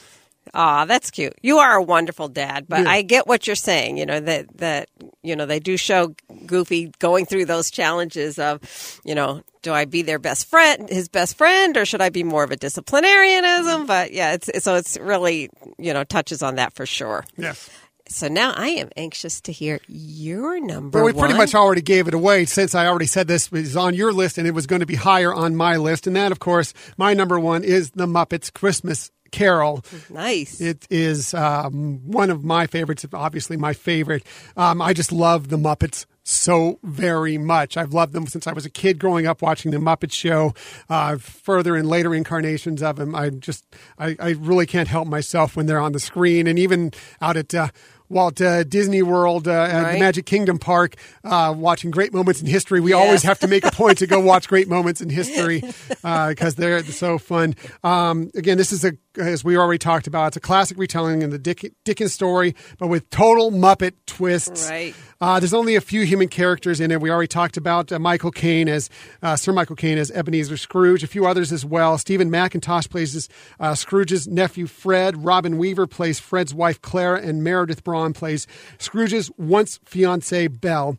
Aw, 0.55 0.85
that's 0.85 1.11
cute. 1.11 1.35
You 1.43 1.59
are 1.59 1.75
a 1.75 1.81
wonderful 1.83 2.27
dad, 2.27 2.65
but 2.67 2.79
Yeah. 2.81 2.89
I 2.89 3.03
get 3.03 3.27
what 3.27 3.45
you're 3.45 3.55
saying. 3.55 3.97
You 3.97 4.05
know 4.07 4.19
that 4.19 4.45
that 4.57 4.89
you 5.21 5.35
know 5.35 5.45
they 5.45 5.59
do 5.59 5.77
show 5.77 6.15
Goofy 6.47 6.91
going 6.97 7.27
through 7.27 7.45
those 7.45 7.69
challenges 7.69 8.39
of, 8.39 8.59
you 9.05 9.13
know, 9.13 9.43
do 9.61 9.71
I 9.73 9.85
be 9.85 10.01
their 10.01 10.17
best 10.17 10.47
friend, 10.47 10.89
his 10.89 11.07
best 11.07 11.37
friend, 11.37 11.77
or 11.77 11.85
should 11.85 12.01
I 12.01 12.09
be 12.09 12.23
more 12.23 12.43
of 12.43 12.49
a 12.51 12.57
disciplinarianism? 12.57 13.75
Mm-hmm. 13.75 13.85
But 13.85 14.11
yeah, 14.11 14.33
it's 14.33 14.63
so 14.63 14.73
it's 14.75 14.97
really 14.97 15.49
you 15.77 15.93
know 15.93 16.03
touches 16.03 16.41
on 16.41 16.55
that 16.55 16.73
for 16.73 16.87
sure. 16.87 17.25
Yes. 17.37 17.69
So 18.09 18.27
now 18.27 18.53
I 18.55 18.69
am 18.69 18.89
anxious 18.97 19.39
to 19.41 19.51
hear 19.51 19.79
your 19.87 20.59
number. 20.59 20.99
But 20.99 21.05
we 21.05 21.13
pretty 21.13 21.35
much 21.35 21.53
already 21.53 21.81
gave 21.81 22.07
it 22.07 22.15
away 22.15 22.45
since 22.45 22.73
I 22.73 22.87
already 22.87 23.05
said 23.05 23.27
this 23.27 23.51
was 23.51 23.77
on 23.77 23.93
your 23.93 24.11
list 24.11 24.39
and 24.39 24.47
it 24.47 24.51
was 24.51 24.65
going 24.65 24.79
to 24.79 24.87
be 24.87 24.95
higher 24.95 25.33
on 25.33 25.55
my 25.55 25.77
list. 25.77 26.07
And 26.07 26.15
that, 26.15 26.31
of 26.31 26.39
course, 26.39 26.73
my 26.97 27.13
number 27.13 27.39
one 27.39 27.63
is 27.63 27.91
The 27.91 28.07
Muppets 28.07 28.51
Christmas 28.51 29.11
Carol. 29.31 29.85
Nice. 30.09 30.59
It 30.59 30.87
is 30.89 31.35
um, 31.35 31.99
one 32.03 32.31
of 32.31 32.43
my 32.43 32.65
favorites, 32.65 33.05
obviously 33.13 33.57
my 33.57 33.73
favorite. 33.73 34.25
Um, 34.57 34.81
I 34.81 34.93
just 34.93 35.11
love 35.11 35.49
The 35.49 35.57
Muppets 35.57 36.07
so 36.23 36.79
very 36.83 37.37
much. 37.37 37.77
I've 37.77 37.93
loved 37.93 38.13
them 38.13 38.25
since 38.25 38.47
I 38.47 38.53
was 38.53 38.65
a 38.65 38.69
kid 38.71 38.99
growing 38.99 39.27
up 39.27 39.41
watching 39.43 39.71
The 39.71 39.77
Muppet 39.77 40.11
Show, 40.11 40.53
uh, 40.89 41.17
further 41.17 41.75
in 41.75 41.87
later 41.87 42.13
incarnations 42.15 42.81
of 42.81 42.95
them. 42.95 43.15
I 43.15 43.29
just, 43.29 43.65
I, 43.97 44.15
I 44.19 44.29
really 44.31 44.65
can't 44.65 44.87
help 44.87 45.07
myself 45.07 45.55
when 45.55 45.67
they're 45.67 45.79
on 45.79 45.91
the 45.91 45.99
screen 45.99 46.47
and 46.47 46.57
even 46.57 46.91
out 47.21 47.37
at, 47.37 47.53
uh, 47.53 47.69
Walt 48.09 48.41
uh, 48.41 48.63
Disney 48.63 49.01
World 49.01 49.47
uh, 49.47 49.51
at 49.51 49.93
the 49.93 49.99
Magic 49.99 50.25
Kingdom 50.25 50.57
Park, 50.57 50.95
uh, 51.23 51.53
watching 51.55 51.91
great 51.91 52.13
moments 52.13 52.41
in 52.41 52.47
history. 52.47 52.79
We 52.81 52.93
always 52.93 53.23
have 53.23 53.39
to 53.39 53.47
make 53.47 53.63
a 53.63 53.71
point 53.71 53.99
to 53.99 54.07
go 54.07 54.19
watch 54.29 54.47
great 54.47 54.67
moments 54.67 54.99
in 54.99 55.09
history 55.09 55.63
because 56.01 56.55
they're 56.55 56.83
so 56.83 57.17
fun. 57.17 57.55
Um, 57.83 58.31
again, 58.35 58.57
this 58.57 58.71
is 58.71 58.83
a 58.83 58.93
as 59.17 59.43
we 59.43 59.57
already 59.57 59.77
talked 59.77 60.07
about. 60.07 60.27
It's 60.27 60.37
a 60.37 60.41
classic 60.41 60.77
retelling 60.77 61.23
of 61.23 61.31
the 61.31 61.39
Dick- 61.39 61.73
Dickens 61.83 62.13
story, 62.13 62.55
but 62.77 62.87
with 62.87 63.09
total 63.09 63.51
Muppet 63.51 63.93
twists. 64.05 64.69
Right. 64.69 64.93
Uh, 65.21 65.39
there's 65.39 65.53
only 65.53 65.75
a 65.75 65.81
few 65.81 66.05
human 66.05 66.27
characters 66.27 66.79
in 66.79 66.91
it. 66.91 67.01
We 67.01 67.09
already 67.09 67.27
talked 67.27 67.57
about 67.57 67.91
uh, 67.91 67.99
Michael 67.99 68.31
Caine 68.31 68.69
as 68.69 68.89
uh, 69.21 69.35
Sir 69.35 69.51
Michael 69.51 69.75
Caine 69.75 69.97
as 69.97 70.11
Ebenezer 70.11 70.57
Scrooge. 70.57 71.03
A 71.03 71.07
few 71.07 71.25
others 71.25 71.51
as 71.51 71.65
well. 71.65 71.97
Steven 71.97 72.29
Mackintosh 72.29 72.89
plays 72.89 73.13
his, 73.13 73.29
uh, 73.59 73.75
Scrooge's 73.75 74.27
nephew 74.27 74.67
Fred. 74.67 75.23
Robin 75.23 75.57
Weaver 75.57 75.87
plays 75.87 76.19
Fred's 76.19 76.53
wife 76.53 76.81
Clara, 76.81 77.21
and 77.21 77.43
Meredith 77.43 77.83
Braun 77.83 78.13
plays 78.13 78.47
Scrooge's 78.77 79.29
once 79.37 79.79
fiancee 79.85 80.47
Belle. 80.47 80.97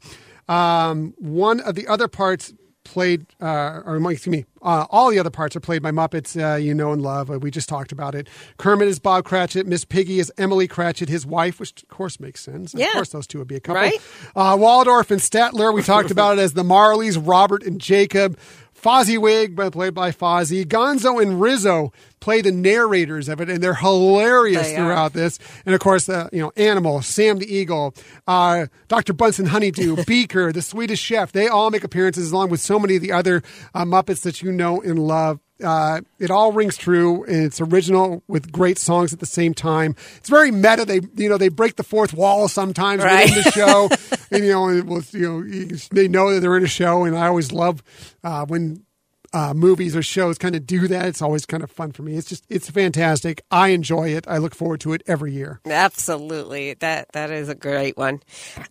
Um, 0.49 1.15
one 1.19 1.61
of 1.61 1.77
the 1.77 1.87
other 1.87 2.09
parts 2.09 2.53
played, 2.91 3.27
uh, 3.41 3.81
or 3.85 3.97
excuse 4.11 4.33
me, 4.33 4.45
uh, 4.63 4.87
all 4.91 5.11
the 5.11 5.19
other 5.19 5.31
parts 5.31 5.55
are 5.55 5.61
played 5.61 5.83
by 5.83 5.91
Muppets 5.91 6.37
uh, 6.37 6.57
you 6.57 6.75
know 6.75 6.93
and 6.93 7.01
love. 7.03 7.29
We 7.29 7.51
just 7.51 7.69
talked 7.69 7.93
about 7.93 8.15
it. 8.15 8.29
Kermit 8.59 8.89
is 8.89 8.99
Bob 8.99 9.25
Cratchit. 9.25 9.67
Miss 9.67 9.85
Piggy 9.85 10.19
is 10.19 10.33
Emily 10.37 10.67
Cratchit, 10.67 11.09
his 11.09 11.25
wife, 11.25 11.61
which 11.61 11.83
of 11.83 11.89
course 11.89 12.19
makes 12.19 12.41
sense. 12.41 12.75
Yeah. 12.75 12.87
Of 12.89 12.93
course, 12.95 13.09
those 13.11 13.27
two 13.27 13.39
would 13.39 13.49
be 13.49 13.57
a 13.57 13.61
couple. 13.61 13.81
Right. 13.81 14.01
Uh, 14.35 14.57
Waldorf 14.59 15.11
and 15.11 15.21
Statler, 15.21 15.73
we 15.73 15.83
talked 15.83 16.11
about 16.11 16.39
it 16.39 16.41
as 16.41 16.53
the 16.55 16.65
Marleys, 16.65 17.21
Robert 17.25 17.63
and 17.63 17.81
Jacob. 17.81 18.37
Fozziwig, 18.83 19.55
by- 19.55 19.71
played 19.71 19.95
by 19.95 20.11
Fozzie. 20.11 20.65
Gonzo 20.65 21.21
and 21.21 21.41
Rizzo 21.41 21.93
play 22.21 22.41
the 22.41 22.53
narrators 22.53 23.29
of 23.29 23.41
it, 23.41 23.49
and 23.51 23.63
they're 23.63 23.75
hilarious 23.75 24.69
They 24.69 24.77
throughout 24.77 25.13
this. 25.13 25.39
And 25.67 25.75
of 25.75 25.81
course, 25.81 26.09
uh, 26.09 26.29
you 26.33 26.41
know, 26.41 26.53
Animal, 26.57 27.03
Sam 27.03 27.39
the 27.39 27.55
Eagle, 27.55 27.95
uh, 28.27 28.67
Dr. 28.89 29.13
Bunsen 29.13 29.47
Honeydew, 29.47 30.05
Beaker, 30.07 30.53
the 30.53 30.63
Swedish 30.63 31.01
Chef, 31.01 31.33
they 31.33 31.49
all 31.49 31.71
make 31.71 31.85
appearances 31.85 32.33
along 32.33 32.51
with 32.51 32.61
so 32.61 32.79
many 32.79 32.97
of 32.97 33.03
the 33.03 33.13
other 33.13 33.43
uh, 33.75 33.85
Muppets 33.85 34.23
that 34.23 34.43
you 34.43 34.53
know 34.53 34.81
and 34.81 34.99
love. 34.99 35.41
Uh, 35.63 36.01
it 36.19 36.31
all 36.31 36.53
rings 36.53 36.77
true, 36.77 37.25
and 37.25 37.45
it's 37.45 37.61
original 37.61 38.23
with 38.29 38.51
great 38.53 38.79
songs 38.79 39.13
at 39.13 39.21
the 39.21 39.27
same 39.27 39.55
time. 39.55 39.95
It's 40.17 40.29
very 40.29 40.51
meta. 40.51 40.85
They, 40.85 41.01
you 41.17 41.29
know, 41.29 41.39
they 41.39 41.49
break 41.49 41.77
the 41.77 41.83
fourth 41.85 42.13
wall 42.15 42.49
sometimes 42.49 43.03
Right. 43.05 43.25
within 43.29 43.43
the 43.45 43.51
show, 43.51 43.89
and 44.31 44.45
you 44.45 44.51
know, 44.53 44.69
and 44.69 44.89
well, 44.89 45.03
you 45.13 45.43
know, 45.43 45.77
they 45.93 46.09
know 46.09 46.33
that 46.35 46.41
they're 46.41 46.57
in 46.57 46.65
a 46.65 46.69
show. 46.69 47.05
And 47.05 47.17
I 47.17 47.27
always 47.27 47.53
love 47.53 47.83
uh, 48.25 48.47
when 48.47 48.85
uh, 49.33 49.55
movies 49.55 49.95
or 49.95 50.03
shows 50.03 50.39
kind 50.39 50.57
of 50.57 50.67
do 50.67 50.89
that. 50.89 51.07
It's 51.07 51.23
always 51.23 51.47
kind 51.47 51.63
of 51.63 51.71
fun 51.71 51.93
for 51.93 52.03
me. 52.03 52.17
It's 52.17 52.29
just, 52.29 52.45
it's 52.49 52.69
fantastic. 52.69 53.43
I 53.51 53.69
enjoy 53.69 54.09
it. 54.09 54.27
I 54.27 54.39
look 54.39 54.57
forward 54.57 54.81
to 54.81 54.93
it 54.93 55.03
every 55.07 55.33
year. 55.33 55.61
Absolutely. 55.69 56.75
That 56.75 57.13
that 57.13 57.31
is 57.31 57.49
a 57.49 57.55
great 57.55 57.97
one. 57.97 58.21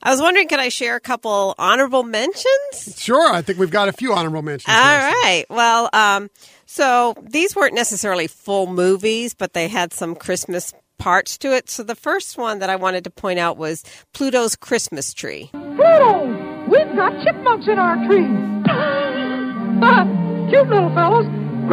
I 0.04 0.10
was 0.12 0.20
wondering, 0.20 0.48
can 0.50 0.60
I 0.60 0.68
share 0.70 0.96
a 0.98 1.00
couple 1.00 1.56
honorable 1.58 2.04
mentions? 2.04 2.96
Sure, 2.98 3.32
I 3.34 3.42
think 3.42 3.58
we've 3.60 3.72
got 3.72 3.88
a 3.88 3.94
few 3.94 4.12
honorable 4.14 4.42
mentions. 4.42 4.76
All 4.76 4.84
here. 4.84 5.00
right. 5.24 5.46
Well, 5.50 5.90
um, 5.94 6.30
so 6.70 7.16
these 7.24 7.56
weren't 7.56 7.74
necessarily 7.74 8.28
full 8.28 8.68
movies, 8.68 9.34
but 9.34 9.54
they 9.54 9.68
had 9.68 9.92
some 9.92 10.14
Christmas 10.14 10.72
parts 11.00 11.36
to 11.40 11.52
it. 11.52 11.68
So 11.68 11.82
the 11.82 11.96
first 11.96 12.38
one 12.38 12.60
that 12.60 12.70
I 12.70 12.76
wanted 12.76 13.06
to 13.06 13.10
point 13.10 13.40
out 13.40 13.58
was 13.58 13.84
Pluto's 14.14 14.56
Christmas 14.56 15.12
tree. 15.12 15.50
Pluto, 15.52 16.28
we've 16.70 16.96
got 16.96 17.24
chipmunks 17.24 17.68
in 17.68 17.80
our 17.80 17.96
tree. 18.06 18.28
Ah, 19.82 20.04
cute 20.50 20.68
little 20.68 20.94
fellows. 20.94 21.26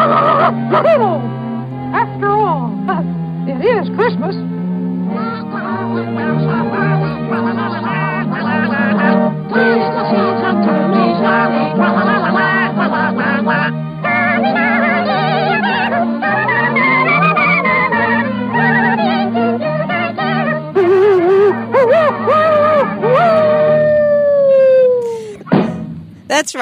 Pluto, 0.73 1.21
after 1.93 2.29
all, 2.29 2.71
it 3.49 3.61
is 3.67 3.89
Christmas. 3.97 4.35
That's 9.53 10.26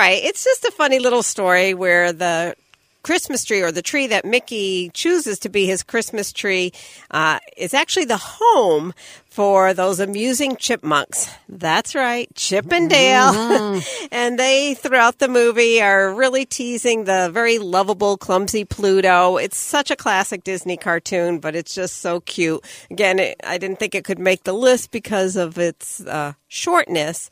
right. 0.04 0.22
It's 0.22 0.44
just 0.44 0.64
a 0.64 0.70
funny 0.70 0.98
little 0.98 1.22
story 1.22 1.72
where 1.72 2.12
the 2.12 2.54
Christmas 3.02 3.44
tree 3.44 3.62
or 3.62 3.72
the 3.72 3.82
tree 3.82 4.06
that 4.08 4.24
Mickey 4.24 4.90
chooses 4.92 5.38
to 5.40 5.48
be 5.48 5.66
his 5.66 5.82
Christmas 5.82 6.32
tree 6.32 6.72
uh, 7.10 7.38
is 7.56 7.74
actually 7.74 8.04
the 8.06 8.18
home 8.18 8.92
for 9.28 9.74
those 9.74 10.00
amusing 10.00 10.56
chipmunks. 10.56 11.30
That's 11.48 11.94
right, 11.94 12.28
Chip 12.34 12.70
and 12.70 12.88
Dale. 12.88 13.80
and 14.12 14.38
they, 14.38 14.74
throughout 14.74 15.18
the 15.18 15.28
movie, 15.28 15.80
are 15.82 16.14
really 16.14 16.44
teasing 16.44 17.04
the 17.04 17.30
very 17.32 17.58
lovable, 17.58 18.16
clumsy 18.16 18.64
Pluto. 18.64 19.38
It's 19.38 19.58
such 19.58 19.90
a 19.90 19.96
classic 19.96 20.44
Disney 20.44 20.76
cartoon, 20.76 21.38
but 21.38 21.54
it's 21.54 21.74
just 21.74 21.98
so 21.98 22.20
cute. 22.20 22.62
Again, 22.90 23.18
it, 23.18 23.40
I 23.44 23.58
didn't 23.58 23.78
think 23.78 23.94
it 23.94 24.04
could 24.04 24.18
make 24.18 24.44
the 24.44 24.52
list 24.52 24.90
because 24.90 25.36
of 25.36 25.58
its 25.58 26.00
uh, 26.00 26.34
shortness 26.48 27.30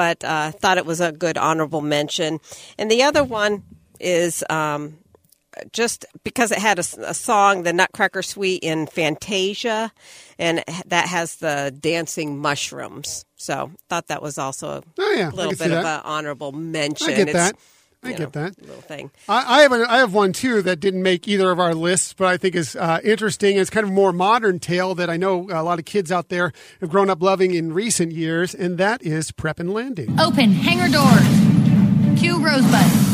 but 0.00 0.24
uh, 0.24 0.50
thought 0.50 0.78
it 0.78 0.86
was 0.86 1.02
a 1.02 1.12
good 1.12 1.36
honorable 1.36 1.82
mention. 1.82 2.40
And 2.78 2.90
the 2.90 3.02
other 3.02 3.22
one 3.22 3.62
is 4.00 4.42
um, 4.48 4.96
just 5.74 6.06
because 6.24 6.50
it 6.52 6.58
had 6.58 6.78
a, 6.78 6.84
a 7.10 7.12
song, 7.12 7.64
the 7.64 7.74
Nutcracker 7.74 8.22
Suite 8.22 8.62
in 8.62 8.86
Fantasia, 8.86 9.92
and 10.38 10.64
that 10.86 11.06
has 11.08 11.36
the 11.36 11.76
dancing 11.78 12.38
mushrooms. 12.38 13.26
So 13.36 13.72
thought 13.90 14.06
that 14.06 14.22
was 14.22 14.38
also 14.38 14.68
a 14.68 14.82
Oh, 14.98 15.14
yeah, 15.18 15.28
little 15.28 15.52
bit 15.52 15.70
of 15.70 15.84
an 15.84 16.00
honorable 16.02 16.52
mention. 16.52 17.10
I 17.10 17.16
get 17.16 17.28
It's, 17.28 17.32
that. 17.34 17.56
I 18.02 18.10
you 18.10 18.16
get 18.16 18.34
know, 18.34 18.42
that. 18.42 18.60
little 18.60 18.80
thing. 18.80 19.10
I, 19.28 19.58
I 19.58 19.60
have 19.62 19.72
a, 19.72 19.84
I 19.90 19.98
have 19.98 20.14
one 20.14 20.32
too 20.32 20.62
that 20.62 20.80
didn't 20.80 21.02
make 21.02 21.28
either 21.28 21.50
of 21.50 21.60
our 21.60 21.74
lists, 21.74 22.14
but 22.14 22.28
I 22.28 22.36
think 22.38 22.54
is 22.54 22.74
uh, 22.74 23.00
interesting. 23.04 23.58
It's 23.58 23.68
kind 23.68 23.84
of 23.84 23.90
a 23.90 23.94
more 23.94 24.12
modern 24.12 24.58
tale 24.58 24.94
that 24.94 25.10
I 25.10 25.18
know 25.18 25.48
a 25.50 25.62
lot 25.62 25.78
of 25.78 25.84
kids 25.84 26.10
out 26.10 26.30
there 26.30 26.52
have 26.80 26.88
grown 26.88 27.10
up 27.10 27.20
loving 27.22 27.52
in 27.52 27.74
recent 27.74 28.12
years, 28.12 28.54
and 28.54 28.78
that 28.78 29.02
is 29.02 29.32
Prep 29.32 29.60
and 29.60 29.74
Landing. 29.74 30.18
Open 30.18 30.50
hangar 30.52 30.90
doors. 30.90 32.18
Cue 32.18 32.42
Rosebud. 32.42 33.10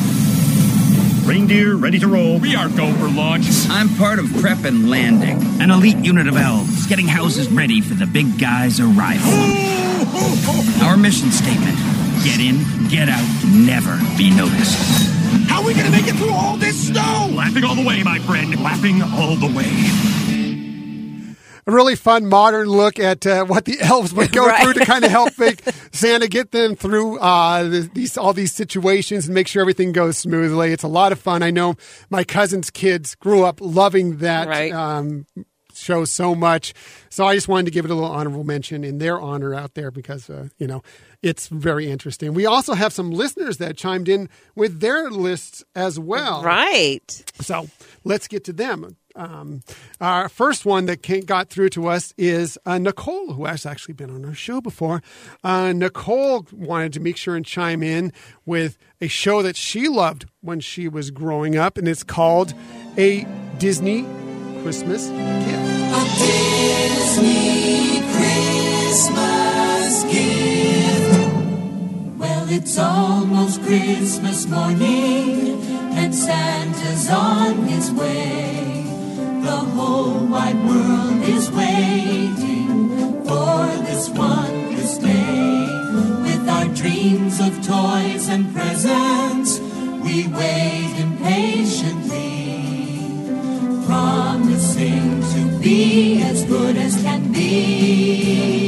Reindeer 1.27 1.75
ready 1.75 1.99
to 1.99 2.07
roll. 2.07 2.39
We 2.39 2.55
are 2.55 2.69
go 2.69 2.93
for 2.95 3.09
launch. 3.09 3.47
I'm 3.69 3.89
part 3.97 4.21
of 4.21 4.33
Prep 4.41 4.63
and 4.65 4.89
Landing, 4.89 5.43
an 5.61 5.73
elite 5.73 5.99
unit 5.99 6.29
of 6.29 6.37
elves 6.37 6.87
getting 6.87 7.09
houses 7.09 7.49
ready 7.49 7.81
for 7.81 7.95
the 7.95 8.07
big 8.07 8.39
guy's 8.39 8.79
arrival. 8.79 9.83
Our 10.85 10.97
mission 10.97 11.31
statement 11.31 11.77
get 12.23 12.39
in, 12.41 12.59
get 12.89 13.09
out, 13.09 13.25
never 13.51 13.97
be 14.19 14.31
noticed. 14.35 14.77
How 15.49 15.61
are 15.63 15.67
we 15.67 15.75
gonna 15.75 15.91
make 15.91 16.07
it 16.07 16.15
through 16.17 16.33
all 16.33 16.57
this 16.57 16.89
snow? 16.89 17.31
Laughing 17.33 17.65
all 17.65 17.75
the 17.75 17.85
way, 17.85 18.03
my 18.03 18.19
friend. 18.21 18.51
Laughing 18.63 19.01
all 19.03 19.37
the 19.37 19.47
way. 19.57 19.65
A 21.69 21.73
really 21.73 21.97
fun 21.97 22.27
modern 22.27 22.69
look 22.69 23.01
at 23.01 23.27
uh, 23.27 23.45
what 23.45 23.65
the 23.65 23.81
elves 23.81 24.15
would 24.15 24.31
go 24.33 24.47
Right. 24.47 24.63
through 24.63 24.75
to 24.75 24.85
kind 24.85 25.05
of 25.05 25.11
help 25.11 25.37
make 25.39 25.63
Santa 25.93 26.29
get 26.29 26.53
them 26.53 26.77
through 26.77 27.19
uh, 27.19 27.65
these 27.93 28.17
all 28.17 28.33
these 28.33 28.53
situations 28.53 29.27
and 29.27 29.35
make 29.35 29.49
sure 29.49 29.63
everything 29.63 29.91
goes 29.93 30.17
smoothly. 30.19 30.73
It's 30.73 30.85
a 30.85 30.89
lot 30.89 31.11
of 31.11 31.19
fun. 31.19 31.43
I 31.43 31.51
know 31.51 31.75
my 32.11 32.23
cousin's 32.23 32.71
kids 32.71 33.15
grew 33.17 33.45
up 33.45 33.61
loving 33.61 34.19
that 34.19 34.47
Right. 34.47 34.73
um, 34.73 35.27
show 35.87 36.05
so 36.05 36.35
much. 36.35 36.75
So 37.09 37.27
I 37.27 37.35
just 37.35 37.49
wanted 37.49 37.67
to 37.67 37.71
give 37.71 37.85
it 37.85 37.91
a 37.91 37.95
little 37.95 38.11
honorable 38.11 38.45
mention 38.45 38.85
in 38.85 38.99
their 38.99 39.21
honor 39.21 39.55
out 39.55 39.75
there 39.75 39.91
because, 39.91 40.29
uh, 40.29 40.49
you 40.59 40.67
know, 40.67 40.83
it's 41.23 41.49
very 41.49 41.89
interesting. 41.89 42.35
We 42.35 42.45
also 42.45 42.75
have 42.75 42.93
some 42.93 43.11
listeners 43.11 43.59
that 43.59 43.77
chimed 43.77 44.09
in 44.09 44.29
with 44.55 44.81
their 44.81 45.11
lists 45.11 45.65
as 45.75 45.99
well. 45.99 46.43
Right. 46.43 47.25
So 47.41 47.69
let's 48.05 48.29
get 48.29 48.45
to 48.45 48.53
them. 48.53 48.97
Um, 49.15 49.63
our 49.99 50.29
first 50.29 50.67
one 50.67 50.87
that 50.87 51.03
came, 51.03 51.23
got 51.25 51.49
through 51.49 51.71
to 51.71 51.89
us 51.89 52.13
is 52.19 52.59
uh, 52.67 52.79
Nicole, 52.79 53.33
who 53.33 53.47
has 53.47 53.65
actually 53.65 53.95
been 53.95 54.11
on 54.11 54.25
our 54.27 54.35
show 54.35 54.61
before. 54.61 55.03
Uh, 55.43 55.73
Nicole 55.73 56.47
wanted 56.53 56.93
to 56.95 57.01
make 57.01 57.17
sure 57.17 57.35
and 57.35 57.47
chime 57.47 57.83
in 57.83 58.13
with 58.45 58.77
a 59.01 59.09
show 59.09 59.41
that 59.41 59.57
she 59.57 59.89
loved 59.89 60.27
when 60.43 60.61
she 60.61 60.87
was 60.87 61.11
growing 61.11 61.57
up, 61.57 61.79
and 61.79 61.89
it's 61.89 62.05
called 62.05 62.53
A 62.99 63.27
Disney 63.59 64.05
Christmas 64.67 65.07
Gift. 65.07 66.19
Disney 66.19 68.03
Christmas 68.17 70.03
gift. 70.13 71.19
Well, 72.19 72.47
it's 72.51 72.77
almost 72.77 73.63
Christmas 73.63 74.49
morning, 74.49 75.63
and 75.95 76.13
Santa's 76.13 77.09
on 77.09 77.69
his 77.69 77.93
way. 77.93 78.83
The 79.45 79.57
whole 79.57 80.27
wide 80.27 80.59
world 80.67 81.23
is 81.23 81.49
waiting 81.53 83.23
for 83.25 83.67
this 83.87 84.09
wondrous 84.09 84.99
day. 84.99 85.69
With 86.23 86.49
our 86.49 86.67
dreams 86.75 87.39
of 87.39 87.55
toys 87.65 88.29
and 88.29 88.53
presents, 88.53 89.61
we 90.03 90.27
wait 90.27 90.93
impatiently 90.99 92.66
promising 93.87 95.23
to 95.33 95.59
be 95.61 96.23
as 96.23 96.45
good 96.45 96.77
as 96.77 97.01
can 97.03 97.33
be. 97.33 98.67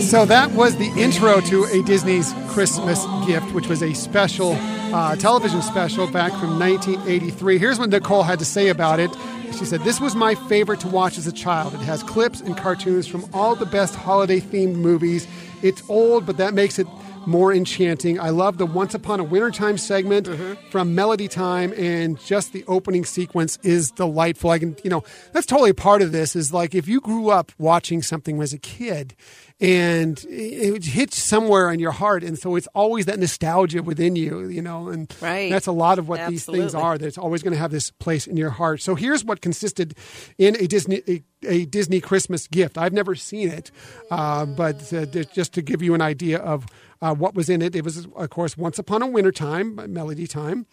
So 0.00 0.24
that 0.24 0.52
was 0.52 0.76
the 0.76 0.90
intro 0.96 1.40
to 1.42 1.64
a 1.64 1.82
Disney's 1.82 2.32
Christmas 2.48 3.04
Gift, 3.26 3.52
which 3.52 3.66
was 3.68 3.82
a 3.82 3.92
special 3.92 4.56
uh, 4.94 5.16
television 5.16 5.60
special 5.60 6.06
back 6.10 6.30
from 6.32 6.58
1983. 6.58 7.58
Here's 7.58 7.78
what 7.78 7.90
Nicole 7.90 8.22
had 8.22 8.38
to 8.38 8.46
say 8.46 8.68
about 8.68 9.00
it. 9.00 9.10
She 9.52 9.66
said, 9.66 9.82
This 9.82 10.00
was 10.00 10.14
my 10.14 10.34
favorite 10.34 10.80
to 10.80 10.88
watch 10.88 11.18
as 11.18 11.26
a 11.26 11.32
child. 11.32 11.74
It 11.74 11.80
has 11.80 12.02
clips 12.02 12.40
and 12.40 12.56
cartoons 12.56 13.06
from 13.06 13.28
all 13.34 13.54
the 13.54 13.66
best 13.66 13.94
holiday 13.94 14.40
themed 14.40 14.76
movies. 14.76 15.26
It's 15.62 15.82
old, 15.90 16.24
but 16.24 16.36
that 16.38 16.54
makes 16.54 16.78
it 16.78 16.86
more 17.28 17.52
enchanting. 17.52 18.18
I 18.18 18.30
love 18.30 18.58
the 18.58 18.66
Once 18.66 18.94
Upon 18.94 19.20
a 19.20 19.24
Wintertime 19.24 19.76
segment 19.78 20.28
from 20.70 20.94
Melody 20.94 21.28
Time, 21.28 21.72
and 21.76 22.18
just 22.20 22.52
the 22.52 22.64
opening 22.66 23.04
sequence 23.04 23.58
is 23.62 23.90
delightful. 23.90 24.50
I 24.50 24.58
can, 24.58 24.76
you 24.82 24.90
know, 24.90 25.04
that's 25.32 25.46
totally 25.46 25.72
part 25.74 26.02
of 26.02 26.10
this. 26.10 26.34
Is 26.34 26.52
like 26.52 26.74
if 26.74 26.88
you 26.88 27.00
grew 27.00 27.28
up 27.30 27.52
watching 27.58 28.02
something 28.02 28.40
as 28.40 28.52
a 28.52 28.58
kid, 28.58 29.14
and 29.60 30.24
it 30.28 30.84
hits 30.84 31.18
somewhere 31.18 31.70
in 31.70 31.80
your 31.80 31.90
heart, 31.90 32.22
and 32.22 32.38
so 32.38 32.56
it's 32.56 32.68
always 32.74 33.06
that 33.06 33.18
nostalgia 33.18 33.82
within 33.82 34.14
you, 34.16 34.46
you 34.48 34.62
know, 34.62 34.88
and 34.88 35.12
Right. 35.20 35.50
that's 35.50 35.66
a 35.66 35.72
lot 35.72 35.98
of 35.98 36.08
what 36.08 36.28
these 36.30 36.46
things 36.46 36.74
are. 36.74 36.96
That 36.96 37.06
it's 37.06 37.18
always 37.18 37.42
going 37.42 37.52
to 37.54 37.58
have 37.58 37.70
this 37.72 37.90
place 37.90 38.26
in 38.26 38.36
your 38.36 38.50
heart. 38.50 38.80
So 38.80 38.94
here's 38.94 39.24
what 39.24 39.40
consisted 39.40 39.94
in 40.38 40.56
a 40.56 40.66
Disney. 40.66 41.02
A, 41.08 41.22
a 41.46 41.66
Disney 41.66 42.00
Christmas 42.00 42.48
gift. 42.48 42.76
I've 42.76 42.92
never 42.92 43.14
seen 43.14 43.48
it, 43.48 43.70
uh, 44.10 44.44
but 44.44 44.92
uh, 44.92 45.06
just 45.06 45.52
to 45.52 45.62
give 45.62 45.82
you 45.82 45.94
an 45.94 46.02
idea 46.02 46.38
of 46.38 46.66
uh, 47.00 47.14
what 47.14 47.34
was 47.34 47.48
in 47.48 47.62
it, 47.62 47.74
it 47.76 47.84
was, 47.84 48.06
of 48.06 48.30
course, 48.30 48.56
Once 48.56 48.78
Upon 48.78 49.02
a 49.02 49.06
Winter 49.06 49.32
Time, 49.32 49.80
Melody 49.92 50.26
Time. 50.26 50.66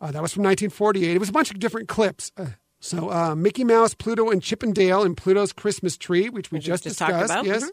Uh, 0.00 0.10
that 0.10 0.22
was 0.22 0.32
from 0.32 0.42
1948. 0.44 1.14
It 1.14 1.18
was 1.18 1.28
a 1.28 1.32
bunch 1.32 1.50
of 1.50 1.58
different 1.58 1.88
clips. 1.88 2.32
Uh, 2.36 2.46
so 2.80 3.10
uh, 3.12 3.34
Mickey 3.34 3.62
Mouse, 3.62 3.92
Pluto, 3.92 4.30
and 4.30 4.42
Chip 4.42 4.62
and 4.62 4.74
Pluto's 4.74 5.52
Christmas 5.52 5.98
Tree, 5.98 6.30
which 6.30 6.50
we 6.50 6.56
we 6.56 6.60
just 6.60 6.84
just 6.84 6.98
discussed. 6.98 7.30
about. 7.30 7.44
Yes. 7.44 7.64
Mhm. 7.64 7.68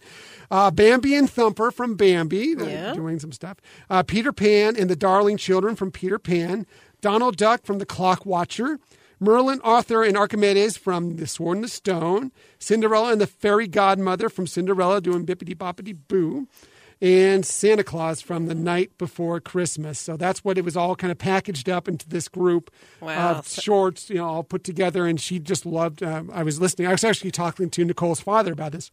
Uh, 0.52 0.72
Bambi 0.72 1.16
and 1.16 1.30
Thumper 1.30 1.72
from 1.72 1.96
Bambi, 1.96 2.56
uh, 2.58 2.66
Yeah. 2.66 2.94
doing 2.94 3.18
some 3.20 3.32
stuff. 3.32 3.58
Uh, 3.90 4.04
Peter 4.04 4.34
Pan 4.34 4.76
and 4.76 4.90
the 4.90 4.98
Darling 4.98 5.38
Children 5.38 5.78
from 5.78 5.92
Peter 5.92 6.20
Pan. 6.20 6.66
Donald 7.00 7.38
Duck 7.38 7.66
from 7.66 7.78
the 7.80 7.86
Clock 7.86 8.26
Watcher. 8.26 8.80
Merlin, 9.20 9.62
Arthur, 9.64 10.04
and 10.04 10.16
Archimedes 10.18 10.78
from 10.78 11.16
The 11.16 11.26
Sword 11.26 11.58
and 11.58 11.64
the 11.64 11.70
Stone. 11.70 12.32
Cinderella 12.60 13.12
and 13.12 13.20
the 13.22 13.26
Fairy 13.28 13.68
Godmother 13.68 14.30
from 14.30 14.46
Cinderella 14.46 15.00
doing 15.02 15.26
Bippity 15.26 15.56
Boppity 15.56 15.98
Boo. 16.08 16.48
And 17.02 17.46
Santa 17.46 17.84
Claus 17.84 18.22
from 18.22 18.48
The 18.48 18.56
Night 18.56 18.98
Before 18.98 19.40
Christmas. 19.40 20.00
So 20.00 20.18
that's 20.18 20.44
what 20.44 20.58
it 20.58 20.66
was 20.66 20.76
all 20.76 20.96
kind 20.96 21.12
of 21.12 21.18
packaged 21.20 21.70
up 21.70 21.88
into 21.88 22.10
this 22.10 22.28
group 22.28 22.72
Wow. 23.02 23.36
of 23.36 23.48
shorts, 23.48 24.10
you 24.10 24.16
know, 24.16 24.26
all 24.26 24.44
put 24.44 24.64
together. 24.64 25.06
And 25.06 25.20
she 25.22 25.38
just 25.40 25.66
loved. 25.66 26.02
Um, 26.02 26.32
I 26.34 26.42
was 26.44 26.60
listening. 26.60 26.88
I 26.88 26.92
was 26.92 27.04
actually 27.04 27.32
talking 27.32 27.70
to 27.70 27.86
Nicole's 27.86 28.20
father 28.20 28.52
about 28.54 28.72
this, 28.72 28.90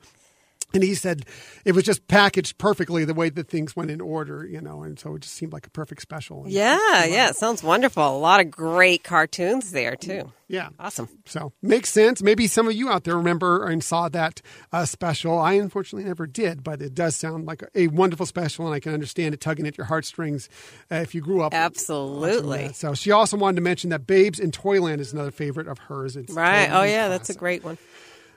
and 0.74 0.82
he 0.82 0.94
said 0.94 1.24
it 1.64 1.72
was 1.72 1.84
just 1.84 2.06
packaged 2.08 2.58
perfectly 2.58 3.04
the 3.04 3.14
way 3.14 3.30
that 3.30 3.48
things 3.48 3.74
went 3.74 3.90
in 3.90 4.00
order, 4.00 4.44
you 4.46 4.60
know, 4.60 4.82
and 4.82 4.98
so 4.98 5.14
it 5.14 5.22
just 5.22 5.34
seemed 5.34 5.52
like 5.52 5.66
a 5.66 5.70
perfect 5.70 6.02
special. 6.02 6.44
Yeah, 6.46 7.04
yeah, 7.04 7.30
it 7.30 7.36
sounds 7.36 7.62
wonderful. 7.62 8.06
A 8.06 8.18
lot 8.18 8.40
of 8.40 8.50
great 8.50 9.04
cartoons 9.04 9.70
there 9.72 9.96
too. 9.96 10.32
Yeah. 10.46 10.68
Awesome. 10.78 11.08
So 11.24 11.52
makes 11.62 11.88
sense. 11.88 12.22
Maybe 12.22 12.46
some 12.46 12.66
of 12.68 12.74
you 12.74 12.90
out 12.90 13.04
there 13.04 13.16
remember 13.16 13.66
and 13.66 13.82
saw 13.82 14.10
that 14.10 14.42
uh, 14.72 14.84
special. 14.84 15.38
I 15.38 15.54
unfortunately 15.54 16.06
never 16.06 16.26
did, 16.26 16.62
but 16.62 16.82
it 16.82 16.94
does 16.94 17.16
sound 17.16 17.46
like 17.46 17.62
a 17.74 17.86
wonderful 17.88 18.26
special, 18.26 18.66
and 18.66 18.74
I 18.74 18.78
can 18.80 18.92
understand 18.92 19.32
it 19.34 19.40
tugging 19.40 19.66
at 19.66 19.78
your 19.78 19.86
heartstrings 19.86 20.50
uh, 20.92 20.96
if 20.96 21.14
you 21.14 21.22
grew 21.22 21.40
up. 21.42 21.54
Absolutely. 21.54 22.72
So 22.74 22.94
she 22.94 23.10
also 23.10 23.36
wanted 23.38 23.56
to 23.56 23.62
mention 23.62 23.90
that 23.90 24.06
Babes 24.06 24.38
in 24.38 24.50
Toyland 24.50 25.00
is 25.00 25.12
another 25.12 25.30
favorite 25.30 25.66
of 25.66 25.78
hers. 25.78 26.14
It's 26.14 26.32
Right. 26.32 26.66
totally 26.66 26.78
Oh 26.78 26.92
yeah, 26.92 27.08
that's 27.08 27.30
a 27.30 27.34
great 27.34 27.64
one. 27.64 27.78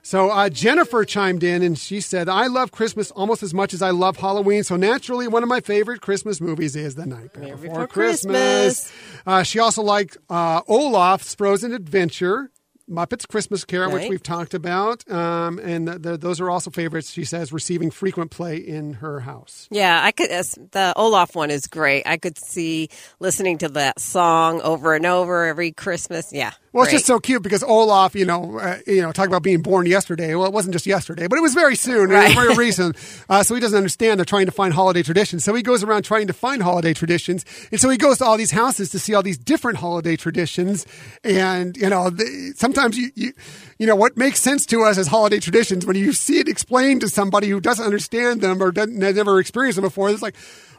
So 0.08 0.30
uh, 0.30 0.47
Jennifer 0.47 1.03
chimed 1.03 1.43
in 1.43 1.62
and 1.62 1.78
she 1.78 1.99
said, 1.99 2.30
"I 2.30 2.47
love 2.47 2.72
Christmas 2.72 3.12
almost 3.12 3.43
as 3.43 3.53
much 3.53 3.74
as 3.74 3.82
I 3.82 3.89
love 3.89 4.16
Halloween. 4.16 4.64
So 4.64 4.78
naturally, 4.78 5.28
one 5.28 5.43
of 5.43 5.49
my 5.49 5.60
favorite 5.60 5.99
Christmas 5.99 6.39
movies 6.39 6.78
is 6.78 6.95
The 6.95 7.05
Nightmare 7.05 7.58
Before, 7.58 7.68
Before 7.68 7.88
Christmas." 7.88 8.89
Christmas. 8.89 8.93
Uh, 9.26 9.43
she 9.43 9.60
also 9.60 9.82
liked 9.84 10.16
uh, 10.30 10.62
Olaf's 10.66 11.36
Frozen 11.36 11.74
Adventure. 11.74 12.51
Muppets 12.89 13.28
Christmas 13.28 13.66
Carol, 13.66 13.91
which 13.91 14.10
we've 14.10 14.24
talked 14.24 14.53
about, 14.53 15.03
um, 15.12 15.60
and 15.60 15.88
th 15.88 16.01
th 16.03 16.20
those 16.22 16.39
are 16.39 16.49
also 16.49 16.72
favorites. 16.72 17.12
She 17.12 17.26
says 17.26 17.51
receiving 17.51 17.91
frequent 17.91 18.32
play 18.32 18.55
in 18.55 18.93
her 19.03 19.20
house. 19.20 19.68
Yeah, 19.70 19.99
I 20.01 20.14
could. 20.14 20.30
as- 20.32 20.58
The 20.72 20.93
Olaf 20.95 21.36
one 21.36 21.51
is 21.51 21.68
great. 21.68 22.08
I 22.08 22.16
could 22.16 22.38
see 22.38 22.88
listening 23.20 23.58
to 23.58 23.68
that 23.76 23.99
song 23.99 24.62
over 24.62 24.95
and 24.95 25.05
over 25.05 25.47
every 25.47 25.74
Christmas. 25.74 26.32
Yeah. 26.32 26.53
Well, 26.74 26.84
it's 26.84 26.91
just 26.91 27.05
so 27.05 27.20
cute 27.20 27.41
because 27.41 27.63
Olaf, 27.63 28.13
you 28.13 28.26
know, 28.26 28.59
uh, 28.59 28.78
you 28.86 29.01
know, 29.01 29.11
talk 29.11 29.28
about 29.28 29.41
being 29.41 29.61
born 29.61 29.86
yesterday. 29.88 30.36
Well, 30.36 30.45
it 30.45 30.53
wasn't 30.53 30.74
just 30.74 30.86
yesterday, 30.86 31.28
but 31.28 31.38
it 31.38 31.41
was 31.41 31.53
very 31.53 31.76
soon. 31.76 32.11
It 32.11 32.13
Right. 32.13 32.36
was 32.36 32.45
very 32.45 32.55
recent. 32.55 32.95
Uh, 33.30 33.41
so 33.41 33.55
he 33.55 33.61
doesn't 33.61 33.78
understand 33.78 34.20
they're 34.20 34.26
trying 34.26 34.45
to 34.47 34.51
find 34.51 34.74
holiday 34.74 35.01
traditions. 35.01 35.43
So 35.43 35.55
he 35.55 35.63
goes 35.63 35.82
around 35.82 36.03
trying 36.03 36.28
to 36.28 36.34
find 36.34 36.61
holiday 36.61 36.93
traditions, 36.93 37.45
and 37.72 37.80
so 37.80 37.89
he 37.89 37.97
goes 37.97 38.20
to 38.20 38.26
all 38.26 38.38
these 38.38 38.51
houses 38.51 38.89
to 38.91 38.99
see 38.99 39.13
all 39.15 39.24
these 39.24 39.38
different 39.38 39.78
holiday 39.80 40.15
traditions. 40.18 40.86
And 41.24 41.76
you 41.78 41.89
know, 41.89 42.09
the, 42.09 42.53
sometimes 42.55 42.97
you, 42.97 43.11
you, 43.15 43.34
you 43.80 43.88
know, 43.88 43.96
what 43.96 44.18
makes 44.18 44.40
sense 44.40 44.66
to 44.68 44.84
us 44.84 44.98
as 44.98 45.08
holiday 45.08 45.40
traditions 45.40 45.86
when 45.86 45.96
you 45.96 46.14
see 46.14 46.40
it 46.40 46.48
explained 46.48 47.02
to 47.02 47.10
somebody 47.10 47.48
who 47.48 47.60
doesn't 47.60 47.86
understand 47.86 48.42
them 48.42 48.62
or 48.62 48.72
doesn't 48.72 49.02
has 49.02 49.16
never 49.16 49.40
experienced 49.40 49.76
them 49.78 49.84
before, 49.86 50.10
it's 50.10 50.22
like. 50.22 50.36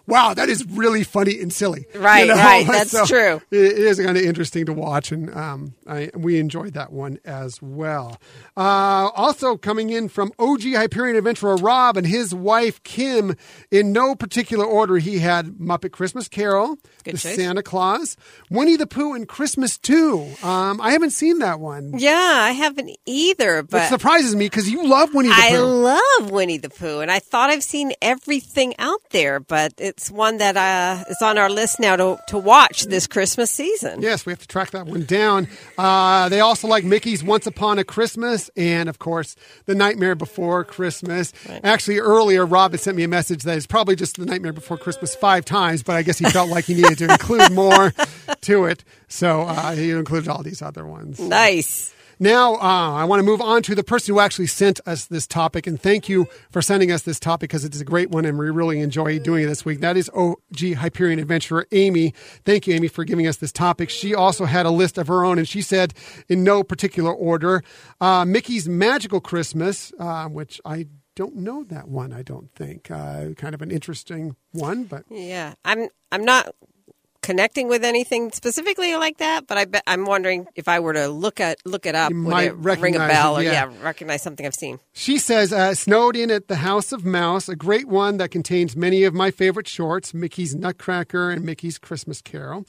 Wow, 0.06 0.32
that 0.32 0.48
is 0.48 0.64
really 0.70 1.04
funny 1.04 1.38
and 1.38 1.52
silly. 1.52 1.84
Right, 1.94 2.26
right. 2.30 2.66
That's 2.70 2.90
So 2.92 3.04
true. 3.04 3.42
It 3.50 3.58
it 3.72 3.78
is 3.78 4.00
kind 4.00 4.16
of 4.16 4.22
interesting 4.24 4.64
to 4.64 4.72
watch, 4.72 5.12
and 5.12 5.28
um, 5.36 5.74
I, 5.86 6.10
we 6.16 6.38
enjoyed 6.38 6.72
that 6.72 6.90
one 6.94 7.18
as 7.26 7.60
well. 7.60 8.16
Uh, 8.56 9.10
also 9.14 9.58
coming 9.58 9.90
in 9.90 10.08
from 10.08 10.32
OG 10.38 10.62
Hyperion 10.62 11.14
Adventurer 11.16 11.56
Rob 11.56 11.98
and 11.98 12.06
his 12.06 12.34
wife 12.34 12.82
Kim, 12.84 13.36
in 13.70 13.92
no 13.92 14.14
particular 14.14 14.64
order, 14.64 14.96
he 14.96 15.18
had 15.18 15.58
Muppet 15.58 15.92
Christmas 15.92 16.26
Carol, 16.26 16.78
Good 17.08 17.16
The 17.16 17.28
choice. 17.28 17.36
Santa 17.36 17.62
Claus, 17.62 18.16
Winnie 18.50 18.76
the 18.76 18.86
Pooh, 18.86 19.14
and 19.14 19.28
Christmas 19.28 19.78
Too. 19.78 20.26
Um, 20.42 20.80
I 20.80 20.92
haven't 20.92 21.10
seen 21.10 21.38
that 21.40 21.60
one, 21.60 21.98
Yeah, 21.98 22.12
I 22.42 22.52
haven't 22.52 22.90
either, 23.06 23.62
which 23.62 23.70
but 23.70 23.88
surprises 23.88 24.34
me 24.36 24.46
because 24.46 24.70
you 24.70 24.86
love 24.86 25.14
Winnie 25.14 25.28
the 25.28 25.34
Pooh. 25.34 25.40
I 25.40 25.58
love 25.58 26.30
Winnie 26.30 26.58
the 26.58 26.70
Pooh, 26.70 27.00
and 27.00 27.10
I 27.10 27.18
thought 27.18 27.50
I've 27.50 27.62
seen 27.62 27.92
everything 28.02 28.74
out 28.78 29.00
there, 29.10 29.40
but 29.40 29.72
it's 29.78 30.10
one 30.10 30.38
that 30.38 30.56
uh, 30.56 31.04
is 31.10 31.20
on 31.22 31.38
our 31.38 31.50
list 31.50 31.80
now 31.80 31.96
to 31.96 32.18
to 32.28 32.38
watch 32.38 32.84
this 32.84 33.06
Christmas 33.06 33.50
season. 33.50 34.02
Yes, 34.02 34.26
we 34.26 34.32
have 34.32 34.40
to 34.40 34.46
track 34.48 34.70
that 34.72 34.86
one 34.86 35.04
down. 35.04 35.48
Uh, 35.76 36.28
they 36.28 36.40
also 36.40 36.68
like 36.68 36.84
Mickey's 36.84 37.22
Once 37.24 37.46
Upon 37.46 37.78
a 37.78 37.84
Christmas 37.84 38.50
and, 38.56 38.88
of 38.88 38.98
course, 38.98 39.36
The 39.66 39.74
Nightmare 39.74 40.14
Before 40.14 40.64
Christmas. 40.64 41.32
Actually, 41.64 41.98
earlier, 41.98 42.44
Rob 42.44 42.72
had 42.72 42.80
sent 42.80 42.96
me 42.96 43.04
a 43.04 43.08
message 43.08 43.42
that 43.44 43.56
it's 43.56 43.66
probably 43.66 43.96
just 43.96 44.16
The 44.18 44.26
Nightmare 44.26 44.52
Before 44.52 44.76
Christmas 44.76 45.14
five 45.14 45.44
times, 45.44 45.82
but 45.82 45.96
I 45.96 46.02
guess 46.02 46.18
he 46.18 46.24
felt 46.26 46.50
like 46.50 46.64
he 46.66 46.74
needed 46.74 46.97
to 46.98 47.10
include 47.10 47.52
more 47.52 47.92
to 48.42 48.64
it. 48.64 48.84
So 49.08 49.42
uh, 49.42 49.72
he 49.72 49.90
included 49.90 50.28
all 50.28 50.42
these 50.42 50.62
other 50.62 50.86
ones. 50.86 51.18
Nice. 51.18 51.94
Now, 52.20 52.54
uh, 52.54 52.94
I 52.94 53.04
want 53.04 53.20
to 53.20 53.24
move 53.24 53.40
on 53.40 53.62
to 53.62 53.76
the 53.76 53.84
person 53.84 54.12
who 54.12 54.20
actually 54.20 54.48
sent 54.48 54.80
us 54.86 55.04
this 55.04 55.24
topic, 55.24 55.68
and 55.68 55.80
thank 55.80 56.08
you 56.08 56.26
for 56.50 56.60
sending 56.60 56.90
us 56.90 57.02
this 57.02 57.20
topic 57.20 57.48
because 57.48 57.64
it's 57.64 57.80
a 57.80 57.84
great 57.84 58.10
one, 58.10 58.24
and 58.24 58.36
we 58.36 58.50
really 58.50 58.80
enjoy 58.80 59.20
doing 59.20 59.44
it 59.44 59.46
this 59.46 59.64
week. 59.64 59.78
That 59.80 59.96
is 59.96 60.10
OG 60.12 60.74
Hyperion 60.78 61.20
Adventurer 61.20 61.68
Amy. 61.70 62.12
Thank 62.44 62.66
you, 62.66 62.74
Amy, 62.74 62.88
for 62.88 63.04
giving 63.04 63.28
us 63.28 63.36
this 63.36 63.52
topic. 63.52 63.88
She 63.88 64.16
also 64.16 64.46
had 64.46 64.66
a 64.66 64.70
list 64.70 64.98
of 64.98 65.06
her 65.06 65.24
own, 65.24 65.38
and 65.38 65.46
she 65.46 65.62
said, 65.62 65.94
in 66.28 66.42
no 66.42 66.64
particular 66.64 67.12
order, 67.12 67.62
uh, 68.00 68.24
Mickey's 68.24 68.68
Magical 68.68 69.20
Christmas, 69.20 69.92
uh, 70.00 70.26
which 70.26 70.60
I 70.64 70.86
don't 71.14 71.36
know 71.36 71.62
that 71.64 71.86
one. 71.86 72.12
I 72.12 72.22
don't 72.22 72.50
think 72.52 72.90
uh, 72.90 73.26
kind 73.36 73.54
of 73.54 73.62
an 73.62 73.70
interesting 73.70 74.34
one, 74.50 74.84
but 74.84 75.04
Yeah, 75.08 75.54
I'm. 75.64 75.88
I'm 76.10 76.24
not 76.24 76.48
connecting 77.28 77.68
with 77.68 77.84
anything 77.84 78.32
specifically 78.32 78.96
like 78.96 79.18
that, 79.18 79.46
but 79.46 79.58
I 79.58 79.66
bet 79.66 79.82
I'm 79.86 80.06
wondering 80.06 80.46
if 80.54 80.66
I 80.66 80.80
were 80.80 80.94
to 80.94 81.08
look 81.08 81.40
at 81.40 81.58
look 81.66 81.84
it 81.84 81.94
up, 81.94 82.10
You 82.10 82.22
would 82.22 82.30
might 82.30 82.44
it 82.52 82.54
ring 82.54 82.96
a 82.96 83.00
bell 83.00 83.36
it, 83.36 83.40
or 83.40 83.42
yeah. 83.42 83.70
yeah, 83.70 83.82
recognize 83.82 84.22
something 84.22 84.46
I've 84.46 84.54
seen. 84.54 84.80
She 84.94 85.18
says, 85.18 85.52
uh, 85.52 85.74
Snowed 85.74 86.16
in 86.16 86.30
at 86.30 86.48
the 86.48 86.56
House 86.56 86.90
of 86.90 87.04
Mouse, 87.04 87.46
a 87.46 87.54
great 87.54 87.86
one 87.86 88.16
that 88.16 88.30
contains 88.30 88.74
many 88.74 89.04
of 89.04 89.12
my 89.12 89.30
favorite 89.30 89.68
shorts 89.68 90.14
Mickey's 90.14 90.54
Nutcracker 90.54 91.28
and 91.28 91.44
Mickey's 91.44 91.76
Christmas 91.76 92.22
Carol. 92.22 92.64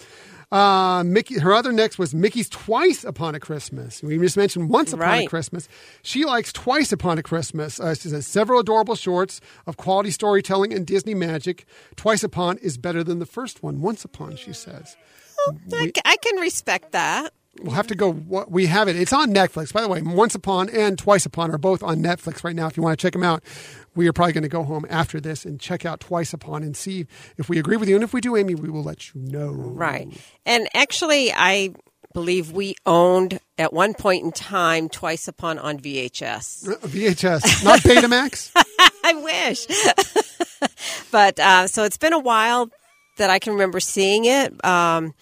Uh, 0.51 1.03
Mickey, 1.05 1.37
her 1.39 1.53
other 1.53 1.71
next 1.71 1.99
was 1.99 2.15
Mickey's 2.15 2.49
Twice 2.49 3.03
Upon 3.03 3.35
a 3.35 3.39
Christmas. 3.39 4.01
We 4.01 4.17
just 4.17 4.35
mentioned 4.35 4.69
Once 4.69 4.93
Upon 4.93 5.19
a 5.19 5.27
Christmas. 5.27 5.69
She 6.01 6.25
likes 6.25 6.51
Twice 6.51 6.91
Upon 6.91 7.19
a 7.19 7.23
Christmas. 7.23 7.79
Uh, 7.79 7.93
she 7.93 8.09
says, 8.09 8.25
several 8.25 8.59
adorable 8.59 8.95
shorts 8.95 9.41
of 9.67 9.77
quality 9.77 10.09
storytelling 10.09 10.73
and 10.73 10.87
Disney 10.87 11.13
magic. 11.13 11.65
Twice 11.95 12.23
Upon 12.23 12.57
is 12.57 12.77
better 12.77 13.03
than 13.03 13.19
the 13.19 13.27
first 13.27 13.61
one, 13.61 13.81
Once 13.81 14.03
Upon, 14.03 14.35
she 14.35 14.53
says. 14.53 14.97
i 15.73 16.17
can 16.17 16.39
respect 16.39 16.93
that. 16.93 17.31
We'll 17.61 17.73
have 17.73 17.87
to 17.87 17.95
go. 17.95 18.11
We 18.47 18.67
have 18.67 18.87
it. 18.87 18.95
It's 18.95 19.11
on 19.11 19.33
Netflix. 19.33 19.73
By 19.73 19.81
the 19.81 19.87
way, 19.87 20.01
Once 20.01 20.33
Upon 20.33 20.69
and 20.69 20.97
Twice 20.97 21.25
Upon 21.25 21.51
are 21.51 21.57
both 21.57 21.83
on 21.83 22.01
Netflix 22.01 22.43
right 22.43 22.55
now. 22.55 22.67
If 22.67 22.77
you 22.77 22.83
want 22.83 22.97
to 22.97 23.01
check 23.01 23.13
them 23.13 23.23
out, 23.23 23.43
we 23.95 24.07
are 24.07 24.13
probably 24.13 24.33
going 24.33 24.43
to 24.43 24.49
go 24.49 24.63
home 24.63 24.85
after 24.89 25.19
this 25.19 25.45
and 25.45 25.59
check 25.59 25.85
out 25.85 25.99
Twice 25.99 26.33
Upon 26.33 26.63
and 26.63 26.75
see 26.75 27.07
if 27.37 27.49
we 27.49 27.59
agree 27.59 27.77
with 27.77 27.89
you. 27.89 27.95
And 27.95 28.03
if 28.03 28.13
we 28.13 28.21
do, 28.21 28.35
Amy, 28.35 28.55
we 28.55 28.69
will 28.69 28.83
let 28.83 29.13
you 29.13 29.21
know. 29.21 29.51
Right. 29.51 30.07
And 30.45 30.67
actually, 30.73 31.31
I 31.33 31.73
believe 32.13 32.51
we 32.51 32.75
owned 32.85 33.39
at 33.57 33.73
one 33.73 33.93
point 33.93 34.23
in 34.23 34.31
time 34.31 34.89
Twice 34.89 35.27
Upon 35.27 35.59
on 35.59 35.79
VHS. 35.79 36.67
Uh, 36.67 36.75
VHS, 36.87 37.63
not 37.63 37.79
Betamax. 37.79 38.51
I 39.03 39.13
wish. 39.13 39.67
but 41.11 41.39
uh, 41.39 41.67
so 41.67 41.83
it's 41.83 41.97
been 41.97 42.13
a 42.13 42.19
while 42.19 42.69
that 43.17 43.29
I 43.29 43.39
can 43.39 43.53
remember 43.53 43.79
seeing 43.79 44.25
it. 44.25 44.65
Um, 44.65 45.13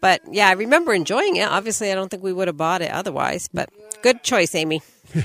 but 0.00 0.22
yeah, 0.30 0.48
I 0.48 0.52
remember 0.52 0.94
enjoying 0.94 1.36
it. 1.36 1.48
Obviously, 1.48 1.92
I 1.92 1.94
don't 1.94 2.10
think 2.10 2.22
we 2.22 2.32
would 2.32 2.48
have 2.48 2.56
bought 2.56 2.80
it 2.82 2.90
otherwise. 2.90 3.48
But 3.52 3.68
good 4.02 4.22
choice, 4.22 4.54
Amy. 4.54 4.82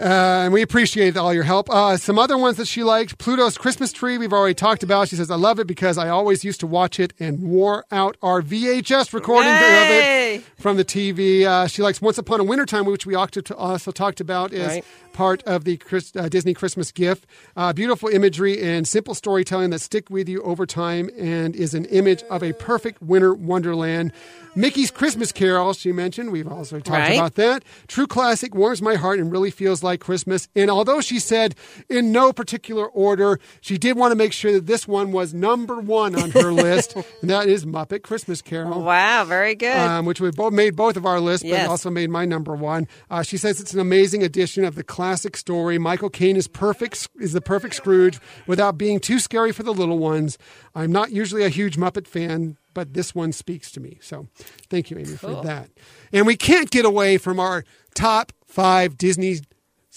Uh, 0.00 0.42
and 0.44 0.52
we 0.52 0.62
appreciate 0.62 1.16
all 1.16 1.34
your 1.34 1.42
help. 1.42 1.68
Uh, 1.68 1.96
some 1.96 2.20
other 2.20 2.38
ones 2.38 2.56
that 2.56 2.68
she 2.68 2.84
liked 2.84 3.18
Pluto's 3.18 3.58
Christmas 3.58 3.92
Tree, 3.92 4.16
we've 4.16 4.32
already 4.32 4.54
talked 4.54 4.84
about. 4.84 5.08
She 5.08 5.16
says, 5.16 5.28
I 5.28 5.34
love 5.34 5.58
it 5.58 5.66
because 5.66 5.98
I 5.98 6.08
always 6.08 6.44
used 6.44 6.60
to 6.60 6.68
watch 6.68 7.00
it 7.00 7.12
and 7.18 7.40
wore 7.42 7.84
out 7.90 8.16
our 8.22 8.40
VHS 8.40 9.12
recording 9.12 9.50
of 9.52 9.58
it 9.60 10.42
from 10.56 10.76
the 10.76 10.84
TV. 10.84 11.44
Uh, 11.44 11.66
she 11.66 11.82
likes 11.82 12.00
Once 12.00 12.16
Upon 12.16 12.38
a 12.38 12.44
Wintertime, 12.44 12.84
which 12.84 13.06
we 13.06 13.16
also 13.16 13.40
also 13.56 13.90
talked 13.90 14.20
about 14.20 14.52
as 14.52 14.68
Right. 14.68 14.84
part 15.12 15.42
of 15.42 15.64
the 15.64 15.76
Chris, 15.76 16.12
uh, 16.14 16.28
Disney 16.28 16.54
Christmas 16.54 16.92
gift. 16.92 17.26
Uh, 17.56 17.72
beautiful 17.72 18.08
imagery 18.08 18.62
and 18.62 18.86
simple 18.86 19.14
storytelling 19.16 19.70
that 19.70 19.80
stick 19.80 20.10
with 20.10 20.28
you 20.28 20.40
over 20.42 20.64
time 20.64 21.10
and 21.18 21.56
is 21.56 21.74
an 21.74 21.86
image 21.86 22.22
of 22.30 22.44
a 22.44 22.52
perfect 22.52 23.02
winter 23.02 23.34
wonderland. 23.34 24.12
Mickey's 24.54 24.90
Christmas 24.90 25.30
Carol, 25.30 25.72
she 25.72 25.92
mentioned. 25.92 26.30
We've 26.32 26.48
also 26.50 26.76
talked 26.78 26.88
Right. 26.90 27.16
about 27.16 27.34
that. 27.36 27.62
True 27.86 28.06
classic, 28.08 28.54
warms 28.54 28.80
my 28.82 28.94
heart 28.96 29.18
and 29.20 29.30
really 29.30 29.50
feels 29.50 29.82
like 29.84 29.87
Christmas. 29.96 30.48
And 30.54 30.70
although 30.70 31.00
she 31.00 31.18
said 31.18 31.54
in 31.88 32.12
no 32.12 32.32
particular 32.32 32.86
order, 32.86 33.40
she 33.60 33.78
did 33.78 33.96
want 33.96 34.12
to 34.12 34.16
make 34.16 34.32
sure 34.32 34.52
that 34.52 34.66
this 34.66 34.86
one 34.86 35.12
was 35.12 35.32
number 35.32 35.80
one 35.80 36.14
on 36.14 36.30
her 36.32 36.52
list, 36.52 36.94
and 36.96 37.30
that 37.30 37.48
is 37.48 37.64
Muppet 37.64 38.02
Christmas 38.02 38.42
Carol. 38.42 38.82
Wow, 38.82 39.24
very 39.24 39.54
good. 39.54 39.76
Um, 39.76 40.04
which 40.04 40.20
we 40.20 40.30
both 40.30 40.52
made 40.52 40.76
both 40.76 40.96
of 40.96 41.06
our 41.06 41.20
lists, 41.20 41.44
but 41.44 41.50
Yes. 41.50 41.68
also 41.68 41.90
made 41.90 42.10
my 42.10 42.24
number 42.24 42.54
one. 42.54 42.86
Uh, 43.10 43.22
she 43.22 43.36
says 43.36 43.60
it's 43.60 43.72
an 43.74 43.80
amazing 43.80 44.22
edition 44.22 44.64
of 44.64 44.74
the 44.74 44.84
classic 44.84 45.36
story. 45.36 45.78
Michael 45.78 46.10
Caine 46.10 46.36
is 46.36 46.48
perfect, 46.48 47.08
is 47.20 47.32
the 47.32 47.40
perfect 47.40 47.74
Scrooge 47.74 48.20
without 48.46 48.76
being 48.76 49.00
too 49.00 49.18
scary 49.18 49.52
for 49.52 49.62
the 49.62 49.72
little 49.74 49.98
ones. 49.98 50.36
I'm 50.74 50.92
not 50.92 51.10
usually 51.12 51.44
a 51.44 51.48
huge 51.48 51.76
Muppet 51.76 52.06
fan, 52.06 52.56
but 52.74 52.94
this 52.94 53.14
one 53.14 53.32
speaks 53.32 53.70
to 53.72 53.80
me. 53.80 53.98
So, 54.00 54.28
thank 54.70 54.90
you, 54.90 54.98
Amy, 54.98 55.16
for 55.16 55.42
that. 55.42 55.70
And 56.12 56.26
we 56.26 56.36
can't 56.36 56.70
get 56.70 56.84
away 56.84 57.18
from 57.18 57.40
our 57.40 57.64
top 57.94 58.32
five 58.46 58.96
Disney 58.96 59.38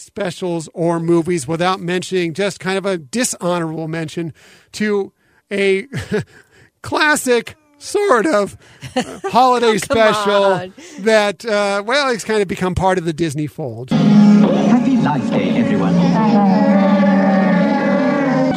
specials 0.01 0.67
or 0.73 0.99
movies 0.99 1.47
without 1.47 1.79
mentioning 1.79 2.33
just 2.33 2.59
kind 2.59 2.77
of 2.77 2.85
a 2.85 2.97
dishonorable 2.97 3.87
mention 3.87 4.33
to 4.73 5.13
a 5.51 5.87
classic 6.81 7.55
sort 7.77 8.25
of 8.27 8.57
uh, 8.95 9.19
holiday 9.31 9.77
special 9.77 10.43
on. 10.43 10.73
that 10.99 11.43
uh, 11.45 11.81
well 11.85 12.09
it's 12.13 12.23
kind 12.23 12.41
of 12.41 12.47
become 12.47 12.75
part 12.75 12.97
of 12.99 13.05
the 13.05 13.13
disney 13.13 13.47
fold 13.47 13.89
Happy 13.91 14.97
Life 14.97 15.29
Day, 15.29 15.49
everyone. 15.57 15.93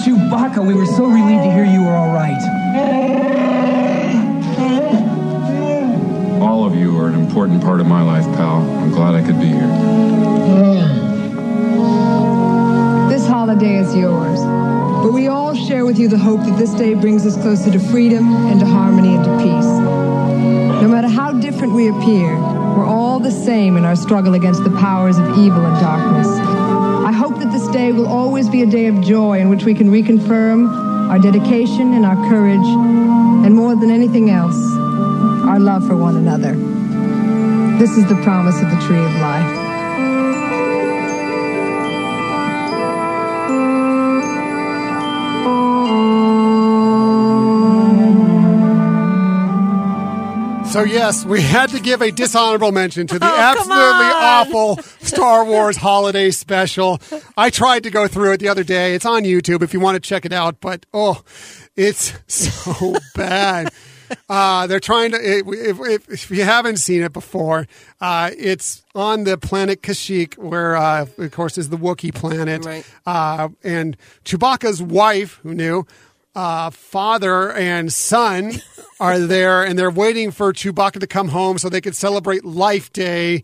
Chewbacca, 0.04 0.66
we 0.66 0.74
were 0.74 0.86
so 0.86 1.06
relieved 1.06 1.44
to 1.44 1.50
hear 1.52 1.64
you 1.64 1.82
were 1.82 1.94
all 1.94 2.12
right. 2.12 2.40
All 6.40 6.64
of 6.64 6.74
you 6.74 6.98
are 6.98 7.08
an 7.08 7.14
important 7.14 7.62
part 7.62 7.80
of 7.80 7.86
my 7.86 8.02
life, 8.02 8.24
pal. 8.36 8.56
I'm 8.62 8.90
glad 8.90 9.14
I 9.14 9.22
could 9.24 9.38
be 9.40 9.46
here. 9.46 11.03
Holiday 13.44 13.76
is 13.76 13.94
yours. 13.94 14.40
But 15.04 15.12
we 15.12 15.28
all 15.28 15.54
share 15.54 15.84
with 15.84 15.98
you 15.98 16.08
the 16.08 16.16
hope 16.16 16.40
that 16.46 16.56
this 16.56 16.72
day 16.72 16.94
brings 16.94 17.26
us 17.26 17.36
closer 17.36 17.70
to 17.70 17.78
freedom 17.78 18.26
and 18.46 18.58
to 18.58 18.64
harmony 18.64 19.16
and 19.16 19.22
to 19.22 19.36
peace. 19.36 20.80
No 20.80 20.88
matter 20.88 21.08
how 21.08 21.30
different 21.30 21.74
we 21.74 21.88
appear, 21.88 22.36
we're 22.74 22.86
all 22.86 23.20
the 23.20 23.30
same 23.30 23.76
in 23.76 23.84
our 23.84 23.96
struggle 23.96 24.32
against 24.32 24.64
the 24.64 24.70
powers 24.70 25.18
of 25.18 25.26
evil 25.36 25.62
and 25.62 25.78
darkness. 25.78 26.26
I 26.26 27.12
hope 27.12 27.38
that 27.40 27.52
this 27.52 27.68
day 27.68 27.92
will 27.92 28.06
always 28.06 28.48
be 28.48 28.62
a 28.62 28.66
day 28.66 28.86
of 28.86 29.02
joy 29.02 29.40
in 29.40 29.50
which 29.50 29.64
we 29.64 29.74
can 29.74 29.90
reconfirm 29.90 31.10
our 31.10 31.18
dedication 31.18 31.92
and 31.92 32.06
our 32.06 32.16
courage, 32.30 32.66
and 33.44 33.54
more 33.54 33.76
than 33.76 33.90
anything 33.90 34.30
else, 34.30 34.56
our 35.44 35.60
love 35.60 35.86
for 35.86 35.98
one 35.98 36.16
another. 36.16 36.54
This 37.78 37.90
is 37.90 38.08
the 38.08 38.18
promise 38.22 38.58
of 38.62 38.70
the 38.70 38.86
Tree 38.86 39.04
of 39.04 39.14
Life. 39.20 39.53
So 50.74 50.82
yes 50.82 51.24
we 51.24 51.40
had 51.40 51.70
to 51.70 51.78
give 51.78 52.02
a 52.02 52.10
dishonorable 52.10 52.72
mention 52.72 53.06
to 53.06 53.16
the 53.16 53.24
Oh, 53.28 53.38
absolutely 53.38 54.10
awful 54.10 54.76
star 55.06 55.44
wars 55.44 55.76
holiday 55.76 56.32
special. 56.32 57.00
I 57.36 57.50
tried 57.50 57.84
to 57.84 57.90
go 57.90 58.08
through 58.08 58.32
it 58.32 58.38
the 58.40 58.48
other 58.48 58.64
day. 58.64 58.96
It's 58.96 59.06
on 59.06 59.22
youtube 59.22 59.62
if 59.62 59.72
you 59.72 59.78
want 59.78 59.94
to 59.94 60.00
check 60.00 60.24
it 60.24 60.32
out 60.32 60.60
but 60.60 60.84
oh 60.92 61.22
it's 61.76 62.12
so 62.26 62.96
bad. 63.14 63.72
Uh, 64.28 64.66
they're 64.66 64.80
trying 64.80 65.12
to 65.12 65.18
if, 65.18 65.78
if, 65.80 66.08
if 66.08 66.30
you 66.32 66.42
haven't 66.42 66.78
seen 66.78 67.04
it 67.04 67.12
before 67.12 67.68
uh, 68.00 68.32
it's 68.36 68.82
on 68.96 69.22
the 69.22 69.38
planet 69.38 69.80
kashyyyk 69.80 70.36
where 70.38 70.74
uh, 70.74 71.06
of 71.18 71.30
course 71.30 71.56
is 71.56 71.68
the 71.68 71.78
wookiee 71.78 72.12
planet. 72.12 72.64
Right. 72.64 72.84
uh, 73.06 73.48
and 73.62 73.96
chewbacca's 74.24 74.82
wife 74.82 75.38
who 75.44 75.54
knew 75.54 75.86
uh, 76.34 76.70
father 76.70 77.52
and 77.52 77.92
son 77.92 78.52
are 79.00 79.18
there 79.18 79.64
and 79.64 79.78
they're 79.78 79.90
waiting 79.90 80.30
for 80.30 80.52
Chewbacca 80.52 81.00
to 81.00 81.06
come 81.06 81.28
home 81.28 81.58
so 81.58 81.68
they 81.68 81.80
can 81.80 81.92
celebrate 81.92 82.44
Life 82.44 82.92
Day. 82.92 83.42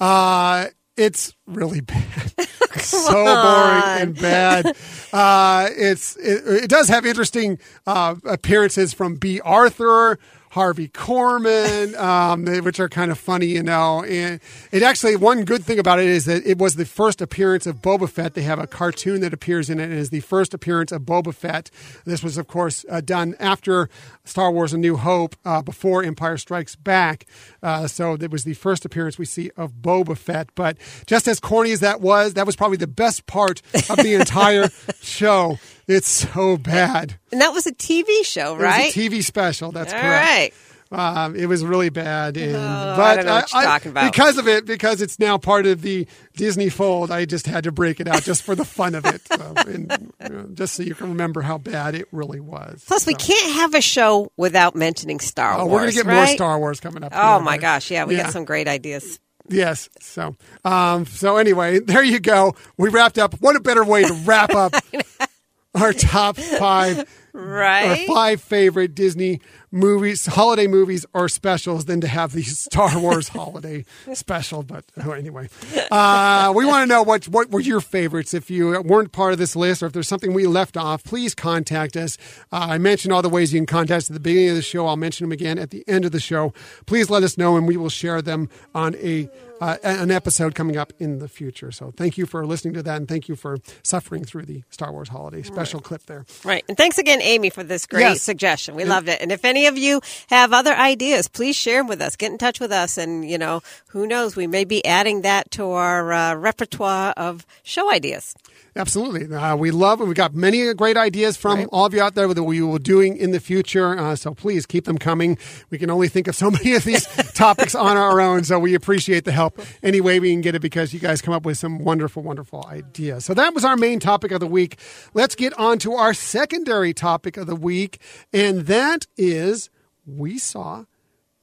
Uh, 0.00 0.66
it's 0.96 1.34
really 1.46 1.80
bad. 1.80 2.32
so 2.76 3.12
boring 3.12 3.82
on. 3.82 3.98
and 3.98 4.14
bad. 4.20 4.76
Uh, 5.12 5.68
it's 5.70 6.16
it, 6.16 6.64
it 6.64 6.70
does 6.70 6.88
have 6.88 7.06
interesting 7.06 7.58
uh, 7.86 8.14
appearances 8.24 8.92
from 8.92 9.16
Bea 9.16 9.40
Arthur, 9.40 10.18
Harvey 10.52 10.88
Korman, 10.88 11.96
um, 11.98 12.44
which 12.62 12.78
are 12.78 12.88
kind 12.88 13.10
of 13.10 13.18
funny, 13.18 13.46
you 13.46 13.62
know. 13.62 14.04
And 14.04 14.38
it 14.70 14.82
actually 14.82 15.16
one 15.16 15.44
good 15.44 15.64
thing 15.64 15.78
about 15.78 15.98
it 15.98 16.06
is 16.06 16.26
that 16.26 16.46
it 16.46 16.58
was 16.58 16.76
the 16.76 16.84
first 16.84 17.22
appearance 17.22 17.66
of 17.66 17.80
Boba 17.80 18.08
Fett. 18.08 18.34
They 18.34 18.42
have 18.42 18.58
a 18.58 18.66
cartoon 18.66 19.22
that 19.22 19.32
appears 19.32 19.70
in 19.70 19.80
it, 19.80 19.84
and 19.84 19.94
is 19.94 20.10
the 20.10 20.20
first 20.20 20.52
appearance 20.52 20.92
of 20.92 21.02
Boba 21.02 21.34
Fett. 21.34 21.70
This 22.04 22.22
was, 22.22 22.36
of 22.36 22.48
course, 22.48 22.84
uh, 22.90 23.00
done 23.00 23.34
after 23.40 23.88
Star 24.24 24.52
Wars: 24.52 24.74
A 24.74 24.78
New 24.78 24.98
Hope, 24.98 25.36
uh, 25.46 25.62
before 25.62 26.04
Empire 26.04 26.36
Strikes 26.36 26.76
Back. 26.76 27.24
Uh, 27.62 27.86
so 27.86 28.12
it 28.12 28.30
was 28.30 28.44
the 28.44 28.54
first 28.54 28.84
appearance 28.84 29.18
we 29.18 29.24
see 29.24 29.50
of 29.56 29.72
Boba 29.72 30.18
Fett. 30.18 30.50
But 30.54 30.76
just 31.06 31.28
as 31.28 31.40
corny 31.40 31.72
as 31.72 31.80
that 31.80 32.02
was, 32.02 32.34
that 32.34 32.44
was 32.44 32.56
probably 32.56 32.76
the 32.76 32.86
best 32.86 33.26
part 33.26 33.62
of 33.88 33.96
the 33.96 34.14
entire 34.20 34.68
show. 35.00 35.58
It's 35.88 36.08
so 36.08 36.56
bad. 36.56 37.18
And 37.32 37.40
that 37.40 37.52
was 37.52 37.66
a 37.66 37.72
TV 37.72 38.24
show, 38.24 38.56
right? 38.56 38.94
It 38.94 38.96
was 38.96 39.06
a 39.06 39.10
TV 39.10 39.24
special. 39.24 39.72
That's 39.72 39.92
All 39.92 40.00
correct. 40.00 40.26
right. 40.26 40.52
Um, 40.92 41.34
it 41.34 41.46
was 41.46 41.64
really 41.64 41.88
bad, 41.88 42.36
and, 42.36 42.54
Oh, 42.54 42.60
I 42.60 42.96
but 42.96 43.14
don't 43.16 43.24
know 43.24 43.32
what 43.36 43.52
you're 43.54 43.62
talking 43.62 43.90
about. 43.92 44.12
because 44.12 44.36
of 44.36 44.46
it, 44.46 44.66
because 44.66 45.00
it's 45.00 45.18
now 45.18 45.38
part 45.38 45.64
of 45.64 45.80
the 45.80 46.06
Disney 46.36 46.68
fold. 46.68 47.10
I 47.10 47.24
just 47.24 47.46
had 47.46 47.64
to 47.64 47.72
break 47.72 47.98
it 47.98 48.06
out 48.06 48.22
just 48.24 48.42
for 48.42 48.54
the 48.54 48.66
fun 48.66 48.94
of 48.94 49.06
it, 49.06 49.22
so, 49.26 49.54
and, 49.56 50.12
you 50.22 50.28
know, 50.28 50.48
just 50.52 50.74
so 50.74 50.82
you 50.82 50.94
can 50.94 51.08
remember 51.08 51.40
how 51.40 51.56
bad 51.56 51.94
it 51.94 52.08
really 52.12 52.40
was. 52.40 52.84
Plus, 52.86 53.06
we 53.06 53.14
can't 53.14 53.54
have 53.54 53.72
a 53.72 53.80
show 53.80 54.30
without 54.36 54.76
mentioning 54.76 55.18
Star 55.18 55.54
Oh, 55.54 55.64
Wars. 55.64 55.72
we're 55.72 55.78
gonna 55.80 55.92
get 55.92 56.06
more? 56.06 56.26
Star 56.26 56.58
Wars 56.58 56.78
coming 56.78 57.02
up. 57.02 57.12
Oh 57.16 57.36
here, 57.36 57.40
my 57.42 57.56
but- 57.56 57.60
gosh! 57.62 57.90
Yeah, 57.90 58.04
we 58.04 58.14
yeah. 58.18 58.24
got 58.24 58.32
some 58.34 58.44
great 58.44 58.68
ideas. 58.68 59.18
Yes. 59.48 59.88
So, 59.98 60.36
um, 60.62 61.06
so 61.06 61.38
anyway, 61.38 61.78
there 61.80 62.04
you 62.04 62.20
go. 62.20 62.54
We 62.76 62.90
wrapped 62.90 63.16
up. 63.18 63.34
What 63.40 63.56
a 63.56 63.60
better 63.60 63.82
way 63.82 64.02
to 64.04 64.12
wrap 64.12 64.54
up 64.54 64.74
our 65.74 65.92
top 65.92 66.36
five, 66.36 67.08
Right? 67.32 68.06
our 68.08 68.14
five 68.14 68.40
favorite 68.42 68.94
Disney 68.94 69.40
movies, 69.72 70.26
holiday 70.26 70.66
movies, 70.68 71.04
or 71.14 71.28
specials 71.28 71.86
than 71.86 72.00
to 72.02 72.06
have 72.06 72.32
the 72.32 72.42
Star 72.42 72.98
Wars 73.00 73.28
holiday 73.38 73.84
special. 74.14 74.62
But 74.62 74.84
oh, 75.04 75.10
anyway, 75.12 75.48
uh, 75.90 76.52
we 76.54 76.64
want 76.64 76.82
to 76.88 76.94
know 76.94 77.02
what 77.02 77.26
what 77.28 77.50
were 77.50 77.60
your 77.60 77.80
favorites. 77.80 78.34
If 78.34 78.50
you 78.50 78.80
weren't 78.82 79.12
part 79.12 79.32
of 79.32 79.38
this 79.38 79.56
list, 79.56 79.82
or 79.82 79.86
if 79.86 79.92
there's 79.92 80.08
something 80.08 80.32
we 80.34 80.46
left 80.46 80.76
off, 80.76 81.02
please 81.02 81.34
contact 81.34 81.96
us. 81.96 82.18
Uh, 82.52 82.66
I 82.70 82.78
mentioned 82.78 83.12
all 83.12 83.22
the 83.22 83.28
ways 83.28 83.52
you 83.52 83.58
can 83.58 83.66
contact 83.66 83.96
us 84.04 84.10
at 84.10 84.14
the 84.14 84.20
beginning 84.20 84.50
of 84.50 84.56
the 84.56 84.62
show. 84.62 84.86
I'll 84.86 84.96
mention 84.96 85.24
them 85.24 85.32
again 85.32 85.58
at 85.58 85.70
the 85.70 85.84
end 85.88 86.04
of 86.04 86.12
the 86.12 86.20
show. 86.20 86.52
Please 86.86 87.10
let 87.10 87.22
us 87.22 87.38
know, 87.38 87.56
and 87.56 87.66
we 87.66 87.76
will 87.76 87.88
share 87.88 88.22
them 88.22 88.48
on 88.74 88.94
a 88.96 89.28
uh, 89.60 89.76
an 89.84 90.10
episode 90.10 90.56
coming 90.56 90.76
up 90.76 90.92
in 90.98 91.20
the 91.20 91.28
future. 91.28 91.70
So 91.70 91.92
thank 91.96 92.18
you 92.18 92.26
for 92.26 92.44
listening 92.44 92.74
to 92.74 92.82
that, 92.82 92.96
and 92.96 93.06
thank 93.08 93.28
you 93.28 93.36
for 93.36 93.58
suffering 93.84 94.24
through 94.24 94.46
the 94.46 94.64
Star 94.70 94.90
Wars 94.90 95.08
holiday 95.08 95.42
special 95.42 95.78
clip 95.78 96.04
there. 96.06 96.24
Right. 96.44 96.64
And 96.68 96.76
thanks 96.76 96.98
again, 96.98 97.22
Amy, 97.22 97.48
for 97.48 97.62
this 97.62 97.86
great 97.86 98.00
Yes. 98.00 98.22
suggestion. 98.22 98.74
We 98.74 98.82
And- 98.82 98.88
loved 98.90 99.08
it. 99.08 99.20
And 99.20 99.30
if 99.30 99.44
any 99.44 99.61
of 99.66 99.78
you 99.78 100.00
have 100.28 100.52
other 100.52 100.74
ideas, 100.74 101.28
please 101.28 101.56
share 101.56 101.80
them 101.80 101.88
with 101.88 102.00
us. 102.00 102.16
Get 102.16 102.32
in 102.32 102.38
touch 102.38 102.60
with 102.60 102.72
us. 102.72 102.98
And, 102.98 103.28
you 103.28 103.38
know, 103.38 103.62
who 103.88 104.06
knows, 104.06 104.36
we 104.36 104.46
may 104.46 104.64
be 104.64 104.84
adding 104.84 105.22
that 105.22 105.50
to 105.52 105.70
our 105.70 106.12
uh, 106.12 106.34
repertoire 106.34 107.12
of 107.16 107.46
show 107.62 107.90
ideas. 107.90 108.34
Absolutely. 108.74 109.34
Uh, 109.34 109.54
we 109.54 109.70
love 109.70 110.00
it. 110.00 110.06
We've 110.06 110.16
got 110.16 110.34
many 110.34 110.72
great 110.72 110.96
ideas 110.96 111.36
from 111.36 111.68
all 111.72 111.84
of 111.84 111.92
you 111.92 112.00
out 112.00 112.14
there 112.14 112.32
that 112.32 112.42
we 112.42 112.62
will 112.62 112.78
doing 112.78 113.18
in 113.18 113.30
the 113.30 113.40
future. 113.40 113.98
Uh, 113.98 114.16
so 114.16 114.32
please 114.32 114.64
keep 114.64 114.86
them 114.86 114.96
coming. 114.96 115.36
We 115.68 115.76
can 115.76 115.90
only 115.90 116.08
think 116.08 116.26
of 116.26 116.34
so 116.34 116.50
many 116.50 116.74
of 116.74 116.84
these 116.84 117.06
topics 117.34 117.74
on 117.74 117.98
our 117.98 118.18
own. 118.18 118.44
So 118.44 118.58
we 118.58 118.74
appreciate 118.74 119.24
the 119.26 119.32
help 119.32 119.60
any 119.82 120.00
way 120.00 120.20
we 120.20 120.32
can 120.32 120.40
get 120.40 120.54
it 120.54 120.62
because 120.62 120.94
you 120.94 121.00
guys 121.00 121.20
come 121.20 121.34
up 121.34 121.44
with 121.44 121.58
some 121.58 121.80
wonderful, 121.80 122.22
wonderful 122.22 122.64
ideas. 122.68 123.26
So 123.26 123.34
that 123.34 123.54
was 123.54 123.64
our 123.64 123.76
main 123.76 124.00
topic 124.00 124.32
of 124.32 124.40
the 124.40 124.46
week. 124.46 124.78
Let's 125.12 125.34
get 125.34 125.52
on 125.58 125.78
to 125.80 125.92
our 125.92 126.14
secondary 126.14 126.94
topic 126.94 127.36
of 127.36 127.46
the 127.46 127.56
week. 127.56 128.00
And 128.32 128.62
that 128.66 129.06
is 129.18 129.68
we 130.06 130.38
saw 130.38 130.84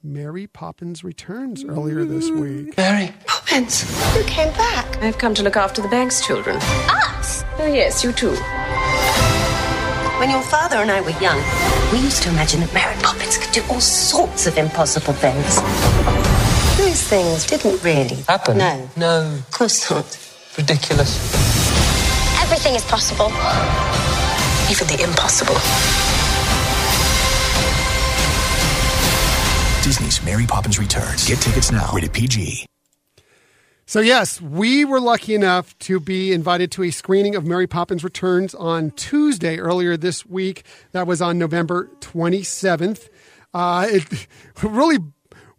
Mary 0.02 0.46
Poppins 0.46 1.04
Returns 1.04 1.62
earlier 1.62 2.06
this 2.06 2.30
week. 2.30 2.74
Mary 2.78 3.12
Poppins, 3.26 3.84
you 4.16 4.24
came 4.24 4.50
back. 4.54 4.96
I've 5.02 5.18
come 5.18 5.34
to 5.34 5.42
look 5.42 5.56
after 5.56 5.82
the 5.82 5.88
Banks 5.88 6.24
children. 6.26 6.56
Us? 6.56 7.44
Oh, 7.58 7.66
yes, 7.66 8.02
you 8.02 8.10
too. 8.10 8.30
When 10.18 10.30
your 10.30 10.40
father 10.40 10.76
and 10.76 10.90
I 10.90 11.02
were 11.02 11.10
young, 11.20 11.38
we 11.92 11.98
used 12.02 12.22
to 12.22 12.30
imagine 12.30 12.60
that 12.60 12.72
Mary 12.72 12.96
Poppins 13.02 13.36
could 13.36 13.52
do 13.52 13.62
all 13.68 13.80
sorts 13.80 14.46
of 14.46 14.56
impossible 14.56 15.12
things. 15.12 15.56
Those 16.78 17.02
things 17.02 17.46
didn't 17.46 17.82
really 17.84 18.22
Happen? 18.26 18.56
No. 18.56 18.88
No. 18.96 19.34
Of 19.34 19.50
course 19.50 19.90
not. 19.90 20.16
Ridiculous. 20.56 21.12
Everything 22.40 22.74
is 22.74 22.84
possible. 22.86 23.26
Even 24.70 24.86
the 24.88 25.04
impossible. 25.04 25.56
Disney's 29.82 30.22
Mary 30.24 30.46
Poppins 30.46 30.78
Returns. 30.78 31.26
Get 31.26 31.38
tickets 31.38 31.72
now. 31.72 31.90
Rated 31.92 32.12
PG. 32.12 32.66
So, 33.86 34.00
yes, 34.00 34.40
we 34.40 34.84
were 34.84 35.00
lucky 35.00 35.34
enough 35.34 35.76
to 35.80 35.98
be 35.98 36.32
invited 36.32 36.70
to 36.72 36.84
a 36.84 36.90
screening 36.90 37.34
of 37.34 37.44
Mary 37.44 37.66
Poppins 37.66 38.04
Returns 38.04 38.54
on 38.54 38.92
Tuesday 38.92 39.58
earlier 39.58 39.96
this 39.96 40.24
week. 40.24 40.64
That 40.92 41.08
was 41.08 41.20
on 41.20 41.38
November 41.38 41.90
27th. 42.00 43.08
Uh, 43.52 43.88
it 43.90 44.28
really, 44.62 44.98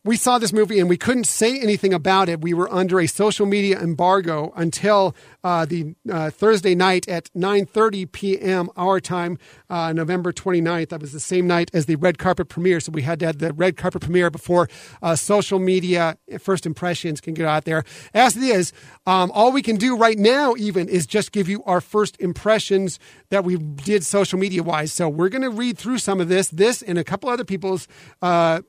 we 0.04 0.18
saw 0.18 0.40
this 0.40 0.52
movie 0.52 0.80
and 0.80 0.90
we 0.90 0.98
couldn't 0.98 1.26
say 1.26 1.60
anything 1.60 1.94
about 1.94 2.28
it. 2.28 2.42
We 2.42 2.56
were 2.56 2.72
under 2.74 3.00
a 3.00 3.08
social 3.08 3.46
media 3.46 3.80
embargo 3.80 4.52
until 4.56 5.16
uh, 5.44 5.66
the 5.66 5.94
uh, 6.12 6.32
Thursday 6.32 6.74
night 6.74 7.08
at 7.08 7.30
9.30 7.36 8.12
p.m. 8.12 8.70
our 8.76 9.00
time, 9.00 9.38
uh, 9.70 9.94
November 9.94 10.34
29th. 10.34 10.90
That 10.90 11.02
was 11.02 11.12
the 11.12 11.20
same 11.20 11.46
night 11.46 11.70
as 11.74 11.86
the 11.86 11.98
red 11.98 12.18
carpet 12.18 12.50
premiere. 12.50 12.80
So 12.80 12.92
we 12.92 13.04
had 13.04 13.20
to 13.20 13.28
have 13.28 13.38
the 13.38 13.54
red 13.54 13.78
carpet 13.78 14.02
premiere 14.02 14.32
before 14.32 14.70
uh, 15.04 15.16
social 15.16 15.60
media 15.60 16.18
first 16.40 16.66
impressions 16.66 17.22
can 17.22 17.36
get 17.36 17.46
out 17.46 17.66
there. 17.66 17.84
As 18.16 18.36
it 18.36 18.44
is, 18.44 18.74
um, 19.06 19.32
all 19.36 19.52
we 19.52 19.62
can 19.62 19.76
do 19.76 19.96
right 19.96 20.18
now 20.18 20.56
even 20.58 20.90
is 20.90 21.06
just 21.06 21.32
give 21.32 21.48
you 21.48 21.64
our 21.66 21.82
first 21.82 22.20
impressions 22.20 22.98
that 23.30 23.44
we 23.44 23.58
did 23.58 24.04
social 24.04 24.40
media 24.40 24.64
wise. 24.64 24.92
So 24.92 25.08
we're 25.08 25.30
going 25.30 25.44
to 25.44 25.52
read 25.52 25.78
through 25.78 26.00
some 26.00 26.20
of 26.20 26.28
this, 26.28 26.48
this 26.48 26.82
and 26.82 26.98
a 26.98 27.04
couple 27.04 27.30
other 27.30 27.46
people's 27.46 27.88
uh, 28.24 28.62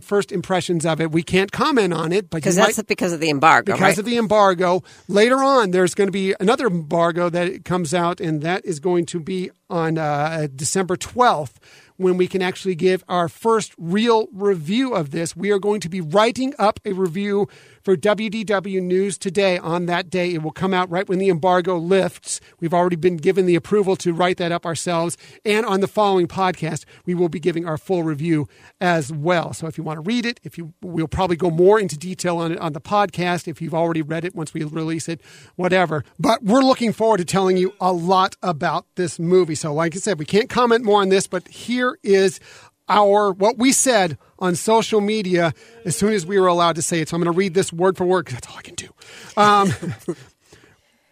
first 0.00 0.32
impressions 0.32 0.86
of 0.86 1.00
it. 1.00 1.10
We 1.10 1.22
can't 1.22 1.50
comment 1.52 1.92
on 1.92 2.12
it, 2.12 2.30
but 2.30 2.38
Because 2.38 2.56
that's 2.56 2.78
might- 2.78 2.86
because 2.86 3.12
of 3.12 3.20
the 3.20 3.30
embargo, 3.30 3.72
because 3.72 3.80
right? 3.80 3.98
of 3.98 4.04
the 4.04 4.16
embargo. 4.16 4.82
Later 5.08 5.42
on, 5.42 5.70
there's 5.72 5.94
going 5.94 6.08
to 6.08 6.12
be 6.12 6.34
another 6.40 6.66
embargo 6.66 7.28
that 7.30 7.64
comes 7.64 7.92
out, 7.92 8.20
and 8.20 8.42
that 8.42 8.64
is 8.64 8.80
going 8.80 9.06
to 9.06 9.20
be 9.20 9.50
on 9.68 9.98
uh, 9.98 10.46
December 10.54 10.96
12th 10.96 11.54
when 11.96 12.16
we 12.16 12.26
can 12.26 12.42
actually 12.42 12.74
give 12.74 13.04
our 13.08 13.28
first 13.28 13.72
real 13.78 14.26
review 14.32 14.94
of 14.94 15.10
this. 15.10 15.36
We 15.36 15.50
are 15.50 15.58
going 15.58 15.80
to 15.80 15.88
be 15.88 16.00
writing 16.00 16.54
up 16.58 16.80
a 16.84 16.92
review 16.92 17.48
for 17.82 17.96
WDW 17.96 18.82
News 18.82 19.18
today 19.18 19.58
on 19.58 19.86
that 19.86 20.10
day. 20.10 20.34
It 20.34 20.42
will 20.42 20.52
come 20.52 20.72
out 20.72 20.90
right 20.90 21.08
when 21.08 21.18
the 21.18 21.28
embargo 21.28 21.76
lifts. 21.76 22.40
We've 22.60 22.74
already 22.74 22.96
been 22.96 23.16
given 23.16 23.46
the 23.46 23.54
approval 23.54 23.96
to 23.96 24.12
write 24.12 24.36
that 24.38 24.52
up 24.52 24.64
ourselves. 24.64 25.16
And 25.44 25.66
on 25.66 25.80
the 25.80 25.88
following 25.88 26.26
podcast, 26.28 26.84
we 27.06 27.14
will 27.14 27.28
be 27.28 27.40
giving 27.40 27.66
our 27.66 27.78
full 27.78 28.02
review 28.02 28.48
as 28.80 29.12
well. 29.12 29.52
So 29.52 29.66
if 29.66 29.76
you 29.76 29.84
want 29.84 29.98
to 29.98 30.02
read 30.02 30.24
it, 30.24 30.40
if 30.42 30.56
you, 30.56 30.72
we'll 30.82 31.08
probably 31.08 31.36
go 31.36 31.50
more 31.50 31.80
into 31.80 31.98
detail 31.98 32.38
on 32.38 32.52
it 32.52 32.58
on 32.58 32.72
the 32.72 32.80
podcast. 32.80 33.48
If 33.48 33.60
you've 33.60 33.74
already 33.74 34.02
read 34.02 34.24
it 34.24 34.34
once 34.34 34.54
we 34.54 34.62
release 34.64 35.08
it, 35.08 35.20
whatever. 35.56 36.04
But 36.18 36.42
we're 36.42 36.62
looking 36.62 36.92
forward 36.92 37.18
to 37.18 37.24
telling 37.24 37.56
you 37.56 37.74
a 37.80 37.92
lot 37.92 38.36
about 38.42 38.86
this 38.94 39.18
movie. 39.18 39.54
So 39.54 39.74
like 39.74 39.94
I 39.96 39.98
said, 39.98 40.18
we 40.18 40.24
can't 40.24 40.48
comment 40.48 40.84
more 40.84 41.00
on 41.00 41.08
this, 41.08 41.26
but 41.26 41.48
here 41.48 41.98
is 42.02 42.40
our 42.88 43.32
what 43.32 43.58
we 43.58 43.72
said 43.72 44.18
on 44.38 44.54
social 44.54 45.00
media 45.00 45.52
as 45.84 45.96
soon 45.96 46.12
as 46.12 46.26
we 46.26 46.38
were 46.38 46.46
allowed 46.46 46.76
to 46.76 46.82
say 46.82 47.00
it. 47.00 47.08
So 47.08 47.16
I'm 47.16 47.22
going 47.22 47.32
to 47.32 47.36
read 47.36 47.54
this 47.54 47.72
word 47.72 47.96
for 47.96 48.04
word 48.04 48.26
because 48.26 48.40
that's 48.40 48.52
all 48.52 48.58
I 48.58 48.62
can 48.62 48.74
do. 48.74 48.88
Um, 49.36 49.72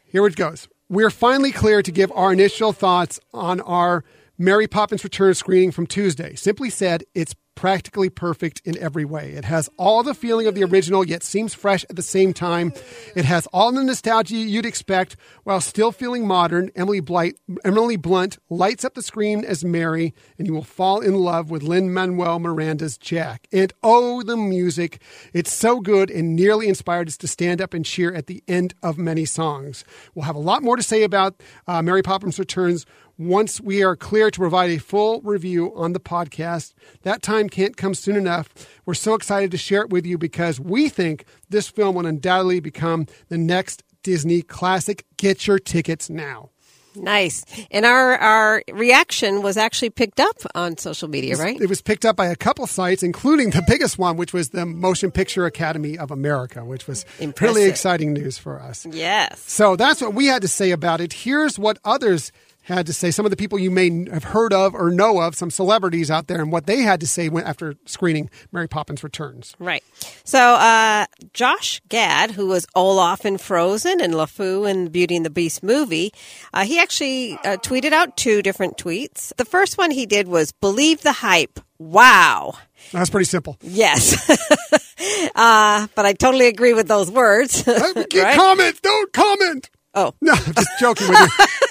here 0.07 0.27
it 0.27 0.37
goes. 0.37 0.69
We're 0.89 1.11
finally 1.11 1.53
clear 1.53 1.83
to 1.83 1.93
give 1.93 2.11
our 2.13 2.33
initial 2.33 2.73
thoughts 2.73 3.21
on 3.33 3.61
our 3.61 4.05
Mary 4.37 4.67
Poppins 4.67 5.05
Return 5.05 5.35
screening 5.35 5.71
from 5.71 5.87
Tuesday. 5.87 6.35
Simply 6.35 6.71
said, 6.71 7.05
it's 7.15 7.35
practically 7.61 8.09
perfect 8.09 8.63
in 8.65 8.75
every 8.79 9.05
way. 9.05 9.33
It 9.33 9.45
has 9.45 9.69
all 9.77 10.03
the 10.03 10.15
feeling 10.15 10.47
of 10.47 10.55
the 10.55 10.65
original, 10.65 11.07
yet 11.07 11.23
seems 11.23 11.53
fresh 11.53 11.85
at 11.91 11.97
the 11.97 12.01
same 12.01 12.33
time. 12.33 12.73
It 13.15 13.27
has 13.27 13.47
all 13.53 13.71
the 13.71 13.85
nostalgia 13.85 14.35
you'd 14.35 14.65
expect 14.65 15.15
while 15.45 15.61
still 15.61 15.93
feeling 15.93 16.27
modern. 16.27 16.71
Emily, 16.75 17.01
Blight, 17.01 17.37
Emily 17.63 17.97
Blunt 17.97 18.39
lights 18.49 18.83
up 18.83 18.95
the 18.95 19.03
screen 19.03 19.45
as 19.45 19.63
Mary, 19.63 20.15
and 20.39 20.47
you 20.47 20.55
will 20.55 20.65
fall 20.65 21.03
in 21.03 21.17
love 21.17 21.51
with 21.51 21.63
Lin 21.63 21.93
Manuel 21.93 22.39
Miranda's 22.39 22.97
Jack. 22.97 23.47
And 23.53 23.71
oh, 23.83 24.23
the 24.23 24.39
music! 24.39 25.03
It's 25.35 25.53
so 25.53 25.81
good 25.81 26.11
and 26.11 26.35
nearly 26.35 26.67
inspired 26.67 27.09
us 27.09 27.19
to 27.19 27.29
stand 27.29 27.61
up 27.61 27.75
and 27.75 27.85
cheer 27.85 28.11
at 28.15 28.27
the 28.27 28.43
end 28.49 28.73
of 28.83 28.97
many 28.97 29.27
songs. 29.27 29.85
We'll 30.15 30.25
have 30.25 30.35
a 30.35 30.39
lot 30.39 30.63
more 30.63 30.77
to 30.77 30.83
say 30.83 31.03
about 31.03 31.43
uh, 31.67 31.83
Mary 31.83 32.03
Poppins 32.03 32.39
Returns 32.39 32.87
once 33.21 33.61
we 33.61 33.83
are 33.83 33.95
clear 33.95 34.31
to 34.31 34.39
provide 34.39 34.71
a 34.71 34.79
full 34.79 35.21
review 35.21 35.73
on 35.77 35.93
the 35.93 36.01
podcast. 36.01 36.73
That 37.03 37.23
time 37.23 37.51
can't 37.51 37.77
come 37.77 37.93
soon 37.93 38.17
enough. 38.17 38.49
We're 38.87 38.95
so 38.95 39.13
excited 39.15 39.51
to 39.51 39.59
share 39.59 39.83
it 39.83 39.91
with 39.91 40.07
you 40.07 40.17
because 40.17 40.59
we 40.59 40.89
think 40.89 41.27
this 41.51 41.69
film 41.69 41.97
will 41.97 42.07
undoubtedly 42.07 42.61
become 42.61 43.07
the 43.29 43.37
next 43.37 43.83
Disney 44.03 44.41
classic. 44.41 45.05
Get 45.19 45.47
your 45.47 45.59
tickets 45.59 46.09
now. 46.09 46.49
Nice. 46.97 47.45
And 47.71 47.85
our, 47.85 48.17
our 48.17 48.63
reaction 48.73 49.43
was 49.43 49.57
actually 49.57 49.91
picked 49.91 50.19
up 50.19 50.37
on 50.55 50.77
social 50.77 51.07
media, 51.07 51.37
right? 51.37 51.61
It 51.61 51.69
was 51.69 51.83
picked 51.83 52.05
up 52.05 52.17
by 52.17 52.27
a 52.27 52.37
couple 52.37 52.67
sites, 52.67 53.03
including 53.03 53.51
the 53.51 53.63
biggest 53.69 53.99
one, 53.99 54.17
which 54.17 54.33
was 54.33 54.49
the 54.49 54.67
Motion 54.67 55.11
Picture 55.11 55.47
Academy 55.47 55.99
of 55.99 56.11
America, 56.11 56.65
which 56.65 56.89
was 56.89 57.05
Impressive. 57.21 57.55
really 57.55 57.69
exciting 57.69 58.13
news 58.13 58.39
for 58.39 58.61
us. 58.61 58.87
Yes. 58.91 59.41
So 59.41 59.77
that's 59.77 60.01
what 60.01 60.15
we 60.15 60.27
had 60.27 60.43
to 60.43 60.49
say 60.49 60.73
about 60.73 61.01
it. 61.01 61.13
Here's 61.13 61.59
what 61.59 61.79
others 61.85 62.33
had 62.75 62.87
to 62.87 62.93
say. 62.93 63.11
Some 63.11 63.25
of 63.27 63.31
the 63.31 63.37
people 63.37 63.59
you 63.59 63.71
may 63.71 64.07
have 64.11 64.25
heard 64.25 64.53
of 64.53 64.75
or 64.75 64.91
know 64.91 65.21
of, 65.21 65.35
some 65.35 65.51
celebrities 65.51 66.11
out 66.11 66.27
there, 66.27 66.41
and 66.41 66.53
what 66.53 66.67
they 66.67 66.83
had 66.83 67.01
to 67.01 67.07
say 67.07 67.29
when, 67.29 67.45
after 67.45 67.75
screening 67.87 68.31
Mary 68.53 68.69
Poppins 68.69 69.03
Returns. 69.03 69.55
Right. 69.59 69.85
So, 70.25 70.39
uh, 70.39 71.07
Josh 71.33 71.81
Gad, 71.89 72.33
who 72.33 72.47
was 72.47 72.67
Olaf 72.75 73.25
in 73.25 73.39
Frozen 73.39 74.01
and 74.01 74.15
LeFou 74.15 74.69
in 74.69 74.89
Beauty 74.89 75.17
and 75.17 75.27
the 75.27 75.31
Beast 75.31 75.63
movie, 75.63 76.13
uh, 76.53 76.65
he 76.65 76.79
actually 76.79 77.35
uh, 77.45 77.57
tweeted 77.59 77.93
out 77.93 78.17
two 78.17 78.43
different 78.43 78.77
tweets. 78.77 79.35
The 79.37 79.45
first 79.45 79.79
one 79.79 79.91
he 79.91 80.07
did 80.07 80.29
was 80.29 80.53
Believe 80.53 81.03
the 81.03 81.13
Hype. 81.13 81.61
wow. 81.79 82.55
That's 82.93 83.11
pretty 83.11 83.27
simple. 83.27 83.57
Yes. 83.63 84.29
uh, 85.35 85.87
but 85.95 86.07
I 86.07 86.13
totally 86.13 86.49
agree 86.49 86.73
with 86.73 86.89
those 86.89 87.11
words. 87.11 87.63
Get 88.11 88.15
right? 88.15 88.37
comments. 88.37 88.81
Don't 88.81 89.13
comment. 89.13 89.71
Oh. 89.95 90.15
No, 90.21 90.33
I'm 90.33 90.55
just 90.55 90.71
joking 90.79 91.09
with 91.09 91.19
you. 91.19 91.47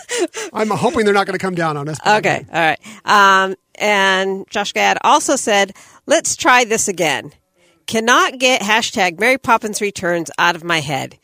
I'm 0.53 0.70
hoping 0.70 1.05
they're 1.05 1.13
not 1.13 1.28
going 1.28 1.38
to 1.38 1.43
come 1.43 1.55
down 1.55 1.78
on 1.78 1.88
us. 1.89 1.99
Okay, 2.05 2.45
all 2.51 2.59
right. 2.59 2.80
Um, 3.05 3.55
and 3.76 4.49
Josh 4.49 4.74
Gad 4.74 4.97
also 5.03 5.36
said, 5.36 5.74
let's 6.05 6.36
try 6.36 6.63
this 6.63 6.88
again. 6.88 7.32
Cannot 7.86 8.39
get 8.39 8.61
hashtag 8.61 9.20
Mary 9.20 9.38
Poppins 9.38 9.82
Returns 9.82 10.32
out 10.38 10.55
of 10.55 10.63
my 10.63 10.80
head. 10.80 11.17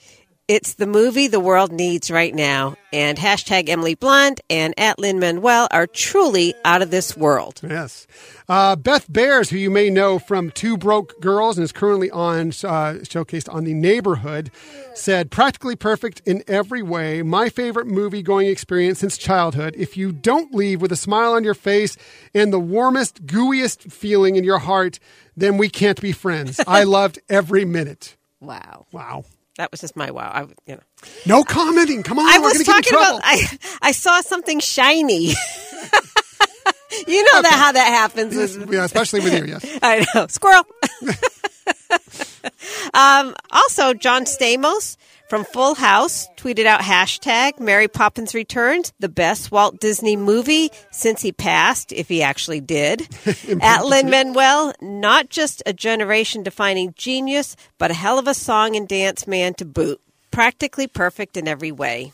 It's 0.47 0.75
the 0.75 0.85
movie 0.85 1.27
the 1.27 1.39
world 1.39 1.71
needs 1.71 2.11
right 2.11 2.33
now. 2.33 2.75
And 2.93 3.17
hashtag 3.17 3.67
Emily 3.67 3.95
Blunt 3.95 4.41
and 4.47 4.75
at 4.77 4.99
Lin 4.99 5.17
Manuel 5.17 5.67
are 5.71 5.87
truly 5.87 6.53
out 6.63 6.83
of 6.83 6.91
this 6.91 7.17
world. 7.17 7.61
Yes. 7.63 8.05
Uh, 8.47 8.75
Beth 8.75 9.11
Behrs, 9.11 9.49
who 9.49 9.57
you 9.57 9.71
may 9.71 9.89
know 9.89 10.19
from 10.19 10.51
Two 10.51 10.77
Broke 10.77 11.19
Girls 11.19 11.57
and 11.57 11.63
is 11.65 11.71
currently 11.71 12.11
on 12.11 12.49
uh, 12.49 13.01
showcased 13.01 13.51
on 13.51 13.63
The 13.63 13.73
Neighborhood, 13.73 14.51
said, 14.93 15.31
practically 15.31 15.75
perfect 15.75 16.21
in 16.27 16.43
every 16.47 16.83
way. 16.83 17.23
My 17.23 17.49
favorite 17.49 17.87
movie 17.87 18.21
going 18.21 18.45
experience 18.45 18.99
since 18.99 19.17
childhood. 19.17 19.73
If 19.75 19.97
you 19.97 20.11
don't 20.11 20.53
leave 20.53 20.79
with 20.79 20.91
a 20.91 20.95
smile 20.95 21.33
on 21.33 21.43
your 21.43 21.55
face 21.55 21.97
and 22.35 22.53
the 22.53 22.59
warmest, 22.59 23.25
gooeyest 23.25 23.91
feeling 23.91 24.35
in 24.35 24.43
your 24.43 24.59
heart, 24.59 24.99
then 25.35 25.57
we 25.57 25.69
can't 25.69 25.99
be 25.99 26.11
friends. 26.11 26.61
I 26.67 26.83
loved 26.83 27.17
every 27.29 27.65
minute. 27.65 28.15
Wow. 28.39 28.85
Wow. 28.91 29.25
That 29.57 29.71
was 29.71 29.79
just 29.79 29.95
my 29.95 30.11
wow. 30.11 30.29
I, 30.33 30.41
you 30.69 30.75
know. 30.75 30.81
No 31.25 31.43
commenting. 31.43 32.03
Come 32.03 32.19
on, 32.19 32.27
I 32.27 32.39
was 32.39 32.53
going 32.53 32.65
get 32.65 32.77
in 32.77 32.83
talking 32.83 32.97
about, 32.97 33.21
I, 33.23 33.57
I 33.81 33.91
saw 33.93 34.21
something 34.21 34.59
shiny. 34.59 35.27
you 37.07 37.23
know 37.23 37.41
that 37.41 37.53
how 37.53 37.71
that 37.71 37.87
happens. 37.87 38.35
Yes, 38.35 38.57
yeah, 38.69 38.83
especially 38.83 39.21
with 39.21 39.33
you, 39.33 39.45
yes. 39.45 39.79
I 39.81 40.05
know. 40.13 40.27
Squirrel. 40.27 40.65
um, 42.93 43.33
also, 43.51 43.93
John 43.93 44.25
Stamos 44.25 44.97
from 45.28 45.43
Full 45.43 45.76
House 45.76 46.28
tweeted 46.38 46.65
out 46.65 46.82
hashtag 46.82 47.59
Mary 47.59 47.88
Poppins 47.88 48.34
Returns, 48.34 48.93
the 48.99 49.09
best 49.09 49.51
Walt 49.51 49.80
Disney 49.80 50.15
movie 50.15 50.71
since 50.91 51.21
he 51.21 51.32
passed, 51.32 51.91
if 51.91 52.07
he 52.07 52.21
actually 52.21 52.61
did. 52.61 53.07
At 53.61 53.86
Lin 53.86 54.09
Manuel, 54.09 54.73
not 54.82 55.30
just 55.30 55.63
a 55.65 55.73
generation 55.73 56.43
defining 56.43 56.93
genius, 56.95 57.55
but 57.78 57.91
a 57.91 57.95
hell 57.95 58.19
of 58.19 58.28
a 58.28 58.34
song 58.34 58.76
and 58.76 58.88
dance 58.88 59.28
man 59.28 59.53
to 59.55 59.65
boot. 59.65 60.01
Practically 60.32 60.88
perfect 60.88 61.38
in 61.38 61.47
every 61.47 61.71
way. 61.71 62.11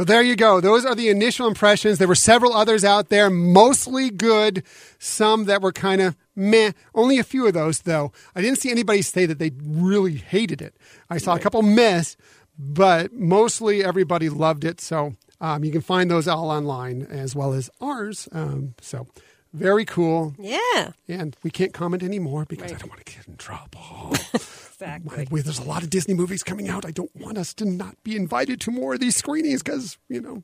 So 0.00 0.04
there 0.04 0.22
you 0.22 0.34
go. 0.34 0.62
Those 0.62 0.86
are 0.86 0.94
the 0.94 1.10
initial 1.10 1.46
impressions. 1.46 1.98
There 1.98 2.08
were 2.08 2.14
several 2.14 2.54
others 2.54 2.86
out 2.86 3.10
there, 3.10 3.28
mostly 3.28 4.08
good, 4.08 4.62
some 4.98 5.44
that 5.44 5.60
were 5.60 5.72
kind 5.72 6.00
of 6.00 6.16
meh. 6.34 6.72
Only 6.94 7.18
a 7.18 7.22
few 7.22 7.46
of 7.46 7.52
those, 7.52 7.80
though. 7.80 8.10
I 8.34 8.40
didn't 8.40 8.60
see 8.60 8.70
anybody 8.70 9.02
say 9.02 9.26
that 9.26 9.38
they 9.38 9.50
really 9.62 10.14
hated 10.14 10.62
it. 10.62 10.74
I 11.10 11.18
saw 11.18 11.34
a 11.34 11.38
couple 11.38 11.60
miss, 11.60 12.16
but 12.58 13.12
mostly 13.12 13.84
everybody 13.84 14.30
loved 14.30 14.64
it. 14.64 14.80
So 14.80 15.16
um, 15.38 15.64
you 15.64 15.70
can 15.70 15.82
find 15.82 16.10
those 16.10 16.26
all 16.26 16.50
online 16.50 17.02
as 17.02 17.36
well 17.36 17.52
as 17.52 17.68
ours. 17.82 18.26
Um, 18.32 18.72
so 18.80 19.06
very 19.52 19.84
cool. 19.84 20.34
Yeah. 20.38 20.92
And 21.08 21.36
we 21.42 21.50
can't 21.50 21.74
comment 21.74 22.02
anymore 22.02 22.46
because 22.48 22.72
I 22.72 22.76
don't 22.76 22.88
want 22.88 23.04
to 23.04 23.12
get 23.16 23.28
in 23.28 23.36
trouble. 23.36 24.16
Exactly. 24.80 25.42
There's 25.42 25.58
a 25.58 25.64
lot 25.64 25.82
of 25.82 25.90
Disney 25.90 26.14
movies 26.14 26.42
coming 26.42 26.68
out. 26.68 26.86
I 26.86 26.90
don't 26.90 27.14
want 27.14 27.38
us 27.38 27.52
to 27.54 27.64
not 27.64 28.02
be 28.02 28.16
invited 28.16 28.60
to 28.62 28.70
more 28.70 28.94
of 28.94 29.00
these 29.00 29.16
screenings 29.16 29.62
because, 29.62 29.98
you 30.08 30.20
know, 30.20 30.42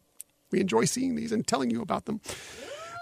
we 0.51 0.61
enjoy 0.61 0.85
seeing 0.85 1.17
these 1.17 1.33
and 1.33 1.47
telling 1.47 1.71
you 1.71 1.81
about 1.83 2.05
them. 2.05 2.21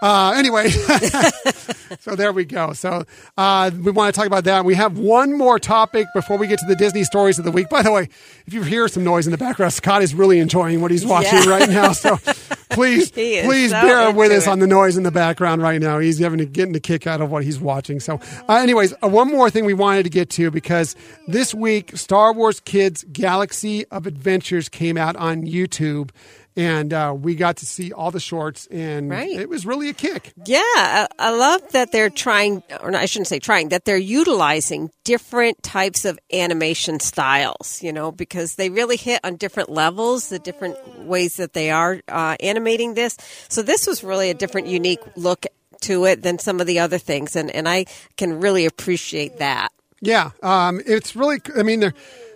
Uh, 0.04 0.34
anyway, 0.36 0.68
so 2.00 2.14
there 2.14 2.30
we 2.32 2.44
go. 2.44 2.74
So 2.74 3.04
uh, 3.38 3.70
we 3.82 3.90
want 3.90 4.14
to 4.14 4.18
talk 4.18 4.26
about 4.26 4.44
that. 4.44 4.64
We 4.66 4.74
have 4.74 4.98
one 4.98 5.36
more 5.38 5.58
topic 5.58 6.06
before 6.14 6.36
we 6.36 6.46
get 6.46 6.58
to 6.58 6.66
the 6.66 6.76
Disney 6.76 7.04
stories 7.04 7.38
of 7.38 7.46
the 7.46 7.50
week. 7.50 7.70
By 7.70 7.80
the 7.80 7.90
way, 7.90 8.08
if 8.46 8.52
you 8.52 8.62
hear 8.62 8.86
some 8.88 9.02
noise 9.02 9.26
in 9.26 9.30
the 9.32 9.38
background, 9.38 9.72
Scott 9.72 10.02
is 10.02 10.14
really 10.14 10.40
enjoying 10.40 10.82
what 10.82 10.90
he's 10.90 11.06
watching 11.06 11.38
Yeah. 11.44 11.48
right 11.48 11.68
now. 11.70 11.92
So 11.92 12.16
please, 12.70 13.10
please 13.10 13.70
so 13.70 13.80
bear 13.80 14.10
with 14.12 14.30
us 14.30 14.46
it. 14.46 14.50
on 14.50 14.58
the 14.58 14.66
noise 14.66 14.96
in 14.98 15.04
the 15.04 15.10
background 15.10 15.62
right 15.62 15.80
now. 15.80 15.98
He's 16.00 16.18
having 16.18 16.40
getting 16.52 16.76
a 16.76 16.80
kick 16.80 17.06
out 17.06 17.22
of 17.22 17.30
what 17.30 17.42
he's 17.42 17.58
watching. 17.58 17.98
So, 17.98 18.20
uh, 18.48 18.54
anyways, 18.56 18.92
uh, 19.02 19.08
one 19.08 19.28
more 19.30 19.48
thing 19.48 19.64
we 19.64 19.74
wanted 19.74 20.02
to 20.02 20.10
get 20.10 20.28
to 20.30 20.50
because 20.50 20.96
this 21.28 21.54
week 21.54 21.96
Star 21.96 22.32
Wars 22.34 22.60
Kids 22.60 23.04
Galaxy 23.10 23.86
of 23.86 24.06
Adventures 24.06 24.68
came 24.68 24.98
out 24.98 25.16
on 25.16 25.44
YouTube. 25.46 26.10
And 26.56 26.92
uh, 26.92 27.12
we 27.20 27.34
got 27.34 27.56
to 27.56 27.66
see 27.66 27.92
all 27.92 28.12
the 28.12 28.20
shorts, 28.20 28.68
and 28.68 29.10
Right. 29.10 29.28
it 29.28 29.48
was 29.48 29.66
really 29.66 29.88
a 29.88 29.92
kick. 29.92 30.32
Yeah, 30.46 30.60
I, 30.60 31.08
I 31.18 31.30
love 31.30 31.62
that 31.72 31.90
they're 31.90 32.10
trying, 32.10 32.62
or 32.80 32.92
no, 32.92 32.98
I 32.98 33.06
shouldn't 33.06 33.26
say 33.26 33.40
trying, 33.40 33.70
that 33.70 33.84
they're 33.84 33.96
utilizing 33.96 34.90
different 35.02 35.60
types 35.64 36.04
of 36.04 36.16
animation 36.32 37.00
styles, 37.00 37.82
you 37.82 37.92
know, 37.92 38.12
because 38.12 38.54
they 38.54 38.70
really 38.70 38.96
hit 38.96 39.18
on 39.24 39.34
different 39.34 39.68
levels, 39.68 40.28
the 40.28 40.38
different 40.38 40.76
ways 41.00 41.38
that 41.38 41.54
they 41.54 41.72
are 41.72 42.00
uh, 42.06 42.36
animating 42.38 42.94
this. 42.94 43.16
So 43.48 43.62
this 43.62 43.88
was 43.88 44.04
really 44.04 44.30
a 44.30 44.34
different, 44.34 44.68
unique 44.68 45.00
look 45.16 45.46
to 45.80 46.04
it 46.04 46.22
than 46.22 46.38
some 46.38 46.60
of 46.60 46.68
the 46.68 46.78
other 46.78 46.98
things, 46.98 47.34
and, 47.34 47.50
and 47.50 47.68
I 47.68 47.86
can 48.16 48.38
really 48.40 48.64
appreciate 48.64 49.38
that. 49.38 49.72
Yeah, 50.00 50.30
um, 50.42 50.80
it's 50.86 51.16
really. 51.16 51.40
I 51.56 51.64
mean, 51.64 51.80
there 51.80 51.94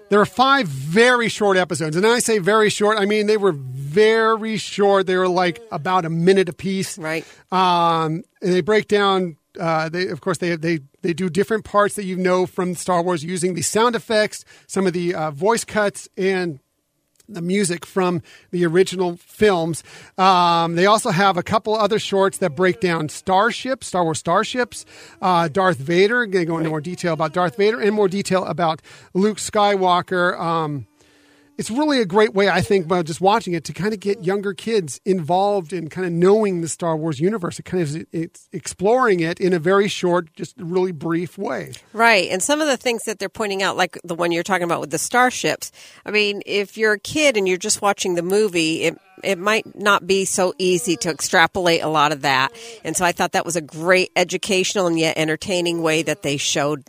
there 0.09 0.21
are 0.21 0.27
five 0.27 0.67
very 0.67 1.29
short 1.29 1.57
episodes, 1.57 1.97
and 1.97 2.07
I 2.07 2.19
say 2.19 2.39
very 2.39 2.71
short, 2.71 2.99
I 2.99 3.05
mean 3.05 3.27
they 3.27 3.37
were 3.37 3.53
very 3.53 4.57
short. 4.57 5.07
They 5.07 5.17
were 5.17 5.29
like 5.29 5.61
about 5.71 6.05
a 6.05 6.11
minute 6.11 6.49
apiece. 6.49 6.99
Right. 6.99 7.25
Um, 7.51 8.25
and 8.43 8.53
they 8.53 8.61
break 8.61 8.89
down. 8.89 9.37
Uh, 9.59 9.89
they 9.89 10.09
of 10.09 10.21
course 10.21 10.39
they 10.39 10.57
they 10.57 10.81
they 11.03 11.13
do 11.13 11.29
different 11.29 11.65
parts 11.65 11.95
that 11.97 12.05
you 12.05 12.17
know 12.17 12.47
from 12.47 12.75
Star 12.75 13.03
Wars 13.03 13.25
using 13.25 13.55
the 13.55 13.63
sound 13.63 13.97
effects, 13.97 14.45
some 14.67 14.87
of 14.87 14.93
the 14.93 15.15
uh, 15.15 15.31
voice 15.31 15.65
cuts, 15.65 16.09
and 16.17 16.61
the 17.29 17.43
music 17.43 17.85
from 17.85 18.22
the 18.51 18.64
original 18.64 19.16
films. 19.16 19.85
Um, 20.16 20.74
they 20.74 20.87
also 20.87 21.11
have 21.11 21.37
a 21.37 21.43
couple 21.43 21.74
other 21.74 21.99
shorts 21.99 22.39
that 22.39 22.51
break 22.57 22.81
down 22.81 23.09
starships, 23.09 23.87
Star 23.87 24.05
Wars 24.05 24.18
starships, 24.18 24.85
uh, 25.20 25.49
Darth 25.49 25.79
Vader. 25.79 26.26
They 26.26 26.45
go 26.45 26.59
into 26.59 26.70
more 26.70 26.81
detail 26.81 27.12
about 27.12 27.33
Darth 27.33 27.57
Vader 27.57 27.81
and 27.81 27.95
more 27.95 28.09
detail 28.09 28.45
about 28.45 28.81
Luke 29.14 29.39
Skywalker. 29.39 30.39
Um, 30.39 30.87
it's 31.59 31.73
really 31.73 32.01
a 32.01 32.07
great 32.07 32.35
way, 32.35 32.49
I 32.49 32.61
think, 32.61 32.87
by 32.87 33.03
just 33.03 33.21
watching 33.21 33.53
it 33.53 33.65
to 33.65 33.73
kind 33.73 33.93
of 33.93 33.99
get 33.99 34.25
younger 34.25 34.55
kids 34.55 35.01
involved 35.05 35.73
in 35.73 35.89
kind 35.89 36.07
of 36.07 36.13
knowing 36.13 36.61
the 36.61 36.69
Star 36.69 36.97
Wars 36.97 37.19
universe. 37.19 37.59
It 37.59 37.65
kind 37.65 37.83
of 37.83 38.07
it's 38.13 38.49
exploring 38.53 39.19
it 39.19 39.41
in 39.41 39.53
a 39.53 39.59
very 39.59 39.89
short, 39.89 40.33
just 40.35 40.55
really 40.57 40.93
brief 40.93 41.37
way. 41.37 41.73
Right. 41.93 42.31
And 42.31 42.41
some 42.41 42.61
of 42.61 42.69
the 42.69 42.77
things 42.77 43.03
that 43.05 43.19
they're 43.19 43.29
pointing 43.29 43.65
out, 43.65 43.77
like 43.77 43.99
the 44.05 44.15
one 44.15 44.31
you're 44.31 44.45
talking 44.45 44.63
about 44.63 44.81
with 44.81 44.91
the 44.91 44.99
starships, 44.99 45.73
I 46.07 46.13
mean, 46.13 46.43
if 46.47 46.79
you're 46.79 46.93
a 46.93 46.99
kid 46.99 47.37
and 47.37 47.49
you're 47.49 47.57
just 47.57 47.83
watching 47.83 48.15
the 48.15 48.23
movie, 48.23 48.85
it, 48.85 48.97
it 49.25 49.37
might 49.37 49.77
not 49.77 50.07
be 50.07 50.27
so 50.27 50.55
easy 50.59 50.95
to 50.99 51.11
extrapolate 51.11 51.83
a 51.83 51.89
lot 51.89 52.13
of 52.13 52.23
that. 52.23 52.53
And 52.85 52.97
so 52.97 53.05
I 53.05 53.11
thought 53.11 53.33
that 53.33 53.45
was 53.45 53.57
a 53.57 53.61
great 53.61 54.13
educational 54.15 54.87
and 54.87 54.97
yet 54.97 55.19
entertaining 55.19 55.83
way 55.83 56.03
that 56.03 56.23
they 56.23 56.37
showed 56.37 56.85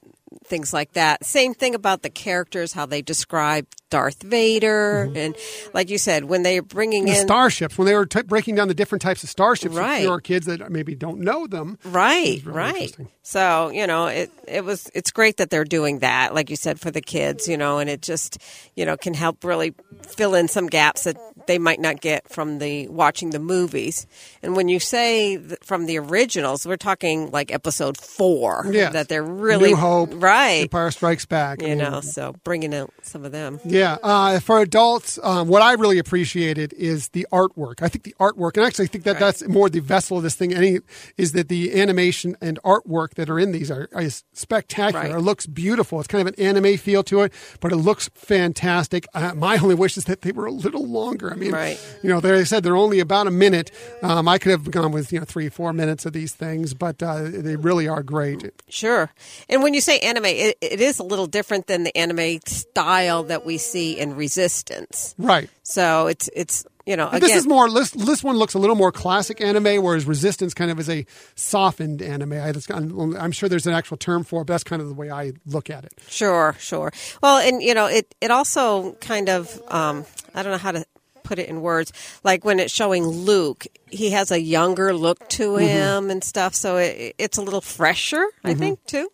things 0.46 0.74
like 0.74 0.94
that. 0.94 1.26
Same 1.26 1.54
thing 1.54 1.76
about 1.76 2.02
the 2.02 2.10
characters, 2.10 2.74
how 2.74 2.86
they 2.86 3.02
describe 3.02 3.66
Darth 3.90 4.22
Vader. 4.24 5.06
Mm-hmm. 5.08 5.18
And 5.18 5.36
like 5.74 5.90
you 5.90 5.98
said, 5.98 6.26
when 6.26 6.44
they're 6.44 6.62
bringing 6.62 7.06
The 7.06 7.12
in. 7.20 7.26
starships, 7.28 7.78
when 7.78 7.86
they 7.88 7.96
were 7.96 8.06
t- 8.06 8.22
breaking 8.24 8.56
down 8.56 8.68
the 8.68 8.74
different 8.74 9.02
types 9.02 9.24
of 9.24 9.30
starships 9.30 9.76
Right. 9.76 9.98
for 9.98 10.04
your 10.04 10.20
kids 10.22 10.46
that 10.48 10.72
maybe 10.72 10.96
don't 10.96 11.20
know 11.20 11.48
them. 11.48 11.78
Right, 11.86 12.42
right. 12.46 12.96
So 13.24 13.70
you 13.70 13.86
know, 13.88 14.08
it 14.08 14.32
it 14.48 14.64
was 14.66 14.90
it's 14.94 15.12
great 15.12 15.38
that 15.38 15.50
they're 15.50 15.64
doing 15.64 16.00
that, 16.00 16.34
like 16.34 16.50
you 16.50 16.56
said, 16.56 16.80
for 16.80 16.92
the 16.92 17.02
kids. 17.02 17.48
You 17.48 17.58
know, 17.58 17.78
and 17.80 17.90
it 17.90 18.02
just 18.02 18.38
you 18.76 18.86
know 18.86 18.98
can 18.98 19.14
help 19.14 19.44
really 19.44 19.74
fill 20.08 20.34
in 20.36 20.48
some 20.48 20.68
gaps 20.68 21.04
that 21.04 21.18
they 21.48 21.58
might 21.60 21.80
not 21.80 22.02
get 22.02 22.28
from 22.30 22.60
the 22.60 22.88
watching 22.90 23.30
the 23.30 23.40
movies. 23.40 24.06
And 24.44 24.56
when 24.56 24.68
you 24.68 24.80
say 24.80 25.38
th- 25.38 25.60
from 25.64 25.86
the 25.86 25.98
originals, 26.00 26.66
we're 26.66 26.76
talking 26.78 27.32
like 27.32 27.52
episode 27.52 27.98
four. 27.98 28.66
Yes. 28.72 28.94
that 28.94 29.10
they're 29.10 29.24
really 29.24 29.70
New 29.72 29.76
Hope, 29.76 30.10
right. 30.16 30.64
Empire 30.64 30.92
Strikes 30.92 31.26
Back. 31.26 31.62
I 31.62 31.68
You 31.68 31.76
mean, 31.76 31.78
know, 31.80 32.02
so 32.02 32.36
bringing 32.44 32.74
out 32.74 32.92
some 33.04 33.26
of 33.26 33.32
them. 33.32 33.60
Yeah, 33.64 33.79
uh, 34.04 34.40
for 34.40 34.60
adults, 34.62 35.20
um, 35.24 35.48
what 35.48 35.62
I 35.62 35.74
really 35.74 36.00
appreciated 36.00 36.74
is 36.74 37.10
the 37.10 37.28
artwork. 37.32 37.82
I 37.82 37.88
think 37.90 38.04
the 38.04 38.16
artwork, 38.20 38.58
and 38.58 38.66
actually, 38.66 38.86
I 38.86 38.88
think 38.88 39.04
that 39.06 39.20
that's 39.20 39.48
more 39.48 39.70
the 39.70 39.80
vessel 39.80 40.18
of 40.18 40.24
this 40.24 40.36
thing. 40.36 40.54
Any 40.54 40.80
is 41.18 41.32
that 41.34 41.50
the 41.50 41.80
animation 41.80 42.36
and 42.42 42.60
artwork 42.64 43.16
that 43.16 43.30
are 43.30 43.40
in 43.40 43.52
these 43.52 43.70
are, 43.72 43.88
is 43.94 44.24
spectacular. 44.34 45.06
Right. 45.10 45.16
It 45.16 45.22
looks 45.22 45.46
beautiful. 45.46 46.00
It's 46.00 46.08
kind 46.08 46.28
of 46.28 46.34
an 46.34 46.44
anime 46.44 46.78
feel 46.78 47.04
to 47.04 47.22
it, 47.22 47.34
but 47.60 47.72
it 47.72 47.78
looks 47.78 48.10
fantastic. 48.16 49.06
Uh, 49.14 49.34
my 49.36 49.58
only 49.58 49.76
wish 49.76 49.98
is 49.98 50.06
that 50.06 50.22
they 50.22 50.32
were 50.32 50.46
a 50.46 50.52
little 50.52 50.86
longer. 50.88 51.32
I 51.32 51.36
mean, 51.36 51.52
Right. 51.52 51.80
you 52.04 52.10
know, 52.10 52.20
they 52.20 52.46
said 52.46 52.64
they're 52.64 52.76
only 52.76 53.00
about 53.00 53.28
a 53.28 53.32
minute. 53.32 53.72
Um, 54.02 54.28
I 54.28 54.38
could 54.38 54.52
have 54.52 54.70
gone 54.72 54.92
with 54.92 55.12
you 55.14 55.20
know 55.20 55.26
three, 55.26 55.50
four 55.50 55.74
minutes 55.74 56.06
of 56.06 56.14
these 56.14 56.34
things, 56.34 56.74
but 56.74 57.02
uh, 57.04 57.24
they 57.24 57.56
really 57.56 57.88
are 57.88 58.04
great. 58.04 58.52
Sure. 58.70 59.10
And 59.50 59.64
when 59.64 59.74
you 59.74 59.82
say 59.82 60.00
anime, 60.00 60.26
it, 60.26 60.58
it 60.62 60.82
is 60.82 61.00
a 61.00 61.04
little 61.04 61.28
different 61.28 61.68
than 61.68 61.84
the 61.84 61.96
anime 61.98 62.40
style 62.46 63.24
that 63.24 63.46
we 63.46 63.58
see 63.72 63.98
in 64.00 64.16
Resistance. 64.16 65.16
Right. 65.18 65.50
So 65.64 66.08
it's 66.08 66.30
it's 66.36 66.66
you 66.86 66.98
know, 66.98 67.08
again, 67.08 67.20
this 67.22 67.36
is 67.36 67.48
more. 67.48 67.70
This, 67.70 67.92
this 67.92 68.24
one 68.24 68.38
looks 68.38 68.56
a 68.56 68.60
little 68.60 68.76
more 68.76 68.92
classic 68.92 69.42
anime, 69.42 69.84
whereas 69.84 70.06
Resistance 70.06 70.56
kind 70.56 70.72
of 70.72 70.80
is 70.80 70.90
a 70.90 71.06
softened 71.36 72.02
anime. 72.02 72.34
I, 72.34 72.52
I'm 72.72 73.32
sure 73.32 73.48
there's 73.48 73.68
an 73.68 73.74
actual 73.74 73.98
term 73.98 74.24
for 74.24 74.42
it, 74.42 74.46
but 74.46 74.54
that's 74.54 74.64
kind 74.64 74.82
of 74.82 74.88
the 74.88 74.96
way 74.96 75.12
I 75.12 75.34
look 75.46 75.70
at 75.70 75.84
it. 75.86 75.94
Sure, 76.08 76.56
sure. 76.58 76.92
Well, 77.22 77.38
and 77.38 77.62
you 77.62 77.76
know, 77.76 77.86
it 77.86 78.16
it 78.22 78.32
also 78.32 78.94
kind 79.02 79.30
of 79.30 79.62
um, 79.68 80.06
I 80.34 80.42
don't 80.42 80.52
know 80.52 80.58
how 80.58 80.72
to 80.72 80.84
put 81.24 81.38
it 81.38 81.48
in 81.48 81.62
words. 81.62 81.94
Like 82.24 82.44
when 82.44 82.60
it's 82.60 82.74
showing 82.74 83.06
Luke, 83.06 83.68
he 83.92 84.10
has 84.12 84.32
a 84.32 84.42
younger 84.42 84.92
look 84.92 85.30
to 85.30 85.50
Mhm. 85.52 85.68
him 85.68 86.10
and 86.10 86.24
stuff, 86.24 86.56
so 86.56 86.78
it, 86.78 87.14
it's 87.20 87.38
a 87.38 87.42
little 87.44 87.62
fresher, 87.62 88.26
I 88.44 88.56
Mhm. 88.56 88.58
think, 88.58 88.86
too. 88.88 89.10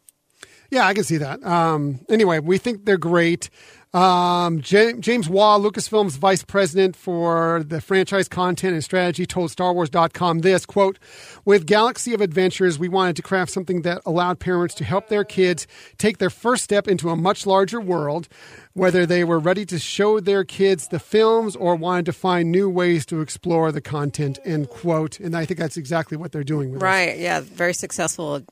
Yeah, 0.71 0.87
I 0.87 0.93
can 0.93 1.03
see 1.03 1.17
that. 1.17 1.43
Um, 1.45 1.99
anyway, 2.09 2.39
we 2.39 2.57
think 2.57 2.85
they're 2.85 2.97
great. 2.97 3.49
Um, 3.95 4.61
Ja- 4.65 4.91
James 4.99 5.29
Waugh, 5.29 5.57
Lucasfilm's 5.57 6.17
vice 6.17 6.43
president 6.43 6.97
for 6.97 7.63
the 7.65 7.79
franchise 7.79 8.27
content 8.27 8.73
and 8.73 8.83
strategy, 8.83 9.25
told 9.25 9.51
StarWars.com 9.51 10.39
this 10.39 10.65
quote: 10.65 10.99
"With 11.45 11.65
Galaxy 11.65 12.13
of 12.13 12.19
Adventures, 12.19 12.77
we 12.77 12.89
wanted 12.89 13.15
to 13.15 13.21
craft 13.21 13.53
something 13.53 13.83
that 13.83 14.01
allowed 14.05 14.39
parents 14.39 14.75
to 14.75 14.83
help 14.83 15.07
their 15.07 15.23
kids 15.23 15.65
take 15.97 16.17
their 16.17 16.29
first 16.29 16.65
step 16.65 16.89
into 16.89 17.09
a 17.09 17.15
much 17.15 17.45
larger 17.45 17.79
world." 17.79 18.27
Whether 18.73 19.05
they 19.05 19.23
were 19.23 19.39
ready 19.39 19.65
to 19.67 19.79
show 19.79 20.19
their 20.19 20.43
kids 20.43 20.89
the 20.89 20.99
films 20.99 21.55
or 21.55 21.77
wanted 21.77 22.07
to 22.07 22.11
find 22.11 22.51
new 22.51 22.69
ways 22.69 23.05
to 23.05 23.21
explore 23.21 23.71
the 23.71 23.79
content, 23.79 24.37
end 24.43 24.69
quote. 24.69 25.17
And 25.21 25.33
I 25.33 25.45
think 25.45 25.57
that's 25.57 25.77
exactly 25.77 26.17
what 26.17 26.33
they're 26.33 26.43
doing 26.43 26.71
with 26.71 26.81
this. 26.81 26.85
Right? 26.85 27.17
Yeah, 27.17 27.39
very 27.39 27.73
successful 27.73 28.43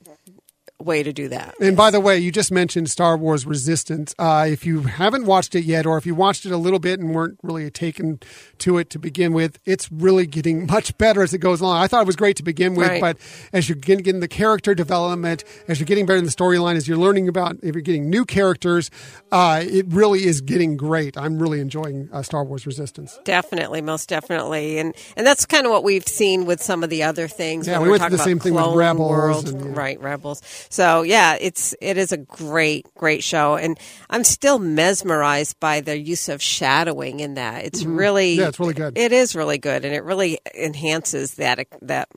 way 0.82 1.02
to 1.02 1.12
do 1.12 1.28
that. 1.28 1.54
And 1.60 1.76
by 1.76 1.90
the 1.90 2.00
way, 2.00 2.18
you 2.18 2.32
just 2.32 2.50
mentioned 2.52 2.90
Star 2.90 3.16
Wars 3.16 3.46
Resistance. 3.46 4.14
Uh, 4.18 4.46
if 4.48 4.66
you 4.66 4.80
haven't 4.82 5.24
watched 5.24 5.54
it 5.54 5.64
yet, 5.64 5.86
or 5.86 5.96
if 5.98 6.04
you 6.04 6.14
watched 6.14 6.44
it 6.46 6.52
a 6.52 6.56
little 6.56 6.78
bit 6.80 6.98
and 7.00 7.14
weren't 7.14 7.38
really 7.42 7.70
taken 7.70 8.18
to 8.58 8.78
it 8.78 8.90
to 8.90 8.98
begin 8.98 9.32
with, 9.32 9.58
it's 9.64 9.90
really 9.92 10.26
getting 10.26 10.66
much 10.70 10.96
better 10.98 11.22
as 11.22 11.32
it 11.32 11.38
goes 11.38 11.60
along. 11.60 11.80
I 11.82 11.86
thought 11.86 12.02
it 12.02 12.06
was 12.06 12.16
great 12.16 12.36
to 12.36 12.42
begin 12.42 12.74
with, 12.74 12.88
Right. 12.88 13.00
but 13.00 13.16
as 13.52 13.68
you're 13.68 13.76
getting, 13.76 14.02
getting 14.02 14.20
the 14.20 14.28
character 14.28 14.74
development, 14.74 15.44
as 15.68 15.78
you're 15.78 15.86
getting 15.86 16.06
better 16.06 16.18
in 16.18 16.24
the 16.24 16.30
storyline, 16.30 16.74
as 16.76 16.88
you're 16.88 16.98
learning 16.98 17.28
about, 17.28 17.56
if 17.62 17.74
you're 17.74 17.82
getting 17.82 18.10
new 18.10 18.24
characters, 18.24 18.90
uh, 19.32 19.62
it 19.64 19.86
really 19.88 20.24
is 20.24 20.40
getting 20.40 20.76
great. 20.76 21.16
I'm 21.16 21.38
really 21.38 21.60
enjoying 21.60 22.08
uh, 22.12 22.22
Star 22.22 22.44
Wars 22.44 22.66
Resistance. 22.66 23.18
Definitely, 23.24 23.80
most 23.80 24.08
definitely, 24.08 24.78
and 24.78 24.94
and 25.16 25.26
that's 25.26 25.46
kind 25.46 25.66
of 25.66 25.72
what 25.72 25.84
we've 25.84 26.06
seen 26.06 26.46
with 26.46 26.60
some 26.62 26.82
of 26.82 26.90
the 26.90 27.04
other 27.04 27.28
things. 27.28 27.66
Yeah, 27.68 27.78
we 27.78 27.84
we're 27.84 27.92
went 27.92 28.02
through 28.02 28.16
the 28.16 28.22
same 28.22 28.38
thing 28.40 28.54
with 28.54 28.74
Rebels 28.74 29.50
and, 29.50 29.76
right? 29.76 30.00
Rebels. 30.00 30.42
So 30.74 31.02
yeah, 31.02 31.36
it's 31.40 31.72
it 31.80 31.96
is 31.96 32.10
a 32.10 32.16
great 32.16 32.92
great 32.96 33.22
show, 33.22 33.54
and 33.54 33.78
I'm 34.10 34.24
still 34.24 34.58
mesmerized 34.58 35.60
by 35.60 35.80
their 35.80 35.94
use 35.94 36.28
of 36.28 36.42
shadowing 36.42 37.20
in 37.20 37.34
that. 37.34 37.64
It's 37.64 37.84
Mhm. 37.84 37.96
really 37.96 38.32
Yeah, 38.34 38.48
it's 38.48 38.58
really 38.58 38.74
good. 38.74 38.98
It 38.98 39.12
is 39.12 39.36
really 39.36 39.58
good, 39.58 39.84
and 39.84 39.94
it 39.94 40.02
really 40.02 40.40
enhances 40.52 41.34
that 41.34 41.64
that 41.80 42.08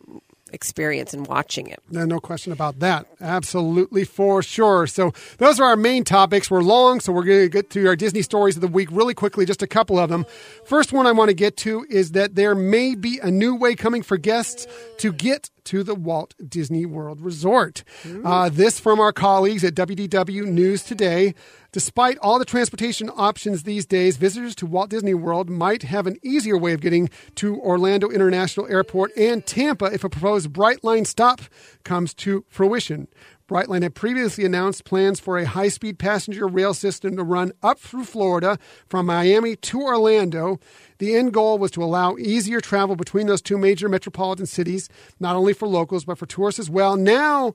experience 0.54 1.14
in 1.14 1.24
watching 1.24 1.68
it. 1.68 1.80
No, 1.92 2.06
no 2.06 2.20
question 2.20 2.52
about 2.52 2.80
that. 2.80 3.06
Absolutely 3.22 4.06
for 4.06 4.42
sure. 4.42 4.88
So 4.88 5.12
those 5.38 5.60
are 5.60 5.66
our 5.66 5.76
main 5.76 6.04
topics. 6.04 6.50
We're 6.50 6.62
long, 6.64 7.00
so 7.02 7.12
we're 7.12 7.26
going 7.26 7.42
to 7.42 7.50
get 7.50 7.70
to 7.72 7.86
our 7.86 7.98
Disney 7.98 8.22
stories 8.22 8.56
of 8.56 8.62
the 8.62 8.70
week 8.70 8.88
really 8.90 9.14
quickly, 9.14 9.46
just 9.46 9.62
a 9.62 9.68
couple 9.68 10.00
of 10.00 10.10
them. 10.10 10.26
First 10.64 10.94
one 10.94 11.06
I 11.06 11.12
want 11.12 11.30
to 11.30 11.36
get 11.36 11.58
to 11.58 11.86
is 11.90 12.14
that 12.14 12.36
there 12.36 12.56
may 12.56 12.96
be 12.96 13.20
a 13.22 13.30
new 13.30 13.56
way 13.56 13.76
coming 13.76 14.02
for 14.02 14.18
guests 14.18 14.66
to 15.00 15.12
get 15.12 15.50
to 15.68 15.84
the 15.84 15.96
Walt 15.96 16.34
Disney 16.48 16.86
World 16.86 17.20
Resort. 17.22 17.84
Uh, 18.24 18.50
this 18.50 18.80
from 18.80 19.00
our 19.00 19.12
colleagues 19.12 19.64
at 19.64 19.76
WDW 19.76 20.46
News 20.46 20.84
Today. 20.84 21.34
Despite 21.74 22.18
all 22.20 22.40
the 22.40 22.46
transportation 22.46 23.10
options 23.16 23.64
these 23.64 23.86
days, 23.86 24.16
visitors 24.16 24.56
to 24.56 24.66
Walt 24.66 24.90
Disney 24.90 25.14
World 25.14 25.50
might 25.50 25.84
have 25.84 26.08
an 26.08 26.18
easier 26.24 26.58
way 26.58 26.72
of 26.74 26.80
getting 26.80 27.10
to 27.36 27.60
Orlando 27.60 28.10
International 28.10 28.66
Airport 28.68 29.12
and 29.18 29.46
Tampa 29.46 29.86
if 29.86 30.04
a 30.04 30.10
proposed 30.10 30.52
Brightline 30.54 31.06
stop 31.06 31.42
comes 31.84 32.14
to 32.16 32.46
fruition. 32.48 33.10
Brightline 33.48 33.84
had 33.84 33.96
previously 33.96 34.44
announced 34.44 34.84
plans 34.84 35.20
for 35.20 35.38
a 35.38 35.46
high 35.46 35.70
speed 35.70 35.98
passenger 35.98 36.48
rail 36.48 36.74
system 36.74 37.16
to 37.16 37.24
run 37.24 37.54
up 37.64 37.80
through 37.80 38.04
Florida 38.04 38.60
from 38.88 39.06
Miami 39.06 39.56
to 39.56 39.82
Orlando. 39.82 40.60
The 40.98 41.16
end 41.16 41.34
goal 41.34 41.58
was 41.58 41.72
to 41.72 41.84
allow 41.84 42.18
easier 42.18 42.60
travel 42.60 42.96
between 42.96 43.28
those 43.28 43.42
two 43.42 43.58
major 43.58 43.88
metropolitan 43.88 44.48
cities, 44.48 44.90
not 45.20 45.36
only 45.36 45.54
for 45.54 45.68
locals, 45.68 46.04
but 46.04 46.18
for 46.18 46.26
tourists 46.26 46.60
as 46.60 46.70
well. 46.70 46.98
Now, 46.98 47.54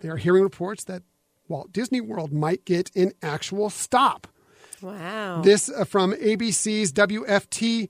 they're 0.00 0.18
hearing 0.18 0.42
reports 0.42 0.84
that 0.84 1.02
Walt 1.48 1.72
Disney 1.72 2.00
World 2.00 2.32
might 2.32 2.64
get 2.64 2.94
an 2.94 3.12
actual 3.22 3.70
stop. 3.70 4.26
Wow. 4.82 5.40
This 5.40 5.70
uh, 5.70 5.84
from 5.84 6.12
ABC's 6.12 6.92
WFT, 6.92 7.88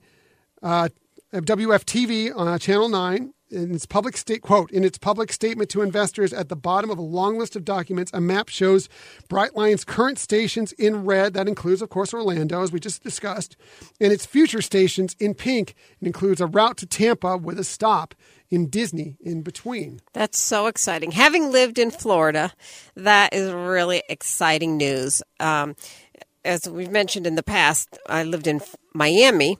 uh, 0.63 0.89
WFTV 1.33 2.35
on 2.35 2.47
uh, 2.47 2.57
Channel 2.57 2.87
9. 2.87 3.33
In 3.49 3.73
its 3.73 3.85
public 3.85 4.17
state 4.17 4.41
quote, 4.41 4.71
in 4.71 4.83
its 4.83 4.97
public 4.97 5.31
statement 5.31 5.69
to 5.69 5.81
investors 5.81 6.33
at 6.33 6.49
the 6.49 6.55
bottom 6.55 6.89
of 6.89 6.97
a 6.97 7.01
long 7.01 7.39
list 7.39 7.55
of 7.55 7.63
documents, 7.63 8.11
a 8.13 8.19
map 8.19 8.49
shows 8.49 8.89
Brightline's 9.29 9.85
current 9.85 10.19
stations 10.19 10.73
in 10.73 11.05
red. 11.05 11.33
That 11.33 11.47
includes, 11.47 11.81
of 11.81 11.89
course, 11.89 12.13
Orlando, 12.13 12.61
as 12.61 12.73
we 12.73 12.81
just 12.81 13.03
discussed, 13.03 13.55
and 14.01 14.11
its 14.11 14.25
future 14.25 14.61
stations 14.61 15.15
in 15.17 15.33
pink. 15.33 15.75
It 16.01 16.07
includes 16.07 16.41
a 16.41 16.45
route 16.45 16.75
to 16.77 16.85
Tampa 16.85 17.37
with 17.37 17.57
a 17.57 17.63
stop 17.63 18.15
in 18.49 18.69
Disney 18.69 19.15
in 19.21 19.43
between. 19.43 20.01
That's 20.13 20.39
so 20.39 20.67
exciting. 20.67 21.11
Having 21.11 21.51
lived 21.51 21.79
in 21.79 21.91
Florida, 21.91 22.51
that 22.95 23.33
is 23.33 23.51
really 23.53 24.03
exciting 24.09 24.75
news. 24.75 25.21
Um, 25.39 25.75
as 26.43 26.67
we've 26.67 26.91
mentioned 26.91 27.27
in 27.27 27.35
the 27.35 27.43
past, 27.43 27.97
I 28.07 28.23
lived 28.23 28.47
in 28.47 28.61
Miami, 28.93 29.57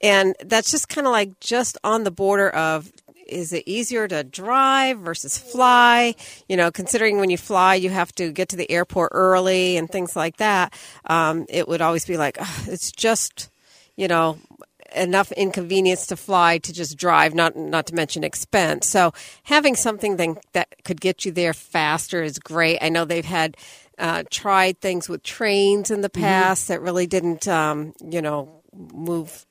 and 0.00 0.34
that's 0.44 0.70
just 0.70 0.88
kind 0.88 1.06
of 1.06 1.12
like 1.12 1.40
just 1.40 1.78
on 1.84 2.04
the 2.04 2.10
border 2.10 2.50
of 2.50 2.92
is 3.26 3.52
it 3.52 3.64
easier 3.66 4.08
to 4.08 4.24
drive 4.24 4.98
versus 4.98 5.38
fly? 5.38 6.14
You 6.48 6.56
know, 6.56 6.70
considering 6.70 7.18
when 7.18 7.30
you 7.30 7.38
fly, 7.38 7.74
you 7.74 7.90
have 7.90 8.14
to 8.16 8.32
get 8.32 8.48
to 8.50 8.56
the 8.56 8.70
airport 8.70 9.10
early 9.14 9.76
and 9.76 9.90
things 9.90 10.16
like 10.16 10.36
that. 10.38 10.72
Um, 11.06 11.46
it 11.48 11.68
would 11.68 11.80
always 11.80 12.04
be 12.04 12.16
like, 12.16 12.40
"Ugh, 12.40 12.68
it's 12.68 12.92
just, 12.92 13.50
you 13.96 14.08
know, 14.08 14.38
enough 14.94 15.32
inconvenience 15.32 16.06
to 16.06 16.16
fly 16.16 16.58
to 16.58 16.72
just 16.72 16.96
drive, 16.96 17.34
not 17.34 17.56
not 17.56 17.86
to 17.86 17.94
mention 17.94 18.24
expense. 18.24 18.88
So 18.88 19.12
having 19.44 19.76
something 19.76 20.16
then 20.16 20.36
that 20.52 20.68
could 20.84 21.00
get 21.00 21.24
you 21.24 21.32
there 21.32 21.52
faster 21.54 22.22
is 22.22 22.38
great. 22.38 22.78
I 22.80 22.88
know 22.88 23.04
they've 23.04 23.24
had 23.24 23.56
uh, 23.98 24.24
tried 24.30 24.80
things 24.80 25.08
with 25.08 25.22
trains 25.22 25.90
in 25.90 26.00
the 26.00 26.10
past 26.10 26.68
that 26.68 26.80
really 26.80 27.06
didn't, 27.06 27.46
um, 27.46 27.94
you 28.04 28.20
know, 28.20 28.62
move 28.92 29.46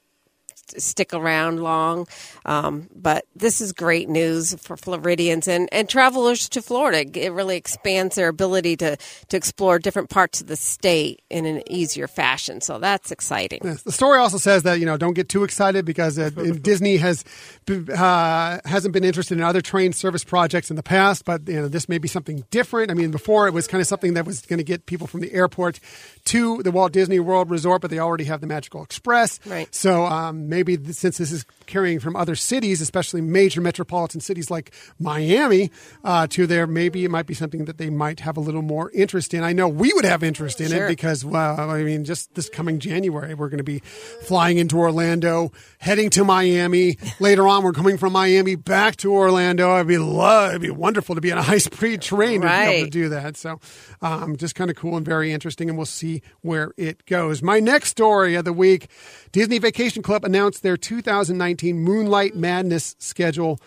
stick 0.77 1.13
around 1.13 1.61
long. 1.61 2.07
Um, 2.45 2.89
but 2.95 3.25
this 3.35 3.61
is 3.61 3.71
great 3.71 4.09
news 4.09 4.55
for 4.55 4.77
Floridians 4.77 5.47
and, 5.47 5.69
and 5.71 5.87
travelers 5.87 6.49
to 6.49 6.61
Florida. 6.61 7.05
It 7.19 7.31
really 7.31 7.57
expands 7.57 8.15
their 8.15 8.27
ability 8.27 8.77
to, 8.77 8.97
to 9.29 9.37
explore 9.37 9.79
different 9.79 10.09
parts 10.09 10.41
of 10.41 10.47
the 10.47 10.55
state 10.55 11.21
in 11.29 11.45
an 11.45 11.63
easier 11.71 12.07
fashion. 12.07 12.61
So 12.61 12.79
that's 12.79 13.11
exciting. 13.11 13.61
Yes. 13.63 13.83
The 13.83 13.91
story 13.91 14.19
also 14.19 14.37
says 14.37 14.63
that 14.63 14.79
you 14.79 14.85
know 14.85 14.97
don't 14.97 15.13
get 15.13 15.29
too 15.29 15.43
excited 15.43 15.85
because 15.85 16.17
uh, 16.17 16.29
Disney 16.61 16.97
has 16.97 17.23
uh, 17.69 18.59
hasn't 18.65 18.93
been 18.93 19.03
interested 19.03 19.37
in 19.37 19.43
other 19.43 19.61
train 19.61 19.93
service 19.93 20.23
projects 20.23 20.69
in 20.69 20.75
the 20.75 20.83
past, 20.83 21.25
but 21.25 21.47
you 21.47 21.55
know 21.55 21.67
this 21.67 21.87
may 21.89 21.97
be 21.97 22.07
something 22.07 22.43
different. 22.51 22.91
I 22.91 22.93
mean, 22.93 23.11
before 23.11 23.47
it 23.47 23.53
was 23.53 23.67
kind 23.67 23.81
of 23.81 23.87
something 23.87 24.13
that 24.13 24.25
was 24.25 24.41
going 24.41 24.57
to 24.57 24.63
get 24.63 24.85
people 24.85 25.07
from 25.07 25.21
the 25.21 25.33
airport 25.33 25.79
to 26.25 26.61
the 26.63 26.71
Walt 26.71 26.91
Disney 26.93 27.19
World 27.19 27.49
Resort, 27.49 27.81
but 27.81 27.91
they 27.91 27.99
already 27.99 28.25
have 28.25 28.41
the 28.41 28.47
Magical 28.47 28.83
Express. 28.83 29.39
Right. 29.45 29.73
So 29.73 30.05
um, 30.05 30.49
maybe 30.53 30.77
since 30.93 31.17
this 31.17 31.31
is 31.31 31.45
carrying 31.65 31.99
from 31.99 32.15
other 32.15 32.35
cities, 32.35 32.79
especially 32.79 33.21
major 33.21 33.59
metropolitan 33.59 34.21
cities 34.21 34.51
like 34.51 34.71
Miami, 34.99 35.71
uh, 36.03 36.27
to 36.27 36.45
there, 36.45 36.67
maybe 36.67 37.03
it 37.03 37.09
might 37.09 37.25
be 37.25 37.33
something 37.33 37.65
that 37.65 37.77
they 37.79 37.89
might 37.89 38.19
have 38.19 38.37
a 38.37 38.39
little 38.39 38.61
more 38.61 38.91
interest 38.91 39.33
in. 39.33 39.43
I 39.43 39.51
know 39.53 39.67
we 39.67 39.91
would 39.93 40.05
have 40.05 40.21
interest 40.23 40.61
in 40.61 40.69
Sure. 40.69 40.85
it 40.85 40.89
because, 40.89 41.25
well, 41.25 41.71
I 41.71 41.81
mean, 41.83 42.05
just 42.05 42.33
this 42.35 42.49
coming 42.49 42.77
January, 42.79 43.33
we're 43.33 43.49
going 43.49 43.57
to 43.57 43.63
be 43.63 43.79
flying 44.27 44.57
into 44.59 44.77
Orlando, 44.77 45.51
heading 45.79 46.09
to 46.11 46.23
Miami. 46.23 46.97
Later 47.19 47.47
on, 47.47 47.63
we're 47.63 47.73
coming 47.73 47.97
from 47.97 48.13
Miami 48.13 48.55
back 48.55 48.95
to 48.97 49.11
Orlando. 49.11 49.73
It'd 49.75 49.87
be 49.87 49.97
love, 49.97 50.51
it'd 50.51 50.61
be 50.61 50.69
wonderful 50.69 51.15
to 51.15 51.21
be 51.21 51.31
on 51.31 51.39
a 51.39 51.43
high 51.51 51.57
speed 51.57 52.01
train 52.03 52.41
to 52.41 52.47
be 52.47 52.53
able 52.53 52.85
to 52.85 52.91
do 52.91 53.09
that. 53.09 53.37
So, 53.37 53.59
um, 54.03 54.37
just 54.37 54.53
kind 54.53 54.69
of 54.69 54.75
cool 54.77 54.97
and 54.97 55.05
very 55.05 55.31
interesting, 55.31 55.67
and 55.69 55.77
we'll 55.77 55.85
see 55.87 56.21
where 56.41 56.73
it 56.77 57.05
goes. 57.07 57.41
My 57.41 57.59
next 57.59 57.89
story 57.89 58.35
of 58.35 58.45
the 58.45 58.53
week 58.53 58.87
Disney 59.33 59.57
Vacation 59.57 60.03
Club 60.03 60.23
announced 60.23 60.61
their 60.61 60.77
2019 60.77 61.79
Moonlight 61.79 62.35
Madness 62.35 62.95
schedule 62.99 63.59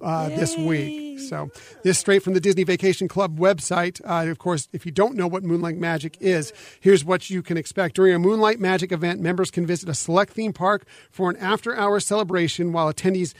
uh, 0.00 0.28
this 0.30 0.58
week. 0.58 1.20
So, 1.20 1.50
this 1.84 2.00
straight 2.00 2.24
from 2.24 2.34
the 2.34 2.40
Disney 2.40 2.64
Vacation 2.64 3.06
Club 3.06 3.38
website. 3.38 4.00
Uh, 4.04 4.28
of 4.28 4.38
course, 4.38 4.68
if 4.72 4.84
you 4.84 4.90
don't 4.90 5.14
know 5.14 5.28
what 5.28 5.44
Moonlight 5.44 5.76
Magic 5.76 6.16
is, 6.20 6.52
here's 6.80 7.04
what 7.04 7.30
you 7.30 7.42
can 7.42 7.56
expect. 7.56 7.94
During 7.94 8.12
a 8.12 8.18
Moonlight 8.18 8.58
Magic 8.58 8.90
event, 8.90 9.20
members 9.20 9.52
can 9.52 9.64
visit 9.64 9.88
a 9.88 9.94
select 9.94 10.32
theme 10.32 10.52
park 10.52 10.84
for 11.12 11.30
an 11.30 11.36
after 11.36 11.76
hour 11.76 12.00
celebration 12.00 12.72
while 12.72 12.92
attendees 12.92 13.34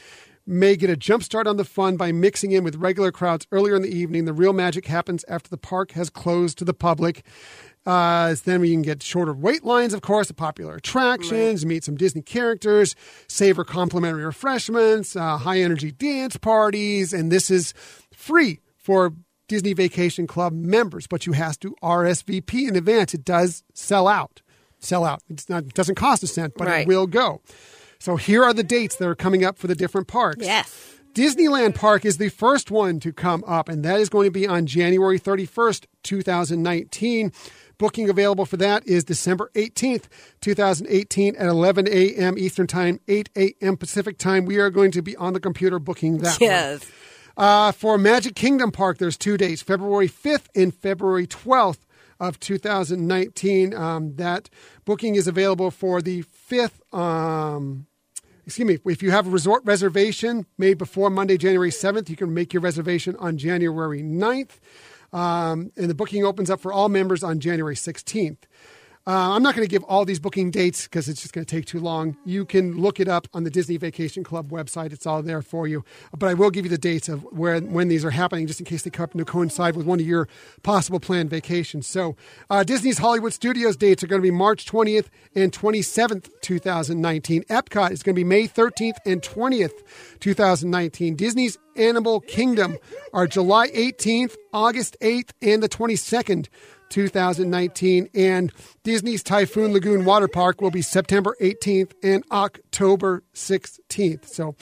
may 0.46 0.76
get 0.76 0.90
a 0.90 0.96
jump 0.96 1.24
start 1.24 1.48
on 1.48 1.56
the 1.56 1.64
fun 1.64 1.96
by 1.96 2.12
mixing 2.12 2.52
in 2.52 2.62
with 2.62 2.76
regular 2.76 3.10
crowds 3.10 3.48
earlier 3.50 3.74
in 3.74 3.82
the 3.82 3.94
evening. 3.94 4.26
The 4.26 4.32
real 4.32 4.52
magic 4.52 4.86
happens 4.86 5.24
after 5.26 5.48
the 5.48 5.56
park 5.56 5.92
has 5.92 6.08
closed 6.08 6.56
to 6.58 6.64
the 6.64 6.74
public. 6.74 7.24
Uh, 7.86 8.34
then 8.44 8.60
we 8.62 8.70
can 8.70 8.80
get 8.82 9.02
shorter 9.02 9.32
wait 9.34 9.62
lines, 9.64 9.92
of 9.92 10.00
course, 10.00 10.28
the 10.28 10.34
popular 10.34 10.76
attractions, 10.76 11.66
meet 11.66 11.84
some 11.84 11.96
Disney 11.96 12.22
characters, 12.22 12.96
savor 13.28 13.64
complimentary 13.64 14.24
refreshments, 14.24 15.14
uh, 15.16 15.36
high 15.36 15.60
energy 15.60 15.90
dance 15.92 16.36
parties, 16.38 17.12
and 17.12 17.30
this 17.30 17.50
is 17.50 17.74
free 18.12 18.60
for 18.78 19.12
Disney 19.48 19.74
Vacation 19.74 20.26
Club 20.26 20.54
members, 20.54 21.06
but 21.06 21.26
you 21.26 21.32
have 21.34 21.58
to 21.60 21.74
RSVP 21.82 22.66
in 22.68 22.76
advance. 22.76 23.12
It 23.12 23.24
does 23.24 23.62
sell 23.74 24.08
out. 24.08 24.40
Sell 24.78 25.04
out. 25.04 25.22
It's 25.28 25.48
not, 25.50 25.64
it 25.64 25.74
doesn't 25.74 25.96
cost 25.96 26.22
a 26.22 26.26
cent, 26.26 26.54
but 26.56 26.68
Right. 26.68 26.80
it 26.82 26.88
will 26.88 27.06
go. 27.06 27.42
So 27.98 28.16
here 28.16 28.42
are 28.44 28.54
the 28.54 28.62
dates 28.62 28.96
that 28.96 29.06
are 29.08 29.14
coming 29.14 29.44
up 29.44 29.58
for 29.58 29.66
the 29.66 29.74
different 29.74 30.08
parks. 30.08 30.44
Yes. 30.44 30.90
Disneyland 31.14 31.74
Park 31.76 32.04
is 32.04 32.16
the 32.18 32.28
first 32.28 32.70
one 32.70 32.98
to 33.00 33.12
come 33.12 33.44
up, 33.46 33.68
and 33.68 33.84
that 33.84 34.00
is 34.00 34.08
going 34.08 34.24
to 34.26 34.30
be 34.32 34.46
on 34.48 34.66
January 34.66 35.18
31st, 35.18 35.86
2019. 36.02 37.32
Booking 37.78 38.08
available 38.08 38.46
for 38.46 38.56
that 38.58 38.86
is 38.86 39.04
December 39.04 39.50
18th, 39.54 40.04
2018 40.40 41.36
at 41.36 41.46
11 41.46 41.88
a.m. 41.88 42.38
Eastern 42.38 42.66
Time, 42.66 43.00
8 43.08 43.30
a.m. 43.36 43.76
Pacific 43.76 44.18
Time. 44.18 44.44
We 44.44 44.58
are 44.58 44.70
going 44.70 44.90
to 44.92 45.02
be 45.02 45.16
on 45.16 45.32
the 45.32 45.40
computer 45.40 45.78
booking 45.78 46.18
that 46.18 46.40
one. 46.40 46.50
Yes. 46.50 46.90
Uh, 47.36 47.72
for 47.72 47.98
Magic 47.98 48.36
Kingdom 48.36 48.70
Park, 48.70 48.98
there's 48.98 49.16
two 49.16 49.36
dates, 49.36 49.60
February 49.60 50.08
5th 50.08 50.46
and 50.54 50.72
February 50.72 51.26
12th 51.26 51.78
of 52.20 52.38
2019. 52.38 53.74
Um, 53.74 54.14
that 54.16 54.48
booking 54.84 55.16
is 55.16 55.26
available 55.26 55.70
for 55.70 56.00
the 56.00 56.22
5th. 56.22 56.96
Um, 56.96 57.86
excuse 58.46 58.66
me, 58.66 58.78
if 58.84 59.02
you 59.02 59.10
have 59.10 59.26
a 59.26 59.30
resort 59.30 59.62
reservation 59.64 60.46
made 60.58 60.78
before 60.78 61.10
Monday, 61.10 61.36
January 61.36 61.70
7th, 61.70 62.08
you 62.08 62.16
can 62.16 62.32
make 62.32 62.52
your 62.52 62.62
reservation 62.62 63.16
on 63.16 63.36
January 63.36 64.02
9th. 64.02 64.60
Um, 65.14 65.70
and 65.76 65.88
the 65.88 65.94
booking 65.94 66.24
opens 66.24 66.50
up 66.50 66.60
for 66.60 66.72
all 66.72 66.88
members 66.88 67.22
on 67.22 67.38
January 67.38 67.76
16th. 67.76 68.38
Uh, 69.06 69.32
I'm 69.34 69.42
not 69.42 69.54
going 69.54 69.66
to 69.66 69.70
give 69.70 69.84
all 69.84 70.06
these 70.06 70.18
booking 70.18 70.50
dates 70.50 70.84
because 70.84 71.10
it's 71.10 71.20
just 71.20 71.34
going 71.34 71.44
to 71.44 71.56
take 71.56 71.66
too 71.66 71.78
long. 71.78 72.16
You 72.24 72.46
can 72.46 72.78
look 72.78 73.00
it 73.00 73.08
up 73.08 73.28
on 73.34 73.44
the 73.44 73.50
Disney 73.50 73.76
Vacation 73.76 74.24
Club 74.24 74.50
website. 74.50 74.92
It's 74.92 75.06
all 75.06 75.22
there 75.22 75.42
for 75.42 75.68
you. 75.68 75.84
But 76.16 76.30
I 76.30 76.34
will 76.34 76.50
give 76.50 76.64
you 76.64 76.70
the 76.70 76.78
dates 76.78 77.10
of 77.10 77.22
where 77.24 77.60
when 77.60 77.88
these 77.88 78.02
are 78.02 78.10
happening, 78.10 78.46
just 78.46 78.60
in 78.60 78.66
case 78.66 78.80
they 78.80 78.90
happen 78.96 79.18
to 79.18 79.26
coincide 79.26 79.76
with 79.76 79.84
one 79.84 80.00
of 80.00 80.06
your 80.06 80.26
possible 80.62 81.00
planned 81.00 81.28
vacations. 81.28 81.86
So 81.86 82.16
uh, 82.48 82.64
Disney's 82.64 82.96
Hollywood 82.96 83.34
Studios 83.34 83.76
dates 83.76 84.02
are 84.02 84.06
going 84.06 84.22
to 84.22 84.26
be 84.26 84.30
March 84.30 84.64
20th 84.64 85.08
and 85.34 85.52
27th, 85.52 86.30
2019. 86.40 87.44
Epcot 87.44 87.90
is 87.90 88.02
going 88.02 88.14
to 88.14 88.18
be 88.18 88.24
May 88.24 88.48
13th 88.48 88.96
and 89.04 89.20
20th, 89.20 89.82
2019. 90.20 91.14
Disney's 91.14 91.58
Animal 91.76 92.20
Kingdom 92.20 92.78
are 93.12 93.26
July 93.26 93.68
18th, 93.68 94.36
August 94.52 94.96
8th, 95.00 95.30
and 95.42 95.62
the 95.62 95.68
22nd. 95.68 96.48
2019 96.94 98.08
and 98.14 98.52
Disney's 98.84 99.22
Typhoon 99.24 99.72
Lagoon 99.72 100.04
Water 100.04 100.28
Park 100.28 100.60
will 100.60 100.70
be 100.70 100.80
September 100.82 101.36
18th 101.40 101.92
and 102.04 102.22
October 102.30 103.24
16th. 103.34 104.26
So 104.28 104.54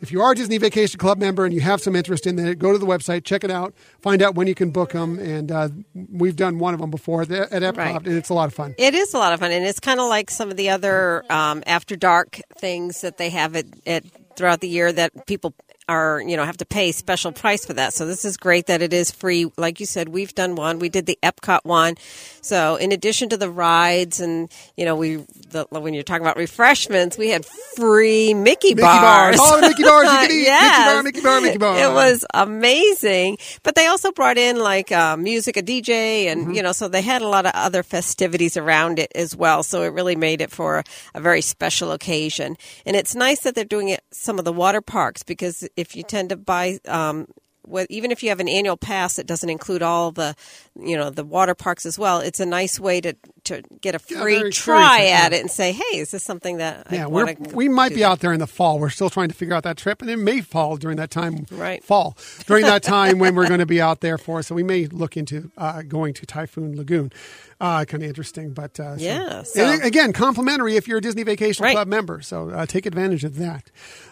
if 0.00 0.10
you 0.10 0.20
are 0.20 0.32
a 0.32 0.34
Disney 0.34 0.58
Vacation 0.58 0.98
Club 0.98 1.18
member 1.18 1.44
and 1.44 1.54
you 1.54 1.60
have 1.60 1.80
some 1.80 1.94
interest 1.94 2.26
in 2.26 2.34
that, 2.36 2.58
go 2.58 2.72
to 2.72 2.78
the 2.78 2.86
website, 2.86 3.24
check 3.24 3.44
it 3.44 3.50
out, 3.52 3.72
find 4.00 4.20
out 4.20 4.34
when 4.34 4.48
you 4.48 4.54
can 4.54 4.70
book 4.70 4.90
them. 4.92 5.18
And 5.20 5.52
uh, 5.52 5.68
we've 5.94 6.34
done 6.36 6.58
one 6.58 6.74
of 6.74 6.80
them 6.80 6.90
before 6.90 7.22
at 7.22 7.28
Epcot, 7.28 7.76
Right. 7.76 7.94
and 7.96 8.16
it's 8.16 8.28
a 8.30 8.34
lot 8.34 8.48
of 8.48 8.54
fun. 8.54 8.74
It 8.78 8.94
is 8.94 9.14
a 9.14 9.18
lot 9.18 9.32
of 9.32 9.38
fun, 9.40 9.52
and 9.52 9.64
it's 9.64 9.80
kind 9.80 10.00
of 10.00 10.08
like 10.08 10.30
some 10.30 10.50
of 10.50 10.56
the 10.56 10.70
other 10.70 11.24
um, 11.30 11.62
after 11.66 11.94
dark 11.96 12.40
things 12.58 13.00
that 13.02 13.16
they 13.16 13.30
have 13.30 13.54
at, 13.56 13.66
at 13.86 14.04
throughout 14.36 14.60
the 14.60 14.68
year 14.68 14.92
that 14.92 15.26
people 15.26 15.54
are 15.88 16.20
you 16.26 16.36
know 16.36 16.44
have 16.44 16.56
to 16.56 16.66
pay 16.66 16.90
special 16.90 17.30
price 17.30 17.64
for 17.64 17.72
that. 17.74 17.92
So 17.92 18.06
this 18.06 18.24
is 18.24 18.36
great 18.36 18.66
that 18.66 18.82
it 18.82 18.92
is 18.92 19.10
free. 19.12 19.50
Like 19.56 19.78
you 19.78 19.86
said, 19.86 20.08
we've 20.08 20.34
done 20.34 20.56
one. 20.56 20.80
We 20.80 20.88
did 20.88 21.06
the 21.06 21.16
Epcot 21.22 21.60
one. 21.64 21.94
So 22.40 22.74
in 22.76 22.90
addition 22.90 23.28
to 23.28 23.36
the 23.36 23.48
rides 23.50 24.18
and 24.20 24.50
you 24.76 24.84
know 24.84 24.96
we 24.96 25.16
the, 25.50 25.66
when 25.70 25.94
you're 25.94 26.02
talking 26.02 26.22
about 26.26 26.36
refreshments, 26.36 27.16
we 27.16 27.28
had 27.30 27.44
free 27.76 28.34
Mickey, 28.34 28.70
Mickey 28.74 28.82
bars. 28.82 29.36
bars. 29.36 29.40
All 29.40 29.60
the 29.60 29.68
Mickey 29.68 29.84
bars 29.84 30.04
you 30.10 30.18
can 30.18 30.30
eat. 30.32 30.48
Mickey 30.48 30.84
bar, 30.84 31.02
Mickey 31.02 31.20
bar, 31.20 31.40
Mickey 31.40 31.58
bar. 31.58 31.78
It 31.78 31.92
was 31.94 32.24
amazing. 32.34 33.38
But 33.62 33.74
they 33.74 33.86
also 33.86 34.10
brought 34.12 34.38
in 34.38 34.56
like 34.58 34.90
uh, 34.92 35.16
music, 35.16 35.56
a 35.56 35.62
DJ, 35.62 36.26
and 36.26 36.36
Mm-hmm. 36.36 36.52
you 36.52 36.62
know, 36.62 36.72
so 36.72 36.86
they 36.88 37.00
had 37.02 37.22
a 37.22 37.28
lot 37.28 37.46
of 37.46 37.52
other 37.54 37.82
festivities 37.82 38.56
around 38.58 38.98
it 38.98 39.10
as 39.14 39.34
well. 39.34 39.62
So 39.62 39.82
it 39.82 39.88
really 39.94 40.16
made 40.16 40.40
it 40.42 40.50
for 40.50 40.84
a 41.14 41.20
very 41.20 41.40
special 41.40 41.92
occasion. 41.92 42.56
And 42.84 42.94
it's 42.94 43.14
nice 43.14 43.40
that 43.40 43.54
they're 43.54 43.64
doing 43.64 43.88
it 43.88 44.02
some 44.26 44.38
of 44.38 44.44
the 44.44 44.52
water 44.52 44.82
parks 44.82 45.22
because 45.22 45.66
if 45.76 45.96
you 45.96 46.02
tend 46.02 46.28
to 46.30 46.36
buy. 46.36 46.78
Um, 46.86 47.28
with, 47.66 47.90
even 47.90 48.12
if 48.12 48.22
you 48.22 48.28
have 48.28 48.40
an 48.40 48.48
annual 48.48 48.76
pass 48.76 49.16
that 49.16 49.26
doesn't 49.26 49.50
include 49.50 49.82
all 49.82 50.12
the, 50.12 50.36
you 50.80 50.96
know, 50.96 51.10
the 51.10 51.24
water 51.24 51.54
parks 51.54 51.84
as 51.84 51.98
well, 51.98 52.20
it's 52.20 52.38
a 52.38 52.46
nice 52.46 52.78
way 52.78 53.00
to 53.00 53.16
to 53.44 53.62
get 53.80 53.94
a 53.94 53.98
free 53.98 54.38
very 54.38 54.50
try 54.50 54.98
curious, 54.98 55.12
at 55.12 55.32
yeah. 55.32 55.38
it 55.38 55.40
and 55.40 55.50
say, 55.50 55.72
hey, 55.72 55.98
is 55.98 56.10
this 56.10 56.22
something 56.22 56.58
that 56.58 56.86
Yeah, 56.90 57.06
we 57.06 57.68
might 57.68 57.94
be 57.94 58.04
out 58.04 58.20
there 58.20 58.32
in 58.32 58.40
the 58.40 58.46
fall. 58.46 58.78
We're 58.78 58.90
still 58.90 59.10
trying 59.10 59.28
to 59.28 59.34
figure 59.34 59.54
out 59.54 59.62
that 59.64 59.76
trip, 59.76 60.02
and 60.02 60.10
it 60.10 60.16
may 60.16 60.40
fall 60.40 60.76
during 60.76 60.96
that 60.96 61.10
time. 61.10 61.46
Right. 61.50 61.82
Fall 61.82 62.16
during 62.46 62.64
that 62.64 62.82
time 62.84 63.18
when 63.18 63.34
we're 63.34 63.48
going 63.48 63.60
to 63.60 63.66
be 63.66 63.80
out 63.80 64.00
there 64.00 64.18
for. 64.18 64.42
So 64.42 64.54
we 64.54 64.62
may 64.62 64.86
look 64.86 65.16
into 65.16 65.50
uh, 65.56 65.82
going 65.82 66.14
to 66.14 66.26
Typhoon 66.26 66.76
Lagoon. 66.76 67.12
Uh, 67.58 67.86
kind 67.86 68.02
of 68.02 68.08
interesting, 68.10 68.50
but 68.52 68.78
uh, 68.78 68.98
so- 68.98 69.02
Yeah, 69.02 69.42
so- 69.42 69.78
again, 69.82 70.12
complimentary 70.12 70.76
if 70.76 70.86
you're 70.86 70.98
a 70.98 71.00
Disney 71.00 71.22
Vacation 71.22 71.64
Right. 71.64 71.72
Club 71.74 71.88
member. 71.88 72.20
So 72.20 72.50
uh, 72.50 72.66
take 72.66 72.84
advantage 72.84 73.24
of 73.24 73.36
that. 73.36 73.70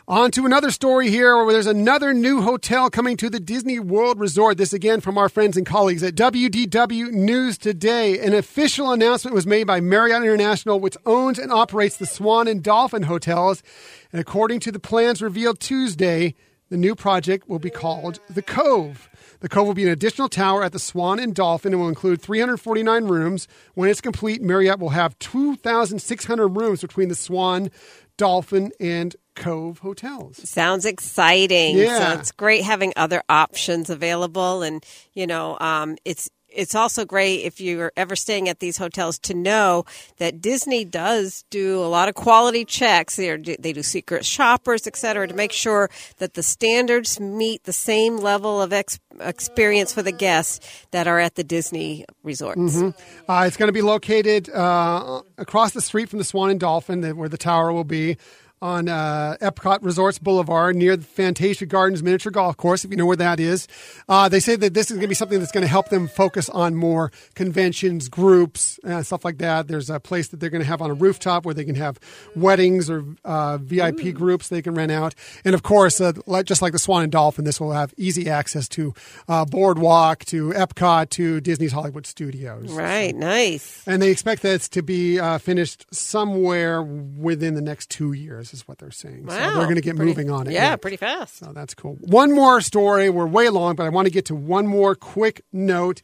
On 0.08 0.30
to 0.30 0.46
another 0.46 0.70
story 0.70 1.10
here, 1.10 1.36
where 1.44 1.52
there's 1.52 1.66
another 1.66 2.14
new 2.14 2.40
hotel 2.40 2.88
coming 2.88 3.18
to 3.18 3.28
the 3.28 3.40
Disney 3.40 3.78
World 3.78 4.18
Resort. 4.18 4.56
This 4.56 4.72
again 4.72 5.00
from 5.02 5.18
our 5.18 5.28
friends 5.28 5.58
and 5.58 5.66
colleagues 5.66 6.02
at 6.02 6.14
WDW 6.14 7.10
News 7.12 7.58
Today. 7.58 8.18
An 8.18 8.32
official 8.32 8.92
announcement 8.92 9.34
was 9.34 9.46
made 9.46 9.64
by 9.66 9.78
Marriott 9.80 10.22
International, 10.22 10.80
which 10.80 10.96
owns 11.04 11.38
and 11.38 11.52
operates 11.52 11.98
the 11.98 12.06
Swan 12.06 12.48
and 12.48 12.62
Dolphin 12.62 13.02
hotels. 13.02 13.62
And 14.10 14.20
according 14.22 14.60
to 14.60 14.72
the 14.72 14.78
plans 14.80 15.20
revealed 15.20 15.60
Tuesday, 15.60 16.34
the 16.70 16.76
new 16.78 16.94
project 16.94 17.46
will 17.46 17.58
be 17.58 17.70
called 17.70 18.20
the 18.30 18.42
Cove. 18.42 19.10
The 19.44 19.50
Cove 19.50 19.66
will 19.66 19.74
be 19.74 19.82
an 19.82 19.90
additional 19.90 20.30
tower 20.30 20.64
at 20.64 20.72
the 20.72 20.78
Swan 20.78 21.18
and 21.18 21.34
Dolphin 21.34 21.74
and 21.74 21.82
will 21.82 21.90
include 21.90 22.22
349 22.22 23.04
rooms. 23.04 23.46
When 23.74 23.90
it's 23.90 24.00
complete, 24.00 24.40
Marriott 24.40 24.78
will 24.78 24.88
have 24.88 25.18
2,600 25.18 26.48
rooms 26.48 26.80
between 26.80 27.10
the 27.10 27.14
Swan, 27.14 27.70
Dolphin, 28.16 28.72
and 28.80 29.14
Cove 29.36 29.80
hotels. 29.80 30.48
Sounds 30.48 30.86
exciting. 30.86 31.76
Yeah. 31.76 32.14
So 32.14 32.20
it's 32.20 32.32
great 32.32 32.64
having 32.64 32.94
other 32.96 33.22
options 33.28 33.90
available, 33.90 34.62
and 34.62 34.82
you 35.12 35.26
know, 35.26 35.58
um, 35.60 35.98
it's 36.06 36.30
it's 36.54 36.74
also 36.74 37.04
great 37.04 37.42
if 37.42 37.60
you're 37.60 37.92
ever 37.96 38.16
staying 38.16 38.48
at 38.48 38.60
these 38.60 38.76
hotels 38.76 39.18
to 39.20 39.34
know 39.34 39.84
that 40.18 40.40
Disney 40.40 40.84
does 40.84 41.44
do 41.50 41.82
a 41.82 41.86
lot 41.86 42.08
of 42.08 42.14
quality 42.14 42.64
checks. 42.64 43.16
They, 43.16 43.30
are, 43.30 43.38
they 43.38 43.72
do 43.72 43.82
secret 43.82 44.24
shoppers, 44.24 44.86
et 44.86 44.96
cetera, 44.96 45.26
to 45.28 45.34
make 45.34 45.52
sure 45.52 45.90
that 46.18 46.34
the 46.34 46.42
standards 46.42 47.20
meet 47.20 47.64
the 47.64 47.72
same 47.72 48.18
level 48.18 48.60
of 48.62 48.72
ex- 48.72 48.98
experience 49.20 49.92
for 49.92 50.02
the 50.02 50.12
guests 50.12 50.60
that 50.92 51.06
are 51.06 51.18
at 51.18 51.34
the 51.34 51.44
Disney 51.44 52.04
resorts. 52.22 52.60
Mhm. 52.60 52.94
Uh, 53.28 53.44
it's 53.46 53.56
going 53.56 53.68
to 53.68 53.72
be 53.72 53.82
located 53.82 54.48
uh, 54.50 55.22
across 55.38 55.72
the 55.72 55.80
street 55.80 56.08
from 56.08 56.18
the 56.18 56.24
Swan 56.24 56.50
and 56.50 56.60
Dolphin, 56.60 57.02
where 57.16 57.28
the 57.28 57.38
tower 57.38 57.72
will 57.72 57.84
be. 57.84 58.16
On 58.64 58.88
uh, 58.88 59.36
Epcot 59.42 59.80
Resorts 59.82 60.18
Boulevard 60.18 60.74
near 60.74 60.96
the 60.96 61.04
Fantasia 61.04 61.66
Gardens 61.66 62.02
Miniature 62.02 62.32
Golf 62.32 62.56
Course, 62.56 62.82
if 62.82 62.90
you 62.90 62.96
know 62.96 63.04
where 63.04 63.14
that 63.14 63.38
is. 63.38 63.68
Uh, 64.08 64.26
they 64.26 64.40
say 64.40 64.56
that 64.56 64.72
this 64.72 64.90
is 64.90 64.96
going 64.96 65.02
to 65.02 65.08
be 65.08 65.14
something 65.14 65.38
that's 65.38 65.52
going 65.52 65.60
to 65.60 65.68
help 65.68 65.90
them 65.90 66.08
focus 66.08 66.48
on 66.48 66.74
more 66.74 67.12
conventions, 67.34 68.08
groups, 68.08 68.80
uh, 68.82 69.02
stuff 69.02 69.22
like 69.22 69.36
that. 69.36 69.68
There's 69.68 69.90
a 69.90 70.00
place 70.00 70.28
that 70.28 70.40
they're 70.40 70.48
going 70.48 70.62
to 70.62 70.66
have 70.66 70.80
on 70.80 70.90
a 70.90 70.94
rooftop 70.94 71.44
where 71.44 71.52
they 71.52 71.66
can 71.66 71.74
have 71.74 72.00
weddings 72.34 72.88
or 72.88 73.04
uh, 73.22 73.58
VIP 73.58 74.14
groups 74.14 74.48
they 74.48 74.62
can 74.62 74.74
rent 74.74 74.90
out. 74.90 75.14
And 75.44 75.54
of 75.54 75.62
course, 75.62 76.00
uh, 76.00 76.12
just 76.42 76.62
like 76.62 76.72
the 76.72 76.78
Swan 76.78 77.02
and 77.02 77.12
Dolphin, 77.12 77.44
this 77.44 77.60
will 77.60 77.72
have 77.72 77.92
easy 77.98 78.30
access 78.30 78.66
to 78.70 78.94
uh, 79.28 79.44
Boardwalk, 79.44 80.24
to 80.26 80.52
Epcot, 80.52 81.10
to 81.10 81.42
Disney's 81.42 81.72
Hollywood 81.72 82.06
Studios. 82.06 82.72
Right, 82.72 83.14
nice. 83.14 83.86
And 83.86 84.00
they 84.00 84.10
expect 84.10 84.40
that 84.40 84.62
to 84.62 84.82
be 84.82 85.20
uh, 85.20 85.36
finished 85.36 85.84
somewhere 85.92 86.82
within 86.82 87.54
the 87.54 87.60
next 87.60 87.90
two 87.90 88.14
years, 88.14 88.53
is 88.54 88.66
what 88.68 88.78
they're 88.78 88.90
saying. 88.90 89.28
So 89.28 89.36
Wow, 89.36 89.54
they're 89.56 89.64
going 89.64 89.74
to 89.76 89.80
get 89.82 89.96
pretty- 89.96 90.10
moving 90.12 90.30
on 90.30 90.46
it. 90.46 90.52
Yeah, 90.52 90.76
pretty 90.76 90.96
fast. 90.96 91.36
So 91.38 91.52
that's 91.52 91.74
cool. 91.74 91.96
One 92.00 92.32
more 92.34 92.60
story. 92.60 93.10
We're 93.10 93.26
way 93.26 93.48
long, 93.50 93.74
but 93.76 93.84
I 93.84 93.88
want 93.90 94.06
to 94.06 94.10
get 94.12 94.24
to 94.26 94.34
one 94.34 94.66
more 94.66 94.94
quick 94.94 95.42
note. 95.52 96.00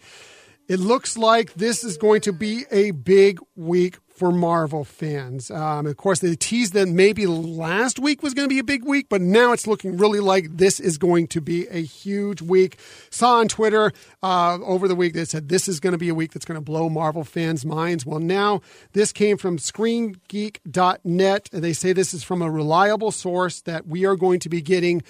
it 0.69 0.79
looks 0.79 1.17
like 1.19 1.55
this 1.55 1.83
is 1.83 1.97
going 1.97 2.21
to 2.21 2.33
be 2.33 2.65
a 2.71 2.93
big 2.93 3.41
week 3.57 3.97
for 4.21 4.31
Marvel 4.31 4.85
fans. 4.85 5.51
Um, 5.51 5.87
of 5.87 5.97
course, 5.97 6.19
they 6.19 6.37
teased 6.37 6.75
that 6.75 6.89
maybe 6.89 7.27
last 7.27 7.99
week 7.99 8.23
was 8.23 8.35
going 8.35 8.47
to 8.47 8.55
be 8.55 8.59
a 8.59 8.65
big 8.65 8.85
week, 8.85 9.07
but 9.09 9.23
now 9.23 9.53
it's 9.53 9.67
looking 9.67 9.97
really 9.97 10.21
like 10.21 10.59
this 10.59 10.79
is 10.79 10.99
going 10.99 11.27
to 11.29 11.41
be 11.41 11.67
a 11.69 11.81
huge 11.81 12.43
week. 12.43 12.79
Saw 13.09 13.39
on 13.39 13.49
Twitter 13.49 13.93
uh, 14.23 14.59
over 14.63 14.89
the 14.89 14.95
week 14.95 15.15
that 15.15 15.31
said 15.31 15.49
this 15.49 15.69
is 15.69 15.81
going 15.81 15.93
to 15.93 15.99
be 15.99 16.11
a 16.11 16.15
week 16.15 16.35
that's 16.35 16.45
going 16.45 16.61
to 16.61 16.61
blow 16.61 16.91
Marvel 16.91 17.25
fans' 17.25 17.65
minds. 17.65 18.05
Well, 18.05 18.21
now 18.21 18.61
this 18.93 19.11
came 19.11 19.39
from 19.39 19.57
ScreenGeek.net, 19.57 21.49
they 21.51 21.73
say 21.73 21.95
this 21.95 22.13
is 22.13 22.23
from 22.23 22.43
a 22.43 22.51
reliable 22.51 23.13
source 23.13 23.63
that 23.63 23.87
we 23.87 24.05
are 24.05 24.17
going 24.17 24.41
to 24.41 24.51
be 24.51 24.61
getting 24.61 25.03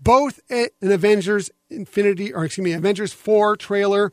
both 0.00 0.40
an 0.50 0.68
Avengers 0.82 1.50
Infinity, 1.70 2.32
or 2.32 2.44
excuse 2.44 2.64
me, 2.64 2.72
Avengers 2.72 3.12
4 3.12 3.56
trailer 3.56 4.12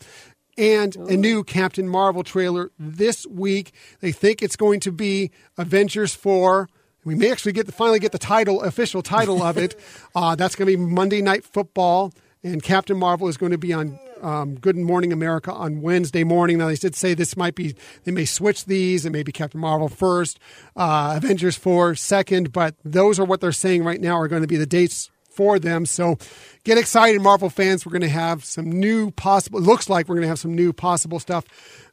and 0.57 0.95
a 0.95 1.17
new 1.17 1.43
Captain 1.43 1.87
Marvel 1.87 2.23
trailer 2.23 2.71
this 2.77 3.25
week. 3.27 3.73
They 3.99 4.11
think 4.11 4.41
it's 4.41 4.55
going 4.55 4.79
to 4.81 4.91
be 4.91 5.31
Avengers 5.57 6.13
4. 6.13 6.69
We 7.05 7.15
may 7.15 7.31
actually 7.31 7.51
get 7.51 7.65
the, 7.65 7.71
finally 7.71 7.99
get 7.99 8.11
the 8.11 8.19
title, 8.19 8.61
official 8.61 9.01
title 9.01 9.41
of 9.41 9.57
it. 9.57 9.75
uh, 10.15 10.35
that's 10.35 10.55
going 10.55 10.69
to 10.71 10.77
be 10.77 10.83
Monday 10.83 11.21
Night 11.21 11.43
Football, 11.43 12.13
and 12.43 12.61
Captain 12.61 12.97
Marvel 12.97 13.27
is 13.27 13.37
going 13.37 13.51
to 13.51 13.57
be 13.57 13.73
on 13.73 13.99
um, 14.21 14.55
Good 14.55 14.77
Morning 14.77 15.11
America 15.11 15.51
on 15.51 15.81
Wednesday 15.81 16.23
morning. 16.23 16.57
Now 16.57 16.67
they 16.67 16.75
did 16.75 16.95
say 16.95 17.13
this 17.13 17.35
might 17.35 17.55
be 17.55 17.75
they 18.05 18.11
may 18.11 18.25
switch 18.25 18.65
these. 18.65 19.05
It 19.05 19.11
may 19.11 19.21
be 19.21 19.33
Captain 19.33 19.59
Marvel 19.59 19.89
first, 19.89 20.39
uh, 20.75 21.13
Avengers 21.17 21.57
4 21.57 21.95
second, 21.95 22.53
but 22.53 22.75
those 22.85 23.19
are 23.19 23.25
what 23.25 23.41
they're 23.41 23.51
saying 23.51 23.83
right 23.83 23.99
now 23.99 24.17
are 24.17 24.29
going 24.29 24.41
to 24.41 24.47
be 24.47 24.57
the 24.57 24.65
dates 24.65 25.11
for 25.33 25.59
them. 25.59 25.85
So 25.85 26.17
get 26.63 26.77
excited, 26.77 27.21
Marvel 27.21 27.49
fans. 27.49 27.85
We're 27.85 27.91
going 27.91 28.01
to 28.01 28.09
have 28.09 28.43
some 28.45 28.71
new 28.71 29.11
possible, 29.11 29.59
looks 29.59 29.89
like 29.89 30.07
we're 30.07 30.15
going 30.15 30.23
to 30.23 30.29
have 30.29 30.39
some 30.39 30.55
new 30.55 30.73
possible 30.73 31.19
stuff 31.19 31.45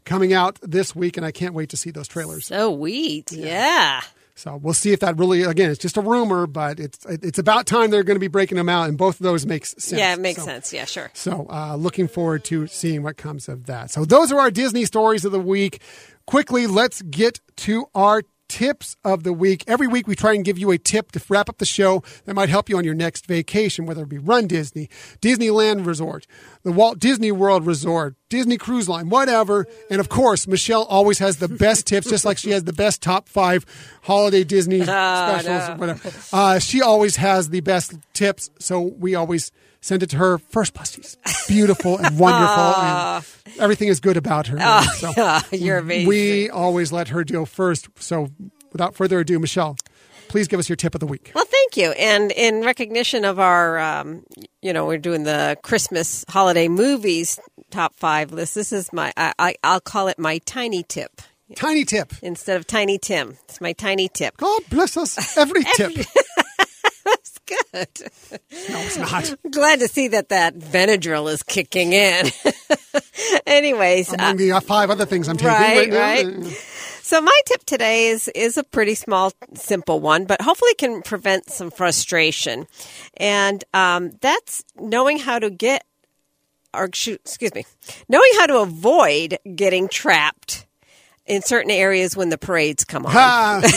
coming 0.04 0.32
out 0.32 0.58
this 0.62 0.94
week, 0.94 1.16
and 1.16 1.26
I 1.26 1.32
can't 1.32 1.54
wait 1.54 1.70
to 1.70 1.76
see 1.76 1.90
those 1.90 2.08
trailers. 2.08 2.46
So 2.46 2.76
sweet. 2.76 3.32
Yeah. 3.32 3.46
yeah. 3.46 4.00
So 4.34 4.56
we'll 4.56 4.74
see 4.74 4.92
if 4.92 5.00
that 5.00 5.18
really, 5.18 5.42
again, 5.42 5.70
it's 5.70 5.78
just 5.78 5.98
a 5.98 6.00
rumor, 6.00 6.46
but 6.46 6.80
it's 6.80 7.04
it's 7.04 7.38
about 7.38 7.66
time 7.66 7.90
they're 7.90 8.02
going 8.02 8.16
to 8.16 8.20
be 8.20 8.28
breaking 8.28 8.56
them 8.56 8.70
out, 8.70 8.88
and 8.88 8.96
both 8.96 9.20
of 9.20 9.24
those 9.24 9.44
makes 9.44 9.72
sense. 9.72 9.92
Yeah, 9.92 10.14
it 10.14 10.20
makes 10.20 10.40
so, 10.40 10.46
sense. 10.46 10.72
Yeah, 10.72 10.86
sure. 10.86 11.10
So 11.12 11.46
uh, 11.50 11.76
looking 11.76 12.08
forward 12.08 12.44
to 12.44 12.66
seeing 12.66 13.02
what 13.02 13.18
comes 13.18 13.50
of 13.50 13.66
that. 13.66 13.90
So 13.90 14.06
those 14.06 14.32
are 14.32 14.40
our 14.40 14.50
Disney 14.50 14.86
stories 14.86 15.26
of 15.26 15.32
the 15.32 15.40
week. 15.40 15.82
Quickly, 16.26 16.66
let's 16.66 17.02
get 17.02 17.40
to 17.56 17.86
our 17.94 18.22
tips 18.50 18.96
of 19.04 19.22
the 19.22 19.32
week. 19.32 19.62
Every 19.68 19.86
week 19.86 20.08
we 20.08 20.16
try 20.16 20.34
and 20.34 20.44
give 20.44 20.58
you 20.58 20.72
a 20.72 20.76
tip 20.76 21.12
to 21.12 21.22
wrap 21.28 21.48
up 21.48 21.58
the 21.58 21.64
show 21.64 22.02
that 22.24 22.34
might 22.34 22.48
help 22.48 22.68
you 22.68 22.76
on 22.76 22.84
your 22.84 22.94
next 22.94 23.26
vacation, 23.26 23.86
whether 23.86 24.02
it 24.02 24.08
be 24.08 24.18
Run 24.18 24.48
Disney, 24.48 24.90
Disneyland 25.22 25.86
Resort, 25.86 26.26
the 26.64 26.72
Walt 26.72 26.98
Disney 26.98 27.30
World 27.30 27.64
Resort, 27.64 28.16
Disney 28.28 28.58
Cruise 28.58 28.88
Line, 28.88 29.08
whatever. 29.08 29.66
And 29.88 30.00
of 30.00 30.08
course, 30.08 30.48
Michelle 30.48 30.84
always 30.84 31.20
has 31.20 31.36
the 31.36 31.48
best 31.48 31.86
tips, 31.86 32.10
just 32.10 32.24
like 32.24 32.38
she 32.38 32.50
has 32.50 32.64
the 32.64 32.72
best 32.72 33.02
top 33.02 33.28
five 33.28 33.64
holiday 34.02 34.44
Disney 34.44 34.80
specials, 34.82 35.68
no. 35.68 35.74
whatever. 35.76 36.10
Uh, 36.32 36.58
she 36.58 36.82
always 36.82 37.16
has 37.16 37.50
the 37.50 37.60
best 37.60 37.94
tips, 38.12 38.50
so 38.58 38.80
we 38.80 39.14
always 39.14 39.52
send 39.82 40.02
it 40.02 40.10
to 40.10 40.16
her 40.18 40.36
first 40.38 40.74
plus 40.74 40.92
she's 40.94 41.16
beautiful 41.48 41.96
and 41.96 42.18
wonderful 42.18 42.82
and 42.82 43.24
everything 43.58 43.88
is 43.88 43.98
good 43.98 44.18
about 44.18 44.46
her 44.48 44.58
Oh, 44.60 44.82
so 44.98 45.10
yeah, 45.16 45.40
you're 45.52 45.78
amazing. 45.78 46.06
we 46.06 46.50
always 46.50 46.92
let 46.92 47.08
her 47.08 47.24
go 47.24 47.46
first 47.46 47.88
so 47.98 48.28
without 48.72 48.94
further 48.94 49.20
ado 49.20 49.38
michelle 49.38 49.78
please 50.28 50.48
give 50.48 50.60
us 50.60 50.68
your 50.68 50.76
tip 50.76 50.94
of 50.94 51.00
the 51.00 51.06
week 51.06 51.32
Well, 51.34 51.46
thank 51.46 51.78
you. 51.78 51.92
And 51.92 52.30
in 52.30 52.60
recognition 52.62 53.24
of 53.24 53.38
our, 53.40 53.78
um, 53.78 54.24
you 54.60 54.72
know, 54.74 54.84
we're 54.86 54.98
doing 54.98 55.22
the 55.24 55.56
Christmas 55.62 56.24
holiday 56.28 56.68
movies 56.68 57.40
top 57.70 57.94
five 57.96 58.32
list. 58.32 58.54
This 58.54 58.72
is 58.72 58.92
my, 58.92 59.12
I, 59.16 59.32
I, 59.38 59.54
I'll 59.64 59.80
call 59.80 60.08
it 60.08 60.18
my 60.18 60.38
tiny 60.44 60.82
tip 60.82 61.22
tiny 61.56 61.84
tip 61.84 62.12
instead 62.22 62.56
of 62.56 62.66
Tiny 62.66 62.98
Tim. 62.98 63.36
It's 63.44 63.60
my 63.60 63.72
tiny 63.72 64.08
tip. 64.08 64.36
god 64.36 64.62
bless 64.70 64.96
us 64.96 65.36
every 65.36 65.64
tip 65.74 65.92
That's 67.04 67.38
good. 67.46 68.10
no 68.70 68.80
it's 68.80 68.96
not 68.98 69.34
Glad 69.50 69.80
to 69.80 69.88
see 69.88 70.08
that 70.08 70.28
that 70.28 70.54
Benadryl 70.58 71.32
is 71.32 71.42
kicking 71.42 71.92
in. 71.92 72.26
Anyways, 73.46 74.12
among 74.12 74.36
the 74.36 74.52
uh, 74.52 74.60
five 74.60 74.90
other 74.90 75.06
things 75.06 75.28
i'm 75.28 75.36
taking 75.36 75.48
Right, 75.52 75.90
right, 75.92 76.26
now 76.26 76.40
right. 76.42 76.66
So 77.02 77.20
my 77.20 77.40
tip 77.46 77.64
today 77.64 78.08
is 78.08 78.28
is 78.28 78.56
a 78.56 78.62
pretty 78.62 78.94
small, 78.94 79.32
simple 79.54 79.98
one, 79.98 80.26
but 80.26 80.40
hopefully 80.40 80.74
can 80.74 81.02
prevent 81.02 81.50
some 81.50 81.70
frustration, 81.72 82.68
and 83.16 83.64
um, 83.74 84.12
that's 84.20 84.62
knowing 84.78 85.18
how 85.18 85.40
to 85.40 85.50
get, 85.50 85.84
or 86.72 86.84
excuse 86.84 87.52
me, 87.52 87.64
knowing 88.08 88.30
how 88.38 88.46
to 88.46 88.58
avoid 88.58 89.38
getting 89.56 89.88
trapped 89.88 90.66
in 91.30 91.42
certain 91.42 91.70
areas 91.70 92.16
when 92.16 92.28
the 92.28 92.36
parades 92.38 92.84
come 92.84 93.06
on. 93.06 93.62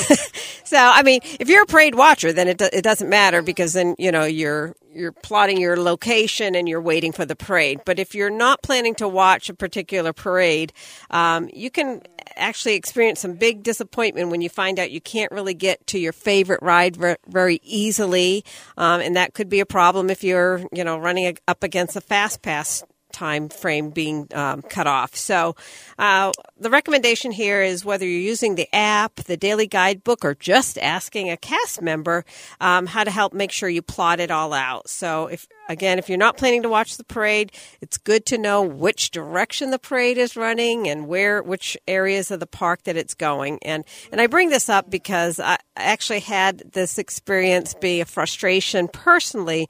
So, 0.65 0.77
I 0.79 1.03
mean, 1.03 1.19
if 1.39 1.49
you're 1.49 1.63
a 1.63 1.67
parade 1.67 1.93
watcher, 1.93 2.33
then 2.33 2.47
it, 2.47 2.57
do- 2.57 2.69
it 2.73 2.81
doesn't 2.81 3.07
matter 3.07 3.43
because 3.43 3.73
then, 3.73 3.93
you 3.99 4.11
know, 4.11 4.23
you're, 4.23 4.75
you're 4.91 5.11
plotting 5.11 5.59
your 5.61 5.77
location 5.77 6.55
and 6.55 6.67
you're 6.67 6.81
waiting 6.81 7.11
for 7.11 7.25
the 7.25 7.35
parade. 7.35 7.81
But 7.85 7.99
if 7.99 8.15
you're 8.15 8.31
not 8.31 8.63
planning 8.63 8.95
to 8.95 9.07
watch 9.07 9.49
a 9.49 9.53
particular 9.53 10.13
parade, 10.13 10.73
um, 11.11 11.47
you 11.53 11.69
can 11.69 12.01
actually 12.35 12.73
experience 12.73 13.19
some 13.19 13.33
big 13.33 13.61
disappointment 13.61 14.29
when 14.29 14.41
you 14.41 14.49
find 14.49 14.79
out 14.79 14.89
you 14.89 15.01
can't 15.01 15.31
really 15.31 15.53
get 15.53 15.85
to 15.87 15.99
your 15.99 16.13
favorite 16.13 16.63
ride 16.63 16.95
ver- 16.95 17.17
very 17.27 17.59
easily. 17.61 18.43
Um, 18.75 18.99
and 19.01 19.15
that 19.15 19.35
could 19.35 19.49
be 19.49 19.59
a 19.59 19.67
problem 19.67 20.09
if 20.09 20.23
you're, 20.23 20.63
you 20.71 20.83
know, 20.83 20.97
running 20.97 21.27
a- 21.27 21.35
up 21.47 21.61
against 21.61 21.95
a 21.95 22.01
fast 22.01 22.41
pass 22.41 22.83
time 23.13 23.47
frame 23.49 23.91
being 23.91 24.27
um, 24.33 24.61
cut 24.63 24.87
off. 24.87 25.15
So, 25.15 25.55
uh, 25.97 26.31
the 26.59 26.69
recommendation 26.69 27.31
here 27.31 27.61
is 27.61 27.85
whether 27.85 28.05
you're 28.05 28.19
using 28.19 28.55
the 28.55 28.73
app, 28.73 29.15
the 29.15 29.37
daily 29.37 29.67
guidebook, 29.67 30.25
or 30.25 30.35
just 30.35 30.77
asking 30.77 31.29
a 31.29 31.37
cast 31.37 31.81
member 31.81 32.25
um, 32.59 32.87
how 32.87 33.03
to 33.03 33.11
help 33.11 33.33
make 33.33 33.51
sure 33.51 33.69
you 33.69 33.81
plot 33.81 34.19
it 34.19 34.31
all 34.31 34.53
out. 34.53 34.89
So, 34.89 35.27
if 35.27 35.47
again, 35.69 35.99
if 35.99 36.09
you're 36.09 36.17
not 36.17 36.37
planning 36.37 36.63
to 36.63 36.69
watch 36.69 36.97
the 36.97 37.03
parade, 37.03 37.51
it's 37.81 37.97
good 37.97 38.25
to 38.27 38.37
know 38.37 38.61
which 38.61 39.11
direction 39.11 39.71
the 39.71 39.79
parade 39.79 40.17
is 40.17 40.35
running 40.35 40.87
and 40.87 41.07
where, 41.07 41.41
which 41.41 41.77
areas 41.87 42.31
of 42.31 42.39
the 42.39 42.47
park 42.47 42.83
that 42.83 42.97
it's 42.97 43.13
going. 43.13 43.59
And 43.63 43.85
and 44.11 44.19
I 44.19 44.27
bring 44.27 44.49
this 44.49 44.69
up 44.69 44.89
because 44.89 45.39
I 45.39 45.57
actually 45.75 46.19
had 46.19 46.59
this 46.73 46.97
experience 46.97 47.73
be 47.73 48.01
a 48.01 48.05
frustration 48.05 48.87
personally 48.87 49.69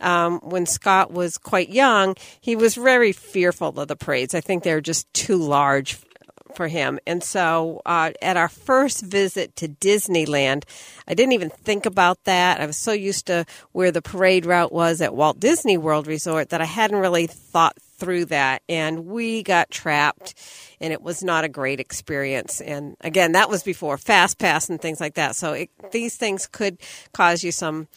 um, 0.00 0.40
when 0.40 0.66
Scott 0.66 1.12
was 1.12 1.38
quite 1.38 1.70
young, 1.70 2.16
he 2.40 2.56
was 2.56 2.74
very 2.74 3.12
fearful 3.12 3.78
of 3.78 3.88
the 3.88 3.96
parades. 3.96 4.34
I 4.34 4.40
think 4.40 4.62
they're 4.62 4.80
just 4.80 5.12
too 5.12 5.36
large 5.36 5.98
for 6.54 6.68
him. 6.68 6.98
And 7.06 7.22
so 7.22 7.80
uh, 7.86 8.12
at 8.20 8.36
our 8.36 8.48
first 8.48 9.02
visit 9.02 9.56
to 9.56 9.68
Disneyland, 9.68 10.64
I 11.06 11.14
didn't 11.14 11.32
even 11.32 11.50
think 11.50 11.86
about 11.86 12.24
that. 12.24 12.60
I 12.60 12.66
was 12.66 12.76
so 12.76 12.92
used 12.92 13.26
to 13.26 13.46
where 13.72 13.90
the 13.90 14.02
parade 14.02 14.46
route 14.46 14.72
was 14.72 15.00
at 15.00 15.14
Walt 15.14 15.40
Disney 15.40 15.78
World 15.78 16.06
Resort 16.06 16.50
that 16.50 16.60
I 16.60 16.66
hadn't 16.66 16.98
really 16.98 17.26
thought 17.26 17.76
through 17.80 18.26
that. 18.26 18.62
And 18.68 19.06
we 19.06 19.42
got 19.42 19.70
trapped, 19.70 20.34
and 20.80 20.92
it 20.92 21.02
was 21.02 21.22
not 21.22 21.44
a 21.44 21.48
great 21.48 21.80
experience. 21.80 22.60
And 22.60 22.96
again, 23.00 23.32
that 23.32 23.50
was 23.50 23.62
before 23.62 23.98
Fast 23.98 24.38
Pass 24.38 24.68
and 24.68 24.80
things 24.80 25.00
like 25.00 25.14
that. 25.14 25.36
So 25.36 25.52
it, 25.52 25.70
these 25.92 26.16
things 26.16 26.46
could 26.46 26.78
cause 27.12 27.44
you 27.44 27.52
some 27.52 27.88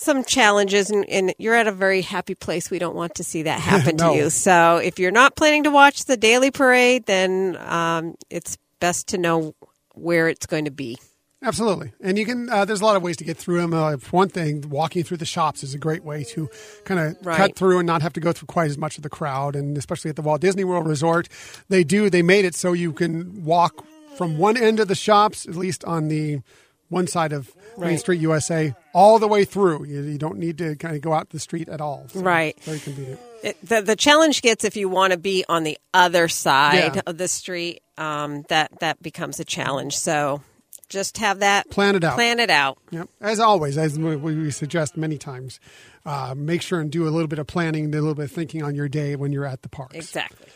some 0.00 0.22
challenges 0.22 0.90
and, 0.90 1.04
and 1.10 1.34
you're 1.38 1.56
at 1.56 1.66
a 1.66 1.72
very 1.72 2.02
happy 2.02 2.36
place. 2.36 2.70
We 2.70 2.78
don't 2.78 2.94
want 2.94 3.16
to 3.16 3.24
see 3.24 3.42
that 3.42 3.58
happen 3.72 3.96
No. 3.96 4.12
to 4.12 4.16
you. 4.18 4.30
So 4.30 4.76
if 4.76 4.98
you're 5.00 5.10
not 5.10 5.34
planning 5.34 5.64
to 5.64 5.70
watch 5.70 6.04
the 6.04 6.16
daily 6.16 6.52
parade, 6.52 7.06
then 7.06 7.56
um, 7.60 8.14
it's 8.30 8.56
best 8.80 9.08
to 9.08 9.18
know 9.18 9.54
where 9.94 10.28
it's 10.28 10.46
going 10.46 10.66
to 10.66 10.70
be. 10.70 10.98
Absolutely, 11.42 11.92
and 12.00 12.18
you 12.18 12.24
can. 12.26 12.48
Uh, 12.50 12.64
there's 12.64 12.80
a 12.80 12.84
lot 12.84 12.96
of 12.96 13.02
ways 13.04 13.16
to 13.18 13.24
get 13.24 13.36
through 13.36 13.60
them. 13.60 13.72
Uh, 13.72 13.92
one 14.10 14.28
thing, 14.28 14.68
walking 14.68 15.04
through 15.04 15.18
the 15.18 15.24
shops 15.24 15.62
is 15.62 15.72
a 15.72 15.78
great 15.78 16.02
way 16.02 16.24
to 16.24 16.48
kind 16.84 16.98
of 16.98 17.16
Right. 17.24 17.36
cut 17.36 17.54
through 17.56 17.78
and 17.78 17.86
not 17.86 18.02
have 18.02 18.12
to 18.14 18.20
go 18.20 18.32
through 18.32 18.46
quite 18.46 18.68
as 18.70 18.76
much 18.76 18.96
of 18.96 19.04
the 19.04 19.08
crowd. 19.08 19.54
And 19.54 19.78
especially 19.78 20.08
at 20.08 20.16
the 20.16 20.22
Walt 20.22 20.40
Disney 20.40 20.64
World 20.64 20.88
Resort, 20.88 21.28
they 21.68 21.84
do. 21.84 22.10
They 22.10 22.22
made 22.22 22.44
it 22.44 22.56
so 22.56 22.72
you 22.72 22.92
can 22.92 23.44
walk 23.44 23.84
from 24.16 24.36
one 24.38 24.56
end 24.56 24.80
of 24.80 24.88
the 24.88 24.96
shops, 24.96 25.46
at 25.46 25.54
least 25.54 25.84
on 25.84 26.08
the 26.08 26.40
one 26.88 27.06
side 27.06 27.32
of 27.32 27.54
Main 27.76 27.98
Street 27.98 28.20
USA, 28.20 28.74
all 28.94 29.18
the 29.18 29.28
way 29.28 29.44
through. 29.44 29.84
You, 29.84 30.00
you 30.02 30.18
don't 30.18 30.38
need 30.38 30.58
to 30.58 30.74
kind 30.76 30.96
of 30.96 31.02
go 31.02 31.12
out 31.12 31.30
the 31.30 31.38
street 31.38 31.68
at 31.68 31.80
all. 31.80 32.06
So 32.08 32.20
Right. 32.20 32.58
Very 32.62 32.78
convenient. 32.80 33.20
It, 33.42 33.56
the 33.62 33.80
the 33.82 33.94
challenge 33.96 34.42
gets 34.42 34.64
if 34.64 34.76
you 34.76 34.88
want 34.88 35.12
to 35.12 35.18
be 35.18 35.44
on 35.48 35.62
the 35.64 35.78
other 35.94 36.26
side 36.28 36.96
Yeah. 36.96 37.02
of 37.06 37.18
the 37.18 37.28
street. 37.28 37.82
Um, 37.96 38.44
that 38.48 38.78
that 38.80 39.02
becomes 39.02 39.38
a 39.40 39.44
challenge. 39.44 39.96
So 39.98 40.42
just 40.88 41.18
have 41.18 41.40
that 41.40 41.68
Plan 41.70 41.94
it 41.96 42.02
out. 42.04 42.14
Plan 42.14 42.40
it 42.40 42.48
out. 42.50 42.78
Yep. 42.90 43.08
As 43.20 43.38
always, 43.40 43.76
as 43.76 43.98
we- 43.98 44.16
we 44.16 44.50
suggest 44.50 44.96
many 44.96 45.18
times, 45.18 45.60
uh, 46.06 46.34
make 46.36 46.62
sure 46.62 46.80
and 46.80 46.90
do 46.90 47.06
a 47.06 47.10
little 47.10 47.28
bit 47.28 47.38
of 47.38 47.46
planning, 47.46 47.86
a 47.86 47.88
little 48.00 48.14
bit 48.14 48.24
of 48.26 48.32
thinking 48.32 48.62
on 48.62 48.74
your 48.74 48.88
day 48.88 49.14
when 49.14 49.30
you're 49.32 49.44
at 49.44 49.60
the 49.62 49.68
parks. 49.68 49.94
Exactly. 49.94 50.46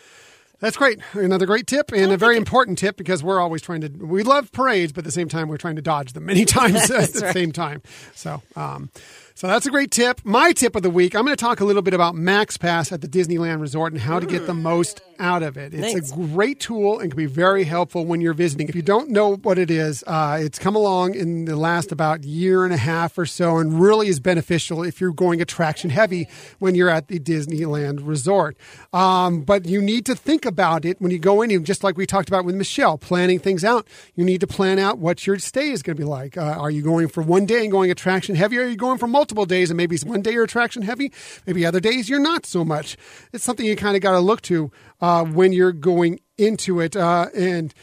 That's 0.62 0.76
great. 0.76 1.00
Another 1.14 1.44
great 1.44 1.66
tip 1.66 1.90
and 1.92 2.12
a 2.12 2.16
very 2.16 2.36
important 2.36 2.78
tip 2.78 2.96
because 2.96 3.20
we're 3.20 3.40
always 3.40 3.62
trying 3.62 3.80
to, 3.80 3.88
we 3.88 4.22
love 4.22 4.52
parades, 4.52 4.92
but 4.92 5.00
at 5.00 5.06
the 5.06 5.10
same 5.10 5.28
time, 5.28 5.48
we're 5.48 5.56
trying 5.56 5.74
to 5.74 5.82
dodge 5.82 6.12
them 6.12 6.26
many 6.26 6.44
times 6.46 6.88
at 6.88 7.12
the 7.12 7.20
right. 7.20 7.34
same 7.34 7.50
time. 7.50 7.82
So, 8.14 8.40
um, 8.54 8.88
So 9.34 9.48
that's 9.48 9.66
a 9.66 9.70
great 9.70 9.90
tip. 9.90 10.20
My 10.22 10.52
tip 10.52 10.76
of 10.76 10.84
the 10.84 10.90
week, 10.90 11.16
I'm 11.16 11.24
going 11.24 11.36
to 11.36 11.44
talk 11.44 11.58
a 11.58 11.64
little 11.64 11.82
bit 11.82 11.94
about 11.94 12.14
Max 12.14 12.56
Pass 12.56 12.92
at 12.92 13.00
the 13.00 13.08
Disneyland 13.08 13.60
Resort 13.60 13.92
and 13.92 14.00
how 14.00 14.20
to 14.20 14.26
get 14.26 14.46
the 14.46 14.54
most 14.54 15.00
out 15.22 15.42
of 15.42 15.56
it. 15.56 15.72
It's 15.72 15.94
Nice. 15.94 16.12
a 16.12 16.16
great 16.16 16.58
tool 16.60 16.98
and 16.98 17.10
can 17.10 17.16
be 17.16 17.26
very 17.26 17.64
helpful 17.64 18.04
when 18.04 18.20
you're 18.20 18.34
visiting. 18.34 18.68
If 18.68 18.74
you 18.74 18.82
don't 18.82 19.08
know 19.08 19.36
what 19.36 19.56
it 19.58 19.70
is, 19.70 20.02
uh, 20.06 20.38
it's 20.40 20.58
come 20.58 20.74
along 20.74 21.14
in 21.14 21.44
the 21.44 21.56
last 21.56 21.92
about 21.92 22.24
year 22.24 22.64
and 22.64 22.74
a 22.74 22.76
half 22.76 23.16
or 23.16 23.24
so 23.24 23.58
and 23.58 23.80
really 23.80 24.08
is 24.08 24.18
beneficial 24.20 24.82
if 24.82 25.00
you're 25.00 25.12
going 25.12 25.40
attraction 25.40 25.90
heavy 25.90 26.26
when 26.58 26.74
you're 26.74 26.88
at 26.90 27.08
the 27.08 27.18
Disneyland 27.20 28.00
Resort. 28.02 28.56
Um, 28.92 29.42
but 29.42 29.66
you 29.66 29.80
need 29.80 30.04
to 30.06 30.14
think 30.16 30.44
about 30.44 30.84
it 30.84 31.00
when 31.00 31.10
you 31.12 31.18
go 31.18 31.40
in, 31.42 31.64
just 31.64 31.84
like 31.84 31.96
we 31.96 32.04
talked 32.04 32.28
about 32.28 32.44
with 32.44 32.56
Michelle, 32.56 32.98
planning 32.98 33.38
things 33.38 33.64
out. 33.64 33.86
You 34.16 34.24
need 34.24 34.40
to 34.40 34.46
plan 34.46 34.78
out 34.78 34.98
what 34.98 35.26
your 35.26 35.38
stay 35.38 35.70
is 35.70 35.82
going 35.82 35.96
to 35.96 36.00
be 36.00 36.06
like. 36.06 36.36
Uh, 36.36 36.40
are 36.58 36.70
you 36.70 36.82
going 36.82 37.06
for 37.08 37.22
one 37.22 37.46
day 37.46 37.62
and 37.62 37.70
going 37.70 37.90
attraction 37.90 38.34
heavy? 38.34 38.58
Or 38.58 38.64
are 38.64 38.68
you 38.68 38.76
going 38.76 38.98
for 38.98 39.06
multiple 39.06 39.46
days 39.46 39.70
and 39.70 39.76
maybe 39.76 39.96
one 40.04 40.20
day 40.22 40.32
you're 40.32 40.44
attraction 40.44 40.82
heavy? 40.82 41.12
Maybe 41.46 41.64
other 41.64 41.80
days 41.80 42.08
you're 42.08 42.18
not 42.20 42.44
so 42.46 42.64
much. 42.64 42.96
It's 43.32 43.44
something 43.44 43.64
you 43.64 43.76
kind 43.76 43.94
of 43.96 44.02
got 44.02 44.12
to 44.12 44.20
look 44.20 44.42
to 44.42 44.70
uh, 45.02 45.24
when 45.24 45.52
you're 45.52 45.72
going 45.72 46.20
into 46.38 46.80
it. 46.80 46.96
Uh, 46.96 47.26
and 47.36 47.74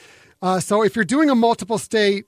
uh, 0.42 0.60
so 0.60 0.84
if 0.84 0.96
you're 0.96 1.06
doing 1.06 1.30
a 1.30 1.36
multiple 1.36 1.78
stay 1.78 2.24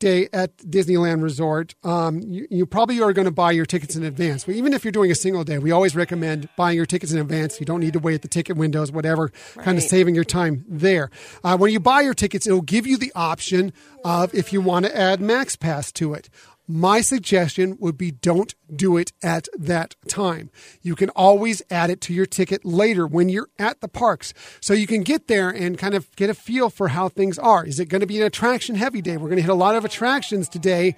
day 0.00 0.28
at 0.32 0.56
Disneyland 0.58 1.22
Resort, 1.22 1.74
um, 1.82 2.20
you, 2.20 2.46
you 2.50 2.66
probably 2.66 3.00
are 3.00 3.12
going 3.12 3.24
to 3.24 3.30
buy 3.30 3.52
your 3.52 3.64
tickets 3.64 3.96
in 3.96 4.02
advance. 4.02 4.44
But 4.44 4.56
even 4.56 4.72
if 4.72 4.84
you're 4.84 4.92
doing 4.92 5.10
a 5.10 5.14
single 5.14 5.44
day, 5.44 5.58
we 5.58 5.70
always 5.70 5.96
recommend 5.96 6.48
buying 6.56 6.76
your 6.76 6.84
tickets 6.84 7.12
in 7.12 7.18
advance. 7.18 7.58
You 7.58 7.64
don't 7.64 7.80
need 7.80 7.94
to 7.94 7.98
wait 7.98 8.16
at 8.16 8.22
the 8.22 8.28
ticket 8.28 8.56
windows, 8.56 8.92
whatever, 8.92 9.30
kind 9.56 9.78
of 9.78 9.84
saving 9.84 10.14
your 10.14 10.24
time 10.24 10.64
there. 10.68 11.10
Uh, 11.42 11.56
when 11.56 11.72
you 11.72 11.80
buy 11.80 12.02
your 12.02 12.12
tickets, 12.12 12.46
it'll 12.46 12.60
give 12.60 12.86
you 12.86 12.98
the 12.98 13.12
option 13.14 13.72
of 14.04 14.34
if 14.34 14.52
you 14.52 14.60
want 14.60 14.84
to 14.84 14.96
add 14.96 15.20
Max 15.20 15.56
Pass 15.56 15.90
to 15.92 16.12
it. 16.12 16.28
My 16.66 17.02
suggestion 17.02 17.76
would 17.78 17.98
be 17.98 18.10
don't 18.10 18.54
do 18.74 18.96
it 18.96 19.12
at 19.22 19.48
that 19.58 19.96
time. 20.08 20.50
You 20.80 20.94
can 20.94 21.10
always 21.10 21.62
add 21.70 21.90
it 21.90 22.00
to 22.02 22.14
your 22.14 22.24
ticket 22.24 22.64
later 22.64 23.06
when 23.06 23.28
you're 23.28 23.50
at 23.58 23.82
the 23.82 23.88
parks. 23.88 24.32
So 24.60 24.72
you 24.72 24.86
can 24.86 25.02
get 25.02 25.28
there 25.28 25.50
and 25.50 25.76
kind 25.76 25.94
of 25.94 26.14
get 26.16 26.30
a 26.30 26.34
feel 26.34 26.70
for 26.70 26.88
how 26.88 27.10
things 27.10 27.38
are. 27.38 27.66
Is 27.66 27.78
it 27.80 27.90
going 27.90 28.00
to 28.00 28.06
be 28.06 28.18
an 28.18 28.26
attraction 28.26 28.76
heavy 28.76 29.02
day? 29.02 29.18
We're 29.18 29.28
going 29.28 29.36
to 29.36 29.42
hit 29.42 29.50
a 29.50 29.54
lot 29.54 29.76
of 29.76 29.84
attractions 29.84 30.48
today. 30.48 30.96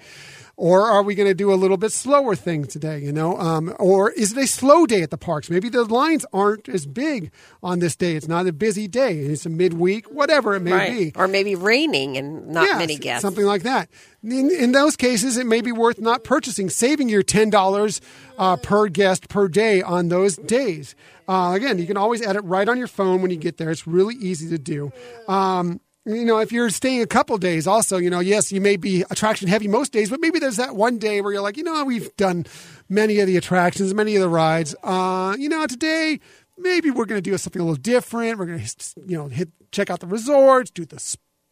Or 0.59 0.87
are 0.87 1.03
we 1.03 1.13
going 1.13 1.29
to 1.29 1.35
do 1.35 1.53
a 1.53 1.55
little 1.55 1.77
bit 1.77 1.91
slower 1.91 2.35
thing 2.35 2.65
today? 2.65 2.97
You 2.97 3.11
know, 3.11 3.37
um, 3.37 3.75
or 3.77 4.09
is 4.09 4.31
it 4.31 4.39
a 4.39 4.47
slow 4.47 4.87
day 4.87 5.03
at 5.03 5.11
the 5.11 5.17
parks? 5.17 5.51
Maybe 5.51 5.69
the 5.69 5.83
lines 5.83 6.25
aren't 6.33 6.67
as 6.67 6.87
big 6.87 7.31
on 7.61 7.77
this 7.77 7.95
day. 7.95 8.15
It's 8.15 8.27
not 8.27 8.47
a 8.47 8.51
busy 8.51 8.87
day. 8.87 9.19
It's 9.19 9.45
a 9.45 9.49
midweek, 9.49 10.07
whatever 10.07 10.55
it 10.55 10.61
may 10.61 10.71
right. 10.71 10.91
be. 10.91 11.11
Or 11.15 11.27
maybe 11.27 11.53
raining 11.53 12.17
and 12.17 12.47
not 12.47 12.67
Yeah, 12.67 12.79
many 12.79 12.97
guests. 12.97 13.21
Something 13.21 13.45
like 13.45 13.61
that. 13.63 13.87
In, 14.23 14.49
in 14.49 14.71
those 14.71 14.95
cases, 14.95 15.37
it 15.37 15.45
may 15.45 15.61
be 15.61 15.71
worth 15.71 15.99
not 15.99 16.23
purchasing, 16.23 16.71
saving 16.71 17.07
your 17.07 17.21
ten 17.21 17.51
dollars 17.51 18.01
uh, 18.39 18.57
per 18.57 18.87
guest 18.87 19.29
per 19.29 19.47
day 19.47 19.83
on 19.83 20.09
those 20.09 20.37
days. 20.37 20.95
Uh, 21.27 21.51
again, 21.55 21.77
you 21.77 21.85
can 21.85 21.97
always 21.97 22.25
add 22.25 22.35
it 22.35 22.43
right 22.43 22.67
on 22.67 22.79
your 22.79 22.87
phone 22.87 23.21
when 23.21 23.29
you 23.29 23.37
get 23.37 23.57
there. 23.57 23.69
It's 23.69 23.85
really 23.85 24.15
easy 24.15 24.49
to 24.49 24.57
do. 24.57 24.91
Um, 25.27 25.81
you 26.07 26.25
know, 26.25 26.39
if 26.39 26.51
you're 26.51 26.69
staying 26.69 27.01
a 27.01 27.07
couple 27.07 27.37
days, 27.37 27.67
also, 27.67 27.97
you 27.97 28.09
know, 28.09 28.19
yes, 28.19 28.51
you 28.51 28.61
may 28.61 28.77
be 28.77 29.03
attraction 29.11 29.47
heavy 29.47 29.67
most 29.67 29.91
days, 29.91 30.09
but 30.09 30.21
maybe 30.21 30.39
there's 30.39 30.55
that 30.55 30.75
one 30.75 30.97
day 30.97 31.21
where 31.21 31.33
you're 31.33 31.41
like, 31.41 31.57
you 31.57 31.63
know, 31.63 31.83
we've 31.83 32.15
done 32.15 32.45
many 32.87 33.19
of 33.19 33.27
the 33.27 33.37
attractions, 33.37 33.93
many 33.93 34.15
of 34.15 34.21
the 34.21 34.29
rides. 34.29 34.75
Uh, 34.83 35.35
you 35.37 35.49
know, 35.49 35.67
today 35.67 36.19
maybe 36.57 36.89
we're 36.89 37.05
going 37.05 37.21
to 37.21 37.29
do 37.29 37.37
something 37.37 37.61
a 37.61 37.65
little 37.65 37.75
different. 37.75 38.39
We're 38.39 38.45
going 38.45 38.63
to, 38.63 38.85
you 39.05 39.17
know, 39.17 39.27
hit 39.27 39.49
check 39.71 39.89
out 39.89 39.99
the 39.99 40.07
resorts, 40.07 40.71
do 40.71 40.85
the 40.85 40.99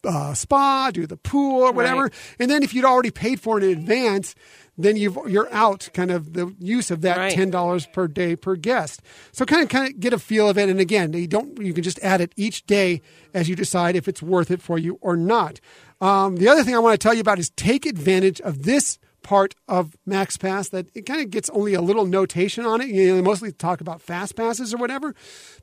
uh, 0.06 0.34
spa, 0.34 0.90
do 0.92 1.06
the 1.06 1.16
pool 1.16 1.62
or 1.62 1.72
whatever. 1.72 2.04
Right. 2.04 2.12
And 2.38 2.50
then 2.50 2.62
if 2.62 2.72
you'd 2.74 2.84
already 2.84 3.10
paid 3.10 3.40
for 3.40 3.58
it 3.58 3.64
in 3.64 3.78
advance, 3.78 4.34
then 4.78 4.96
you've, 4.96 5.16
you're 5.26 5.52
out 5.52 5.88
kind 5.94 6.10
of 6.10 6.34
the 6.34 6.54
use 6.58 6.90
of 6.90 7.00
that 7.00 7.16
Right. 7.16 7.32
ten 7.32 7.50
dollars 7.50 7.86
per 7.86 8.06
day 8.08 8.36
per 8.36 8.56
guest. 8.56 9.00
So 9.32 9.44
kind 9.44 9.62
of 9.62 9.68
kind 9.68 9.88
of 9.92 9.98
get 10.00 10.12
a 10.12 10.18
feel 10.18 10.48
of 10.48 10.58
it. 10.58 10.68
And 10.68 10.80
again, 10.80 11.12
you 11.14 11.26
don't 11.26 11.58
you 11.60 11.72
can 11.72 11.82
just 11.82 11.98
add 12.00 12.20
it 12.20 12.32
each 12.36 12.66
day 12.66 13.00
as 13.32 13.48
you 13.48 13.56
decide 13.56 13.96
if 13.96 14.06
it's 14.06 14.22
worth 14.22 14.50
it 14.50 14.60
for 14.62 14.78
you 14.78 14.98
or 15.00 15.16
not. 15.16 15.60
Um, 16.00 16.36
the 16.36 16.48
other 16.48 16.62
thing 16.62 16.74
I 16.74 16.78
want 16.78 16.92
to 16.92 17.02
tell 17.02 17.14
you 17.14 17.22
about 17.22 17.38
is 17.38 17.48
take 17.50 17.86
advantage 17.86 18.40
of 18.42 18.64
this 18.64 18.98
part 19.22 19.54
of 19.66 19.96
Max 20.06 20.36
Pass 20.36 20.68
that 20.68 20.86
it 20.94 21.06
kind 21.06 21.20
of 21.20 21.30
gets 21.30 21.48
only 21.50 21.74
a 21.74 21.80
little 21.80 22.04
notation 22.06 22.64
on 22.66 22.80
it. 22.82 22.88
You 22.88 23.08
know, 23.08 23.16
they 23.16 23.22
mostly 23.22 23.50
talk 23.50 23.80
about 23.80 24.00
fast 24.02 24.36
passes 24.36 24.72
or 24.74 24.76
whatever. 24.76 25.14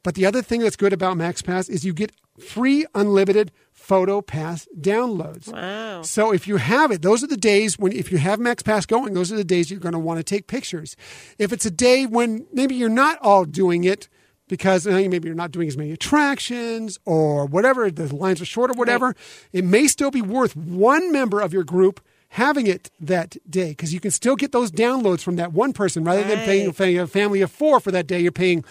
But 0.01 0.15
the 0.15 0.25
other 0.25 0.41
thing 0.41 0.61
that's 0.61 0.75
good 0.75 0.91
about 0.91 1.15
Max 1.17 1.41
Pass 1.43 1.69
is 1.69 1.85
you 1.85 1.93
get 1.93 2.11
free 2.39 2.85
unlimited 2.95 3.51
photo 3.83 4.21
pass 4.21 4.65
downloads. 4.79 5.51
Wow. 5.51 6.03
So 6.03 6.31
if 6.31 6.47
you 6.47 6.57
have 6.57 6.91
it, 6.91 7.01
those 7.01 7.23
are 7.23 7.27
the 7.27 7.37
days 7.37 7.77
when 7.77 7.91
if 7.91 8.11
you 8.11 8.17
have 8.17 8.39
Max 8.39 8.63
Pass 8.63 8.85
going, 8.85 9.13
those 9.13 9.31
are 9.31 9.35
the 9.35 9.43
days 9.43 9.69
you're 9.69 9.79
going 9.79 9.93
to 9.93 9.99
want 9.99 10.19
to 10.19 10.23
take 10.23 10.47
pictures. 10.47 10.95
If 11.37 11.51
it's 11.51 11.65
a 11.65 11.71
day 11.71 12.05
when 12.05 12.47
maybe 12.53 12.75
you're 12.75 12.89
not 12.89 13.19
all 13.21 13.43
doing 13.43 13.83
it 13.83 14.07
because 14.47 14.87
maybe 14.87 15.27
you're 15.27 15.35
not 15.35 15.51
doing 15.51 15.67
as 15.67 15.75
many 15.75 15.91
attractions 15.91 16.97
or 17.05 17.45
whatever, 17.45 17.91
the 17.91 18.13
lines 18.15 18.41
are 18.41 18.45
short 18.45 18.71
or 18.71 18.75
whatever, 18.75 19.15
it 19.51 19.65
may 19.65 19.87
still 19.87 20.11
be 20.11 20.21
worth 20.21 20.55
one 20.55 21.11
member 21.11 21.41
of 21.41 21.51
your 21.51 21.63
group 21.65 21.99
having 22.29 22.65
it 22.65 22.89
that 22.99 23.37
day 23.47 23.69
because 23.69 23.93
you 23.93 23.99
can 23.99 24.09
still 24.11 24.35
get 24.35 24.51
those 24.51 24.71
downloads 24.71 25.21
from 25.21 25.35
that 25.35 25.53
one 25.53 25.71
person 25.71 26.03
rather 26.03 26.23
than 26.23 26.39
paying 26.45 26.73
paying 26.73 26.97
a 26.97 27.05
family 27.05 27.41
of 27.41 27.51
four 27.51 27.79
for 27.79 27.91
that 27.91 28.07
day. 28.07 28.19
You're 28.19 28.31
paying 28.31 28.63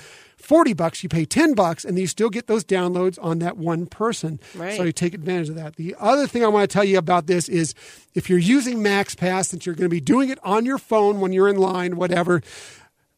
40 0.43 0.73
bucks, 0.73 1.03
you 1.03 1.09
pay 1.09 1.25
10 1.25 1.55
bucks, 1.55 1.85
and 1.85 1.99
you 1.99 2.07
still 2.07 2.29
get 2.29 2.49
those 2.49 2.65
downloads 2.65 3.19
on 3.23 3.39
that 3.39 3.57
one 3.57 3.87
person. 3.87 4.41
Right. 4.55 4.77
So 4.77 4.83
you 4.83 4.93
take 4.93 5.15
advantage 5.15 5.49
of 5.49 5.55
that. 5.55 5.77
The 5.77 5.95
other 6.01 6.27
thing 6.27 6.45
I 6.45 6.49
want 6.49 6.69
to 6.69 6.73
tell 6.73 6.85
you 6.85 6.99
about 6.99 7.27
this 7.27 7.49
is 7.49 7.75
if 8.15 8.29
you're 8.29 8.39
using 8.39 8.79
MaxPass, 8.79 9.47
since 9.47 9.65
you're 9.65 9.75
going 9.77 9.89
to 9.89 9.95
be 9.95 10.01
doing 10.01 10.31
it 10.31 10.39
on 10.43 10.67
your 10.67 10.79
phone 10.79 11.21
when 11.21 11.33
you're 11.33 11.49
in 11.49 11.57
line, 11.57 11.97
whatever, 11.97 12.43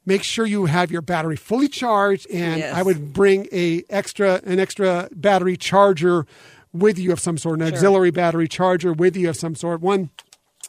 make 0.04 0.22
sure 0.22 0.44
you 0.44 0.66
have 0.66 0.90
your 0.92 1.00
battery 1.00 1.36
fully 1.36 1.68
charged 1.68 2.26
and 2.30 2.58
Yes. 2.58 2.74
I 2.74 2.82
would 2.82 3.14
bring 3.14 3.48
a 3.52 3.84
extra 3.88 4.40
an 4.44 4.60
extra 4.60 5.08
battery 5.12 5.56
charger 5.56 6.26
with 6.74 6.98
you 6.98 7.10
of 7.10 7.20
some 7.20 7.38
sort, 7.38 7.60
an 7.60 7.66
auxiliary 7.66 8.10
battery 8.10 8.48
charger 8.48 8.92
with 8.92 9.16
you 9.16 9.30
of 9.30 9.36
some 9.36 9.54
sort. 9.54 9.80
One 9.80 10.10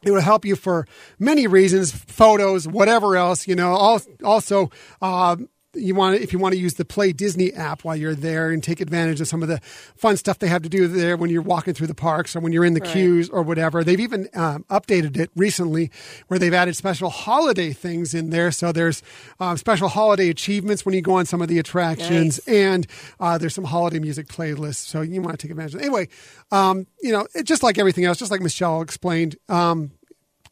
it 0.03 0.11
will 0.11 0.21
help 0.21 0.45
you 0.45 0.55
for 0.55 0.87
many 1.19 1.47
reasons, 1.47 1.91
photos, 1.91 2.67
whatever 2.67 3.17
else. 3.17 3.47
You 3.47 3.55
know, 3.55 3.99
also. 4.23 4.71
Um, 5.01 5.49
you 5.75 5.95
want 5.95 6.15
if 6.21 6.33
you 6.33 6.39
want 6.39 6.53
to 6.53 6.59
use 6.59 6.75
the 6.75 6.85
Play 6.85 7.11
Disney 7.11 7.53
app 7.53 7.83
while 7.83 7.95
you're 7.95 8.15
there 8.15 8.49
and 8.51 8.63
take 8.63 8.79
advantage 8.81 9.21
of 9.21 9.27
some 9.27 9.41
of 9.41 9.47
the 9.49 9.59
fun 9.95 10.17
stuff 10.17 10.39
they 10.39 10.47
have 10.47 10.61
to 10.63 10.69
do 10.69 10.87
there 10.87 11.17
when 11.17 11.29
you're 11.29 11.41
walking 11.41 11.73
through 11.73 11.87
the 11.87 11.95
parks 11.95 12.35
or 12.35 12.39
when 12.39 12.51
you're 12.51 12.65
in 12.65 12.73
the 12.73 12.81
Right. 12.81 12.91
queues 12.91 13.29
or 13.29 13.41
whatever. 13.41 13.83
They've 13.83 13.99
even 13.99 14.29
um, 14.33 14.63
updated 14.69 15.17
it 15.17 15.29
recently 15.35 15.91
where 16.27 16.39
they've 16.39 16.53
added 16.53 16.75
special 16.75 17.09
holiday 17.09 17.73
things 17.73 18.13
in 18.13 18.29
there. 18.29 18.51
So 18.51 18.71
there's 18.71 19.01
um, 19.39 19.57
special 19.57 19.87
holiday 19.89 20.29
achievements 20.29 20.85
when 20.85 20.93
you 20.95 21.01
go 21.01 21.15
on 21.15 21.25
some 21.25 21.41
of 21.41 21.47
the 21.47 21.59
attractions, 21.59 22.39
Nice. 22.47 22.55
and 22.55 22.87
uh, 23.19 23.37
there's 23.37 23.53
some 23.55 23.63
holiday 23.65 23.99
music 23.99 24.27
playlists. 24.27 24.85
So 24.87 25.01
you 25.01 25.21
want 25.21 25.39
to 25.39 25.47
take 25.47 25.51
advantage 25.51 25.75
of. 25.75 25.81
It. 25.81 25.85
Anyway, 25.85 26.07
um, 26.51 26.85
you 27.01 27.11
know, 27.11 27.27
it, 27.33 27.43
just 27.43 27.63
like 27.63 27.77
everything 27.77 28.05
else, 28.05 28.17
just 28.19 28.31
like 28.31 28.41
Michelle 28.41 28.81
explained. 28.81 29.35
Um, 29.49 29.91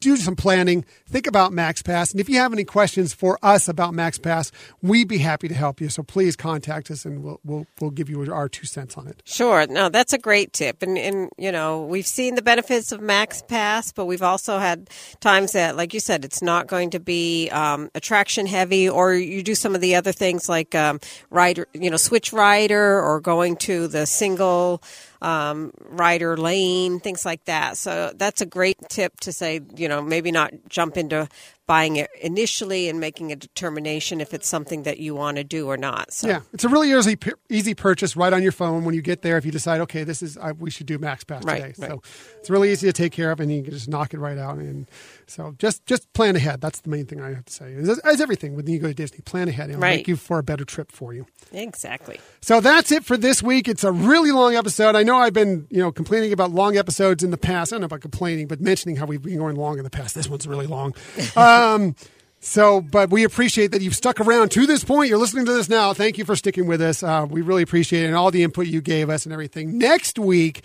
do 0.04 0.16
some 0.16 0.36
planning. 0.36 0.84
Think 1.08 1.26
about 1.26 1.50
MaxPass. 1.50 2.12
And 2.12 2.20
if 2.20 2.28
you 2.28 2.36
have 2.38 2.52
any 2.52 2.64
questions 2.64 3.12
for 3.14 3.38
us 3.42 3.68
about 3.68 3.94
MaxPass, 3.94 4.52
we'd 4.82 5.08
be 5.08 5.18
happy 5.18 5.48
to 5.48 5.54
help 5.54 5.80
you. 5.80 5.88
So 5.88 6.02
please 6.02 6.36
contact 6.36 6.90
us 6.90 7.04
and 7.04 7.24
we'll, 7.24 7.40
we'll, 7.42 7.66
we'll 7.80 7.90
give 7.90 8.10
you 8.10 8.30
our 8.32 8.48
two 8.48 8.66
cents 8.66 8.96
on 8.96 9.08
it. 9.08 9.22
Sure. 9.24 9.66
No, 9.66 9.88
that's 9.88 10.12
a 10.12 10.18
great 10.18 10.52
tip. 10.52 10.82
And, 10.82 10.98
and, 10.98 11.30
you 11.38 11.50
know, 11.50 11.84
we've 11.86 12.06
seen 12.06 12.34
the 12.34 12.42
benefits 12.42 12.92
of 12.92 13.00
Max 13.00 13.42
Pass, 13.42 13.92
but 13.92 14.04
we've 14.04 14.22
also 14.22 14.58
had 14.58 14.90
times 15.20 15.52
that, 15.52 15.76
like 15.76 15.94
you 15.94 16.00
said, 16.00 16.24
it's 16.24 16.42
not 16.42 16.66
going 16.66 16.90
to 16.90 17.00
be 17.00 17.48
um, 17.50 17.90
attraction 17.94 18.46
heavy, 18.46 18.88
or 18.88 19.14
you 19.14 19.42
do 19.42 19.54
some 19.54 19.74
of 19.74 19.80
the 19.80 19.94
other 19.94 20.12
things 20.12 20.48
like 20.48 20.74
um, 20.74 21.00
rider, 21.30 21.66
you 21.72 21.90
know, 21.90 21.96
switch 21.96 22.32
rider 22.32 23.00
or 23.00 23.20
going 23.20 23.56
to 23.56 23.88
the 23.88 24.06
single 24.06 24.82
um, 25.22 25.72
rider 25.80 26.36
lane, 26.36 27.00
things 27.00 27.24
like 27.24 27.44
that. 27.44 27.76
So 27.76 28.12
that's 28.14 28.40
a 28.40 28.46
great 28.46 28.78
tip 28.88 29.20
to 29.20 29.32
say, 29.32 29.60
you 29.76 29.88
know, 29.88 30.02
maybe 30.02 30.30
not 30.30 30.52
jump 30.68 30.96
into 30.96 31.28
buying 31.66 31.96
it 31.96 32.10
initially 32.20 32.88
and 32.88 33.00
making 33.00 33.32
a 33.32 33.36
determination 33.36 34.20
if 34.20 34.34
it's 34.34 34.46
something 34.46 34.82
that 34.82 34.98
you 34.98 35.14
want 35.14 35.38
to 35.38 35.44
do 35.44 35.66
or 35.68 35.76
not. 35.76 36.12
So 36.12 36.28
Yeah, 36.28 36.40
it's 36.52 36.64
a 36.64 36.68
really 36.68 36.92
easy 36.92 37.16
easy 37.48 37.74
purchase 37.74 38.16
right 38.16 38.32
on 38.32 38.42
your 38.42 38.52
phone 38.52 38.84
when 38.84 38.94
you 38.94 39.00
get 39.02 39.22
there. 39.22 39.38
If 39.38 39.44
you 39.46 39.50
decide, 39.52 39.80
okay, 39.82 40.04
this 40.04 40.22
is 40.22 40.36
I, 40.36 40.52
we 40.52 40.70
should 40.70 40.86
do 40.86 40.98
MaxPass 40.98 41.44
Right, 41.44 41.56
today, 41.62 41.74
right. 41.78 41.90
so 41.90 42.02
it's 42.38 42.50
really 42.50 42.70
easy 42.70 42.86
to 42.86 42.92
take 42.92 43.12
care 43.12 43.30
of, 43.30 43.40
and 43.40 43.50
you 43.50 43.62
can 43.62 43.72
just 43.72 43.88
knock 43.88 44.12
it 44.12 44.18
right 44.18 44.36
out. 44.38 44.58
And 44.58 44.86
so 45.26 45.54
just 45.58 45.86
just 45.86 46.12
plan 46.12 46.36
ahead. 46.36 46.60
That's 46.60 46.80
the 46.80 46.90
main 46.90 47.06
thing 47.06 47.20
I 47.22 47.30
have 47.34 47.44
to 47.46 47.52
say. 47.52 47.74
As, 47.74 47.98
as 48.00 48.20
everything 48.20 48.56
when 48.56 48.66
you 48.66 48.78
go 48.78 48.88
to 48.88 48.94
Disney, 48.94 49.20
plan 49.20 49.48
ahead. 49.48 49.70
It'll 49.70 49.80
Right. 49.80 49.96
make 49.98 50.08
you 50.08 50.16
for 50.16 50.38
a 50.38 50.42
better 50.42 50.64
trip 50.64 50.92
for 50.92 51.14
you. 51.14 51.26
exactly. 51.52 52.20
So 52.42 52.60
that's 52.60 52.92
it 52.92 53.04
for 53.04 53.16
this 53.16 53.42
week. 53.42 53.68
It's 53.68 53.84
a 53.84 53.92
really 53.92 54.32
long 54.32 54.54
episode. 54.54 54.96
I 54.96 55.02
know 55.02 55.16
I've 55.16 55.32
been, 55.32 55.66
you 55.70 55.78
know, 55.78 55.90
complaining 55.90 56.32
about 56.32 56.50
long 56.50 56.76
episodes 56.76 57.22
in 57.24 57.30
the 57.30 57.38
past. 57.38 57.72
I 57.72 57.76
don't 57.76 57.80
know 57.80 57.86
about 57.86 58.00
complaining, 58.02 58.46
but 58.48 58.60
mentioning 58.60 58.96
how 58.96 59.06
we've 59.06 59.22
been 59.22 59.38
going 59.38 59.56
long 59.56 59.78
in 59.78 59.84
the 59.84 59.90
past. 59.90 60.14
This 60.14 60.28
one's 60.28 60.46
really 60.46 60.66
long. 60.66 60.94
Um, 61.54 61.96
so, 62.40 62.82
but 62.82 63.10
we 63.10 63.24
appreciate 63.24 63.72
that 63.72 63.80
you've 63.80 63.94
stuck 63.94 64.20
around 64.20 64.50
to 64.50 64.66
this 64.66 64.84
point. 64.84 65.08
You're 65.08 65.18
listening 65.18 65.46
to 65.46 65.52
this 65.52 65.68
now. 65.68 65.94
Thank 65.94 66.18
you 66.18 66.26
for 66.26 66.36
sticking 66.36 66.66
with 66.66 66.82
us. 66.82 67.02
Uh, 67.02 67.26
we 67.28 67.40
really 67.40 67.62
appreciate 67.62 68.04
it 68.04 68.08
and 68.08 68.16
all 68.16 68.30
the 68.30 68.42
input 68.42 68.66
you 68.66 68.82
gave 68.82 69.08
us 69.08 69.24
and 69.24 69.32
everything. 69.32 69.78
Next 69.78 70.18
week, 70.18 70.62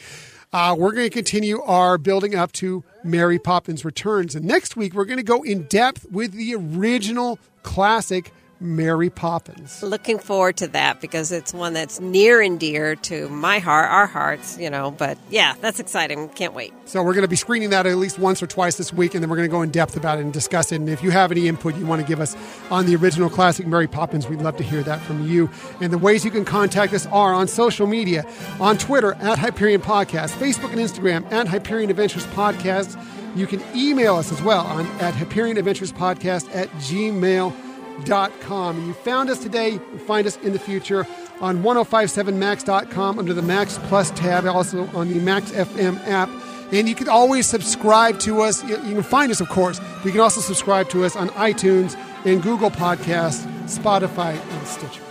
uh, 0.52 0.76
we're 0.78 0.91
going 0.91 1.06
to 1.06 1.14
continue 1.14 1.61
our 1.61 1.98
building 1.98 2.36
up 2.36 2.52
to 2.53 2.84
Mary 3.03 3.40
Poppins 3.40 3.86
Returns. 3.86 4.36
And 4.36 4.45
next 4.45 4.76
week, 4.76 4.94
we're 4.94 5.06
going 5.06 5.20
to 5.20 5.24
go 5.24 5.41
in 5.44 5.64
depth 5.64 6.06
with 6.11 6.34
the 6.34 6.56
original 6.56 7.40
classic 7.64 8.34
Mary 8.60 9.10
Poppins. 9.10 9.81
Looking 9.81 10.19
forward 10.19 10.57
to 10.57 10.68
that 10.69 10.99
because 10.99 11.31
it's 11.31 11.53
one 11.53 11.73
that's 11.73 11.99
near 11.99 12.41
and 12.41 12.60
dear 12.60 12.95
to 12.95 13.30
my 13.30 13.60
heart, 13.60 13.90
our 13.90 14.06
hearts, 14.06 14.57
you 14.57 14.69
know. 14.69 14.91
But 14.91 15.18
yeah, 15.30 15.56
that's 15.61 15.80
exciting. 15.80 16.30
Can't 16.30 16.53
wait. 16.53 16.73
So 16.86 17.02
we're 17.02 17.14
going 17.14 17.23
to 17.23 17.30
be 17.30 17.36
screening 17.36 17.69
that 17.69 17.86
at 17.86 17.95
least 17.98 18.19
once 18.19 18.44
or 18.44 18.48
twice 18.48 18.76
this 18.76 18.91
week, 18.91 19.14
and 19.14 19.23
then 19.23 19.30
we're 19.30 19.38
going 19.38 19.48
to 19.49 19.52
go 19.52 19.61
in 19.61 19.72
depth 19.72 19.95
about 19.95 20.18
it 20.18 20.22
and 20.22 20.34
discuss 20.34 20.72
it. 20.72 20.76
And 20.76 20.90
if 20.90 21.03
you 21.03 21.11
have 21.11 21.31
any 21.31 21.48
input 21.48 21.76
you 21.77 21.86
want 21.86 22.02
to 22.02 22.07
give 22.07 22.19
us 22.19 22.36
on 22.69 22.86
the 22.86 22.95
original 22.95 23.30
classic 23.30 23.65
Mary 23.65 23.88
Poppins, 23.88 24.27
we'd 24.27 24.41
love 24.41 24.57
to 24.57 24.64
hear 24.64 24.84
that 24.84 24.99
from 25.02 25.26
you. 25.27 25.49
And 25.80 25.94
the 25.94 25.98
ways 25.98 26.26
you 26.26 26.31
can 26.31 26.44
contact 26.45 26.94
us 26.94 27.06
are 27.07 27.34
on 27.34 27.48
social 27.48 27.88
media, 27.88 28.26
on 28.60 28.77
Twitter 28.77 29.14
at 29.15 29.40
Hyperion 29.40 29.81
Podcast, 29.81 30.31
Facebook 30.31 30.72
and 30.72 30.80
Instagram 30.80 31.31
at 31.31 31.48
Hyperion 31.48 31.90
Adventures 31.90 32.26
Podcast. 32.27 33.02
You 33.36 33.48
can 33.48 33.61
email 33.76 34.15
us 34.15 34.31
as 34.31 34.41
well 34.41 34.65
on 34.65 34.86
at 34.99 35.14
Hyperion 35.14 35.57
Adventures 35.57 35.94
Podcast 35.94 36.53
at 36.53 36.68
gmail.com. 36.72 37.69
And 38.08 38.88
you 38.88 38.94
found 38.94 39.30
us 39.30 39.40
today. 39.40 39.72
You 39.72 40.00
find 40.00 40.26
us 40.28 40.38
in 40.38 40.54
the 40.54 40.60
future 40.60 41.06
on 41.42 41.64
1057max.com 41.64 43.20
under 43.20 43.34
the 43.34 43.42
Max 43.42 43.80
Plus 43.84 44.12
tab, 44.12 44.46
also 44.46 44.88
on 44.96 45.10
the 45.10 45.20
Max 45.20 45.52
FM 45.52 46.00
app. 46.08 46.30
And 46.72 46.88
you 46.88 46.96
can 46.96 47.10
always 47.10 47.48
subscribe 47.48 48.20
to 48.20 48.42
us. 48.42 48.64
You 48.64 48.78
you 48.84 48.94
can 48.94 49.04
find 49.04 49.32
us, 49.32 49.42
of 49.42 49.50
course. 49.50 49.80
But 49.80 50.06
you 50.06 50.12
can 50.12 50.22
also 50.22 50.42
subscribe 50.42 50.90
to 50.90 51.04
us 51.04 51.16
on 51.16 51.30
iTunes 51.30 51.98
and 52.26 52.44
Google 52.44 52.70
Podcasts, 52.70 53.46
Spotify, 53.66 54.40
and 54.40 54.68
Stitcher. 54.68 55.02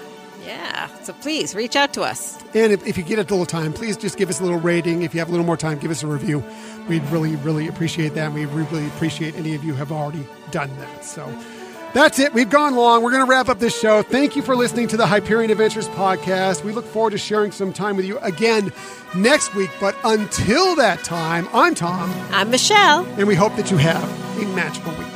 Yeah. 0.45 0.87
So 1.03 1.13
please 1.15 1.55
reach 1.55 1.75
out 1.75 1.93
to 1.95 2.03
us. 2.03 2.39
And 2.55 2.73
if, 2.73 2.87
if 2.87 2.97
you 2.97 3.03
get 3.03 3.19
a 3.19 3.23
little 3.23 3.45
time, 3.45 3.73
please 3.73 3.97
just 3.97 4.17
give 4.17 4.31
us 4.31 4.41
a 4.41 4.45
little 4.45 4.61
rating. 4.61 5.03
If 5.03 5.15
you 5.15 5.21
have 5.21 5.29
a 5.29 5.31
little 5.33 5.47
more 5.47 5.57
time, 5.57 5.79
give 5.79 5.91
us 5.91 6.03
a 6.03 6.07
review. 6.07 6.43
We'd 6.89 7.05
really, 7.11 7.37
really 7.37 7.67
appreciate 7.67 8.15
that. 8.15 8.27
And 8.27 8.35
we 8.35 8.47
really 8.47 8.87
appreciate 8.87 9.35
any 9.35 9.55
of 9.55 9.65
you 9.65 9.75
have 9.75 9.91
already 9.91 10.27
done 10.51 10.71
that. 10.79 11.05
So 11.05 11.27
that's 11.95 12.19
it. 12.19 12.33
We've 12.33 12.51
gone 12.51 12.75
long. 12.75 13.03
We're 13.03 13.11
going 13.11 13.25
to 13.25 13.31
wrap 13.31 13.49
up 13.49 13.59
this 13.59 13.79
show. 13.79 14.03
Thank 14.03 14.37
you 14.37 14.43
for 14.43 14.55
listening 14.55 14.89
to 14.89 14.97
the 14.97 15.07
Hyperion 15.07 15.51
Adventures 15.51 15.89
podcast. 15.89 16.65
We 16.65 16.73
look 16.73 16.85
forward 16.85 17.11
to 17.11 17.19
sharing 17.19 17.53
some 17.53 17.73
time 17.73 17.97
with 17.97 18.05
you 18.05 18.19
again 18.19 18.73
next 19.17 19.55
week. 19.55 19.71
But 19.81 19.97
until 20.05 20.77
that 20.77 21.05
time, 21.05 21.49
I'm 21.53 21.75
Tom. 21.75 22.13
I'm 22.31 22.51
Michelle. 22.51 23.05
And 23.19 23.27
we 23.27 23.35
hope 23.35 23.57
that 23.57 23.71
you 23.71 23.77
have 23.79 24.05
a 24.39 24.47
magical 24.55 24.93
week. 24.93 25.07